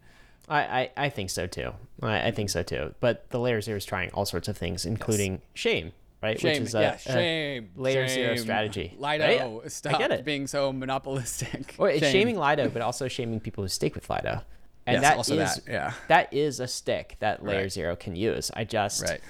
I, 0.47 0.61
I, 0.61 0.91
I 0.95 1.09
think 1.09 1.31
so 1.31 1.47
too. 1.47 1.73
I, 2.03 2.27
I, 2.27 2.31
think 2.33 2.51
so 2.51 2.63
too. 2.63 2.95
But 3.01 3.31
the 3.31 3.41
layer 3.41 3.63
zero 3.63 3.79
is 3.79 3.87
trying 3.87 4.11
all 4.11 4.27
sorts 4.27 4.47
of 4.47 4.59
things, 4.59 4.85
including 4.85 5.33
yes. 5.33 5.41
shame, 5.55 5.93
right? 6.23 6.39
Shame, 6.39 6.61
Which 6.61 6.69
is 6.69 6.75
a, 6.75 6.81
yeah, 6.83 6.97
shame, 6.99 7.71
a 7.79 7.81
layer 7.81 8.09
shame. 8.09 8.15
zero 8.15 8.37
strategy. 8.37 8.95
Lido, 8.99 9.61
right? 9.63 9.73
stop 9.73 9.95
I 9.95 9.99
get 9.99 10.11
it. 10.11 10.25
being 10.27 10.47
so 10.47 10.71
monopolistic. 10.71 11.77
Well, 11.79 11.89
it's 11.95 12.11
shaming 12.11 12.39
Lido, 12.39 12.69
but 12.69 12.83
also 12.83 13.09
shaming 13.09 13.41
people 13.41 13.65
who 13.65 13.69
stake 13.69 13.95
with 13.95 14.11
Lido. 14.11 14.43
And 14.89 15.03
yes, 15.03 15.29
that 15.29 15.35
is 15.35 15.55
that, 15.57 15.71
yeah. 15.71 15.93
that 16.09 16.33
is 16.33 16.61
a 16.61 16.67
stick 16.67 17.17
that 17.21 17.45
layer 17.45 17.63
right. 17.63 17.73
zero 17.73 17.95
can 17.95 18.17
use. 18.17 18.51
I 18.55 18.65
just 18.65 19.03
right. 19.03 19.21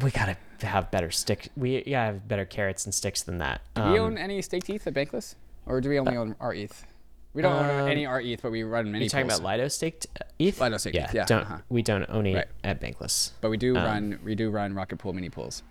we 0.00 0.10
gotta 0.10 0.36
have 0.60 0.90
better 0.90 1.12
stick. 1.12 1.50
We 1.56 1.82
gotta 1.82 2.14
have 2.14 2.26
better 2.26 2.44
carrots 2.44 2.84
and 2.84 2.92
sticks 2.92 3.22
than 3.22 3.38
that. 3.38 3.60
Do 3.74 3.82
um, 3.82 3.92
we 3.92 3.98
own 4.00 4.18
any 4.18 4.42
staked 4.42 4.68
ETH 4.68 4.84
at 4.88 4.94
Bankless, 4.94 5.36
or 5.66 5.80
do 5.80 5.88
we 5.88 6.00
only 6.00 6.16
uh, 6.16 6.20
own 6.20 6.36
our 6.40 6.52
ETH? 6.52 6.84
We 7.32 7.42
don't 7.42 7.52
um, 7.52 7.64
own 7.64 7.88
any 7.88 8.06
our 8.06 8.20
ETH, 8.20 8.42
but 8.42 8.50
we 8.50 8.64
run 8.64 8.90
many. 8.90 9.04
You 9.04 9.10
talking 9.10 9.28
pools. 9.28 9.38
about 9.38 9.52
Lido 9.52 9.68
staked 9.68 10.08
ETH? 10.40 10.60
Lido 10.60 10.76
staked 10.78 10.96
yeah, 10.96 11.04
ETH, 11.04 11.14
yeah. 11.14 11.24
Don't, 11.26 11.42
uh-huh. 11.42 11.58
We 11.68 11.82
don't 11.82 12.06
own 12.08 12.26
it 12.26 12.34
right. 12.34 12.46
at 12.64 12.80
Bankless, 12.80 13.30
but 13.40 13.50
we 13.50 13.56
do 13.56 13.76
um, 13.76 13.84
run. 13.84 14.18
We 14.24 14.34
do 14.34 14.50
run 14.50 14.74
Rocket 14.74 14.96
Pool 14.96 15.12
mini 15.12 15.28
pools. 15.28 15.62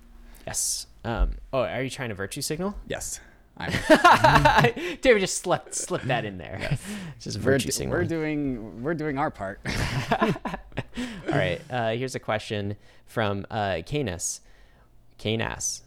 Yes. 0.45 0.87
Um, 1.03 1.31
oh, 1.51 1.63
are 1.63 1.83
you 1.83 1.89
trying 1.89 2.09
to 2.09 2.15
virtue 2.15 2.41
signal? 2.41 2.75
Yes. 2.87 3.19
David 5.01 5.19
just 5.19 5.41
slipped 5.41 5.73
slipped 5.73 6.07
that 6.07 6.25
in 6.25 6.37
there. 6.37 6.57
Yes. 6.59 6.81
Just 7.19 7.37
virtue 7.39 7.69
we're, 7.85 7.89
we're 7.89 8.05
doing 8.05 8.83
we're 8.83 8.93
doing 8.93 9.17
our 9.17 9.31
part. 9.31 9.59
All 10.11 11.33
right. 11.33 11.59
Uh, 11.69 11.91
here's 11.91 12.15
a 12.15 12.19
question 12.19 12.75
from 13.05 13.45
uh, 13.49 13.81
Canis. 13.85 14.41
Canas. 15.17 15.81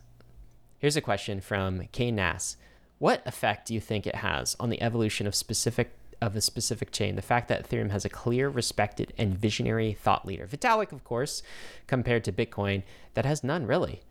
Here's 0.79 0.97
a 0.97 1.01
question 1.01 1.41
from 1.41 1.87
Canas. 1.93 2.57
What 2.99 3.23
effect 3.27 3.69
do 3.69 3.75
you 3.75 3.81
think 3.81 4.07
it 4.07 4.17
has 4.17 4.57
on 4.59 4.71
the 4.71 4.83
evolution 4.83 5.27
of 5.27 5.35
specific 5.35 5.93
of 6.21 6.35
a 6.35 6.41
specific 6.41 6.91
chain? 6.91 7.15
The 7.15 7.23
fact 7.23 7.49
that 7.49 7.69
Ethereum 7.69 7.91
has 7.91 8.05
a 8.05 8.11
clear, 8.11 8.49
respected, 8.49 9.13
and 9.17 9.39
visionary 9.39 9.93
thought 9.93 10.27
leader, 10.27 10.47
Vitalik, 10.47 10.93
of 10.93 11.05
course, 11.05 11.43
compared 11.87 12.25
to 12.25 12.33
Bitcoin, 12.33 12.83
that 13.15 13.25
has 13.25 13.45
none 13.45 13.67
really. 13.67 14.03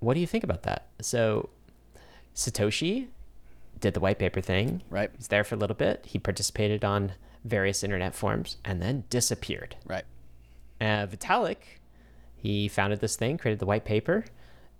What 0.00 0.14
do 0.14 0.20
you 0.20 0.26
think 0.26 0.44
about 0.44 0.62
that? 0.62 0.86
So 1.00 1.50
Satoshi 2.38 3.08
did 3.80 3.94
the 3.94 4.00
white 4.00 4.18
paper 4.18 4.40
thing. 4.40 4.82
Right. 4.88 5.10
He's 5.16 5.28
there 5.28 5.42
for 5.42 5.56
a 5.56 5.58
little 5.58 5.76
bit. 5.76 6.06
He 6.06 6.18
participated 6.20 6.84
on 6.84 7.12
various 7.44 7.82
internet 7.82 8.14
forums 8.14 8.56
and 8.64 8.80
then 8.80 9.04
disappeared. 9.10 9.76
Right. 9.84 10.04
Uh, 10.80 11.06
Vitalik, 11.06 11.56
he 12.36 12.68
founded 12.68 13.00
this 13.00 13.16
thing, 13.16 13.38
created 13.38 13.58
the 13.58 13.66
white 13.66 13.84
paper, 13.84 14.24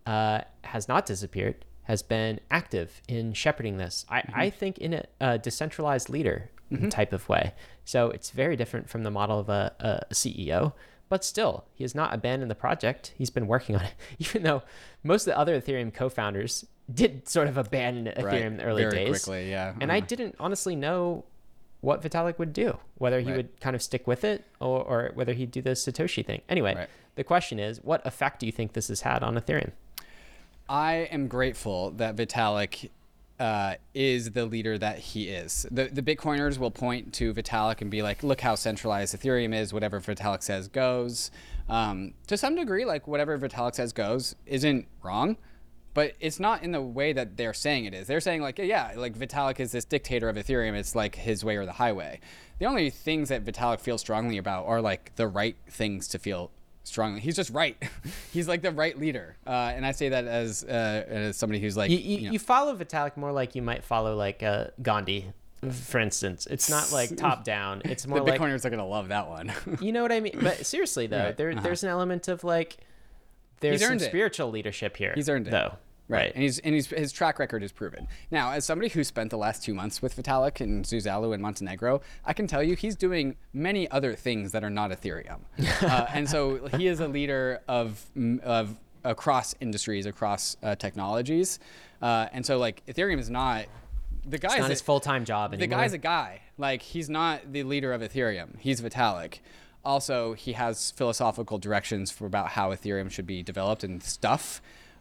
uh, 0.07 0.43
has 0.63 0.87
not 0.87 1.05
disappeared, 1.05 1.65
has 1.83 2.01
been 2.01 2.39
active 2.49 3.03
in 3.09 3.33
shepherding 3.33 3.77
this. 3.77 4.07
I, 4.09 4.21
mm-hmm. 4.21 4.41
I 4.41 4.51
think 4.51 4.79
in 4.79 4.95
a, 4.95 5.05
a 5.21 5.39
decentralized 5.39 6.09
leader 6.09 6.51
mm-hmm. 6.71 6.91
type 6.91 7.13
of 7.13 7.29
way. 7.29 7.55
So 7.85 8.11
it's 8.11 8.31
very 8.31 8.55
different 8.55 8.89
from 8.89 9.03
the 9.03 9.11
model 9.11 9.41
of 9.41 9.49
a, 9.49 9.75
a 9.81 10.15
CEO. 10.15 10.75
But 11.09 11.25
still, 11.25 11.65
he 11.75 11.83
has 11.83 11.95
not 11.95 12.15
abandoned 12.15 12.51
the 12.51 12.55
project. 12.55 13.15
He's 13.17 13.31
been 13.31 13.49
working 13.49 13.75
on 13.75 13.83
it, 13.83 13.95
even 14.19 14.45
though 14.45 14.63
most 15.03 15.23
of 15.23 15.33
the 15.33 15.39
other 15.39 15.61
Ethereum 15.61 15.93
co-founders 15.93 16.65
did 16.93 17.29
sort 17.29 17.49
of 17.49 17.57
abandon 17.59 18.13
Ethereum 18.15 18.25
right. 18.25 18.43
in 18.43 18.57
the 18.57 18.65
early 18.65 18.83
Very 18.83 19.05
days. 19.05 19.25
quickly, 19.25 19.51
yeah. 19.51 19.73
And 19.81 19.91
uh-huh. 19.91 19.97
I 19.97 20.01
didn't 20.01 20.37
honestly 20.41 20.75
know 20.75 21.25
what 21.81 22.03
Vitalik 22.03 22.39
would 22.39 22.53
do, 22.53 22.79
whether 22.97 23.21
he 23.21 23.29
right. 23.29 23.37
would 23.37 23.61
kind 23.61 23.77
of 23.77 23.83
stick 23.83 24.07
with 24.07 24.25
it 24.25 24.45
or, 24.61 24.83
or 24.83 25.11
whether 25.15 25.33
he'd 25.33 25.51
do 25.51 25.63
the 25.63 25.71
Satoshi 25.71 26.25
thing. 26.25 26.43
Anyway, 26.49 26.75
right. 26.75 26.89
the 27.15 27.25
question 27.25 27.59
is, 27.59 27.83
what 27.85 28.05
effect 28.07 28.41
do 28.41 28.47
you 28.47 28.53
think 28.53 28.73
this 28.73 28.89
has 28.89 29.03
had 29.03 29.23
on 29.23 29.37
Ethereum? 29.37 29.73
I 30.69 31.09
am 31.13 31.29
grateful 31.29 31.93
that 31.93 32.17
Vitalik 32.17 32.91
uh, 33.39 33.75
is 33.95 34.33
the 34.33 34.45
leader 34.45 34.77
that 34.79 34.99
he 34.99 35.29
is. 35.29 35.67
The 35.71 35.85
the 35.85 36.03
Bitcoiners 36.03 36.59
will 36.59 36.71
point 36.71 37.13
to 37.15 37.33
Vitalik 37.33 37.81
and 37.81 37.91
be 37.91 38.03
like, 38.03 38.23
"Look 38.23 38.41
how 38.41 38.55
centralized 38.55 39.17
Ethereum 39.17 39.55
is. 39.55 39.73
Whatever 39.73 40.01
Vitalik 40.01 40.43
says 40.43 40.69
goes." 40.69 41.31
Um, 41.69 42.15
to 42.27 42.37
some 42.37 42.57
degree, 42.57 42.85
like 42.85 43.07
whatever 43.07 43.39
Vitalik 43.39 43.77
says 43.77 43.93
goes 43.93 44.35
isn't 44.45 44.87
wrong 45.03 45.37
but 45.95 46.15
it's 46.21 46.39
not 46.39 46.63
in 46.63 46.73
the 46.73 46.81
way 46.81 47.13
that 47.13 47.37
they're 47.37 47.55
saying 47.55 47.85
it 47.85 47.95
is. 47.95 48.07
They're 48.07 48.21
saying 48.21 48.43
like, 48.43 48.59
yeah, 48.59 48.93
like 48.97 49.17
Vitalik 49.19 49.61
is 49.61 49.73
this 49.73 49.85
dictator 49.85 50.29
of 50.29 50.37
Ethereum. 50.37 50.75
It's 50.75 50.95
like 50.95 51.15
his 51.15 51.45
way 51.45 51.57
or 51.57 51.67
the 51.67 51.73
highway. 51.73 52.21
The 52.59 52.67
only 52.67 52.91
things 52.91 53.29
that 53.29 53.45
Vitalik 53.45 53.81
feels 53.81 54.01
strongly 54.01 54.39
about 54.39 54.67
are 54.67 54.81
like 54.81 55.15
the 55.17 55.27
right 55.27 55.57
things 55.69 56.09
to 56.09 56.19
feel 56.19 56.51
strongly. 56.85 57.21
He's 57.21 57.37
just 57.37 57.51
right. 57.51 57.77
He's 58.33 58.49
like 58.49 58.63
the 58.63 58.73
right 58.73 58.99
leader, 58.99 59.37
uh, 59.47 59.73
and 59.75 59.87
I 59.87 59.93
say 59.93 60.09
that 60.09 60.27
as 60.27 60.65
uh, 60.65 61.05
as 61.09 61.37
somebody 61.37 61.61
who's 61.61 61.77
like 61.77 61.91
you, 61.91 61.99
you, 61.99 62.17
you, 62.17 62.27
know. 62.27 62.33
you 62.33 62.39
follow 62.39 62.77
Vitalik 62.77 63.17
more 63.17 63.33
like 63.33 63.55
you 63.55 63.63
might 63.63 63.85
follow 63.85 64.17
like 64.17 64.43
uh, 64.43 64.69
Gandhi 64.83 65.33
for 65.71 65.99
instance. 65.99 66.47
It's 66.47 66.71
not 66.71 66.93
like 66.93 67.17
top 67.17 67.45
down. 67.45 67.83
It's 67.85 68.07
more 68.07 68.19
the 68.19 68.25
like 68.25 68.41
Bitcoiners 68.41 68.65
are 68.65 68.71
gonna 68.71 68.87
love 68.87 69.09
that 69.09 69.29
one. 69.29 69.53
you 69.81 69.93
know 69.93 70.03
what 70.03 70.13
I 70.13 70.21
mean? 70.21 70.39
But 70.41 70.65
seriously 70.67 71.07
though, 71.07 71.25
right. 71.25 71.37
there 71.37 71.51
uh-huh. 71.51 71.61
there's 71.63 71.83
an 71.83 71.91
element 71.91 72.29
of 72.29 72.45
like 72.45 72.79
there's 73.61 73.85
some 73.85 73.99
spiritual 73.99 74.51
leadership 74.51 74.97
here. 74.97 75.13
He's 75.15 75.29
earned 75.29 75.49
it 75.49 75.51
though. 75.51 75.75
Right. 76.09 76.33
And 76.35 76.43
he's 76.43 76.59
and 76.61 76.75
he's 76.75 76.87
his 76.87 77.13
track 77.13 77.39
record 77.39 77.63
is 77.63 77.71
proven. 77.71 78.09
Now, 78.31 78.53
as 78.53 78.65
somebody 78.65 78.89
who 78.89 79.05
spent 79.05 79.31
the 79.31 79.37
last 79.37 79.63
two 79.63 79.75
months 79.75 80.01
with 80.01 80.17
Vitalik 80.17 80.61
and 80.63 80.85
Zuzalu 80.85 81.35
in 81.35 81.43
Montenegro, 81.43 82.01
I 82.25 82.33
can 82.33 82.47
tell 82.47 82.63
you 82.63 82.77
he's 82.77 82.97
doing 82.97 83.37
many 83.53 83.91
other 83.91 84.15
things 84.15 84.53
that 84.53 84.65
are 84.65 84.71
not 84.71 84.91
Ethereum. 84.91 85.41
uh, 85.83 86.07
and 86.15 86.29
so 86.29 86.67
he 86.69 86.87
is 86.87 87.01
a 87.01 87.09
leader 87.09 87.61
of 87.69 88.03
of 88.43 88.75
across 89.05 89.55
industries, 89.61 90.07
across 90.07 90.57
uh, 90.63 90.75
technologies, 90.77 91.59
uh, 92.01 92.29
and 92.33 92.45
so 92.45 92.59
like 92.59 92.85
Ethereum 92.87 93.19
is 93.19 93.29
not 93.29 93.67
the 94.27 94.39
guy's 94.39 94.53
It's 94.53 94.61
not 94.61 94.67
a- 94.67 94.71
his 94.71 94.81
full 94.81 95.01
time 95.01 95.27
job 95.27 95.51
the 95.51 95.59
anymore. 95.59 95.81
guy's 95.81 95.93
a 95.93 95.99
guy. 95.99 96.41
Like 96.57 96.81
he's 96.81 97.11
not 97.11 97.53
the 97.53 97.65
leader 97.65 97.93
of 97.93 98.01
Ethereum. 98.01 98.59
He's 98.59 98.81
Vitalik. 98.81 99.41
Also, 99.89 100.35
he 100.35 100.53
has 100.53 100.91
philosophical 100.91 101.57
directions 101.57 102.11
for 102.11 102.27
about 102.27 102.49
how 102.51 102.73
Ethereum 102.73 103.11
should 103.11 103.27
be 103.27 103.43
developed 103.43 103.83
and 103.83 104.03
stuff. 104.03 104.61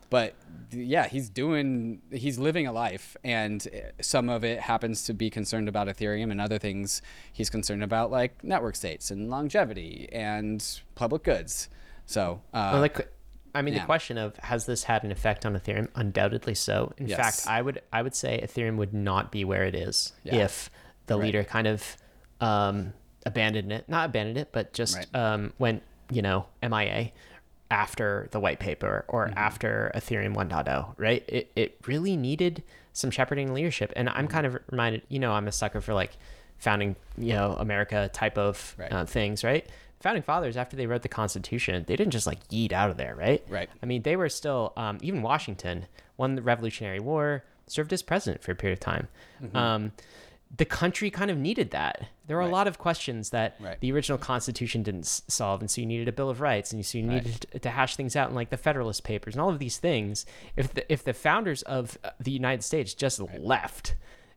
But 0.10 0.36
yeah, 0.72 1.08
he's 1.10 1.28
doing 1.30 2.02
he's 2.10 2.40
living 2.40 2.66
a 2.66 2.72
life 2.72 3.18
and 3.26 3.68
some 4.00 4.30
of 4.30 4.46
it 4.46 4.62
happens 4.62 5.04
to 5.04 5.14
be 5.14 5.30
concerned 5.30 5.68
about 5.68 5.88
Ethereum 5.90 6.32
and 6.32 6.40
other 6.40 6.58
things 6.58 7.02
he's 7.34 7.50
concerned 7.50 7.84
about 7.84 8.10
like 8.10 8.42
network 8.46 8.78
states 8.78 9.12
and 9.12 9.30
longevity 9.30 10.08
and 10.14 10.64
public 10.96 11.24
goods. 11.24 11.68
So, 12.06 12.40
uh, 12.54 12.70
Well, 12.72 12.82
like, 12.82 13.12
I 13.54 13.62
mean, 13.62 13.74
Yeah. 13.74 13.82
the 13.82 13.86
question 13.86 14.18
of 14.18 14.38
has 14.38 14.66
this 14.66 14.86
had 14.86 15.04
an 15.04 15.12
effect 15.12 15.46
on 15.46 15.54
Ethereum? 15.54 15.90
Undoubtedly 15.96 16.56
so. 16.56 16.94
In 16.98 17.08
Yes. 17.10 17.20
fact, 17.20 17.46
I 17.46 17.62
would 17.62 17.82
I 17.92 18.02
would 18.02 18.16
say 18.16 18.40
Ethereum 18.42 18.78
would 18.78 18.94
not 18.94 19.34
be 19.34 19.44
where 19.44 19.66
it 19.66 19.76
is 19.76 20.14
Yeah. 20.24 20.36
if 20.46 20.70
the 21.08 21.18
leader 21.18 21.44
kind 21.44 21.68
of 21.68 21.98
um, 22.40 22.94
abandoned 23.26 23.72
it, 23.72 23.88
not 23.90 24.06
abandoned 24.10 24.38
it, 24.38 24.50
but 24.52 24.74
just 24.74 24.96
Right. 24.98 25.16
um, 25.16 25.54
went 25.60 25.84
you 26.10 26.22
know 26.22 26.46
MIA 26.64 27.12
after 27.70 28.28
the 28.32 28.40
white 28.40 28.60
paper 28.60 29.04
or 29.08 29.26
Mm-hmm. 29.28 29.38
after 29.38 29.92
Ethereum 29.96 30.36
1.0, 30.36 30.94
right? 30.98 31.24
It 31.28 31.52
it 31.56 31.78
really 31.86 32.16
needed 32.16 32.64
some 32.94 33.12
shepherding 33.12 33.54
leadership, 33.54 33.92
and 33.96 34.08
Mm-hmm. 34.08 34.18
I'm 34.18 34.28
kind 34.28 34.46
of 34.48 34.58
reminded, 34.72 35.02
you 35.10 35.20
know, 35.20 35.34
I'm 35.34 35.48
a 35.48 35.52
sucker 35.52 35.82
for 35.82 35.94
like 35.94 36.18
founding, 36.58 36.96
you 37.18 37.34
know, 37.34 37.56
America 37.60 38.10
type 38.14 38.38
of 38.38 38.76
Right. 38.78 38.92
uh, 38.92 39.06
things, 39.06 39.44
right? 39.44 39.68
Founding 40.00 40.24
fathers, 40.24 40.58
after 40.58 40.76
they 40.78 40.86
wrote 40.88 41.02
the 41.02 41.10
Constitution, 41.10 41.84
they 41.88 41.96
didn't 41.96 42.12
just 42.12 42.26
like 42.28 42.48
yeet 42.50 42.72
out 42.72 42.90
of 42.90 42.98
there, 42.98 43.16
right? 43.16 43.44
Right. 43.50 43.70
I 43.82 43.86
mean, 43.86 44.04
they 44.04 44.16
were 44.16 44.30
still, 44.30 44.74
um, 44.78 44.98
even 45.02 45.22
Washington 45.24 45.86
won 46.18 46.36
the 46.36 46.42
Revolutionary 46.42 47.00
War, 47.00 47.44
served 47.68 47.92
as 47.94 48.02
president 48.02 48.44
for 48.44 48.52
a 48.52 48.56
period 48.56 48.78
of 48.78 48.80
time. 48.80 49.08
Mm-hmm. 49.44 49.58
Um, 49.58 49.92
the 50.56 50.66
country 50.66 51.10
kind 51.10 51.30
of 51.30 51.38
needed 51.38 51.72
that. 51.72 52.08
There 52.26 52.38
were 52.38 52.44
a 52.44 52.48
lot 52.50 52.68
of 52.68 52.78
questions 52.78 53.30
that 53.32 53.56
Right. 53.60 53.80
the 53.80 53.92
original 53.92 54.18
Constitution 54.18 54.82
didn't 54.84 55.06
s- 55.06 55.22
solve, 55.28 55.62
and 55.62 55.70
so 55.70 55.82
you 55.82 55.88
needed 55.88 56.08
a 56.08 56.12
Bill 56.12 56.30
of 56.30 56.42
Rights, 56.42 56.72
and 56.74 56.86
so 56.86 56.98
you 56.98 57.04
needed 57.04 57.42
to, 57.52 57.60
to 57.60 57.70
hash 57.70 57.96
things 57.96 58.16
out 58.16 58.30
in 58.30 58.36
like 58.36 58.50
the 58.50 58.58
Federalist 58.58 59.04
Papers 59.04 59.34
and 59.36 59.42
all 59.42 59.50
of 59.50 59.60
these 59.60 59.78
things. 59.78 60.26
If 60.56 60.74
the 60.74 60.92
if 60.92 61.04
the 61.04 61.14
founders 61.14 61.62
of 61.64 61.98
uh, 62.04 62.12
the 62.20 62.32
United 62.32 62.64
States 62.64 62.94
just 62.94 63.20
left 63.38 63.96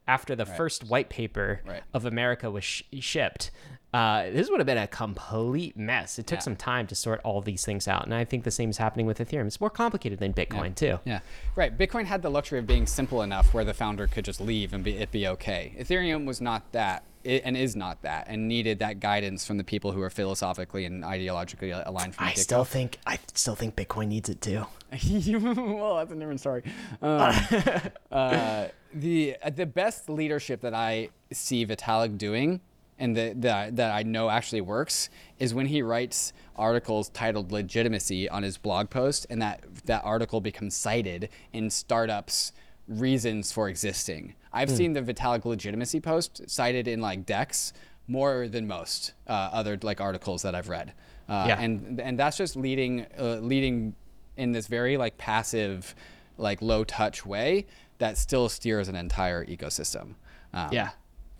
after 0.08 0.34
the 0.34 0.46
first 0.46 0.84
white 0.84 1.08
paper 1.10 1.60
Right. 1.64 1.82
of 1.94 2.04
America 2.04 2.50
was 2.50 2.64
sh- 2.64 2.82
shipped, 2.98 3.50
uh, 3.92 4.24
this 4.30 4.48
would 4.50 4.60
have 4.60 4.66
been 4.66 4.78
a 4.78 4.86
complete 4.86 5.76
mess. 5.76 6.18
It 6.18 6.26
took 6.26 6.36
Yeah. 6.38 6.42
some 6.42 6.56
time 6.56 6.86
to 6.88 6.94
sort 6.94 7.20
all 7.24 7.40
these 7.40 7.64
things 7.64 7.88
out, 7.88 8.04
and 8.04 8.14
I 8.14 8.24
think 8.24 8.44
the 8.44 8.50
same 8.50 8.70
is 8.70 8.78
happening 8.78 9.06
with 9.06 9.18
Ethereum. 9.18 9.46
It's 9.46 9.60
more 9.60 9.70
complicated 9.70 10.18
than 10.20 10.32
Bitcoin 10.32 10.74
too. 10.74 11.00
Yeah, 11.04 11.20
right. 11.56 11.76
Bitcoin 11.76 12.04
had 12.04 12.22
the 12.22 12.30
luxury 12.30 12.58
of 12.58 12.66
being 12.66 12.86
simple 12.86 13.22
enough 13.22 13.52
where 13.52 13.64
the 13.64 13.74
founder 13.74 14.06
could 14.06 14.24
just 14.24 14.40
leave 14.40 14.72
and 14.72 14.84
be, 14.84 14.96
it 14.96 15.10
be 15.10 15.26
okay. 15.26 15.74
Ethereum 15.78 16.24
was 16.24 16.40
not 16.40 16.70
that, 16.72 17.02
it, 17.24 17.42
and 17.44 17.56
is 17.56 17.74
not 17.76 18.00
that, 18.02 18.26
and 18.28 18.46
needed 18.48 18.78
that 18.78 19.00
guidance 19.00 19.44
from 19.46 19.58
the 19.58 19.64
people 19.64 19.92
who 19.92 20.00
are 20.02 20.08
philosophically 20.10 20.84
and 20.84 21.02
ideologically 21.04 21.70
aligned 21.86 22.14
from 22.14 22.24
I 22.26 22.28
the 22.30 22.34
get-go. 22.36 22.42
still 22.42 22.64
think 22.64 22.98
I 23.06 23.18
still 23.34 23.54
think 23.56 23.74
Bitcoin 23.76 24.08
needs 24.08 24.28
it 24.28 24.40
too. 24.40 24.66
well, 24.92 25.96
that's 25.96 26.12
a 26.12 26.16
different 26.16 26.40
story. 26.40 26.62
Um, 27.02 27.34
uh, 28.12 28.66
the 28.94 29.36
uh, 29.42 29.50
the 29.50 29.66
best 29.66 30.08
leadership 30.08 30.60
that 30.62 30.74
I 30.74 31.10
see 31.32 31.64
Vitalik 31.66 32.18
doing, 32.18 32.60
and 33.00 33.16
the, 33.16 33.32
the, 33.34 33.70
that 33.72 33.90
I 33.90 34.04
know 34.04 34.30
actually 34.30 34.60
works, 34.60 35.10
is 35.40 35.52
when 35.52 35.66
he 35.66 35.82
writes 35.82 36.32
articles 36.54 37.08
titled 37.08 37.50
"Legitimacy" 37.50 38.28
on 38.28 38.44
his 38.44 38.58
blog 38.58 38.90
post, 38.90 39.26
and 39.30 39.42
that 39.42 39.64
that 39.86 40.02
article 40.04 40.40
becomes 40.40 40.76
cited 40.76 41.28
in 41.52 41.70
startups' 41.70 42.52
reasons 42.86 43.50
for 43.52 43.68
existing. 43.68 44.34
I've 44.52 44.70
seen 44.70 44.92
the 44.92 45.02
Vitalik 45.02 45.44
legitimacy 45.44 46.00
post 46.00 46.42
cited 46.48 46.86
in 46.88 47.00
like 47.00 47.24
Dex 47.24 47.72
more 48.08 48.48
than 48.48 48.66
most 48.66 49.12
uh, 49.28 49.32
other 49.52 49.78
like 49.82 50.00
articles 50.00 50.42
that 50.42 50.54
I've 50.54 50.68
read. 50.68 50.92
Uh, 51.28 51.44
Yeah. 51.48 51.60
and 51.60 52.00
and 52.00 52.18
that's 52.18 52.36
just 52.36 52.56
leading 52.56 53.06
uh, 53.18 53.36
leading 53.36 53.94
in 54.36 54.52
this 54.52 54.66
very 54.66 54.96
like 54.96 55.16
passive, 55.18 55.94
like 56.36 56.60
low 56.62 56.82
touch 56.84 57.24
way 57.24 57.66
that 57.98 58.18
still 58.18 58.48
steers 58.48 58.88
an 58.88 58.96
entire 58.96 59.44
ecosystem. 59.46 60.14
Um, 60.52 60.70
Yeah. 60.72 60.90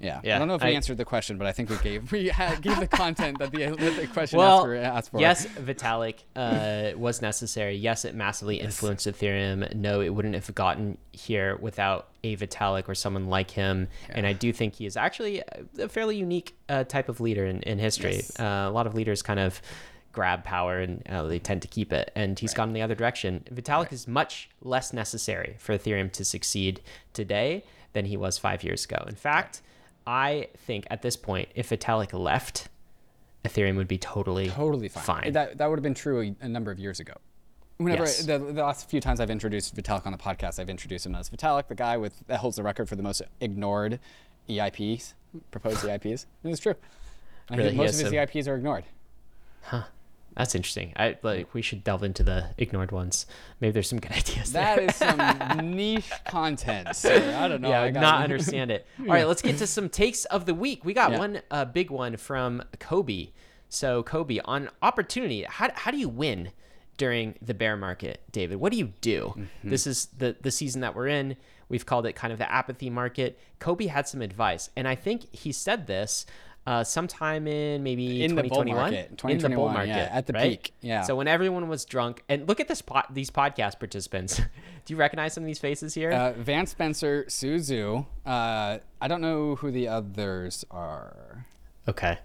Yeah. 0.01 0.20
Yeah, 0.24 0.36
I 0.36 0.38
don't 0.38 0.48
know 0.48 0.55
if 0.55 0.62
we 0.62 0.68
I- 0.68 0.72
answered 0.72 0.96
the 0.96 1.05
question, 1.05 1.38
but 1.38 1.46
I 1.46 1.53
think 1.53 1.70
we 1.70 1.76
gave 1.78 2.11
we 2.11 2.28
had, 2.28 2.62
gave 2.62 2.78
the 2.80 2.86
content 3.05 3.38
that 3.38 3.51
the, 3.51 3.66
the 3.66 4.09
question 4.12 4.38
well, 4.38 4.66
asked 4.72 5.11
for. 5.11 5.20
Yes, 5.20 5.46
Vitalik 5.46 6.20
uh, 6.36 6.96
was 6.98 7.20
necessary. 7.22 7.76
Yes, 7.76 8.05
it 8.05 8.14
massively 8.14 8.61
influenced 8.61 9.07
Ethereum. 9.07 9.74
No, 9.74 10.01
it 10.01 10.11
wouldn't 10.11 10.34
have 10.34 10.55
gotten 10.55 10.98
here 11.12 11.57
without 11.57 12.09
a 12.24 12.36
Vitalik 12.36 12.88
or 12.88 12.94
someone 12.94 13.26
like 13.26 13.51
him. 13.51 13.88
And 14.09 14.26
I 14.26 14.32
do 14.32 14.53
think 14.53 14.74
he 14.74 14.86
is 14.86 14.96
actually 14.96 15.42
a- 15.78 15.88
fairly 15.88 16.16
unique 16.16 16.55
uh, 16.68 16.84
type 16.84 17.09
of 17.09 17.20
leader 17.20 17.46
in, 17.46 17.62
in 17.62 17.78
history. 17.78 18.16
Yes. 18.16 18.38
Uh, 18.38 18.66
a 18.68 18.70
lot 18.70 18.86
of 18.86 18.94
leaders 18.94 19.22
kind 19.22 19.40
of 19.40 19.61
grab 20.12 20.42
power 20.44 20.80
and 20.80 21.07
uh, 21.09 21.22
they 21.24 21.38
tend 21.38 21.62
to 21.62 21.68
keep 21.68 21.92
it. 21.92 22.11
And 22.16 22.38
he's 22.38 22.55
gone 22.55 22.68
in 22.68 22.74
the 22.74 22.82
other 22.82 22.94
direction. 22.94 23.44
Vitalik 23.53 23.92
is 23.92 24.09
much 24.09 24.51
less 24.61 24.92
necessary 24.92 25.57
for 25.59 25.76
Ethereum 25.76 26.11
to 26.12 26.24
succeed 26.24 26.80
today 27.12 27.64
than 27.92 28.07
he 28.07 28.16
was 28.16 28.38
five 28.38 28.64
years 28.64 28.84
ago. 28.84 29.05
In 29.07 29.14
fact, 29.14 29.62
I 30.11 30.48
think 30.66 30.86
at 30.90 31.02
this 31.02 31.16
point, 31.16 31.50
if 31.54 31.70
Vitalik 31.70 32.12
left, 32.18 32.68
Ethereum 33.44 33.76
would 33.76 33.86
be 33.86 33.96
totally 33.96 34.48
totally 34.48 34.88
fine. 34.88 35.04
Fine. 35.04 35.32
That 35.34 35.58
that 35.58 35.70
would 35.70 35.78
have 35.78 35.84
been 35.84 35.94
true 35.94 36.20
a, 36.40 36.44
a 36.44 36.48
number 36.48 36.72
of 36.72 36.80
years 36.80 36.98
ago. 36.98 37.14
Whenever 37.76 38.02
Yes. 38.02 38.24
the, 38.26 38.38
the 38.38 38.62
last 38.62 38.90
few 38.90 39.00
times 39.00 39.20
I've 39.20 39.30
introduced 39.30 39.74
Vitalik 39.76 40.04
on 40.06 40.12
the 40.12 40.18
podcast, 40.18 40.58
I've 40.58 40.68
introduced 40.68 41.06
him 41.06 41.14
as 41.14 41.30
Vitalik, 41.30 41.68
the 41.68 41.74
guy 41.76 41.96
with 41.96 42.26
that 42.26 42.40
holds 42.40 42.56
the 42.56 42.62
record 42.64 42.88
for 42.88 42.96
the 42.96 43.02
most 43.04 43.22
ignored 43.40 44.00
EIPs, 44.48 45.14
proposed 45.52 45.78
EIPs. 45.84 46.26
And 46.42 46.52
it's 46.52 46.61
true. 46.61 46.74
I 47.48 47.56
Really? 47.56 47.68
think 47.70 47.76
most 47.78 47.94
of 47.94 48.00
his 48.00 48.08
some- 48.08 48.14
EIPs 48.14 48.48
are 48.48 48.56
ignored. 48.56 48.84
That's 50.36 50.54
interesting. 50.54 50.92
I 50.96 51.18
like 51.22 51.52
we 51.54 51.60
should 51.62 51.82
delve 51.84 52.02
into 52.04 52.22
the 52.22 52.50
ignored 52.56 52.92
ones. 52.92 53.26
Maybe 53.60 53.72
there's 53.72 53.88
some 53.88 53.98
good 54.00 54.12
ideas 54.22 54.52
That 54.52 54.78
is 54.78 54.94
some 54.96 55.70
niche 55.74 56.10
content. 56.26 56.88
I 57.04 57.48
don't 57.48 57.60
know. 57.60 57.68
yeah, 57.70 57.82
I 57.82 57.90
not 57.90 58.22
understand 58.22 58.70
it. 58.70 58.86
All 59.00 59.06
right, 59.06 59.26
let's 59.26 59.42
get 59.42 59.58
to 59.58 59.66
some 59.66 59.88
takes 59.88 60.24
of 60.26 60.46
the 60.46 60.54
week. 60.54 60.84
We 60.84 60.94
got 60.94 61.12
Yeah. 61.12 61.18
one 61.18 61.42
uh, 61.50 61.64
big 61.64 61.90
one 61.90 62.16
from 62.16 62.62
Cobie. 62.78 63.32
So 63.68 64.02
Cobie 64.02 64.40
on 64.40 64.70
opportunity. 64.82 65.44
How 65.48 65.70
how 65.74 65.90
do 65.90 65.98
you 65.98 66.08
win 66.08 66.50
during 66.96 67.34
the 67.42 67.54
bear 67.54 67.76
market, 67.76 68.22
David? 68.30 68.56
What 68.58 68.72
do 68.72 68.78
you 68.78 68.92
do? 69.00 69.34
Mm-hmm. 69.36 69.70
This 69.70 69.86
is 69.86 70.06
the 70.16 70.36
the 70.40 70.50
season 70.50 70.80
that 70.82 70.94
we're 70.94 71.08
in. 71.08 71.36
We've 71.68 71.86
called 71.86 72.04
it 72.06 72.14
kind 72.14 72.32
of 72.32 72.38
the 72.40 72.50
apathy 72.50 72.90
market. 72.90 73.38
Cobie 73.60 73.86
had 73.88 74.08
some 74.08 74.22
advice, 74.22 74.70
and 74.76 74.88
I 74.88 74.94
think 74.96 75.32
he 75.34 75.52
said 75.52 75.86
this. 75.86 76.26
Uh, 76.66 76.84
sometime 76.84 77.46
in 77.46 77.82
maybe 77.82 78.22
In 78.22 78.34
the 78.34 78.42
bull 78.42 78.62
2021, 78.62 78.76
market, 78.76 79.24
in 79.24 79.38
the 79.38 79.56
bull 79.56 79.68
market, 79.70 79.88
yeah, 79.88 80.08
at 80.12 80.26
the 80.26 80.34
right? 80.34 80.50
peak, 80.50 80.74
yeah. 80.82 81.02
So 81.02 81.16
when 81.16 81.26
everyone 81.26 81.68
was 81.68 81.84
drunk, 81.84 82.22
and 82.28 82.46
look 82.46 82.61
at 82.61 82.68
this 82.68 82.82
pot, 82.82 83.12
these 83.14 83.30
podcast 83.30 83.78
participants. 83.78 84.36
Do 84.84 84.94
you 84.94 84.96
recognize 84.98 85.32
some 85.34 85.42
of 85.42 85.46
these 85.46 85.58
faces 85.58 85.94
here? 85.94 86.11
Uh, 86.11 86.32
Vance 86.32 86.70
Spencer, 86.70 87.24
Su 87.28 87.56
Zhu. 87.56 88.06
Uh, 88.26 88.78
I 89.00 89.08
don't 89.08 89.20
know 89.20 89.54
who 89.56 89.70
the 89.70 89.88
others 89.88 90.64
are. 90.70 91.46
Okay. 91.88 92.18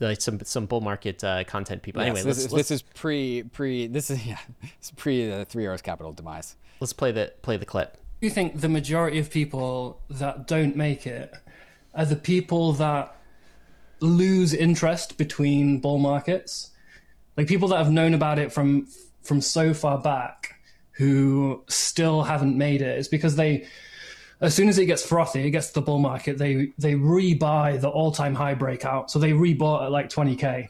Like 0.00 0.20
some 0.20 0.40
some 0.40 0.66
bull 0.66 0.80
market 0.80 1.22
uh, 1.22 1.44
content 1.44 1.82
people. 1.82 2.02
Yes, 2.02 2.08
anyway, 2.08 2.22
this, 2.22 2.26
let's, 2.26 2.38
is, 2.38 2.52
let's, 2.52 2.68
this 2.68 2.76
is 2.76 2.82
pre 2.94 3.44
pre. 3.44 3.86
This 3.86 4.10
is 4.10 4.26
yeah. 4.26 4.38
It's 4.78 4.90
pre 4.90 5.28
the 5.28 5.44
Three 5.44 5.64
Arrows 5.66 5.82
Capital 5.82 6.12
demise. 6.12 6.56
let's 6.80 6.92
play 6.92 7.12
the 7.12 7.32
play 7.42 7.56
the 7.56 7.66
clip. 7.66 7.98
you 8.20 8.30
think 8.30 8.60
the 8.60 8.68
majority 8.68 9.18
of 9.18 9.30
people 9.30 10.00
that 10.10 10.48
don't 10.48 10.76
make 10.76 11.06
it 11.06 11.32
are 11.94 12.06
the 12.06 12.16
people 12.16 12.72
that 12.72 13.14
lose 14.02 14.52
interest 14.52 15.16
between 15.16 15.80
bull 15.80 15.98
markets 15.98 16.70
like 17.36 17.46
people 17.46 17.68
that 17.68 17.78
have 17.78 17.90
known 17.90 18.14
about 18.14 18.38
it 18.38 18.52
from 18.52 18.86
from 19.22 19.40
so 19.40 19.72
far 19.72 19.98
back 19.98 20.60
who 20.92 21.62
still 21.68 22.22
haven't 22.22 22.56
made 22.56 22.82
it 22.82 22.98
it's 22.98 23.08
because 23.08 23.36
they 23.36 23.66
as 24.40 24.54
soon 24.54 24.68
as 24.68 24.78
it 24.78 24.86
gets 24.86 25.04
frothy 25.04 25.46
it 25.46 25.50
gets 25.50 25.68
to 25.68 25.74
the 25.74 25.82
bull 25.82 25.98
market 25.98 26.38
they 26.38 26.72
they 26.78 26.94
rebuy 26.94 27.80
the 27.80 27.88
all-time 27.88 28.34
high 28.34 28.54
breakout 28.54 29.10
so 29.10 29.18
they 29.18 29.32
rebought 29.32 29.84
at 29.84 29.90
like 29.90 30.08
20k 30.08 30.68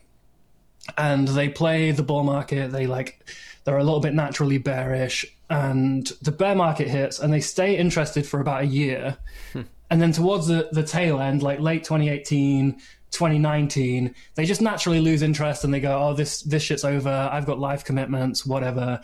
and 0.96 1.28
they 1.28 1.48
play 1.48 1.90
the 1.90 2.02
bull 2.02 2.24
market. 2.24 2.72
They 2.72 2.86
like 2.86 3.24
they're 3.64 3.78
a 3.78 3.84
little 3.84 4.00
bit 4.00 4.14
naturally 4.14 4.58
bearish, 4.58 5.24
and 5.48 6.06
the 6.22 6.32
bear 6.32 6.54
market 6.54 6.88
hits, 6.88 7.18
and 7.18 7.32
they 7.32 7.40
stay 7.40 7.76
interested 7.76 8.26
for 8.26 8.40
about 8.40 8.62
a 8.62 8.66
year, 8.66 9.16
hmm. 9.52 9.62
and 9.90 10.00
then 10.00 10.12
towards 10.12 10.46
the 10.46 10.68
the 10.72 10.82
tail 10.82 11.20
end, 11.20 11.42
like 11.42 11.60
late 11.60 11.84
2018. 11.84 12.80
2019 13.12 14.14
they 14.34 14.44
just 14.44 14.60
naturally 14.60 15.00
lose 15.00 15.22
interest 15.22 15.64
and 15.64 15.72
they 15.72 15.80
go 15.80 15.96
oh 16.02 16.14
this 16.14 16.42
this 16.42 16.62
shit's 16.62 16.84
over. 16.84 17.28
I've 17.32 17.46
got 17.46 17.58
life 17.58 17.84
commitments 17.84 18.46
whatever. 18.46 19.00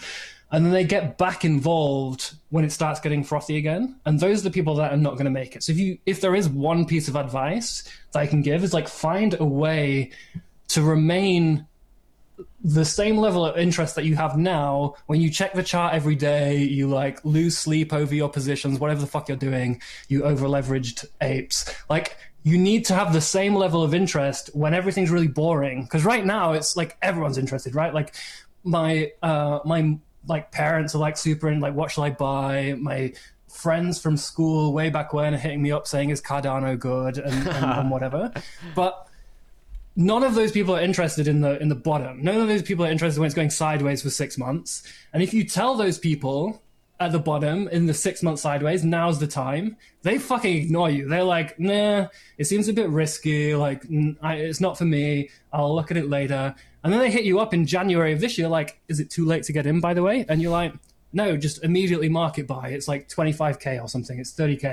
And 0.50 0.64
then 0.64 0.72
they 0.72 0.84
get 0.84 1.18
back 1.18 1.44
involved 1.44 2.34
when 2.48 2.64
it 2.64 2.72
starts 2.72 3.00
getting 3.00 3.22
frothy 3.22 3.58
again. 3.58 3.96
And 4.06 4.18
those 4.18 4.40
are 4.40 4.44
the 4.44 4.50
people 4.50 4.76
that 4.76 4.92
are 4.92 4.96
not 4.96 5.12
going 5.14 5.26
to 5.26 5.30
make 5.30 5.54
it. 5.54 5.62
So 5.62 5.72
if 5.72 5.78
you 5.78 5.98
if 6.06 6.20
there 6.20 6.34
is 6.34 6.48
one 6.48 6.86
piece 6.86 7.08
of 7.08 7.16
advice 7.16 7.84
that 8.12 8.20
i 8.20 8.26
can 8.26 8.40
give 8.40 8.64
is 8.64 8.72
like 8.72 8.88
find 8.88 9.38
a 9.38 9.44
way 9.44 10.10
to 10.68 10.82
remain 10.82 11.66
the 12.62 12.84
same 12.84 13.16
level 13.16 13.44
of 13.44 13.56
interest 13.56 13.94
that 13.94 14.04
you 14.04 14.16
have 14.16 14.36
now 14.36 14.94
when 15.06 15.20
you 15.20 15.30
check 15.30 15.52
the 15.54 15.62
chart 15.62 15.94
every 15.94 16.16
day, 16.16 16.56
you 16.56 16.88
like 16.88 17.24
lose 17.24 17.56
sleep 17.56 17.92
over 17.92 18.14
your 18.14 18.28
positions, 18.28 18.78
whatever 18.78 19.00
the 19.00 19.06
fuck 19.06 19.28
you're 19.28 19.36
doing, 19.36 19.80
you 20.08 20.24
over 20.24 20.46
leveraged 20.46 21.06
apes. 21.20 21.72
Like, 21.88 22.16
you 22.42 22.58
need 22.58 22.84
to 22.86 22.94
have 22.94 23.12
the 23.12 23.20
same 23.20 23.54
level 23.54 23.82
of 23.82 23.94
interest 23.94 24.50
when 24.54 24.74
everything's 24.74 25.10
really 25.10 25.28
boring. 25.28 25.82
Because 25.82 26.04
right 26.04 26.24
now, 26.24 26.52
it's 26.52 26.76
like 26.76 26.96
everyone's 27.02 27.38
interested, 27.38 27.74
right? 27.74 27.92
Like, 27.92 28.14
my, 28.64 29.12
uh, 29.22 29.60
my, 29.64 29.98
like 30.26 30.52
parents 30.52 30.94
are 30.94 30.98
like 30.98 31.16
super 31.16 31.48
in 31.48 31.60
like 31.60 31.74
what 31.74 31.90
shall 31.90 32.04
I 32.04 32.10
buy? 32.10 32.74
My 32.78 33.14
friends 33.48 34.00
from 34.00 34.16
school 34.16 34.72
way 34.72 34.90
back 34.90 35.12
when 35.12 35.34
are 35.34 35.38
hitting 35.38 35.62
me 35.62 35.72
up 35.72 35.86
saying 35.86 36.10
is 36.10 36.20
Cardano 36.20 36.78
good 36.78 37.18
and, 37.18 37.48
and, 37.48 37.64
and 37.64 37.90
whatever. 37.90 38.32
But 38.74 39.08
none 39.96 40.22
of 40.22 40.34
those 40.34 40.52
people 40.52 40.76
are 40.76 40.80
interested 40.80 41.28
in 41.28 41.40
the 41.40 41.60
in 41.60 41.68
the 41.68 41.74
bottom. 41.74 42.22
None 42.22 42.40
of 42.40 42.48
those 42.48 42.62
people 42.62 42.84
are 42.84 42.90
interested 42.90 43.20
when 43.20 43.26
it's 43.26 43.34
going 43.34 43.50
sideways 43.50 44.02
for 44.02 44.10
six 44.10 44.38
months. 44.38 44.82
And 45.12 45.22
if 45.22 45.34
you 45.34 45.44
tell 45.44 45.74
those 45.74 45.98
people 45.98 46.62
at 47.00 47.12
the 47.12 47.18
bottom 47.18 47.68
in 47.68 47.86
the 47.86 47.94
six 47.94 48.22
month 48.22 48.40
sideways, 48.40 48.84
now's 48.84 49.18
the 49.18 49.26
time. 49.26 49.76
They 50.02 50.18
fucking 50.18 50.56
ignore 50.56 50.90
you. 50.90 51.08
They're 51.08 51.22
like, 51.22 51.58
nah, 51.58 52.08
it 52.38 52.44
seems 52.44 52.68
a 52.68 52.72
bit 52.72 52.88
risky. 52.88 53.54
Like, 53.54 53.84
I, 54.20 54.34
it's 54.34 54.60
not 54.60 54.76
for 54.76 54.84
me. 54.84 55.30
I'll 55.52 55.74
look 55.74 55.90
at 55.90 55.96
it 55.96 56.08
later. 56.08 56.54
And 56.82 56.92
then 56.92 57.00
they 57.00 57.10
hit 57.10 57.24
you 57.24 57.40
up 57.40 57.54
in 57.54 57.66
January 57.66 58.12
of 58.12 58.20
this 58.20 58.38
year, 58.38 58.48
like, 58.48 58.80
is 58.88 59.00
it 59.00 59.10
too 59.10 59.24
late 59.24 59.44
to 59.44 59.52
get 59.52 59.66
in, 59.66 59.80
by 59.80 59.94
the 59.94 60.02
way? 60.02 60.24
And 60.28 60.42
you're 60.42 60.52
like, 60.52 60.74
no, 61.12 61.36
just 61.36 61.64
immediately 61.64 62.08
market 62.08 62.46
buy. 62.46 62.68
It's 62.68 62.88
like 62.88 63.08
25k 63.08 63.82
or 63.82 63.88
something. 63.88 64.18
It's 64.18 64.32
30k. 64.32 64.64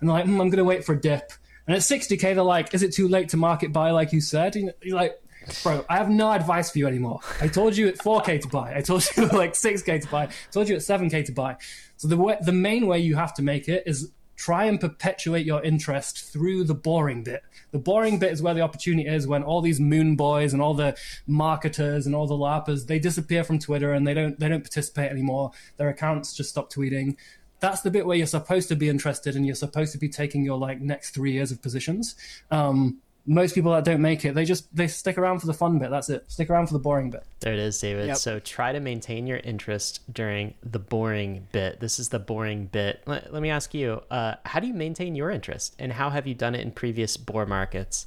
And 0.00 0.08
they're 0.08 0.16
like, 0.16 0.24
mm, 0.24 0.40
I'm 0.40 0.50
going 0.50 0.56
to 0.56 0.64
wait 0.64 0.84
for 0.84 0.94
a 0.94 1.00
dip. 1.00 1.32
And 1.66 1.76
at 1.76 1.82
60k, 1.82 2.20
they're 2.20 2.42
like, 2.42 2.74
is 2.74 2.82
it 2.82 2.92
too 2.92 3.08
late 3.08 3.28
to 3.30 3.36
market 3.36 3.72
buy, 3.72 3.90
like 3.90 4.12
you 4.12 4.20
said? 4.20 4.56
And 4.56 4.72
you're 4.82 4.96
like, 4.96 5.21
bro, 5.62 5.84
I 5.88 5.96
have 5.96 6.10
no 6.10 6.32
advice 6.32 6.70
for 6.70 6.78
you 6.78 6.86
anymore. 6.86 7.20
I 7.40 7.48
told 7.48 7.76
you 7.76 7.88
at 7.88 7.98
4k 7.98 8.42
to 8.42 8.48
buy. 8.48 8.74
I 8.74 8.80
told 8.80 9.06
you 9.16 9.26
like 9.28 9.54
6k 9.54 10.02
to 10.02 10.08
buy. 10.08 10.24
I 10.24 10.30
told 10.50 10.68
you 10.68 10.74
at 10.74 10.82
7k 10.82 11.24
to 11.26 11.32
buy. 11.32 11.56
So 11.96 12.08
the 12.08 12.16
way, 12.16 12.36
the 12.40 12.52
main 12.52 12.86
way 12.86 12.98
you 12.98 13.16
have 13.16 13.34
to 13.34 13.42
make 13.42 13.68
it 13.68 13.84
is 13.86 14.10
try 14.36 14.64
and 14.64 14.80
perpetuate 14.80 15.46
your 15.46 15.62
interest 15.62 16.32
through 16.32 16.64
the 16.64 16.74
boring 16.74 17.22
bit. 17.22 17.42
The 17.70 17.78
boring 17.78 18.18
bit 18.18 18.32
is 18.32 18.42
where 18.42 18.54
the 18.54 18.60
opportunity 18.60 19.08
is 19.08 19.26
when 19.26 19.42
all 19.42 19.60
these 19.60 19.78
moon 19.78 20.16
boys 20.16 20.52
and 20.52 20.60
all 20.60 20.74
the 20.74 20.96
marketers 21.26 22.06
and 22.06 22.14
all 22.14 22.26
the 22.26 22.34
larpers 22.34 22.86
they 22.86 22.98
disappear 22.98 23.44
from 23.44 23.58
Twitter 23.58 23.92
and 23.92 24.06
they 24.06 24.14
don't 24.14 24.38
they 24.40 24.48
don't 24.48 24.62
participate 24.62 25.10
anymore. 25.10 25.52
Their 25.76 25.90
accounts 25.90 26.34
just 26.34 26.50
stop 26.50 26.72
tweeting 26.72 27.16
that's 27.62 27.82
the 27.82 27.90
bit 27.92 28.04
where 28.04 28.16
you're 28.16 28.26
supposed 28.26 28.68
to 28.68 28.74
be 28.74 28.88
interested 28.88 29.36
and 29.36 29.46
you're 29.46 29.54
supposed 29.54 29.92
to 29.92 29.98
be 29.98 30.08
taking 30.08 30.44
your 30.44 30.58
like 30.58 30.80
next 30.80 31.10
three 31.10 31.30
years 31.30 31.52
of 31.52 31.62
positions. 31.62 32.16
Um, 32.50 32.98
most 33.24 33.54
people 33.54 33.72
that 33.72 33.84
don't 33.84 34.00
make 34.00 34.24
it, 34.24 34.34
they 34.34 34.44
just 34.44 34.74
they 34.74 34.88
stick 34.88 35.16
around 35.16 35.38
for 35.38 35.46
the 35.46 35.54
fun 35.54 35.78
bit. 35.78 35.90
That's 35.90 36.08
it. 36.08 36.30
Stick 36.30 36.50
around 36.50 36.66
for 36.66 36.72
the 36.72 36.80
boring 36.80 37.10
bit. 37.10 37.24
There 37.40 37.52
it 37.52 37.58
is, 37.58 37.78
David. 37.78 38.08
Yep. 38.08 38.16
So 38.16 38.40
try 38.40 38.72
to 38.72 38.80
maintain 38.80 39.26
your 39.26 39.38
interest 39.38 40.00
during 40.12 40.54
the 40.62 40.78
boring 40.78 41.46
bit. 41.52 41.80
This 41.80 41.98
is 41.98 42.08
the 42.08 42.18
boring 42.18 42.66
bit. 42.66 43.02
Let, 43.06 43.32
let 43.32 43.42
me 43.42 43.50
ask 43.50 43.74
you, 43.74 44.02
uh, 44.10 44.34
how 44.44 44.60
do 44.60 44.66
you 44.66 44.74
maintain 44.74 45.14
your 45.14 45.30
interest, 45.30 45.74
and 45.78 45.92
how 45.92 46.10
have 46.10 46.26
you 46.26 46.34
done 46.34 46.54
it 46.54 46.62
in 46.62 46.72
previous 46.72 47.16
boar 47.16 47.46
markets? 47.46 48.06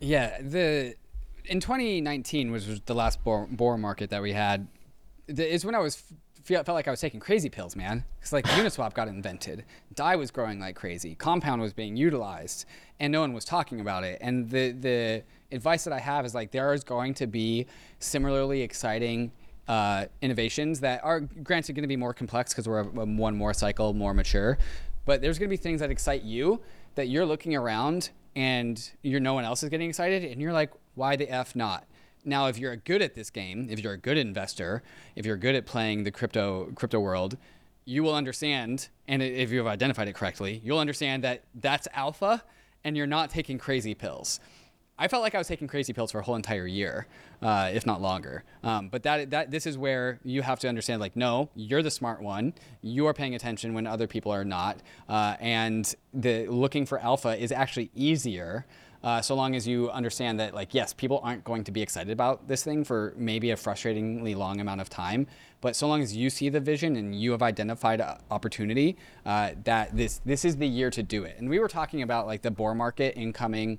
Yeah, 0.00 0.40
the 0.40 0.94
in 1.44 1.60
2019 1.60 2.52
was 2.52 2.80
the 2.82 2.94
last 2.94 3.22
boar, 3.24 3.48
boar 3.50 3.76
market 3.76 4.10
that 4.10 4.22
we 4.22 4.32
had. 4.32 4.68
The, 5.26 5.52
is 5.52 5.64
when 5.64 5.74
I 5.74 5.78
was 5.78 5.96
feel, 5.96 6.16
felt 6.44 6.68
like 6.68 6.88
I 6.88 6.90
was 6.90 7.00
taking 7.00 7.20
crazy 7.20 7.48
pills, 7.48 7.76
man. 7.76 8.04
Because 8.18 8.32
like 8.32 8.44
Uniswap 8.46 8.94
got 8.94 9.08
invented, 9.08 9.64
Dai 9.94 10.16
was 10.16 10.30
growing 10.30 10.60
like 10.60 10.76
crazy, 10.76 11.14
Compound 11.14 11.60
was 11.60 11.72
being 11.72 11.96
utilized, 11.96 12.66
and 13.00 13.12
no 13.12 13.20
one 13.20 13.32
was 13.32 13.44
talking 13.44 13.80
about 13.80 14.04
it. 14.04 14.18
And 14.20 14.48
the 14.50 14.72
the 14.72 15.22
advice 15.50 15.84
that 15.84 15.92
I 15.92 15.98
have 15.98 16.24
is 16.24 16.34
like 16.34 16.50
there 16.50 16.72
is 16.72 16.84
going 16.84 17.14
to 17.14 17.26
be 17.26 17.66
similarly 17.98 18.62
exciting 18.62 19.32
uh, 19.68 20.06
innovations 20.20 20.80
that 20.80 21.02
are 21.04 21.20
granted 21.20 21.74
going 21.74 21.82
to 21.82 21.88
be 21.88 21.96
more 21.96 22.14
complex 22.14 22.52
because 22.52 22.68
we're 22.68 22.80
a, 22.80 22.86
a 22.86 23.06
one 23.06 23.36
more 23.36 23.54
cycle, 23.54 23.94
more 23.94 24.14
mature. 24.14 24.58
But 25.04 25.20
there's 25.20 25.38
going 25.38 25.48
to 25.48 25.50
be 25.50 25.56
things 25.56 25.80
that 25.80 25.90
excite 25.90 26.22
you 26.22 26.60
that 26.94 27.08
you're 27.08 27.26
looking 27.26 27.56
around 27.56 28.10
and 28.34 28.90
you're 29.02 29.20
no 29.20 29.34
one 29.34 29.44
else 29.44 29.62
is 29.62 29.68
getting 29.68 29.88
excited, 29.88 30.24
and 30.24 30.40
you're 30.40 30.52
like, 30.52 30.72
why 30.94 31.16
the 31.16 31.30
f 31.30 31.54
not? 31.54 31.86
Now, 32.24 32.46
if 32.46 32.58
you're 32.58 32.76
good 32.76 33.02
at 33.02 33.14
this 33.14 33.30
game, 33.30 33.66
if 33.68 33.80
you're 33.80 33.94
a 33.94 33.98
good 33.98 34.16
investor, 34.16 34.82
if 35.16 35.26
you're 35.26 35.36
good 35.36 35.54
at 35.54 35.66
playing 35.66 36.04
the 36.04 36.10
crypto 36.10 36.70
crypto 36.74 37.00
world, 37.00 37.36
you 37.84 38.02
will 38.02 38.14
understand, 38.14 38.88
and 39.08 39.22
if 39.22 39.50
you 39.50 39.58
have 39.58 39.66
identified 39.66 40.06
it 40.06 40.14
correctly, 40.14 40.60
you'll 40.62 40.78
understand 40.78 41.24
that 41.24 41.42
that's 41.54 41.88
alpha, 41.94 42.42
and 42.84 42.96
you're 42.96 43.08
not 43.08 43.30
taking 43.30 43.58
crazy 43.58 43.94
pills. 43.94 44.38
I 44.98 45.08
felt 45.08 45.22
like 45.22 45.34
I 45.34 45.38
was 45.38 45.48
taking 45.48 45.66
crazy 45.66 45.92
pills 45.92 46.12
for 46.12 46.20
a 46.20 46.22
whole 46.22 46.36
entire 46.36 46.66
year, 46.66 47.08
uh, 47.40 47.70
if 47.72 47.84
not 47.86 48.00
longer. 48.00 48.44
Um, 48.62 48.88
but 48.88 49.02
that 49.02 49.30
that 49.30 49.50
this 49.50 49.66
is 49.66 49.76
where 49.76 50.20
you 50.22 50.42
have 50.42 50.60
to 50.60 50.68
understand, 50.68 51.00
like, 51.00 51.16
no, 51.16 51.48
you're 51.56 51.82
the 51.82 51.90
smart 51.90 52.22
one. 52.22 52.54
You 52.82 53.06
are 53.06 53.14
paying 53.14 53.34
attention 53.34 53.74
when 53.74 53.86
other 53.86 54.06
people 54.06 54.30
are 54.30 54.44
not, 54.44 54.78
uh, 55.08 55.36
and 55.40 55.92
the 56.14 56.46
looking 56.46 56.86
for 56.86 57.00
alpha 57.00 57.36
is 57.36 57.50
actually 57.50 57.90
easier 57.96 58.64
uh, 59.02 59.20
so 59.20 59.34
long 59.34 59.56
as 59.56 59.66
you 59.66 59.90
understand 59.90 60.38
that, 60.40 60.54
like, 60.54 60.74
yes, 60.74 60.92
people 60.92 61.20
aren't 61.22 61.44
going 61.44 61.64
to 61.64 61.72
be 61.72 61.82
excited 61.82 62.12
about 62.12 62.46
this 62.48 62.62
thing 62.62 62.84
for 62.84 63.14
maybe 63.16 63.50
a 63.50 63.56
frustratingly 63.56 64.36
long 64.36 64.60
amount 64.60 64.80
of 64.80 64.88
time. 64.88 65.26
But 65.60 65.76
so 65.76 65.88
long 65.88 66.02
as 66.02 66.16
you 66.16 66.30
see 66.30 66.48
the 66.48 66.60
vision 66.60 66.96
and 66.96 67.14
you 67.14 67.32
have 67.32 67.42
identified 67.42 68.00
opportunity, 68.30 68.96
uh, 69.26 69.52
that 69.64 69.96
this 69.96 70.20
this 70.24 70.44
is 70.44 70.56
the 70.56 70.66
year 70.66 70.90
to 70.90 71.02
do 71.02 71.24
it. 71.24 71.36
And 71.38 71.48
we 71.48 71.58
were 71.58 71.68
talking 71.68 72.02
about 72.02 72.26
like 72.26 72.42
the 72.42 72.50
boar 72.50 72.74
market 72.74 73.16
incoming 73.16 73.78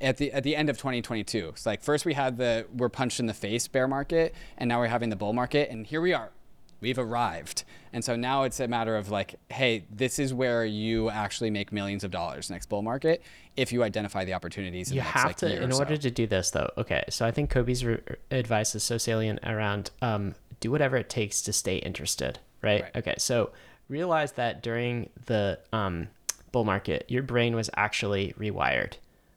at 0.00 0.16
the 0.16 0.32
at 0.32 0.42
the 0.42 0.56
end 0.56 0.70
of 0.70 0.78
2022. 0.78 1.48
It's 1.48 1.66
like 1.66 1.82
first 1.82 2.04
we 2.04 2.14
had 2.14 2.38
the 2.38 2.66
we're 2.74 2.88
punched 2.88 3.20
in 3.20 3.26
the 3.26 3.34
face 3.34 3.68
bear 3.68 3.88
market, 3.88 4.34
and 4.56 4.68
now 4.68 4.80
we're 4.80 4.86
having 4.88 5.10
the 5.10 5.16
bull 5.16 5.32
market, 5.32 5.70
and 5.70 5.86
here 5.86 6.00
we 6.00 6.12
are 6.12 6.30
we've 6.80 6.98
arrived. 6.98 7.64
And 7.92 8.04
so 8.04 8.16
now 8.16 8.42
it's 8.42 8.60
a 8.60 8.68
matter 8.68 8.96
of 8.96 9.10
like, 9.10 9.36
hey, 9.50 9.84
this 9.90 10.18
is 10.18 10.32
where 10.34 10.64
you 10.64 11.10
actually 11.10 11.50
make 11.50 11.72
millions 11.72 12.04
of 12.04 12.10
dollars 12.10 12.50
next 12.50 12.68
bull 12.68 12.82
market 12.82 13.22
if 13.56 13.72
you 13.72 13.82
identify 13.82 14.24
the 14.24 14.34
opportunities. 14.34 14.90
You 14.92 15.00
the 15.00 15.04
next, 15.04 15.14
have 15.14 15.26
like, 15.26 15.36
to, 15.38 15.62
in 15.62 15.72
order 15.72 15.96
so. 15.96 16.02
to 16.02 16.10
do 16.10 16.26
this, 16.26 16.50
though. 16.50 16.70
Okay, 16.76 17.04
so 17.08 17.26
I 17.26 17.30
think 17.30 17.50
Cobie's 17.50 17.84
re- 17.84 18.00
advice 18.30 18.74
is 18.74 18.82
so 18.82 18.98
salient 18.98 19.40
around 19.44 19.90
um, 20.02 20.34
do 20.60 20.70
whatever 20.70 20.96
it 20.96 21.08
takes 21.08 21.42
to 21.42 21.52
stay 21.52 21.76
interested, 21.78 22.38
right? 22.62 22.82
Right. 22.82 22.96
Okay, 22.96 23.14
so 23.18 23.50
realize 23.88 24.32
that 24.32 24.62
during 24.62 25.10
the 25.26 25.58
um, 25.72 26.08
bull 26.52 26.64
market, 26.64 27.04
your 27.08 27.22
brain 27.22 27.56
was 27.56 27.70
actually 27.76 28.34
rewired 28.38 28.94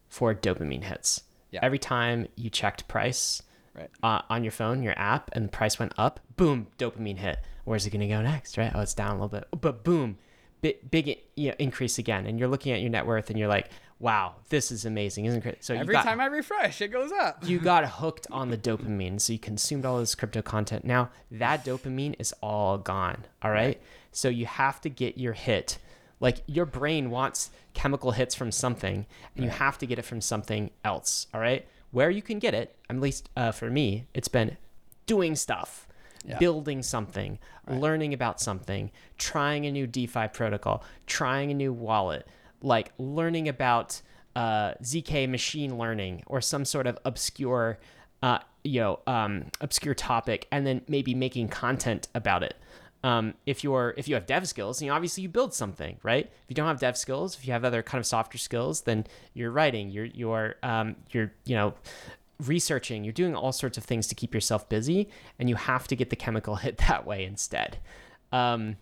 for 0.10 0.36
dopamine 0.36 0.84
hits. 0.84 1.24
Yeah. 1.52 1.62
Every 1.64 1.80
time 1.80 2.28
you 2.36 2.50
checked 2.50 2.88
price, 2.88 3.42
Right. 3.74 3.90
uh, 4.04 4.22
on 4.30 4.44
your 4.44 4.52
phone, 4.52 4.84
your 4.84 4.98
app, 5.00 5.30
and 5.34 5.46
the 5.46 5.50
price 5.50 5.80
went 5.80 5.94
up, 5.98 6.20
boom, 6.36 6.68
dopamine 6.78 7.18
hit. 7.18 7.40
Where's 7.64 7.86
it 7.86 7.92
going 7.92 8.02
to 8.02 8.08
go 8.08 8.22
next, 8.22 8.58
right? 8.58 8.72
Oh, 8.76 8.82
it's 8.82 8.94
down 8.94 9.12
a 9.12 9.14
little 9.14 9.30
bit, 9.30 9.48
but 9.62 9.84
boom, 9.84 10.18
big, 10.62 10.92
big 10.92 11.20
you 11.36 11.50
know, 11.50 11.56
increase 11.58 11.98
again. 11.98 12.26
And 12.26 12.38
you're 12.38 12.50
looking 12.50 12.74
at 12.74 12.82
your 12.82 12.90
net 12.90 13.06
worth 13.06 13.30
and 13.30 13.40
you're 13.40 13.48
like, 13.48 13.70
wow, 14.00 14.36
this 14.50 14.72
is 14.72 14.84
amazing, 14.84 15.26
isn't 15.26 15.46
it? 15.46 15.64
So 15.64 15.76
Every 15.76 15.94
got, 15.94 16.04
time 16.04 16.20
I 16.20 16.26
refresh, 16.26 16.82
it 16.82 16.90
goes 16.90 17.12
up. 17.12 17.48
you 17.48 17.60
got 17.60 17.88
hooked 17.88 18.28
on 18.32 18.50
the 18.50 18.58
dopamine, 18.58 19.22
so 19.22 19.32
you 19.34 19.40
consumed 19.40 19.86
all 19.86 20.00
this 20.00 20.16
crypto 20.16 20.42
content. 20.42 20.84
Now 20.84 21.10
that 21.30 21.64
dopamine 21.64 22.16
is 22.20 22.34
all 22.42 22.78
gone. 22.78 23.26
All 23.44 23.52
right, 23.52 23.80
so 24.12 24.28
you 24.28 24.48
have 24.48 24.82
to 24.82 24.90
get 24.90 25.18
your 25.18 25.34
hit. 25.34 25.78
Like 26.20 26.44
your 26.48 26.66
brain 26.66 27.10
wants 27.10 27.52
chemical 27.74 28.12
hits 28.12 28.36
from 28.36 28.52
something, 28.52 29.06
and 29.36 29.46
you 29.46 29.52
have 29.52 29.78
to 29.78 29.86
get 29.86 30.00
it 30.00 30.06
from 30.06 30.20
something 30.20 30.72
else. 30.84 31.28
All 31.34 31.40
right, 31.40 31.66
where 31.92 32.10
you 32.10 32.22
can 32.22 32.40
get 32.40 32.54
it, 32.54 32.76
at 32.90 33.00
least 33.00 33.30
uh, 33.36 33.52
for 33.52 33.70
me, 33.70 34.08
it's 34.14 34.28
been 34.28 34.58
doing 35.06 35.36
stuff. 35.36 35.88
Yeah. 36.24 36.38
Building 36.38 36.84
something, 36.84 37.40
learning 37.68 38.14
about 38.14 38.40
something, 38.40 38.92
trying 39.18 39.66
a 39.66 39.72
new 39.72 39.88
DeFi 39.88 40.28
protocol, 40.28 40.84
trying 41.08 41.50
a 41.50 41.56
new 41.56 41.74
wallet, 41.74 42.28
like 42.62 42.92
learning 43.00 43.48
about 43.48 44.00
uh, 44.36 44.76
ZK 44.84 45.28
machine 45.28 45.80
learning 45.80 46.22
or 46.28 46.40
some 46.40 46.64
sort 46.64 46.86
of 46.86 47.00
obscure, 47.06 47.80
uh, 48.22 48.38
you 48.64 48.82
know, 48.82 49.00
um, 49.08 49.46
obscure 49.62 49.96
topic, 49.96 50.48
and 50.52 50.68
then 50.68 50.82
maybe 50.88 51.16
making 51.16 51.48
content 51.48 52.08
about 52.14 52.44
it. 52.44 52.56
Um, 53.04 53.34
if 53.46 53.64
you're 53.64 53.96
if 53.98 54.08
you 54.08 54.16
have 54.16 54.26
dev 54.28 54.48
skills, 54.48 54.82
you 54.82 54.90
know, 54.90 54.96
obviously 54.96 55.24
you 55.24 55.30
build 55.30 55.54
something, 55.54 55.98
right? 56.04 56.26
If 56.26 56.50
you 56.50 56.56
don't 56.56 56.68
have 56.68 56.80
dev 56.80 56.98
skills, 56.98 57.36
if 57.36 57.48
you 57.48 57.54
have 57.54 57.66
other 57.66 57.82
kind 57.82 58.00
of 58.00 58.06
softer 58.06 58.38
skills, 58.38 58.82
then 58.82 59.08
you're 59.34 59.52
writing, 59.52 59.90
you're 59.90 60.06
you're 60.06 60.56
um, 60.62 60.96
you're 61.12 61.32
you 61.46 61.56
know 61.56 61.74
researching, 62.46 63.04
you're 63.04 63.14
doing 63.14 63.36
all 63.36 63.52
sorts 63.52 63.78
of 63.78 63.84
things 63.84 64.08
to 64.08 64.16
keep 64.16 64.34
yourself 64.34 64.70
busy, 64.70 65.10
and 65.40 65.50
you 65.50 65.56
have 65.56 65.88
to 65.88 65.96
get 65.96 66.10
the 66.10 66.16
chemical 66.16 66.56
hit 66.58 66.78
that 66.78 67.06
way 67.06 67.26
instead. 67.26 67.78
Um, 68.32 68.78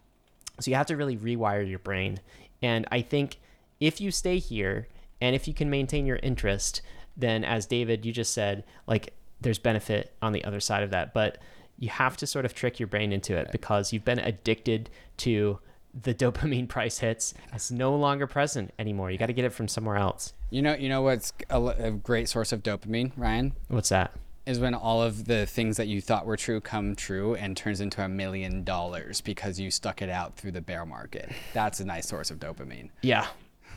so 0.60 0.70
you 0.70 0.76
have 0.76 0.88
to 0.88 0.98
really 0.98 1.18
rewire 1.18 1.68
your 1.68 1.80
brain. 1.80 2.20
And 2.62 2.86
I 2.91 3.02
think 3.02 3.40
if 3.80 4.02
you 4.02 4.12
stay 4.12 4.40
here 4.40 4.88
and 5.22 5.36
if 5.36 5.48
you 5.48 5.54
can 5.54 5.70
maintain 5.70 6.06
your 6.06 6.20
interest, 6.22 6.82
then 7.16 7.44
as 7.44 7.66
David, 7.66 8.06
you 8.06 8.12
just 8.12 8.34
said, 8.34 8.64
like 8.88 9.14
there's 9.41 9.60
benefit 9.60 10.14
on 10.22 10.34
the 10.34 10.44
other 10.44 10.60
side 10.60 10.84
of 10.84 10.91
that. 10.91 11.14
But 11.14 11.38
you 11.80 11.89
have 11.89 12.18
to 12.18 12.27
sort 12.27 12.45
of 12.45 12.53
trick 12.53 12.80
your 12.80 12.88
brain 12.88 13.11
into 13.11 13.35
it 13.35 13.51
because 13.51 13.91
you've 13.91 14.06
been 14.06 14.19
addicted 14.19 14.89
to 15.18 15.60
the 15.99 16.14
dopamine 16.15 16.68
price 16.68 16.99
hits. 16.99 17.34
It's 17.53 17.72
no 17.72 17.95
longer 17.95 18.27
present 18.27 18.73
anymore. 18.77 19.10
You 19.10 19.18
got 19.18 19.27
to 19.27 19.34
get 19.34 19.45
it 19.45 19.53
from 19.53 19.68
somewhere 19.68 19.95
else. 19.95 20.34
You 20.49 20.61
know, 20.61 20.76
you 20.76 20.89
know 20.89 21.01
what's 21.01 21.34
a, 21.49 21.61
a 21.61 21.91
great 21.91 22.30
source 22.30 22.51
of 22.51 22.61
dopamine, 22.61 23.11
Ryan? 23.15 23.53
What's 23.68 23.89
that? 23.89 24.11
is 24.45 24.60
when 24.60 24.73
all 24.73 24.99
of 24.99 25.26
the 25.26 25.45
things 25.45 25.77
that 25.77 25.88
you 25.88 26.01
thought 26.01 26.26
were 26.26 26.35
true 26.35 26.60
come 26.60 26.95
true 26.95 27.35
and 27.35 27.56
turns 27.56 27.81
into 27.81 28.03
a 28.03 28.10
million 28.10 28.64
dollars 28.64 29.22
because 29.22 29.60
you 29.60 29.69
stuck 29.69 30.01
it 30.01 30.10
out 30.10 30.35
through 30.38 30.51
the 30.51 30.61
bear 30.61 30.88
market. 30.88 31.31
That's 31.53 31.80
a 31.80 31.85
nice 31.85 32.07
source 32.07 32.31
of 32.31 32.39
dopamine. 32.39 32.89
Yeah, 33.03 33.27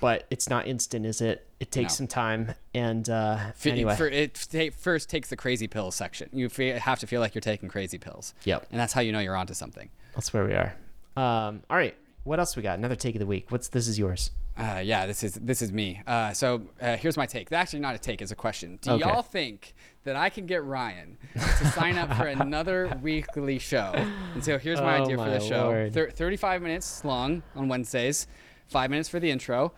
but 0.02 0.26
it's 0.30 0.50
not 0.50 0.66
instant, 0.66 1.06
is 1.06 1.20
it? 1.22 1.46
It 1.60 1.70
takes 1.72 1.94
No. 1.94 1.96
some 1.98 2.06
time. 2.08 2.54
And 2.74 3.08
uh, 3.08 3.36
F- 3.48 3.66
anyway, 3.66 3.96
for, 3.96 4.06
it 4.08 4.36
first 4.76 5.08
takes 5.08 5.28
the 5.30 5.36
crazy 5.36 5.66
pills 5.68 5.94
section. 5.94 6.28
You 6.32 6.48
fe- 6.48 6.78
have 6.78 6.98
to 7.00 7.06
feel 7.06 7.20
like 7.20 7.34
you're 7.34 7.40
taking 7.40 7.68
crazy 7.70 7.98
pills. 7.98 8.34
Yep. 8.44 8.66
And 8.70 8.78
that's 8.80 8.92
how 8.92 9.00
you 9.00 9.12
know 9.12 9.20
you're 9.20 9.36
onto 9.36 9.54
something. 9.54 9.88
that's 10.14 10.32
where 10.34 10.44
we 10.44 10.52
are. 10.52 10.74
Um, 11.16 11.62
all 11.70 11.76
right, 11.76 11.94
what 12.24 12.38
else 12.38 12.56
we 12.56 12.62
got? 12.62 12.78
Another 12.78 12.96
take 12.96 13.14
of 13.14 13.20
the 13.20 13.26
week. 13.26 13.46
What's 13.50 13.68
this 13.68 13.86
is 13.88 13.98
yours? 13.98 14.30
Uh, 14.56 14.82
yeah, 14.84 15.06
this 15.06 15.22
is 15.22 15.34
this 15.34 15.62
is 15.62 15.72
me. 15.72 16.02
Uh, 16.06 16.32
so 16.32 16.62
uh, 16.80 16.96
here's 16.96 17.16
my 17.16 17.24
take. 17.26 17.50
Actually, 17.52 17.80
not 17.80 17.94
a 17.94 17.98
take, 17.98 18.20
it's 18.20 18.32
a 18.32 18.36
question. 18.36 18.78
Do 18.82 18.92
Okay. 18.92 19.00
y'all 19.08 19.22
think 19.22 19.72
that 20.04 20.14
I 20.16 20.28
can 20.30 20.44
get 20.46 20.62
Ryan 20.64 21.16
to 21.34 21.40
sign 21.68 21.96
up 21.96 22.12
for 22.14 22.26
another 22.44 22.98
weekly 23.02 23.58
show? 23.58 23.92
And 24.34 24.44
so 24.44 24.58
here's 24.58 24.80
my 24.80 24.98
Oh, 24.98 25.04
idea 25.04 25.16
for 25.16 25.30
the 25.30 25.40
show: 25.40 25.88
Thir- 25.90 26.10
35 26.10 26.60
minutes 26.60 27.02
long 27.04 27.42
on 27.56 27.68
Wednesdays, 27.68 28.26
five 28.68 28.90
minutes 28.90 29.08
for 29.08 29.18
the 29.20 29.30
intro, 29.30 29.72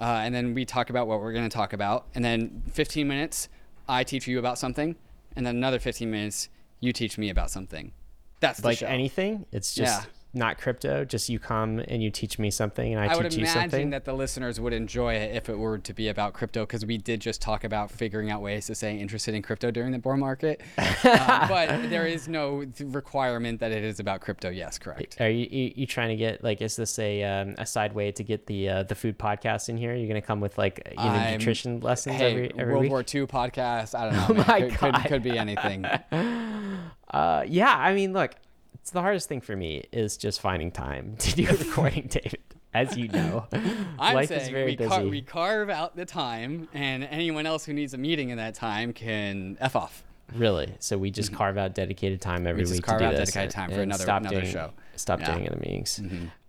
uh, 0.00 0.20
and 0.24 0.34
then 0.34 0.54
we 0.54 0.64
talk 0.64 0.90
about 0.90 1.06
what 1.06 1.20
we're 1.20 1.32
going 1.32 1.48
to 1.48 1.54
talk 1.54 1.72
about, 1.72 2.06
and 2.14 2.24
then 2.24 2.62
15 2.72 3.06
minutes 3.06 3.48
I 3.88 4.02
teach 4.04 4.26
you 4.26 4.38
about 4.38 4.58
something, 4.58 4.96
and 5.36 5.46
then 5.46 5.56
another 5.56 5.78
15 5.78 6.10
minutes 6.10 6.48
you 6.80 6.92
teach 6.92 7.16
me 7.18 7.30
about 7.30 7.50
something. 7.50 7.92
That's 8.40 8.60
the 8.60 8.68
Like 8.68 8.78
show. 8.78 8.86
anything? 8.86 9.46
It's 9.52 9.74
just 9.74 10.02
Yeah. 10.02 10.10
Not 10.36 10.58
crypto. 10.58 11.04
Just 11.04 11.28
you 11.28 11.38
come 11.38 11.80
and 11.88 12.02
you 12.02 12.10
teach 12.10 12.38
me 12.38 12.50
something, 12.50 12.92
and 12.92 13.00
I, 13.00 13.06
I 13.06 13.08
teach 13.14 13.22
would 13.22 13.34
you 13.34 13.40
imagine 13.40 13.60
something. 13.62 13.90
that 13.90 14.04
the 14.04 14.12
listeners 14.12 14.60
would 14.60 14.72
enjoy 14.72 15.14
it 15.14 15.34
if 15.34 15.48
it 15.48 15.58
were 15.58 15.78
to 15.78 15.92
be 15.92 16.08
about 16.08 16.34
crypto 16.34 16.62
because 16.64 16.84
we 16.86 16.98
did 16.98 17.20
just 17.20 17.40
talk 17.40 17.64
about 17.64 17.90
figuring 17.90 18.30
out 18.30 18.42
ways 18.42 18.66
to 18.66 18.74
stay 18.74 18.96
interested 18.98 19.34
in 19.34 19.42
crypto 19.42 19.70
during 19.70 19.92
the 19.92 19.98
bear 19.98 20.16
market. 20.16 20.60
Uh, 21.06 21.46
but 21.46 21.88
there 21.88 22.06
is 22.06 22.26
no 22.26 22.64
requirement 22.80 23.60
that 23.60 23.70
it 23.70 23.84
is 23.84 24.00
about 24.00 24.20
crypto. 24.20 24.50
Yes, 24.50 24.76
correct. 24.78 25.20
Are 25.20 25.30
you, 25.30 25.46
you 25.50 25.72
you 25.76 25.86
trying 25.86 26.08
to 26.08 26.16
get 26.16 26.42
like 26.42 26.60
is 26.60 26.74
this 26.76 26.98
a 26.98 27.22
um, 27.22 27.54
a 27.58 27.66
side 27.66 27.92
way 27.94 28.10
to 28.12 28.24
get 28.24 28.46
the 28.46 28.68
uh, 28.68 28.82
the 28.82 28.94
food 28.94 29.18
podcast 29.18 29.68
in 29.68 29.76
here? 29.76 29.94
You're 29.94 30.08
gonna 30.08 30.20
come 30.20 30.40
with 30.40 30.58
like 30.58 30.82
you 30.90 31.04
know 31.04 31.30
nutrition 31.32 31.80
lessons 31.80 32.16
Hey, 32.16 32.30
every 32.30 32.52
every 32.58 32.72
World 32.72 32.82
week? 32.82 32.90
War 32.90 33.00
II 33.00 33.26
podcast. 33.26 33.94
I 33.96 34.10
don't 34.10 34.28
know. 34.28 34.34
man. 34.34 34.46
my 34.48 34.60
could, 34.62 34.78
could, 34.78 34.92
God. 34.92 35.04
could 35.06 35.22
be 35.22 35.38
anything. 35.38 35.86
Uh, 37.08 37.44
yeah, 37.46 37.72
I 37.74 37.94
mean, 37.94 38.12
look, 38.12 38.32
it's 38.80 38.90
the 38.90 39.00
hardest 39.02 39.28
thing 39.28 39.40
for 39.40 39.56
me 39.56 39.84
is 39.92 40.16
just 40.16 40.40
finding 40.40 40.70
time 40.70 41.16
to 41.18 41.34
do 41.34 41.48
a 41.48 41.52
recording, 41.64 42.06
David. 42.08 42.40
As 42.74 42.96
you 42.96 43.08
know, 43.08 43.46
I'm 43.98 44.14
life 44.14 44.28
saying 44.28 44.40
is 44.42 44.48
very 44.50 44.66
we, 44.72 44.76
busy. 44.76 44.90
car- 44.90 45.02
we 45.04 45.22
carve 45.22 45.70
out 45.70 45.96
the 45.96 46.04
time, 46.04 46.68
and 46.74 47.04
anyone 47.04 47.46
else 47.46 47.64
who 47.64 47.72
needs 47.72 47.94
a 47.94 47.98
meeting 47.98 48.28
in 48.28 48.36
that 48.36 48.54
time 48.54 48.92
can 48.92 49.56
f 49.60 49.74
off. 49.76 50.04
Really? 50.34 50.74
So 50.80 50.98
we 50.98 51.10
just 51.10 51.32
carve 51.32 51.56
out 51.56 51.74
dedicated 51.74 52.20
time 52.20 52.46
every 52.46 52.62
Mm-hmm. 52.64 52.72
just 52.72 52.80
week 52.80 52.84
carve 52.84 52.98
to 53.00 53.04
do 53.04 53.08
out 53.08 53.16
this 53.16 53.30
dedicated 53.32 53.44
and- 53.44 53.52
time 53.54 53.68
for 53.70 53.74
and 53.74 53.82
another- 53.84 54.02
stop 54.02 54.20
another 54.22 54.40
doing, 54.40 54.52
show. 54.52 54.70
Stop 54.96 55.20
Yeah. 55.20 55.26
Mm-hmm. 55.30 55.38
doing 55.38 55.50
the 55.50 55.56
meetings. 55.60 56.00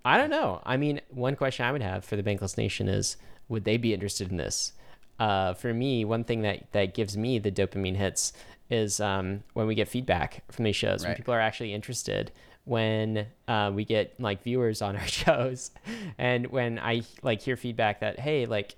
I 0.03 0.17
don't 0.17 0.29
know. 0.29 0.61
I 0.65 0.75
mean, 0.77 0.99
one 1.09 1.35
question 1.35 1.65
I 1.65 1.71
would 1.71 1.81
have 1.81 2.03
for 2.03 2.15
the 2.17 2.23
Bankless 2.23 2.57
Nation 2.57 2.89
is, 2.89 3.15
would 3.49 3.63
they 3.63 3.77
be 3.77 3.93
interested 3.93 4.29
in 4.29 4.37
this? 4.37 4.73
Uh, 5.19 5.53
for 5.53 5.73
me, 5.73 6.03
one 6.05 6.23
thing 6.25 6.41
that 6.41 6.71
that 6.73 6.93
gives 6.93 7.15
me 7.17 7.39
the 7.39 7.51
dopamine 7.51 7.95
hits 7.95 8.33
is 8.69 8.99
um, 8.99 9.43
when 9.53 9.67
we 9.67 9.75
get 9.75 9.87
feedback 9.87 10.43
from 10.51 10.65
these 10.65 10.75
shows, 10.75 11.05
when 11.05 11.15
people 11.15 11.33
are 11.33 11.39
actually 11.39 11.73
interested. 11.73 12.31
When 12.65 13.27
uh, 13.47 13.71
we 13.73 13.85
get 13.85 14.19
like 14.19 14.43
viewers 14.43 14.81
on 14.81 14.95
our 14.97 15.07
shows, 15.07 15.71
and 16.17 16.47
when 16.47 16.79
I 16.79 17.03
like 17.23 17.41
hear 17.41 17.55
feedback 17.55 18.01
that 18.01 18.19
hey, 18.19 18.45
like 18.45 18.75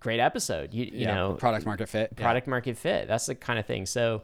great 0.00 0.20
episode, 0.20 0.74
you 0.74 0.84
you 0.84 0.90
yeah, 0.92 1.14
know, 1.14 1.34
product 1.34 1.64
market 1.64 1.88
fit. 1.88 2.12
Yeah. 2.16 2.24
product 2.24 2.46
market 2.46 2.76
fit. 2.76 3.08
That's 3.08 3.26
the 3.26 3.34
kind 3.34 3.58
of 3.58 3.66
thing. 3.66 3.86
So, 3.86 4.22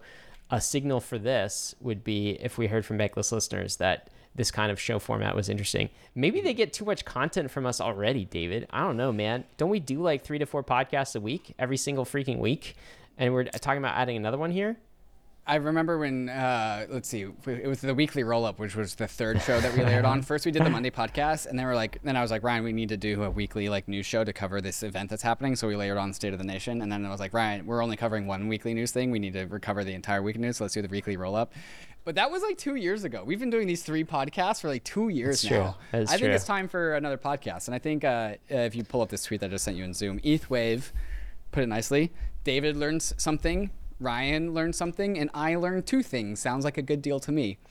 a 0.51 0.61
signal 0.61 1.01
for 1.01 1.19
this 1.19 1.75
would 1.81 2.05
be 2.05 2.31
if 2.41 2.59
we 2.59 2.67
heard 2.67 2.85
from 2.85 2.99
Bankless 2.99 3.33
listeners 3.33 3.77
that 3.77 4.11
this 4.35 4.51
kind 4.51 4.71
of 4.71 4.81
show 4.81 4.99
format 4.99 5.35
was 5.35 5.49
interesting. 5.49 5.91
Maybe 6.15 6.41
they 6.41 6.55
get 6.55 6.73
too 6.73 6.85
much 6.85 7.05
content 7.05 7.51
from 7.51 7.67
us 7.67 7.81
already, 7.81 8.25
David. 8.25 8.67
I 8.71 8.81
don't 8.81 8.97
know, 8.97 9.13
man. 9.13 9.45
Don't 9.57 9.71
we 9.71 9.81
do 9.81 10.01
like 10.01 10.23
three 10.23 10.39
to 10.39 10.47
four 10.47 10.63
podcasts 10.63 11.17
a 11.17 11.21
week, 11.21 11.55
every 11.59 11.77
single 11.77 12.05
freaking 12.05 12.39
week? 12.39 12.77
And 13.19 13.35
we're 13.35 13.45
talking 13.45 13.79
about 13.79 13.97
adding 13.97 14.17
another 14.17 14.39
one 14.39 14.53
here. 14.53 14.77
I 15.49 15.55
remember 15.55 15.97
when 15.97 16.29
uh, 16.29 16.87
let's 16.91 17.09
see, 17.09 17.23
it 17.47 17.67
was 17.67 17.81
the 17.81 17.95
weekly 17.95 18.23
roll 18.23 18.45
up, 18.45 18.59
which 18.59 18.77
was 18.77 18.95
the 18.95 19.09
third 19.09 19.41
show 19.41 19.59
that 19.59 19.75
we 19.75 19.83
layered 19.83 20.05
on. 20.05 20.21
First, 20.29 20.45
we 20.45 20.53
did 20.53 20.63
the 20.63 20.69
Monday 20.69 20.91
podcast, 20.91 21.47
and 21.47 21.59
then 21.59 21.65
we're 21.65 21.75
like, 21.75 21.99
then 22.03 22.17
I 22.17 22.21
was 22.21 22.31
like, 22.31 22.43
Ryan, 22.43 22.65
we 22.65 22.73
need 22.75 22.91
to 22.91 22.99
do 22.99 23.23
a 23.23 23.31
weekly 23.31 23.71
like 23.71 23.89
news 23.89 24.05
show 24.05 24.25
to 24.25 24.33
cover 24.35 24.61
this 24.61 24.83
event 24.83 25.09
that's 25.09 25.23
happening. 25.23 25.57
So 25.57 25.67
we 25.67 25.75
layered 25.75 25.97
on 25.97 26.13
State 26.13 26.35
of 26.35 26.39
the 26.39 26.45
Nation, 26.45 26.83
and 26.83 26.93
then 26.93 27.07
I 27.07 27.09
was 27.09 27.19
like, 27.19 27.33
Ryan, 27.33 27.65
we're 27.65 27.83
only 27.83 27.97
covering 27.97 28.27
one 28.27 28.47
weekly 28.49 28.75
news 28.75 28.93
thing. 28.93 29.11
We 29.11 29.19
need 29.19 29.33
to 29.33 29.47
recover 29.47 29.85
the 29.85 29.95
entire 29.95 30.23
week 30.23 30.39
news. 30.39 30.59
So 30.59 30.65
let's 30.65 30.75
do 30.75 30.83
the 30.83 30.89
weekly 30.89 31.17
roll 31.17 31.35
up. 31.35 31.55
But 32.05 32.17
that 32.17 32.31
was 32.31 32.43
like 32.43 32.59
two 32.59 32.75
years 32.75 33.05
ago. 33.05 33.25
We've 33.25 33.41
been 33.41 33.51
doing 33.51 33.67
these 33.67 33.83
three 33.83 34.05
podcasts 34.05 34.61
for 34.61 34.69
like 34.69 34.85
two 34.85 35.09
years 35.09 35.41
That's 35.41 35.55
true. 35.55 35.75
That 35.93 36.03
is 36.03 36.09
I 36.11 36.13
think 36.13 36.27
true. 36.27 36.35
it's 36.35 36.45
time 36.45 36.69
for 36.69 36.95
another 36.95 37.19
podcast. 37.19 37.69
And 37.69 37.75
I 37.75 37.79
think 37.79 38.05
uh, 38.05 38.35
if 38.51 38.77
you 38.77 38.85
pull 38.85 39.01
up 39.01 39.09
this 39.09 39.25
tweet 39.25 39.41
that 39.41 39.47
I 39.47 39.49
just 39.49 39.65
sent 39.65 39.79
you 39.79 39.85
in 39.85 39.95
Zoom, 39.95 40.21
ETH 40.23 40.51
Wave 40.51 40.93
put 41.53 41.63
it 41.63 41.69
nicely. 41.69 42.13
David 42.45 42.77
learns 42.77 43.15
something, 43.19 43.71
Ryan 44.01 44.55
learned 44.55 44.75
something, 44.75 45.19
and 45.19 45.31
I 45.35 45.57
learned 45.57 45.87
two 45.87 46.03
things. 46.03 46.41
Sounds 46.41 46.65
like 46.65 46.79
a 46.79 46.83
good 46.83 47.03
deal 47.03 47.19
to 47.21 47.33
me. 47.33 47.59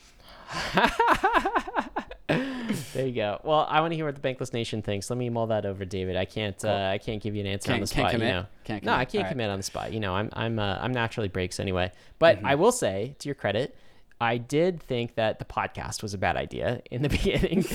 There 2.94 3.06
you 3.06 3.14
go. 3.14 3.40
Well, 3.44 3.66
I 3.70 3.80
want 3.80 3.92
to 3.92 3.96
hear 3.96 4.06
what 4.06 4.22
the 4.22 4.28
Bankless 4.28 4.52
Nation 4.54 4.82
thinks. 4.82 5.10
Let 5.10 5.18
me 5.18 5.30
mull 5.30 5.48
that 5.48 5.66
over, 5.66 5.86
David. 5.86 6.18
I 6.18 6.26
can't. 6.26 6.64
Uh, 6.66 6.90
I 6.92 6.98
can't 6.98 7.22
give 7.22 7.34
you 7.36 7.42
an 7.42 7.48
answer 7.48 7.72
on 7.72 7.78
Can't- 7.78 7.90
the 7.90 7.96
can't 7.96 8.04
spot. 8.08 8.12
commit? 8.12 8.28
You 8.28 8.34
know. 8.34 8.46
Can't 8.66 8.84
no, 8.84 8.92
I 8.94 9.06
can't 9.06 9.16
All 9.16 9.24
right. 9.24 9.30
commit 9.32 9.50
on 9.50 9.58
the 9.60 9.64
spot. 9.64 9.94
You 9.94 10.00
know, 10.00 10.14
I'm. 10.16 10.30
I'm. 10.34 10.60
Uh, 10.60 10.78
I'm 10.82 10.92
naturally 10.94 11.28
breaks 11.30 11.60
anyway. 11.60 11.92
But 12.20 12.38
Mm-hmm. 12.38 12.46
I 12.48 12.56
will 12.56 12.72
say, 12.72 13.16
to 13.20 13.28
your 13.30 13.36
credit, 13.36 13.76
I 14.20 14.38
did 14.38 14.82
think 14.82 15.16
that 15.16 15.38
the 15.40 15.46
podcast 15.46 16.02
was 16.02 16.14
a 16.14 16.18
bad 16.18 16.38
idea 16.38 16.82
in 16.90 17.02
the 17.04 17.10
beginning. 17.18 17.66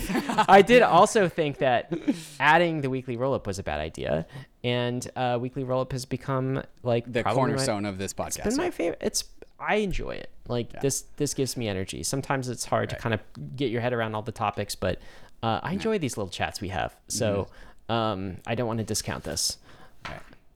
I 0.48 0.62
did 0.62 0.82
also 0.82 1.28
think 1.28 1.58
that 1.58 1.92
adding 2.40 2.80
the 2.80 2.90
weekly 2.90 3.16
roll 3.16 3.34
up 3.34 3.46
was 3.46 3.58
a 3.58 3.62
bad 3.62 3.78
idea, 3.80 4.26
and 4.64 5.08
uh, 5.14 5.38
weekly 5.40 5.62
roll 5.64 5.80
up 5.82 5.92
has 5.92 6.04
become 6.04 6.62
like 6.82 7.10
The 7.12 7.22
probably 7.22 7.42
my- 7.42 7.46
cornerstone 7.48 7.84
of 7.84 7.98
this 7.98 8.12
podcast. 8.12 8.44
been 8.44 8.56
my 8.56 8.70
favorite. 8.70 8.98
It's 9.00 9.24
I 9.60 9.76
enjoy 9.76 10.12
it. 10.16 10.30
Like 10.48 10.80
this 10.80 11.02
this 11.16 11.34
gives 11.34 11.56
me 11.56 11.68
energy. 11.68 12.02
Sometimes 12.02 12.48
it's 12.48 12.64
hard 12.64 12.90
to 12.90 12.96
kind 12.96 13.14
of 13.14 13.20
get 13.54 13.70
your 13.70 13.80
head 13.80 13.92
around 13.92 14.16
all 14.16 14.22
the 14.22 14.32
topics, 14.32 14.74
but 14.74 14.98
uh, 15.44 15.60
I 15.62 15.72
enjoy 15.72 15.98
these 15.98 16.16
little 16.16 16.30
chats 16.30 16.60
we 16.60 16.68
have. 16.70 16.96
So 17.06 17.46
um, 17.88 18.38
I 18.46 18.56
don't 18.56 18.66
want 18.66 18.78
to 18.80 18.84
discount 18.84 19.22
this. 19.22 19.58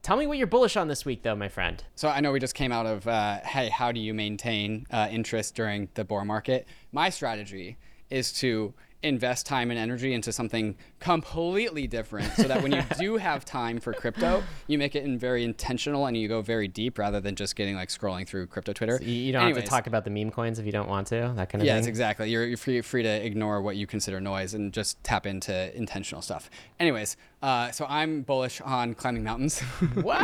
Tell 0.07 0.15
me 0.15 0.25
what 0.25 0.37
you're 0.37 0.47
bullish 0.47 0.77
on 0.77 0.87
this 0.87 1.03
week, 1.03 1.23
though, 1.23 1.35
my 1.35 1.49
friend. 1.49 1.83
So 1.95 2.07
I 2.07 2.21
know 2.21 2.31
we 2.31 2.39
just 2.39 2.55
came 2.55 2.71
out 2.71 2.85
of, 2.85 3.05
uh, 3.09 3.41
hey, 3.43 3.67
how 3.67 3.91
do 3.91 3.99
you 3.99 4.13
maintain 4.13 4.87
uh, 4.89 5.09
interest 5.11 5.53
during 5.53 5.89
the 5.95 6.05
boar 6.05 6.23
market? 6.23 6.65
My 6.93 7.09
strategy 7.09 7.75
is 8.09 8.31
to 8.39 8.73
invest 9.03 9.45
time 9.45 9.69
and 9.69 9.77
energy 9.77 10.13
into 10.13 10.31
something 10.31 10.75
completely 10.99 11.87
different 11.87 12.31
so 12.33 12.43
that 12.43 12.63
when 12.63 12.71
you 12.71 12.81
do 12.97 13.17
have 13.17 13.43
time 13.43 13.79
for 13.79 13.93
crypto, 13.93 14.43
you 14.67 14.77
make 14.77 14.95
it 14.95 15.03
in 15.03 15.19
very 15.19 15.43
intentional 15.43 16.05
and 16.05 16.15
you 16.15 16.27
go 16.27 16.41
very 16.41 16.69
deep 16.69 16.97
rather 16.97 17.19
than 17.19 17.35
just 17.35 17.57
getting 17.57 17.75
like 17.75 17.89
scrolling 17.89 18.25
through 18.25 18.47
crypto 18.47 18.71
Twitter. 18.71 18.99
You, 19.01 19.11
you 19.11 19.33
don't 19.33 19.53
have 19.53 19.61
to 19.61 19.69
talk 19.69 19.87
about 19.87 20.03
the 20.05 20.09
meme 20.09 20.31
coins 20.31 20.57
if 20.57 20.65
you 20.65 20.71
don't 20.71 20.87
want 20.87 21.07
to. 21.07 21.33
That 21.35 21.49
kind 21.49 21.61
of 21.61 21.65
Yes, 21.65 21.83
thing. 21.83 21.89
exactly. 21.89 22.29
You're, 22.29 22.45
you're 22.45 22.57
free, 22.57 22.81
free 22.81 23.03
to 23.03 23.25
ignore 23.25 23.61
what 23.61 23.75
you 23.75 23.85
consider 23.85 24.19
noise 24.21 24.53
and 24.53 24.73
just 24.73 25.03
tap 25.03 25.25
into 25.25 25.75
intentional 25.75 26.21
stuff. 26.21 26.49
Anyways, 26.79 27.17
uh, 27.41 27.71
so 27.71 27.85
I'm 27.87 28.21
bullish 28.23 28.61
on 28.61 28.93
climbing 28.95 29.23
mountains. 29.23 29.59
What? 30.01 30.19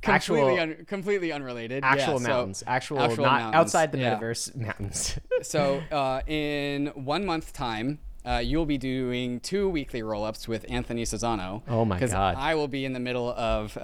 completely, 0.00 0.12
actual 0.12 0.58
un- 0.60 0.84
completely 0.86 1.32
unrelated. 1.32 1.82
actual 1.84 2.14
Yeah, 2.14 2.18
so- 2.26 2.28
mountains. 2.28 2.64
Actual, 2.66 3.00
actual 3.00 3.24
not 3.24 3.40
mountains, 3.40 3.54
outside 3.60 3.92
the 3.92 3.98
yeah. 3.98 4.18
metaverse 4.18 4.54
mountains. 4.68 5.18
So 5.42 5.82
uh, 5.90 6.20
in 6.26 6.88
one 6.94 7.24
month 7.26 7.52
time, 7.52 7.98
uh, 8.24 8.38
you'll 8.38 8.66
be 8.66 8.78
doing 8.78 9.40
two 9.40 9.68
weekly 9.68 10.00
roll-ups 10.00 10.46
with 10.46 10.64
Anthony 10.68 11.02
Sassano. 11.02 11.60
Oh 11.66 11.84
my 11.84 11.98
'cause 11.98 12.12
God. 12.12 12.36
I 12.38 12.54
will 12.54 12.68
be 12.68 12.84
in 12.84 12.92
the 12.92 13.00
middle 13.00 13.30
of 13.32 13.76
uh, 13.76 13.80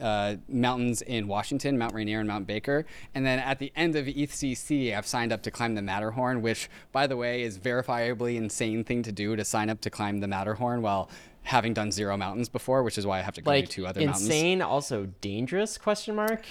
uh, 0.00 0.36
mountains 0.48 1.02
in 1.02 1.26
Washington, 1.26 1.76
Mount 1.76 1.92
Rainier 1.92 2.20
and 2.20 2.28
Mount 2.28 2.46
Baker, 2.46 2.86
and 3.12 3.26
then 3.26 3.40
at 3.40 3.58
the 3.58 3.72
end 3.74 3.96
of 3.96 4.06
ETHCC, 4.06 4.96
I've 4.96 5.06
signed 5.06 5.32
up 5.32 5.42
to 5.42 5.50
climb 5.50 5.74
the 5.74 5.82
Matterhorn, 5.82 6.42
which, 6.42 6.70
by 6.92 7.08
the 7.08 7.16
way, 7.16 7.42
is 7.42 7.58
verifiably 7.58 8.36
insane 8.36 8.84
thing 8.84 9.02
to 9.02 9.10
do 9.10 9.34
to 9.34 9.44
sign 9.44 9.68
up 9.68 9.80
to 9.80 9.90
climb 9.90 10.20
the 10.20 10.28
Matterhorn 10.28 10.80
while 10.82 11.10
having 11.42 11.74
done 11.74 11.90
zero 11.92 12.16
mountains 12.16 12.48
before, 12.48 12.82
which 12.82 12.98
is 12.98 13.06
why 13.06 13.18
I 13.18 13.22
have 13.22 13.34
to 13.34 13.42
go 13.42 13.50
like 13.50 13.64
do 13.66 13.70
two 13.72 13.86
other 13.86 14.00
mountains. 14.00 14.24
insane, 14.24 14.62
also 14.62 15.06
dangerous? 15.20 15.76
Question 15.78 16.14
mark. 16.16 16.44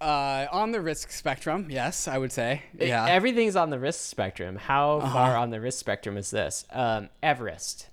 Uh, 0.00 0.46
on 0.52 0.72
the 0.72 0.80
risk 0.80 1.10
spectrum, 1.10 1.68
yes, 1.70 2.06
I 2.06 2.18
would 2.18 2.30
say. 2.30 2.62
Yeah. 2.78 3.06
Everything's 3.08 3.56
on 3.56 3.70
the 3.70 3.78
risk 3.78 4.00
spectrum. 4.10 4.56
How 4.56 4.98
Uh-huh. 4.98 5.12
far 5.12 5.36
on 5.36 5.50
the 5.50 5.60
risk 5.60 5.78
spectrum 5.78 6.16
is 6.18 6.30
this? 6.30 6.64
Um, 6.70 7.08
Everest. 7.22 7.88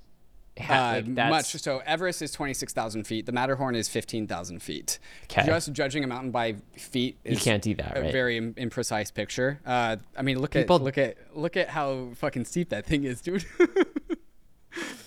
Ha- 0.59 0.73
Uh, 0.73 0.91
like, 0.97 1.15
that's- 1.15 1.31
much 1.55 1.61
so. 1.63 1.79
Everest 1.83 2.21
is 2.21 2.31
twenty 2.31 2.53
six 2.53 2.73
thousand 2.73 3.05
feet. 3.07 3.25
The 3.25 3.31
Matterhorn 3.31 3.73
is 3.73 3.87
fifteen 3.89 4.27
thousand 4.27 4.61
feet. 4.61 4.99
'Kay. 5.27 5.45
Just 5.47 5.71
judging 5.73 6.03
a 6.03 6.07
mountain 6.07 6.29
by 6.29 6.57
feet 6.77 7.17
is 7.23 7.41
can't 7.41 7.63
do 7.63 7.73
that, 7.75 7.97
a 7.97 8.01
right? 8.01 8.11
very 8.11 8.37
im- 8.37 8.53
imprecise 8.53 9.11
picture. 9.11 9.59
Uh, 9.65 9.95
I 10.15 10.21
mean, 10.21 10.37
look 10.39 10.51
People- 10.51 10.75
at 10.75 10.81
look 10.83 10.97
at 10.99 11.17
look 11.33 11.57
at 11.57 11.69
how 11.69 12.09
fucking 12.15 12.45
steep 12.45 12.69
that 12.69 12.85
thing 12.85 13.03
is, 13.05 13.21
dude. 13.21 13.43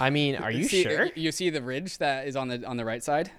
I 0.00 0.10
mean, 0.10 0.36
are 0.36 0.50
you 0.50 0.64
see, 0.64 0.82
sure? 0.82 1.08
You 1.14 1.32
see 1.32 1.50
the 1.50 1.62
ridge 1.62 1.98
that 1.98 2.26
is 2.26 2.36
on 2.36 2.48
the 2.48 2.64
on 2.66 2.76
the 2.76 2.84
right 2.84 3.02
side. 3.02 3.30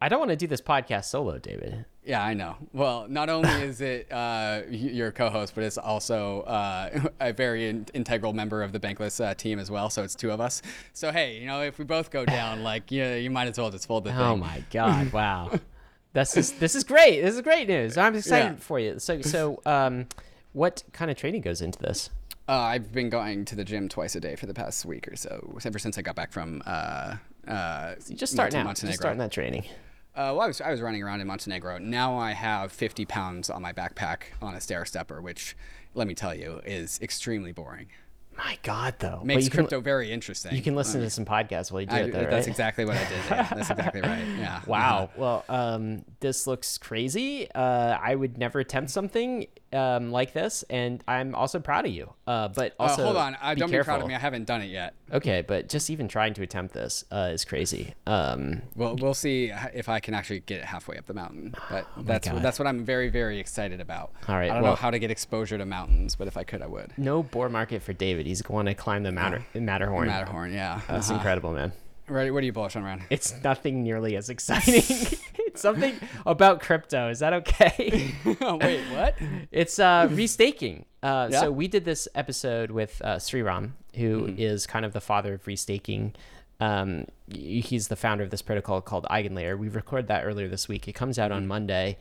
I 0.00 0.08
don't 0.10 0.18
want 0.18 0.30
to 0.30 0.36
do 0.36 0.46
this 0.46 0.60
podcast 0.60 1.06
solo, 1.06 1.38
David. 1.38 1.86
Yeah, 2.04 2.22
I 2.22 2.34
know. 2.34 2.56
Well, 2.74 3.06
not 3.08 3.30
only 3.30 3.48
is 3.62 3.80
it 3.80 4.12
uh, 4.12 4.60
your 4.68 5.10
co-host, 5.10 5.54
but 5.54 5.64
it's 5.64 5.78
also 5.78 6.42
uh, 6.42 7.08
a 7.20 7.32
very 7.32 7.68
in- 7.68 7.86
integral 7.94 8.32
member 8.34 8.62
of 8.62 8.72
the 8.72 8.78
Bankless 8.78 9.24
uh, 9.24 9.34
team 9.34 9.58
as 9.58 9.70
well. 9.70 9.88
So 9.88 10.02
it's 10.04 10.14
two 10.14 10.30
of 10.30 10.40
us. 10.40 10.60
So 10.92 11.10
hey, 11.12 11.38
you 11.38 11.46
know, 11.46 11.62
if 11.62 11.78
we 11.78 11.84
both 11.86 12.10
go 12.10 12.24
down, 12.26 12.62
like 12.72 12.90
you, 12.92 13.04
you 13.06 13.30
might 13.30 13.48
as 13.48 13.58
well 13.58 13.70
just 13.70 13.86
fold 13.86 14.04
the 14.04 14.10
thing. 14.10 14.20
Oh 14.20 14.36
my 14.36 14.62
god! 14.70 15.12
Wow, 15.12 15.58
this 16.12 16.36
is 16.36 16.52
this 16.52 16.74
is 16.74 16.84
great. 16.84 17.22
This 17.22 17.34
is 17.34 17.40
great 17.40 17.66
news. 17.66 17.96
I'm 17.96 18.14
excited 18.14 18.52
Yeah. 18.52 18.56
for 18.60 18.78
you. 18.78 18.98
So 18.98 19.22
so 19.22 19.60
um, 19.64 20.06
what 20.52 20.82
kind 20.92 21.10
of 21.10 21.16
training 21.16 21.40
goes 21.40 21.60
into 21.62 21.78
this? 21.78 22.10
Uh, 22.48 22.52
I've 22.52 22.92
been 22.92 23.10
going 23.10 23.44
to 23.46 23.56
the 23.56 23.64
gym 23.64 23.88
twice 23.88 24.14
a 24.14 24.20
day 24.20 24.36
for 24.36 24.46
the 24.46 24.54
past 24.54 24.84
week 24.84 25.08
or 25.08 25.16
so, 25.16 25.58
ever 25.64 25.78
since 25.78 25.98
I 25.98 26.02
got 26.02 26.14
back 26.14 26.32
from. 26.32 26.62
Uh, 26.64 27.16
uh, 27.48 27.94
just 28.14 28.32
start 28.32 28.52
now. 28.52 28.62
Montenegro. 28.62 28.92
Just 28.92 29.00
starting 29.00 29.18
that 29.18 29.32
training. 29.32 29.64
Uh, 30.14 30.32
well, 30.32 30.42
I 30.42 30.46
was, 30.46 30.60
I 30.60 30.70
was 30.70 30.80
running 30.80 31.02
around 31.02 31.20
in 31.20 31.26
Montenegro. 31.26 31.78
Now 31.78 32.16
I 32.16 32.32
have 32.32 32.72
50 32.72 33.04
pounds 33.04 33.50
on 33.50 33.62
my 33.62 33.72
backpack 33.72 34.22
on 34.40 34.54
a 34.54 34.60
stair 34.60 34.84
stepper, 34.84 35.20
which, 35.20 35.56
let 35.94 36.06
me 36.06 36.14
tell 36.14 36.34
you, 36.34 36.60
is 36.64 37.00
extremely 37.02 37.52
boring. 37.52 37.88
My 38.36 38.58
God, 38.62 38.94
though. 38.98 39.22
Makes 39.24 39.44
you 39.44 39.50
can, 39.50 39.58
crypto 39.60 39.80
very 39.80 40.10
interesting. 40.12 40.54
You 40.54 40.62
can 40.62 40.74
listen 40.74 41.00
to 41.00 41.10
some 41.10 41.24
podcasts 41.24 41.72
while 41.72 41.80
you 41.80 41.86
do 41.86 41.96
I, 41.96 42.00
it, 42.00 42.12
though, 42.12 42.20
that's 42.20 42.32
right? 42.32 42.48
exactly 42.48 42.84
what 42.84 42.96
I 42.96 43.08
did. 43.08 43.18
Yeah, 43.30 43.42
that's 43.54 43.70
exactly 43.70 44.02
right. 44.02 44.24
Yeah. 44.38 44.60
Wow. 44.66 45.10
Well, 45.16 45.44
um, 45.48 46.04
this 46.20 46.46
looks 46.46 46.78
crazy. 46.78 47.50
Uh, 47.54 47.98
I 48.00 48.14
would 48.14 48.38
never 48.38 48.60
attempt 48.60 48.90
something 48.90 49.46
um, 49.72 50.10
like 50.10 50.32
this, 50.32 50.64
and 50.70 51.02
I'm 51.08 51.34
also 51.34 51.58
proud 51.60 51.86
of 51.86 51.92
you. 51.92 52.12
Uh, 52.26 52.48
but 52.48 52.72
Uh, 52.78 52.84
also, 52.84 53.04
hold 53.04 53.16
on. 53.16 53.36
Uh, 53.40 53.54
be 53.54 53.60
don't 53.60 53.70
be 53.70 53.78
proud 53.82 54.00
of 54.02 54.08
me. 54.08 54.14
I 54.14 54.18
haven't 54.18 54.44
done 54.46 54.62
it 54.62 54.66
yet. 54.70 54.94
Okay, 55.12 55.42
but 55.42 55.68
just 55.68 55.90
even 55.90 56.08
trying 56.08 56.34
to 56.34 56.42
attempt 56.42 56.74
this 56.74 57.04
uh, 57.10 57.30
is 57.32 57.44
crazy. 57.44 57.94
Um, 58.06 58.62
Well, 58.74 58.96
we'll 58.96 59.14
see 59.14 59.52
if 59.74 59.88
I 59.88 60.00
can 60.00 60.14
actually 60.14 60.40
get 60.40 60.62
halfway 60.64 60.96
up 60.98 61.06
the 61.06 61.14
mountain. 61.14 61.54
But 61.70 61.86
that's 61.98 62.28
Oh 62.28 62.32
God. 62.32 62.42
that's 62.42 62.58
what 62.58 62.66
I'm 62.68 62.84
very 62.84 63.08
very 63.08 63.38
excited 63.38 63.80
about. 63.80 64.12
All 64.28 64.36
right, 64.36 64.50
I 64.50 64.54
don't 64.54 64.62
well- 64.62 64.72
know 64.72 64.76
how 64.76 64.90
to 64.90 64.98
get 64.98 65.10
exposure 65.10 65.58
to 65.58 65.66
mountains, 65.66 66.16
but 66.16 66.26
if 66.28 66.36
I 66.36 66.44
could, 66.44 66.62
I 66.62 66.66
would. 66.66 66.92
no 66.96 67.22
boar 67.22 67.48
market 67.48 67.82
for 67.82 67.92
David. 67.92 68.26
He's 68.26 68.42
going 68.42 68.66
to 68.66 68.74
climb 68.74 69.02
the 69.02 69.12
Matter- 69.12 69.44
Matterhorn. 69.54 70.06
Matterhorn. 70.08 70.52
Yeah. 70.52 70.80
That's 70.88 71.08
Uh-huh. 71.10 71.16
incredible, 71.18 71.52
man. 71.52 71.72
Right, 72.08 72.32
what 72.32 72.42
are 72.42 72.46
you 72.46 72.52
bullish 72.52 72.76
on, 72.76 72.84
Ryan? 72.84 73.02
It's 73.10 73.34
nothing 73.42 73.82
nearly 73.82 74.16
as 74.16 74.30
exciting. 74.30 74.74
it's 75.38 75.60
something 75.60 75.94
about 76.24 76.60
crypto. 76.60 77.08
Is 77.08 77.18
that 77.18 77.32
okay? 77.32 78.14
wait, 78.24 78.80
what? 78.92 79.14
It's 79.50 79.78
uh, 79.78 80.06
restaking. 80.08 80.84
Uh, 81.02 81.28
Yeah? 81.30 81.40
So 81.40 81.50
we 81.50 81.66
did 81.66 81.84
this 81.84 82.06
episode 82.14 82.70
with 82.70 83.00
uh, 83.04 83.16
Sreeram, 83.16 83.72
who 83.96 84.32
is 84.38 84.66
kind 84.66 84.84
of 84.84 84.92
the 84.92 85.00
father 85.00 85.34
of 85.34 85.44
restaking. 85.44 86.14
Um, 86.60 87.06
he's 87.28 87.88
the 87.88 87.96
founder 87.96 88.22
of 88.24 88.30
this 88.30 88.40
protocol 88.40 88.80
called 88.80 89.04
Eigenlayer. 89.10 89.58
We 89.58 89.68
recorded 89.68 90.06
that 90.08 90.24
earlier 90.24 90.48
this 90.48 90.68
week. 90.68 90.86
It 90.88 90.92
comes 90.94 91.18
out 91.18 91.32
on 91.32 91.46
Monday. 91.46 91.98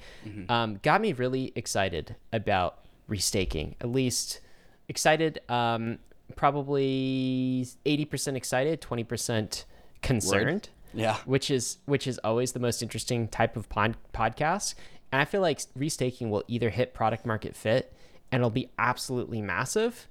Um, 0.50 0.80
got 0.84 1.02
me 1.02 1.14
really 1.14 1.52
excited 1.56 2.16
about 2.32 2.80
restaking. 3.10 3.76
At 3.82 3.90
least 3.90 4.40
excited. 4.88 5.40
Um, 5.50 5.98
probably 6.36 7.68
eighty 7.86 8.06
percent 8.06 8.38
excited, 8.38 8.82
twenty 8.82 9.04
percent 9.04 9.66
concerned 10.06 10.70
Yeah. 10.94 11.18
which 11.26 11.52
is 11.52 11.78
which 11.86 12.08
is 12.08 12.18
always 12.24 12.52
the 12.54 12.60
most 12.60 12.82
interesting 12.82 13.28
type 13.28 13.58
of 13.58 13.68
pod, 13.70 13.98
podcast. 14.14 14.76
And 15.12 15.22
I 15.22 15.26
feel 15.26 15.42
like 15.42 15.60
restaking 15.78 16.30
will 16.30 16.44
either 16.48 16.70
hit 16.70 16.94
product 16.94 17.26
market 17.26 17.56
fit 17.56 17.94
and 18.32 18.42
it'll 18.42 18.50
be 18.50 18.70
absolutely 18.80 19.42
massive, 19.42 20.08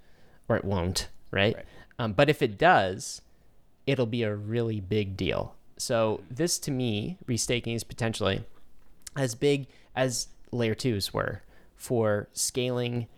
or 0.49 0.57
it 0.57 0.65
won't, 0.65 1.09
right? 1.31 1.57
Right. 1.57 1.65
Um, 1.99 2.13
but 2.13 2.29
if 2.31 2.43
it 2.43 2.57
does, 2.59 3.21
it'll 3.87 4.07
be 4.07 4.23
a 4.23 4.35
really 4.35 4.81
big 4.81 5.17
deal. 5.17 5.55
So 5.77 6.21
this 6.31 6.59
to 6.61 6.71
me, 6.71 7.19
restaking 7.27 7.75
is 7.75 7.85
potentially 7.85 8.45
as 9.17 9.35
big 9.35 9.67
as 9.95 10.29
layer 10.53 10.75
twos 10.75 11.13
were 11.13 11.43
for 11.77 12.29
scaling 12.33 13.09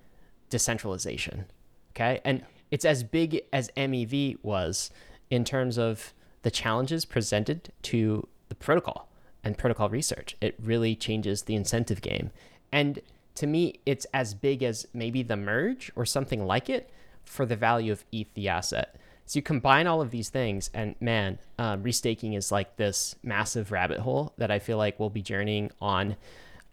decentralization. 0.50 1.44
Okay. 1.92 2.20
And 2.24 2.42
it's 2.70 2.84
as 2.84 3.02
big 3.02 3.42
as 3.52 3.70
MEV 3.76 4.38
was 4.42 4.90
in 5.30 5.44
terms 5.44 5.78
of 5.78 6.12
the 6.46 6.50
challenges 6.52 7.04
presented 7.04 7.72
to 7.82 8.28
the 8.48 8.54
protocol 8.54 9.08
and 9.42 9.58
protocol 9.58 9.88
research. 9.88 10.36
It 10.40 10.54
really 10.62 10.94
changes 10.94 11.42
the 11.42 11.56
incentive 11.56 12.00
game. 12.00 12.30
And 12.70 13.00
to 13.34 13.48
me, 13.48 13.80
it's 13.84 14.06
as 14.14 14.32
big 14.32 14.62
as 14.62 14.86
maybe 14.94 15.24
the 15.24 15.36
merge 15.36 15.90
or 15.96 16.06
something 16.06 16.46
like 16.46 16.70
it 16.70 16.88
for 17.24 17.46
the 17.46 17.56
value 17.56 17.90
of 17.90 18.04
ETH, 18.12 18.32
the 18.34 18.48
asset. 18.48 18.94
So 19.24 19.38
you 19.38 19.42
combine 19.42 19.88
all 19.88 20.00
of 20.00 20.12
these 20.12 20.28
things, 20.28 20.70
and 20.72 20.94
man, 21.00 21.40
um, 21.58 21.82
restaking 21.82 22.38
is 22.38 22.52
like 22.52 22.76
this 22.76 23.16
massive 23.24 23.72
rabbit 23.72 23.98
hole 23.98 24.32
that 24.38 24.52
I 24.52 24.60
feel 24.60 24.78
like 24.78 25.00
we'll 25.00 25.10
be 25.10 25.22
journeying 25.22 25.72
on, 25.80 26.14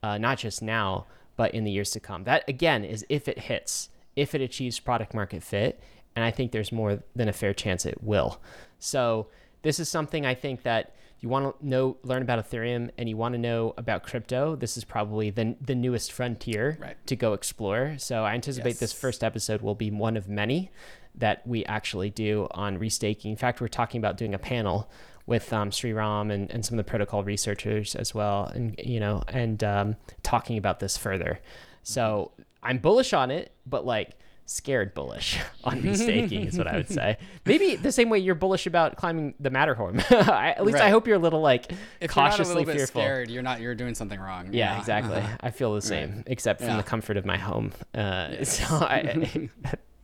uh, 0.03 0.19
not 0.19 0.37
just 0.37 0.61
now, 0.61 1.07
but 1.35 1.55
in 1.55 1.63
the 1.63 1.71
years 1.71 1.89
to 1.89 1.99
come. 1.99 2.25
That 2.25 2.47
again 2.47 2.85
is 2.85 3.03
if 3.09 3.27
it 3.27 3.39
hits, 3.39 3.89
if 4.15 4.35
it 4.35 4.41
achieves 4.41 4.79
product 4.79 5.15
market 5.15 5.41
fit, 5.41 5.81
and 6.15 6.23
I 6.23 6.29
think 6.29 6.51
there's 6.51 6.71
more 6.71 7.01
than 7.15 7.27
a 7.27 7.33
fair 7.33 7.55
chance 7.55 7.87
it 7.87 8.03
will. 8.03 8.39
So 8.77 9.29
this 9.63 9.79
is 9.79 9.89
something 9.89 10.25
I 10.25 10.35
think 10.35 10.63
that 10.63 10.95
you 11.19 11.29
want 11.29 11.57
to 11.59 11.65
know, 11.67 11.97
learn 12.03 12.21
about 12.21 12.37
Ethereum, 12.45 12.89
and 12.97 13.07
you 13.07 13.15
want 13.15 13.33
to 13.33 13.39
know 13.39 13.73
about 13.77 14.03
crypto. 14.03 14.55
This 14.57 14.75
is 14.77 14.83
probably 14.83 15.29
the 15.29 15.55
the 15.61 15.73
newest 15.73 16.11
frontier 16.11 16.77
Right. 16.81 16.97
to 17.07 17.15
go 17.15 17.33
explore. 17.33 17.95
So 17.97 18.23
I 18.25 18.33
anticipate 18.33 18.79
this 18.79 18.91
first 18.93 19.23
episode 19.23 19.61
will 19.61 19.75
be 19.75 19.89
one 19.89 20.17
of 20.17 20.27
many 20.27 20.69
that 21.15 21.45
we 21.47 21.63
actually 21.65 22.09
do 22.09 22.47
on 22.51 22.77
restaking. 22.79 23.25
In 23.31 23.37
fact, 23.37 23.61
we're 23.61 23.67
talking 23.69 23.99
about 23.99 24.17
doing 24.17 24.33
a 24.33 24.39
panel 24.39 24.89
with 25.25 25.53
um, 25.53 25.69
Sreeram 25.69 26.29
and, 26.33 26.51
and 26.51 26.65
some 26.65 26.77
of 26.77 26.85
the 26.85 26.89
protocol 26.89 27.23
researchers 27.23 27.95
as 27.95 28.13
well, 28.13 28.45
and 28.53 28.75
you 28.83 28.99
know, 28.99 29.23
and 29.29 29.63
um, 29.63 29.95
talking 30.23 30.57
about 30.57 30.81
this 30.81 30.97
further. 30.97 31.39
So 31.83 32.31
I'm 32.61 32.79
bullish 32.79 33.13
on 33.13 33.31
it, 33.31 33.53
but 33.65 33.85
like 33.85 34.17
scared 34.45 34.93
bullish 34.93 35.39
on 35.63 35.81
restaking 35.81 36.47
is 36.47 36.57
what 36.57 36.67
I 36.67 36.75
would 36.75 36.89
say. 36.89 37.17
Maybe 37.45 37.75
the 37.75 37.91
same 37.91 38.09
way 38.09 38.19
you're 38.19 38.35
bullish 38.35 38.65
about 38.67 38.97
climbing 38.97 39.33
the 39.39 39.49
Matterhorn. 39.49 39.99
I, 40.09 40.49
at 40.57 40.65
least 40.65 40.79
I 40.79 40.89
hope 40.89 41.07
you're 41.07 41.15
a 41.15 41.19
little 41.19 41.41
like 41.41 41.71
If 42.01 42.11
cautiously 42.11 42.45
you're 42.45 42.47
not 42.47 42.55
a 42.55 42.59
little 42.59 42.65
bit 42.73 42.77
fearful. 42.77 43.01
scared, 43.01 43.29
you're 43.31 43.43
not. 43.43 43.61
You're 43.61 43.75
doing 43.75 43.95
something 43.95 44.19
wrong. 44.19 44.49
Yeah, 44.53 44.77
exactly. 44.79 45.17
Uh-huh. 45.17 45.37
I 45.41 45.51
feel 45.51 45.73
the 45.73 45.81
same, 45.81 46.23
except 46.27 46.59
from 46.59 46.69
Yeah. 46.69 46.77
the 46.77 46.83
comfort 46.83 47.17
of 47.17 47.25
my 47.25 47.37
home. 47.37 47.71
Uh, 47.95 48.43
So 48.43 48.63
I, 48.69 49.49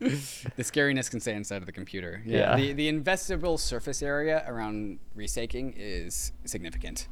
The 0.00 0.62
scariness 0.62 1.10
can 1.10 1.20
stay 1.20 1.34
inside 1.34 1.58
of 1.58 1.66
the 1.66 1.72
computer. 1.72 2.22
Yeah. 2.24 2.56
The 2.56 2.72
the 2.72 2.90
investable 2.90 3.58
surface 3.58 4.02
area 4.02 4.42
around 4.48 4.98
restaking 5.14 5.74
is 5.76 6.32
significant. 6.46 7.06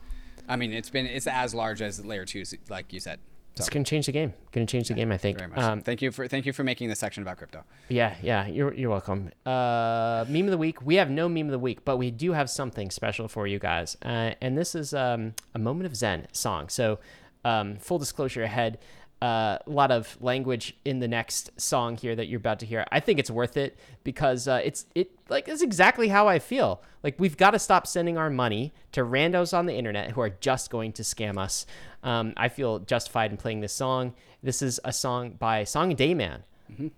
I 0.48 0.56
mean, 0.56 0.72
it's 0.72 0.88
been 0.88 1.04
it's 1.06 1.26
as 1.26 1.54
large 1.54 1.82
as 1.82 2.02
layer 2.02 2.24
two, 2.24 2.44
like 2.70 2.92
you 2.94 3.00
said. 3.00 3.18
So 3.58 3.62
it's 3.62 3.70
gonna 3.70 3.84
change 3.84 4.06
the 4.06 4.12
game. 4.12 4.34
Gonna 4.52 4.66
change 4.66 4.88
the 4.88 4.94
game. 4.94 5.10
I 5.10 5.18
think. 5.18 5.42
Um, 5.58 5.80
thank 5.80 6.00
you 6.00 6.12
for 6.12 6.28
thank 6.28 6.46
you 6.46 6.52
for 6.52 6.62
making 6.62 6.88
this 6.88 7.00
section 7.00 7.22
about 7.22 7.38
crypto. 7.38 7.64
Yeah, 7.88 8.14
yeah, 8.22 8.46
you're 8.46 8.72
you're 8.72 8.90
welcome. 8.90 9.30
Uh, 9.44 10.24
meme 10.28 10.44
of 10.44 10.52
the 10.52 10.58
week. 10.58 10.80
We 10.80 10.94
have 10.94 11.10
no 11.10 11.28
meme 11.28 11.46
of 11.46 11.52
the 11.52 11.58
week, 11.58 11.84
but 11.84 11.96
we 11.96 12.10
do 12.12 12.32
have 12.32 12.48
something 12.48 12.90
special 12.90 13.26
for 13.26 13.46
you 13.48 13.58
guys, 13.58 13.96
uh, 14.04 14.32
and 14.40 14.56
this 14.56 14.74
is 14.74 14.94
um, 14.94 15.34
a 15.54 15.58
moment 15.58 15.86
of 15.86 15.96
Zen 15.96 16.28
song. 16.32 16.68
So, 16.68 17.00
um, 17.44 17.78
full 17.78 17.98
disclosure 17.98 18.44
ahead. 18.44 18.78
Uh, 19.20 19.58
a 19.66 19.70
lot 19.70 19.90
of 19.90 20.16
language 20.20 20.76
in 20.84 21.00
the 21.00 21.08
next 21.08 21.50
song 21.60 21.96
here 21.96 22.14
that 22.14 22.28
you're 22.28 22.38
about 22.38 22.60
to 22.60 22.66
hear. 22.66 22.86
I 22.92 23.00
think 23.00 23.18
it's 23.18 23.30
worth 23.30 23.56
it 23.56 23.76
because 24.04 24.46
uh, 24.46 24.60
it's 24.62 24.86
it 24.94 25.10
like 25.28 25.48
it's 25.48 25.60
exactly 25.60 26.06
how 26.06 26.28
I 26.28 26.38
feel. 26.38 26.82
Like 27.02 27.16
we've 27.18 27.36
got 27.36 27.50
to 27.50 27.58
stop 27.58 27.86
sending 27.86 28.16
our 28.16 28.30
money 28.30 28.72
to 28.92 29.02
randos 29.02 29.56
on 29.56 29.66
the 29.66 29.74
internet 29.74 30.12
who 30.12 30.20
are 30.20 30.30
just 30.30 30.70
going 30.70 30.92
to 30.92 31.02
scam 31.02 31.36
us. 31.36 31.66
Um, 32.04 32.32
I 32.36 32.48
feel 32.48 32.78
justified 32.78 33.32
in 33.32 33.36
playing 33.36 33.60
this 33.60 33.72
song. 33.72 34.14
This 34.42 34.62
is 34.62 34.78
a 34.84 34.92
song 34.92 35.32
by 35.32 35.64
Song 35.64 35.96
Dayman 35.96 36.42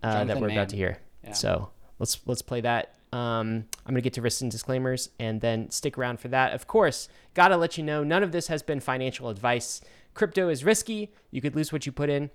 uh, 0.03 0.25
that 0.25 0.41
we're 0.41 0.49
Mann. 0.49 0.57
about 0.59 0.69
to 0.71 0.77
hear. 0.77 0.99
Yeah. 1.25 1.33
So 1.33 1.71
let's 1.99 2.21
let's 2.27 2.43
play 2.43 2.61
that. 2.61 2.95
Um, 3.13 3.65
I'm 3.87 3.95
gonna 3.95 4.03
get 4.03 4.13
to 4.15 4.23
risks 4.23 4.41
and 4.41 4.51
disclaimers 4.51 5.11
and 5.19 5.41
then 5.41 5.71
stick 5.71 5.99
around 5.99 6.21
for 6.21 6.29
that. 6.29 6.53
Of 6.53 6.67
course, 6.67 7.09
gotta 7.35 7.57
let 7.57 7.77
you 7.77 7.85
know 7.85 8.05
none 8.05 8.23
of 8.23 8.31
this 8.33 8.47
has 8.49 8.63
been 8.63 8.81
financial 8.81 9.29
advice. 9.29 9.81
Crypto 10.15 10.49
is 10.49 10.65
risky. 10.65 11.13
You 11.31 11.41
could 11.41 11.55
lose 11.55 11.73
what 11.73 11.87
you 11.87 11.93
put 11.93 12.11
in, 12.11 12.31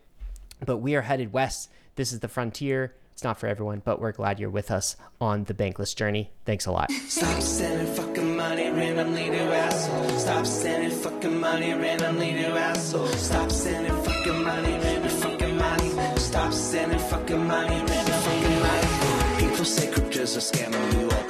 but 0.66 0.78
we 0.78 0.96
are 0.96 1.02
headed 1.02 1.34
west. 1.34 1.70
This 1.96 2.12
is 2.12 2.20
the 2.20 2.28
frontier. 2.28 2.96
It's 3.14 3.24
not 3.24 3.40
for 3.40 3.48
everyone, 3.48 3.82
but 3.86 4.02
we're 4.02 4.12
glad 4.12 4.40
you're 4.42 4.50
with 4.50 4.70
us 4.70 4.98
on 5.22 5.46
the 5.46 5.54
bankless 5.54 5.96
journey. 5.96 6.32
Thanks 6.44 6.66
a 6.66 6.72
lot. 6.72 6.92
Stop 6.92 7.42
sending 7.42 7.88
fucking 7.94 8.36
money 8.36 8.70
randomly 8.70 9.30
to 9.30 9.42
assholes. 9.56 10.22
Stop 10.22 10.46
sending 10.46 10.92
fucking 10.92 11.40
money 11.40 11.74
randomly 11.74 12.34
to 12.34 12.48
assholes. 12.50 13.16
Stop 13.16 13.50
sending 13.50 14.04
fucking 14.04 14.44
money, 14.44 14.72
your 14.72 15.10
fucking 15.10 15.58
money. 15.58 16.18
Stop 16.18 16.52
sending 16.52 17.00
fucking 17.00 17.48
money, 17.48 17.76
random 17.76 18.20
fucking 18.22 18.60
money. 18.60 19.40
People 19.40 19.66
say 19.66 19.90
crypto's 19.90 20.36
a 20.36 20.40
scam 20.40 20.74
and 20.74 20.98
we 20.98 21.04
all 21.06 21.24